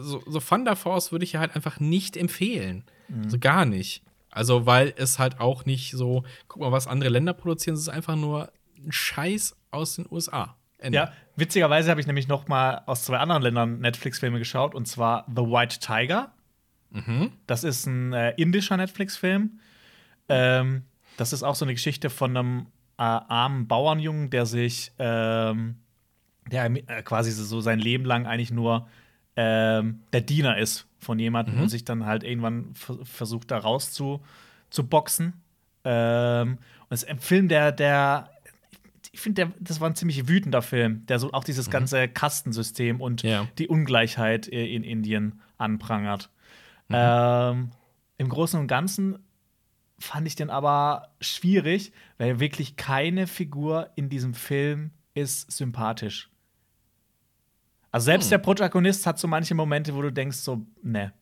So, 0.00 0.20
so 0.26 0.40
Thunder 0.40 0.74
Force 0.74 1.12
würde 1.12 1.24
ich 1.24 1.34
ja 1.34 1.40
halt 1.40 1.54
einfach 1.54 1.78
nicht 1.78 2.16
empfehlen. 2.16 2.84
Mhm. 3.08 3.30
So 3.30 3.38
gar 3.38 3.64
nicht. 3.64 4.02
Also, 4.34 4.66
weil 4.66 4.92
es 4.96 5.18
halt 5.18 5.40
auch 5.40 5.64
nicht 5.64 5.92
so, 5.92 6.24
guck 6.48 6.60
mal, 6.60 6.72
was 6.72 6.88
andere 6.88 7.08
Länder 7.08 7.32
produzieren, 7.32 7.74
es 7.74 7.82
ist 7.82 7.88
einfach 7.88 8.16
nur 8.16 8.50
ein 8.76 8.90
Scheiß 8.90 9.56
aus 9.70 9.96
den 9.96 10.06
USA. 10.10 10.56
Ende. 10.78 10.98
Ja, 10.98 11.12
witzigerweise 11.36 11.90
habe 11.90 12.00
ich 12.00 12.06
nämlich 12.06 12.26
noch 12.26 12.48
mal 12.48 12.82
aus 12.86 13.04
zwei 13.04 13.18
anderen 13.18 13.42
Ländern 13.42 13.78
Netflix-Filme 13.78 14.38
geschaut, 14.38 14.74
und 14.74 14.86
zwar 14.86 15.24
The 15.28 15.42
White 15.42 15.78
Tiger. 15.78 16.32
Mhm. 16.90 17.30
Das 17.46 17.62
ist 17.62 17.86
ein 17.86 18.12
äh, 18.12 18.32
indischer 18.36 18.76
Netflix-Film. 18.76 19.60
Ähm, 20.28 20.82
das 21.16 21.32
ist 21.32 21.44
auch 21.44 21.54
so 21.54 21.64
eine 21.64 21.74
Geschichte 21.74 22.10
von 22.10 22.36
einem 22.36 22.66
äh, 22.98 23.02
armen 23.02 23.68
Bauernjungen, 23.68 24.30
der 24.30 24.46
sich, 24.46 24.92
ähm, 24.98 25.76
der 26.50 26.64
äh, 26.66 27.02
quasi 27.02 27.30
so 27.30 27.60
sein 27.60 27.78
Leben 27.78 28.04
lang 28.04 28.26
eigentlich 28.26 28.50
nur 28.50 28.88
ähm, 29.36 30.00
der 30.12 30.20
Diener 30.20 30.58
ist 30.58 30.86
von 31.04 31.18
jemandem 31.18 31.56
mhm. 31.56 31.62
und 31.62 31.68
sich 31.68 31.84
dann 31.84 32.06
halt 32.06 32.24
irgendwann 32.24 32.74
versucht, 32.74 33.50
da 33.50 33.58
raus 33.58 33.92
zu, 33.92 34.22
zu 34.70 34.86
boxen. 34.86 35.34
Ähm, 35.84 36.58
und 36.88 36.94
es 36.94 37.04
ist 37.04 37.08
ein 37.08 37.20
Film, 37.20 37.48
der, 37.48 37.72
der 37.72 38.30
ich 39.12 39.20
finde, 39.20 39.52
das 39.60 39.80
war 39.80 39.88
ein 39.88 39.94
ziemlich 39.94 40.26
wütender 40.26 40.60
Film, 40.60 41.06
der 41.06 41.20
so 41.20 41.32
auch 41.32 41.44
dieses 41.44 41.68
mhm. 41.68 41.72
ganze 41.72 42.08
Kastensystem 42.08 43.00
und 43.00 43.22
ja. 43.22 43.46
die 43.58 43.68
Ungleichheit 43.68 44.48
in 44.48 44.82
Indien 44.82 45.40
anprangert. 45.56 46.30
Mhm. 46.88 46.96
Ähm, 46.98 47.70
Im 48.18 48.28
Großen 48.28 48.58
und 48.58 48.66
Ganzen 48.66 49.20
fand 50.00 50.26
ich 50.26 50.34
den 50.34 50.50
aber 50.50 51.10
schwierig, 51.20 51.92
weil 52.18 52.40
wirklich 52.40 52.76
keine 52.76 53.28
Figur 53.28 53.90
in 53.94 54.08
diesem 54.08 54.34
Film 54.34 54.90
ist 55.14 55.50
sympathisch. 55.52 56.28
Also 57.94 58.06
selbst 58.06 58.24
hm. 58.24 58.30
der 58.30 58.38
Protagonist 58.38 59.06
hat 59.06 59.20
so 59.20 59.28
manche 59.28 59.54
Momente, 59.54 59.94
wo 59.94 60.02
du 60.02 60.10
denkst 60.10 60.38
so, 60.38 60.66
ne. 60.82 61.12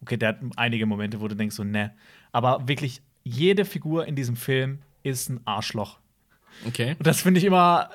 Okay, 0.00 0.16
der 0.16 0.30
hat 0.30 0.38
einige 0.56 0.86
Momente, 0.86 1.20
wo 1.20 1.28
du 1.28 1.36
denkst 1.36 1.54
so, 1.54 1.64
ne. 1.64 1.94
Aber 2.32 2.66
wirklich 2.66 3.02
jede 3.24 3.66
Figur 3.66 4.06
in 4.06 4.16
diesem 4.16 4.34
Film 4.34 4.78
ist 5.02 5.28
ein 5.28 5.42
Arschloch. 5.44 5.98
Okay. 6.66 6.96
Und 6.98 7.06
das 7.06 7.20
finde 7.20 7.40
ich 7.40 7.44
immer, 7.44 7.90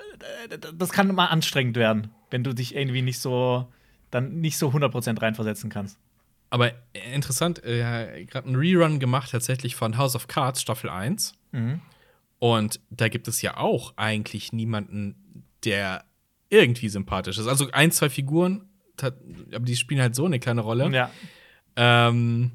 äh, 0.52 0.60
das 0.76 0.92
kann 0.92 1.10
immer 1.10 1.32
anstrengend 1.32 1.76
werden, 1.76 2.12
wenn 2.30 2.44
du 2.44 2.54
dich 2.54 2.76
irgendwie 2.76 3.02
nicht 3.02 3.18
so, 3.18 3.68
dann 4.12 4.42
nicht 4.42 4.60
so 4.60 4.70
100% 4.70 5.20
reinversetzen 5.20 5.72
kannst. 5.72 5.98
Aber 6.52 6.72
interessant, 7.16 7.64
äh, 7.64 8.26
gerade 8.26 8.46
einen 8.46 8.58
Rerun 8.58 9.00
gemacht 9.00 9.32
tatsächlich 9.32 9.76
von 9.76 9.98
House 9.98 10.16
of 10.16 10.28
Cards 10.28 10.62
Staffel 10.62 10.92
1. 10.92 11.34
Mhm. 11.52 11.82
Und 12.38 12.80
da 12.92 13.08
gibt 13.08 13.28
es 13.28 13.42
ja 13.42 13.58
auch 13.58 13.98
eigentlich 13.98 14.54
niemanden, 14.54 15.16
der 15.64 16.06
irgendwie 16.54 16.90
sympathisch 16.90 17.38
ist. 17.38 17.48
Also 17.48 17.70
ein, 17.72 17.92
zwei 17.92 18.10
Figuren, 18.10 18.70
aber 19.02 19.66
die 19.66 19.76
spielen 19.76 20.02
halt 20.02 20.16
so 20.16 20.26
eine 20.26 20.40
kleine 20.40 20.62
Rolle. 20.62 20.90
Ja. 20.92 21.10
Ähm, 21.76 22.52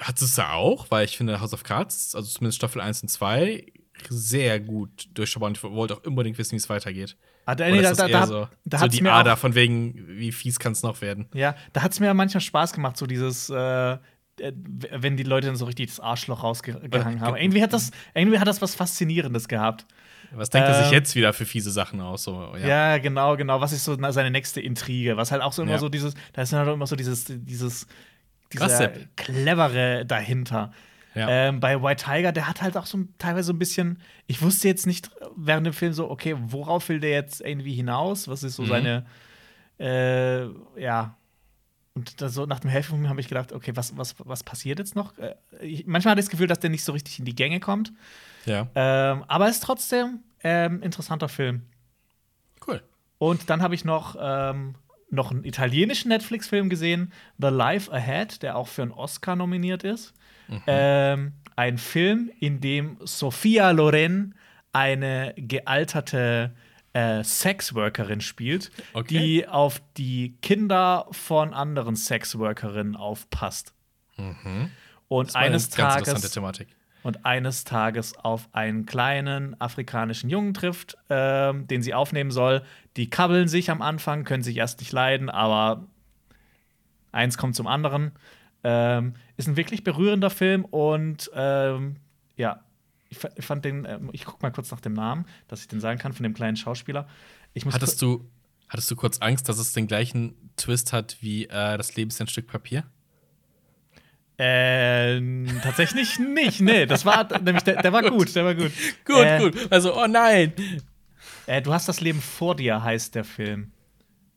hat 0.00 0.20
es 0.20 0.34
da 0.34 0.52
auch, 0.52 0.90
weil 0.90 1.04
ich 1.04 1.16
finde 1.16 1.40
House 1.40 1.54
of 1.54 1.64
Cards, 1.64 2.14
also 2.14 2.28
zumindest 2.28 2.58
Staffel 2.58 2.80
1 2.80 3.02
und 3.02 3.08
2, 3.08 3.66
sehr 4.08 4.60
gut 4.60 5.08
durchschaubar 5.14 5.48
und 5.48 5.56
ich 5.56 5.62
wollte 5.62 5.94
auch 5.94 6.04
unbedingt 6.04 6.38
wissen, 6.38 6.52
wie 6.52 6.56
es 6.56 6.68
weitergeht. 6.68 7.16
Ah, 7.44 7.54
da, 7.54 7.68
nee, 7.68 7.82
da, 7.82 7.92
da, 7.92 8.08
da, 8.08 8.26
so, 8.26 8.48
da 8.64 8.78
so 8.78 8.86
die 8.86 9.06
Ader 9.06 9.36
von 9.36 9.54
wegen, 9.54 9.94
wie 10.08 10.32
fies 10.32 10.58
kann 10.58 10.72
es 10.72 10.82
noch 10.82 11.00
werden. 11.00 11.28
Ja, 11.34 11.56
da 11.72 11.82
hat 11.82 11.92
es 11.92 12.00
mir 12.00 12.06
ja 12.06 12.14
manchmal 12.14 12.40
Spaß 12.40 12.72
gemacht, 12.72 12.96
so 12.96 13.06
dieses, 13.06 13.50
äh, 13.50 13.92
äh 13.92 13.98
wenn 14.38 15.16
die 15.16 15.24
Leute 15.24 15.48
dann 15.48 15.56
so 15.56 15.64
richtig 15.64 15.88
das 15.88 16.00
Arschloch 16.00 16.42
rausgehangen 16.42 17.20
haben. 17.20 17.36
Irgendwie 17.36 17.62
hat 17.62 17.72
das, 17.72 17.90
irgendwie 18.14 18.38
hat 18.38 18.46
das 18.46 18.62
was 18.62 18.74
Faszinierendes 18.74 19.48
gehabt. 19.48 19.86
Was 20.34 20.50
denkt 20.50 20.68
er 20.68 20.74
sich 20.74 20.86
ähm, 20.86 20.92
jetzt 20.92 21.14
wieder 21.14 21.32
für 21.32 21.44
fiese 21.44 21.70
Sachen 21.70 22.00
aus? 22.00 22.24
So, 22.24 22.54
ja. 22.56 22.66
ja. 22.66 22.98
genau, 22.98 23.36
genau. 23.36 23.60
Was 23.60 23.72
ist 23.72 23.84
so 23.84 23.96
seine 24.10 24.30
nächste 24.30 24.60
Intrige? 24.60 25.16
Was 25.16 25.32
halt 25.32 25.42
auch 25.42 25.52
so 25.52 25.62
immer 25.62 25.72
ja. 25.72 25.78
so 25.78 25.88
dieses, 25.88 26.14
da 26.32 26.42
ist 26.42 26.52
halt 26.52 26.68
immer 26.68 26.86
so 26.86 26.96
dieses, 26.96 27.24
dieses, 27.28 27.86
dieser 28.52 28.88
clevere 29.16 30.04
dahinter. 30.06 30.72
Ja. 31.14 31.28
Ähm, 31.28 31.60
bei 31.60 31.82
White 31.82 32.04
Tiger, 32.04 32.32
der 32.32 32.48
hat 32.48 32.62
halt 32.62 32.76
auch 32.76 32.86
so 32.86 33.00
teilweise 33.18 33.48
so 33.48 33.52
ein 33.52 33.58
bisschen, 33.58 33.98
ich 34.26 34.40
wusste 34.40 34.68
jetzt 34.68 34.86
nicht 34.86 35.10
während 35.36 35.66
dem 35.66 35.74
Film 35.74 35.92
so, 35.92 36.10
okay, 36.10 36.36
worauf 36.38 36.88
will 36.88 37.00
der 37.00 37.10
jetzt 37.10 37.42
irgendwie 37.42 37.74
hinaus? 37.74 38.28
Was 38.28 38.42
ist 38.42 38.56
so 38.56 38.62
mhm. 38.62 38.68
seine, 38.68 39.06
äh, 39.78 40.44
ja. 40.80 41.16
Und 41.94 42.14
so 42.18 42.46
nach 42.46 42.60
dem 42.60 42.70
Hälften 42.70 43.10
habe 43.10 43.20
ich 43.20 43.28
gedacht, 43.28 43.52
okay, 43.52 43.72
was, 43.74 43.96
was, 43.98 44.14
was 44.18 44.42
passiert 44.42 44.78
jetzt 44.78 44.96
noch? 44.96 45.18
Äh, 45.18 45.34
ich, 45.60 45.86
manchmal 45.86 46.12
hatte 46.12 46.20
ich 46.20 46.26
das 46.26 46.30
Gefühl, 46.30 46.46
dass 46.46 46.60
der 46.60 46.70
nicht 46.70 46.84
so 46.84 46.92
richtig 46.92 47.18
in 47.18 47.26
die 47.26 47.34
Gänge 47.34 47.60
kommt. 47.60 47.92
Ja. 48.46 48.68
Ähm, 48.74 49.24
aber 49.28 49.48
ist 49.48 49.62
trotzdem 49.62 50.20
ähm, 50.42 50.82
interessanter 50.82 51.28
Film. 51.28 51.62
Cool. 52.66 52.82
Und 53.18 53.50
dann 53.50 53.62
habe 53.62 53.74
ich 53.74 53.84
noch, 53.84 54.16
ähm, 54.20 54.74
noch 55.10 55.30
einen 55.30 55.44
italienischen 55.44 56.08
Netflix-Film 56.08 56.68
gesehen, 56.68 57.12
The 57.38 57.48
Life 57.48 57.92
Ahead, 57.92 58.42
der 58.42 58.56
auch 58.56 58.68
für 58.68 58.82
einen 58.82 58.92
Oscar 58.92 59.36
nominiert 59.36 59.84
ist. 59.84 60.12
Mhm. 60.48 60.62
Ähm, 60.66 61.32
ein 61.54 61.78
Film, 61.78 62.30
in 62.40 62.60
dem 62.60 62.98
Sophia 63.04 63.70
Loren 63.70 64.34
eine 64.72 65.34
gealterte 65.36 66.54
äh, 66.94 67.22
Sexworkerin 67.22 68.20
spielt, 68.20 68.70
okay. 68.94 69.18
die 69.18 69.48
auf 69.48 69.82
die 69.96 70.36
Kinder 70.42 71.06
von 71.10 71.54
anderen 71.54 71.94
Sexworkerinnen 71.94 72.96
aufpasst. 72.96 73.74
Mhm. 74.16 74.70
Und 75.08 75.36
eines 75.36 75.68
Tages 75.68 76.30
Thematik 76.30 76.68
und 77.02 77.24
eines 77.24 77.64
Tages 77.64 78.16
auf 78.16 78.48
einen 78.52 78.86
kleinen 78.86 79.60
afrikanischen 79.60 80.30
Jungen 80.30 80.54
trifft, 80.54 80.96
äh, 81.08 81.52
den 81.52 81.82
sie 81.82 81.94
aufnehmen 81.94 82.30
soll. 82.30 82.62
Die 82.96 83.10
kabbeln 83.10 83.48
sich 83.48 83.70
am 83.70 83.82
Anfang, 83.82 84.24
können 84.24 84.42
sich 84.42 84.56
erst 84.56 84.80
nicht 84.80 84.92
leiden, 84.92 85.30
aber 85.30 85.86
eins 87.10 87.38
kommt 87.38 87.56
zum 87.56 87.66
anderen. 87.66 88.12
Ähm, 88.64 89.14
ist 89.36 89.48
ein 89.48 89.56
wirklich 89.56 89.82
berührender 89.82 90.30
Film 90.30 90.64
und 90.64 91.30
ähm, 91.34 91.96
ja, 92.36 92.60
ich, 93.08 93.18
ich, 93.36 93.44
fand 93.44 93.64
den, 93.64 93.84
äh, 93.84 93.98
ich 94.12 94.24
guck 94.24 94.40
mal 94.40 94.52
kurz 94.52 94.70
nach 94.70 94.80
dem 94.80 94.92
Namen, 94.92 95.26
dass 95.48 95.60
ich 95.60 95.68
den 95.68 95.80
sagen 95.80 95.98
kann 95.98 96.12
von 96.12 96.22
dem 96.22 96.34
kleinen 96.34 96.56
Schauspieler. 96.56 97.08
hattest, 97.72 98.00
du, 98.00 98.28
hattest 98.68 98.90
du 98.90 98.96
kurz 98.96 99.18
Angst, 99.18 99.48
dass 99.48 99.58
es 99.58 99.72
den 99.72 99.88
gleichen 99.88 100.34
Twist 100.56 100.92
hat 100.92 101.16
wie 101.20 101.44
äh, 101.44 101.76
Das 101.76 101.96
Leben 101.96 102.10
ist 102.10 102.20
ein 102.20 102.28
Stück 102.28 102.46
Papier? 102.46 102.84
Ähm, 104.38 105.46
tatsächlich 105.62 106.18
nicht. 106.18 106.60
Nee, 106.60 106.86
das 106.86 107.04
war 107.04 107.26
nämlich, 107.40 107.62
der, 107.64 107.82
der 107.82 107.92
war 107.92 108.02
gut, 108.02 108.34
der 108.34 108.44
war 108.44 108.54
gut. 108.54 108.72
Gut, 109.04 109.16
äh, 109.24 109.38
gut. 109.38 109.72
Also, 109.72 109.96
oh 109.96 110.06
nein. 110.06 110.52
Äh, 111.46 111.62
du 111.62 111.72
hast 111.72 111.88
das 111.88 112.00
Leben 112.00 112.20
vor 112.20 112.56
dir, 112.56 112.82
heißt 112.82 113.14
der 113.14 113.24
Film. 113.24 113.72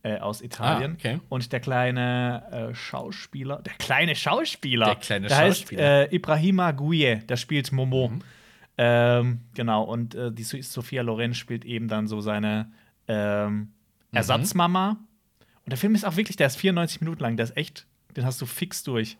äh, 0.03 0.19
aus 0.19 0.41
Italien. 0.41 0.91
Ah, 0.91 0.95
okay. 0.99 1.19
Und 1.30 1.51
der 1.51 1.59
kleine 1.59 2.69
äh, 2.72 2.76
Schauspieler, 2.76 3.61
der 3.63 3.73
kleine 3.73 4.15
Schauspieler, 4.15 4.85
Der 4.85 4.95
kleine 4.97 5.27
der 5.27 5.35
Schauspieler. 5.35 5.84
heißt 6.01 6.11
äh, 6.11 6.15
Ibrahima 6.15 6.72
Gouye, 6.72 7.22
der 7.27 7.38
spielt 7.38 7.72
Momo. 7.72 8.09
Mhm. 8.09 8.22
Ähm, 8.77 9.39
genau, 9.55 9.84
und 9.84 10.13
äh, 10.13 10.31
die 10.31 10.43
So- 10.43 10.61
Sophia 10.61 11.01
Loren 11.01 11.34
spielt 11.34 11.65
eben 11.65 11.88
dann 11.88 12.07
so 12.07 12.22
seine 12.22 12.72
ähm, 13.07 13.72
Mhm. 14.11 14.17
Ersatzmama. 14.17 14.89
Und 15.65 15.72
der 15.72 15.77
Film 15.77 15.95
ist 15.95 16.05
auch 16.05 16.15
wirklich, 16.17 16.38
der 16.38 16.47
ist 16.47 16.57
94 16.57 17.01
Minuten 17.01 17.22
lang, 17.23 17.35
der 17.38 17.45
ist 17.45 17.57
echt, 17.57 17.88
den 18.15 18.26
hast 18.26 18.39
du 18.41 18.45
fix 18.45 18.84
durch. 18.84 19.17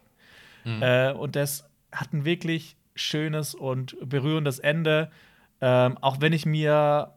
Mhm. 0.66 0.82
Äh, 0.84 1.12
und 1.14 1.36
das 1.38 1.70
hat 1.92 2.12
ein 2.14 2.26
wirklich 2.26 2.76
schönes 2.96 3.56
und 3.56 3.96
berührendes 4.08 4.60
Ende. 4.60 5.10
Ähm, 5.62 5.98
auch 6.02 6.20
wenn 6.22 6.34
ich 6.34 6.46
mir 6.46 7.14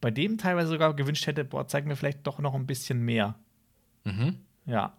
bei 0.00 0.10
dem 0.10 0.38
teilweise 0.38 0.68
sogar 0.68 0.94
gewünscht 0.94 1.26
hätte, 1.26 1.44
boah, 1.44 1.66
zeig 1.66 1.86
mir 1.86 1.96
vielleicht 1.96 2.26
doch 2.26 2.38
noch 2.38 2.54
ein 2.54 2.66
bisschen 2.66 3.00
mehr. 3.04 3.34
Mhm. 4.04 4.36
Ja. 4.66 4.92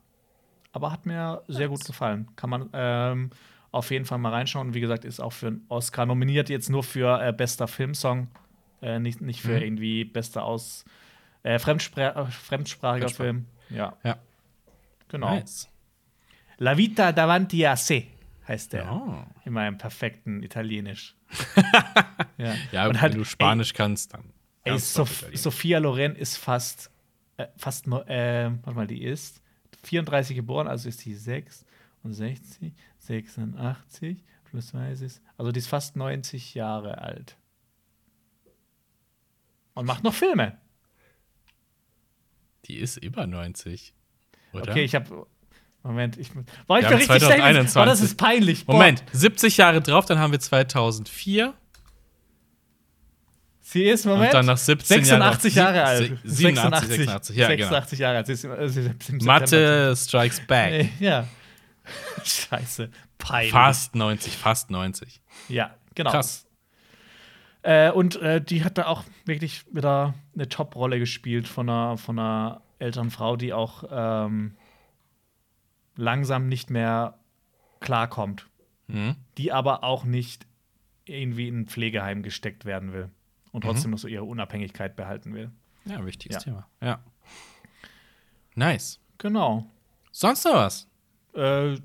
Aber 0.72 0.92
hat 0.92 1.06
mir 1.06 1.44
sehr 1.48 1.68
gut 1.70 1.84
gefallen. 1.86 2.28
Kann 2.36 2.50
man 2.50 2.70
ähm, 2.74 3.30
auf 3.72 3.92
jeden 3.92 4.06
Fall 4.06 4.18
mal 4.18 4.32
reinschauen. 4.32 4.74
Wie 4.74 4.82
gesagt, 4.82 5.06
ist 5.06 5.20
auch 5.20 5.34
für 5.34 5.48
einen 5.48 5.66
Oscar 5.70 6.06
nominiert, 6.06 6.50
jetzt 6.50 6.70
nur 6.70 6.84
für 6.84 7.22
äh, 7.22 7.32
bester 7.34 7.68
Filmsong, 7.68 8.28
äh, 8.82 9.00
nicht, 9.00 9.22
nicht 9.22 9.42
für 9.42 9.56
Mhm. 9.58 9.62
irgendwie 9.64 10.06
bester 10.06 10.44
Aus 10.44 10.86
äh, 11.44 11.58
Fremdspra 11.60 12.10
äh, 12.10 12.26
fremdsprachiger 12.28 13.08
Fremdsprach- 13.08 13.16
Film. 13.16 13.46
Ja, 13.70 13.94
Ja. 14.04 14.18
genau. 15.08 15.30
Nice. 15.36 15.70
La 16.60 16.76
vita 16.78 17.12
davanti 17.12 17.66
a 17.66 17.76
se 17.76 18.08
heißt 18.50 18.74
der. 18.74 18.92
Oh. 18.92 19.24
In 19.46 19.54
meinem 19.54 19.78
perfekten 19.78 20.44
Italienisch. 20.44 21.16
ja. 22.38 22.56
Ja, 22.72 22.90
wenn 22.90 23.00
hat- 23.00 23.14
du 23.14 23.24
Spanisch 23.24 23.74
kannst, 23.74 24.14
dann. 24.14 24.34
Ey, 24.64 24.78
Sof. 24.78 25.26
Sophia 25.34 25.80
Loren 25.80 26.16
ist 26.16 26.38
fast, 26.38 26.92
äh, 27.38 27.48
fast, 27.56 27.88
äh, 27.88 28.52
warte 28.64 28.74
mal, 28.74 28.88
die 28.88 29.04
ist 29.04 29.42
34 29.84 30.36
geboren, 30.36 30.68
also 30.68 30.90
ist 30.90 31.06
die 31.06 31.14
66, 31.14 32.74
86, 32.98 34.18
plus 34.44 34.68
20, 34.68 35.22
also 35.38 35.52
die 35.52 35.60
ist 35.60 35.68
fast 35.68 35.96
90 35.96 36.56
Jahre 36.56 36.98
alt. 37.00 37.38
Und 39.76 39.86
macht 39.86 40.04
noch 40.04 40.14
Filme. 40.14 40.58
Die 42.66 42.76
ist 42.78 42.98
über 42.98 43.26
90. 43.26 43.94
Oder? 44.52 44.72
Okay, 44.72 44.84
ich 44.84 44.94
habe 44.96 45.26
Moment, 45.84 46.18
ich 46.18 46.32
boah, 46.68 46.80
ich 46.80 46.86
haben 46.86 46.96
richtig 46.96 47.06
schlecht. 47.18 47.26
2021. 47.26 47.74
Boah, 47.74 47.86
das 47.86 48.02
ist 48.02 48.18
peinlich. 48.18 48.66
Boah. 48.66 48.74
Moment, 48.74 49.04
70 49.14 49.58
Jahre 49.58 49.82
drauf, 49.82 50.06
dann 50.06 50.20
haben 50.20 50.32
wir 50.32 50.40
2004. 50.40 51.54
Sie 53.62 53.84
ist, 53.84 54.06
Moment, 54.06 54.30
Und 54.30 54.34
dann 54.34 54.46
nach 54.48 54.58
17 54.58 55.06
Jahren 55.06 55.22
86 55.40 55.56
noch 55.56 55.64
Jahre 55.64 55.98
sieb- 55.98 56.12
alt. 56.12 56.20
87, 56.24 56.90
86, 56.90 57.38
ja, 57.38 57.48
genau. 57.50 57.58
86 57.70 58.00
Jahre 58.00 58.18
alt. 58.18 58.26
Sie 58.28 58.34
ist, 58.34 58.44
äh, 58.44 59.24
Mathe 59.24 59.96
strikes 59.96 60.42
back. 60.48 60.90
Ja. 61.00 61.28
Scheiße. 62.24 62.90
Peinlich. 63.20 63.52
Fast 63.52 63.96
90, 63.96 64.36
fast 64.38 64.72
90. 64.72 65.22
Ja, 65.50 65.76
genau. 65.94 66.12
Krass. 66.12 66.48
Äh, 67.62 67.92
und 67.92 68.16
äh, 68.22 68.42
die 68.42 68.64
hat 68.64 68.78
da 68.78 68.88
auch 68.88 69.04
wirklich 69.26 69.66
wieder 69.72 70.14
eine 70.34 70.50
Top-Rolle 70.50 70.98
gespielt 70.98 71.48
von 71.48 71.70
einer, 71.70 71.98
von 71.98 72.18
einer 72.18 72.62
älteren 72.80 73.12
Frau, 73.12 73.36
die 73.36 73.54
auch 73.54 73.84
ähm, 73.92 74.56
langsam 76.00 76.48
nicht 76.48 76.70
mehr 76.70 77.20
klarkommt. 77.80 78.48
Mhm. 78.88 79.16
Die 79.38 79.52
aber 79.52 79.84
auch 79.84 80.04
nicht 80.04 80.48
irgendwie 81.06 81.48
in 81.48 81.62
ein 81.62 81.68
Pflegeheim 81.68 82.24
gesteckt 82.24 82.66
werden 82.66 82.94
will. 82.94 83.10
Und 83.52 83.64
trotzdem 83.64 83.92
noch 83.92 83.98
so 83.98 84.08
ihre 84.08 84.24
Unabhängigkeit 84.24 84.96
behalten 84.96 85.34
will. 85.34 85.52
Ja, 85.86 86.06
wichtiges 86.06 86.38
Ja. 86.38 86.42
Thema. 86.44 86.68
Ja. 86.82 87.00
Nice. 88.56 89.00
Genau. 89.18 89.70
Sonst 90.12 90.46
noch 90.46 90.54
was? 90.54 90.88
Äh, 91.34 91.78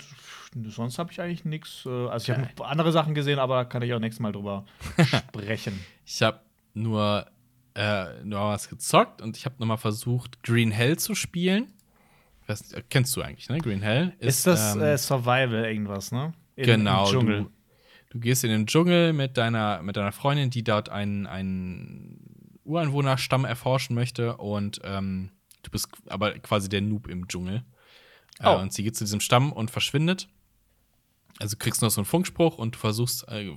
sonst 0.68 0.98
habe 0.98 1.12
ich 1.12 1.20
eigentlich 1.20 1.44
nichts. 1.44 1.84
Äh, 1.86 2.08
also, 2.08 2.32
ich 2.32 2.38
habe 2.38 2.66
andere 2.66 2.92
Sachen 2.92 3.14
gesehen, 3.14 3.38
aber 3.38 3.56
da 3.56 3.64
kann 3.64 3.82
ich 3.82 3.92
auch 3.94 3.98
nächstes 3.98 4.20
Mal 4.20 4.32
drüber 4.32 4.64
sprechen. 5.28 5.78
Ich 6.04 6.22
habe 6.22 6.40
nur, 6.74 7.26
äh, 7.74 8.22
nur 8.24 8.40
was 8.40 8.68
gezockt 8.68 9.22
und 9.22 9.36
ich 9.36 9.44
habe 9.46 9.56
nochmal 9.58 9.78
versucht, 9.78 10.42
Green 10.42 10.70
Hell 10.70 10.98
zu 10.98 11.14
spielen. 11.14 11.72
Äh, 12.48 12.82
kennst 12.90 13.16
du 13.16 13.22
eigentlich, 13.22 13.48
ne? 13.48 13.58
Green 13.58 13.82
Hell 13.82 14.12
Ist, 14.18 14.46
das 14.46 14.74
ähm, 14.74 14.82
äh, 14.82 14.98
Survival 14.98 15.64
irgendwas, 15.64 16.12
ne? 16.12 16.32
In- 16.56 16.64
genau. 16.66 17.06
Im 17.06 17.10
Dschungel. 17.12 17.40
Du, 17.42 17.50
du 18.10 18.20
gehst 18.20 18.44
in 18.44 18.50
den 18.50 18.66
Dschungel 18.66 19.12
mit 19.12 19.36
deiner, 19.36 19.82
mit 19.82 19.96
deiner 19.96 20.12
Freundin, 20.12 20.50
die 20.50 20.62
dort 20.64 20.88
einen, 20.88 21.26
einen 21.26 22.58
Ureinwohnerstamm 22.64 23.44
erforschen 23.44 23.94
möchte 23.94 24.36
und 24.36 24.80
ähm, 24.84 25.30
du 25.62 25.70
bist 25.70 25.88
aber 26.06 26.32
quasi 26.38 26.68
der 26.68 26.80
Noob 26.80 27.08
im 27.08 27.28
Dschungel. 27.28 27.56
Äh, 28.40 28.48
Oh. 28.48 28.58
und 28.58 28.72
sie 28.72 28.82
geht 28.82 28.96
zu 28.96 29.04
diesem 29.04 29.20
Stamm 29.20 29.52
und 29.52 29.70
verschwindet. 29.70 30.28
Also 31.40 31.56
kriegst 31.58 31.82
du 31.82 31.86
noch 31.86 31.90
so 31.90 32.00
einen 32.00 32.06
Funkspruch 32.06 32.58
und 32.58 32.76
du 32.76 32.78
versuchst, 32.78 33.26
äh, 33.28 33.50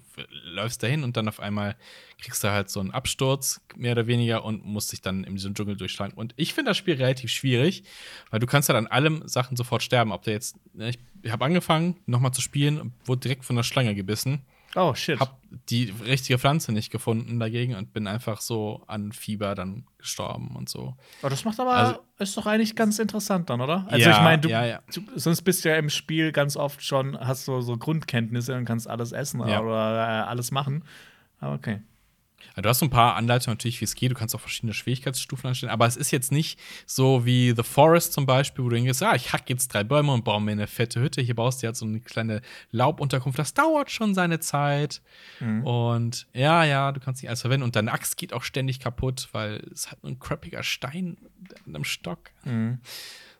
läufst 0.43 0.81
dahin 0.81 1.03
und 1.03 1.15
dann 1.15 1.27
auf 1.27 1.39
einmal 1.39 1.75
kriegst 2.19 2.43
du 2.43 2.51
halt 2.51 2.69
so 2.69 2.79
einen 2.79 2.91
Absturz, 2.91 3.61
mehr 3.75 3.91
oder 3.91 4.07
weniger, 4.07 4.43
und 4.43 4.65
musst 4.65 4.91
dich 4.91 5.01
dann 5.01 5.23
in 5.23 5.35
diesem 5.35 5.53
Dschungel 5.53 5.77
durchschlagen. 5.77 6.17
Und 6.17 6.33
ich 6.37 6.53
finde 6.53 6.71
das 6.71 6.77
Spiel 6.77 6.95
relativ 6.95 7.29
schwierig, 7.29 7.83
weil 8.31 8.39
du 8.39 8.47
kannst 8.47 8.69
halt 8.69 8.77
an 8.77 8.87
allem 8.87 9.27
Sachen 9.27 9.55
sofort 9.55 9.83
sterben. 9.83 10.11
Ob 10.11 10.23
der 10.23 10.33
jetzt, 10.33 10.55
ne, 10.73 10.89
ich, 10.89 11.31
habe 11.31 11.45
angefangen, 11.45 11.97
nochmal 12.07 12.33
zu 12.33 12.41
spielen, 12.41 12.93
wurde 13.05 13.21
direkt 13.21 13.45
von 13.45 13.55
der 13.55 13.63
Schlange 13.63 13.93
gebissen. 13.93 14.41
Oh, 14.75 14.93
shit. 14.93 15.19
Hab 15.19 15.37
die 15.69 15.93
richtige 16.05 16.37
Pflanze 16.37 16.71
nicht 16.71 16.91
gefunden 16.91 17.39
dagegen 17.39 17.75
und 17.75 17.93
bin 17.93 18.05
einfach 18.05 18.41
so 18.41 18.83
an 18.87 19.11
Fieber 19.11 19.55
dann 19.55 19.85
gestorben 19.97 20.55
und 20.55 20.67
so. 20.69 20.95
Oh, 21.23 21.29
das 21.29 21.45
macht 21.45 21.59
aber, 21.59 21.73
Also- 21.73 21.99
ist 22.19 22.35
doch 22.37 22.45
eigentlich 22.45 22.75
ganz 22.75 22.99
interessant 22.99 23.49
dann, 23.49 23.61
oder? 23.61 23.85
Also 23.89 24.09
Ja, 24.09 24.17
ich 24.17 24.21
meine, 24.23 24.41
du, 24.41 24.49
ja, 24.49 24.65
ja. 24.65 24.79
du, 24.93 25.01
sonst 25.15 25.41
bist 25.43 25.63
du 25.65 25.69
ja 25.69 25.77
im 25.77 25.89
Spiel 25.89 26.31
ganz 26.31 26.57
oft 26.57 26.83
schon, 26.83 27.17
hast 27.19 27.47
du 27.47 27.61
so 27.61 27.77
Grundkenntnisse 27.77 28.55
und 28.55 28.65
kannst 28.65 28.87
alles 28.89 29.13
essen 29.13 29.39
Ja. 29.47 29.61
oder 29.61 29.95
äh, 30.23 30.27
alles 30.27 30.51
machen. 30.51 30.83
Aber 31.39 31.55
okay. 31.55 31.81
Du 32.55 32.67
hast 32.67 32.79
so 32.79 32.85
ein 32.85 32.89
paar 32.89 33.15
Anleitungen 33.15 33.55
natürlich, 33.55 33.81
wie 33.81 33.85
es 33.85 33.93
geht. 33.93 34.09
Du 34.11 34.15
kannst 34.15 34.33
auch 34.33 34.39
verschiedene 34.39 34.73
Schwierigkeitsstufen 34.73 35.47
anstellen. 35.49 35.71
Aber 35.71 35.85
es 35.85 35.95
ist 35.95 36.09
jetzt 36.11 36.31
nicht 36.31 36.59
so 36.87 37.23
wie 37.25 37.53
The 37.55 37.61
Forest 37.61 38.13
zum 38.13 38.25
Beispiel, 38.25 38.65
wo 38.65 38.69
du 38.69 38.75
denkst, 38.75 39.01
ah, 39.03 39.13
ich 39.15 39.31
hack 39.31 39.47
jetzt 39.49 39.73
drei 39.73 39.83
Bäume 39.83 40.11
und 40.11 40.23
baue 40.23 40.41
mir 40.41 40.53
eine 40.53 40.65
fette 40.65 40.99
Hütte. 40.99 41.21
Hier 41.21 41.35
baust 41.35 41.61
du 41.61 41.67
jetzt 41.67 41.79
so 41.79 41.85
eine 41.85 41.99
kleine 41.99 42.41
Laubunterkunft. 42.71 43.37
Das 43.37 43.53
dauert 43.53 43.91
schon 43.91 44.15
seine 44.15 44.39
Zeit. 44.39 45.01
Und 45.63 46.27
ja, 46.33 46.63
ja, 46.63 46.91
du 46.91 46.99
kannst 46.99 47.21
nicht 47.21 47.29
alles 47.29 47.41
verwenden. 47.41 47.63
Und 47.63 47.75
deine 47.75 47.91
Axt 47.91 48.17
geht 48.17 48.33
auch 48.33 48.43
ständig 48.43 48.79
kaputt, 48.79 49.29
weil 49.33 49.63
es 49.71 49.91
hat 49.91 50.01
nur 50.01 50.11
ein 50.13 50.19
crappiger 50.19 50.63
Stein 50.63 51.17
in 51.65 51.75
einem 51.75 51.83
Stock. 51.83 52.31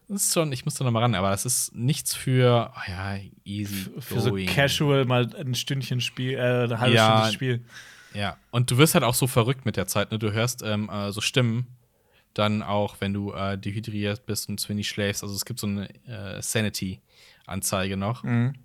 Das 0.10 0.24
ist 0.24 0.34
schon, 0.34 0.52
ich 0.54 0.64
muss 0.64 0.76
da 0.76 0.86
noch 0.86 0.92
mal 0.92 1.02
ran, 1.02 1.16
aber 1.16 1.32
das 1.32 1.46
ist 1.46 1.76
nichts 1.76 2.16
für, 2.16 2.72
oh 2.76 2.80
ja, 2.90 3.18
easy. 3.44 3.90
Für 4.00 4.22
so 4.22 4.30
going. 4.30 4.48
casual 4.48 5.04
mal 5.06 5.36
ein 5.36 5.54
Stündchen 5.54 6.00
Spiel, 6.02 6.36
äh, 6.36 6.64
eine 6.64 6.80
halbe 6.80 6.96
Ja. 6.96 7.18
Stunde 7.18 7.34
Spiel. 7.34 7.66
Ja, 8.18 8.38
und 8.50 8.72
du 8.72 8.78
wirst 8.78 8.96
halt 8.96 9.04
auch 9.04 9.14
so 9.14 9.28
verrückt 9.28 9.66
mit 9.66 9.78
der 9.78 9.86
Zeit, 9.86 10.12
ne? 10.12 10.18
Du 10.18 10.32
hörst 10.32 10.64
ähm, 10.64 10.90
äh, 10.90 11.12
so 11.12 11.22
Stimmen, 11.22 11.68
dann 12.34 12.64
auch, 12.64 12.98
wenn 13.00 13.14
du 13.14 13.32
äh, 13.32 13.58
dehydriert 13.58 14.26
bist 14.26 14.50
und 14.50 14.60
zu 14.60 14.70
wenig 14.70 14.88
schläfst. 14.88 15.22
Also 15.22 15.36
es 15.36 15.46
gibt 15.46 15.60
so 15.60 15.68
eine 15.68 15.88
äh, 16.06 16.42
Sanity-Anzeige 16.42 17.96
noch. 17.96 18.24
Mhm. 18.24 18.56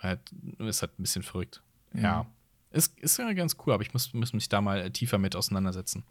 Halt, 0.00 0.20
ist 0.58 0.80
halt 0.80 0.98
ein 0.98 1.02
bisschen 1.02 1.22
verrückt. 1.22 1.62
Ja. 1.94 2.26
Ist, 2.70 2.98
ist 3.00 3.18
ja 3.18 3.30
ganz 3.34 3.56
cool, 3.64 3.74
aber 3.74 3.82
ich 3.82 3.92
muss, 3.92 4.14
muss 4.14 4.32
mich 4.32 4.48
da 4.48 4.62
mal 4.62 4.80
äh, 4.80 4.90
tiefer 4.90 5.18
mit 5.18 5.36
auseinandersetzen. 5.36 6.04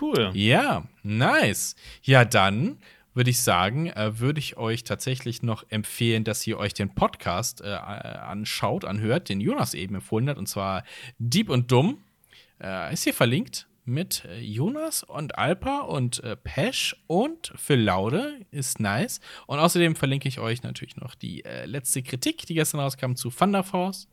Cool. 0.00 0.30
Ja, 0.34 0.84
nice. 1.02 1.74
Ja, 2.02 2.24
dann 2.24 2.78
würde 3.12 3.30
ich 3.30 3.40
sagen, 3.42 3.88
äh, 3.88 4.18
würde 4.18 4.38
ich 4.38 4.56
euch 4.56 4.84
tatsächlich 4.84 5.42
noch 5.42 5.64
empfehlen, 5.68 6.24
dass 6.24 6.46
ihr 6.46 6.58
euch 6.58 6.74
den 6.74 6.94
Podcast 6.94 7.60
äh, 7.60 7.68
anschaut, 7.68 8.84
anhört, 8.84 9.28
den 9.28 9.40
Jonas 9.40 9.74
eben 9.74 9.96
empfohlen 9.96 10.28
hat, 10.28 10.38
und 10.38 10.48
zwar 10.48 10.84
Dieb 11.18 11.48
und 11.48 11.70
Dumm. 11.70 12.03
Äh, 12.64 12.92
ist 12.94 13.04
hier 13.04 13.12
verlinkt 13.14 13.66
mit 13.84 14.24
äh, 14.24 14.38
Jonas 14.40 15.02
und 15.02 15.36
Alpa 15.36 15.80
und 15.80 16.24
äh, 16.24 16.36
Pesch 16.36 16.96
und 17.06 17.52
Phil 17.56 17.80
Laude. 17.82 18.40
Ist 18.50 18.80
nice. 18.80 19.20
Und 19.46 19.58
außerdem 19.58 19.94
verlinke 19.96 20.26
ich 20.28 20.38
euch 20.40 20.62
natürlich 20.62 20.96
noch 20.96 21.14
die 21.14 21.44
äh, 21.44 21.66
letzte 21.66 22.02
Kritik, 22.02 22.46
die 22.46 22.54
gestern 22.54 22.80
rauskam 22.80 23.12
zu 23.14 23.28
Thunder 23.30 23.62
Force. 23.62 24.08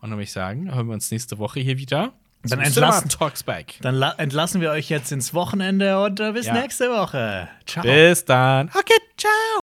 Und 0.00 0.08
dann 0.08 0.12
würde 0.12 0.22
ich 0.24 0.32
sagen, 0.32 0.74
hören 0.74 0.86
wir 0.86 0.94
uns 0.94 1.10
nächste 1.10 1.38
Woche 1.38 1.60
hier 1.60 1.76
wieder. 1.78 2.14
Dann 2.44 2.60
entlassen- 2.60 2.72
Cinema 2.72 3.18
Talks 3.18 3.42
Back. 3.44 3.74
Dann 3.82 3.94
la- 3.94 4.14
entlassen 4.18 4.60
wir 4.62 4.70
euch 4.70 4.88
jetzt 4.88 5.12
ins 5.12 5.32
Wochenende 5.34 6.02
und 6.02 6.18
äh, 6.18 6.32
bis 6.32 6.46
Ja. 6.46 6.54
nächste 6.54 6.88
Woche. 6.90 7.48
Ciao. 7.66 7.84
Bis 7.84 8.24
dann. 8.24 8.68
Okay, 8.74 8.98
ciao. 9.16 9.60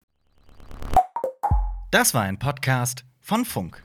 Das 1.92 2.14
war 2.14 2.24
ein 2.24 2.38
Podcast 2.40 3.06
von 3.22 3.46
Funk. 3.46 3.82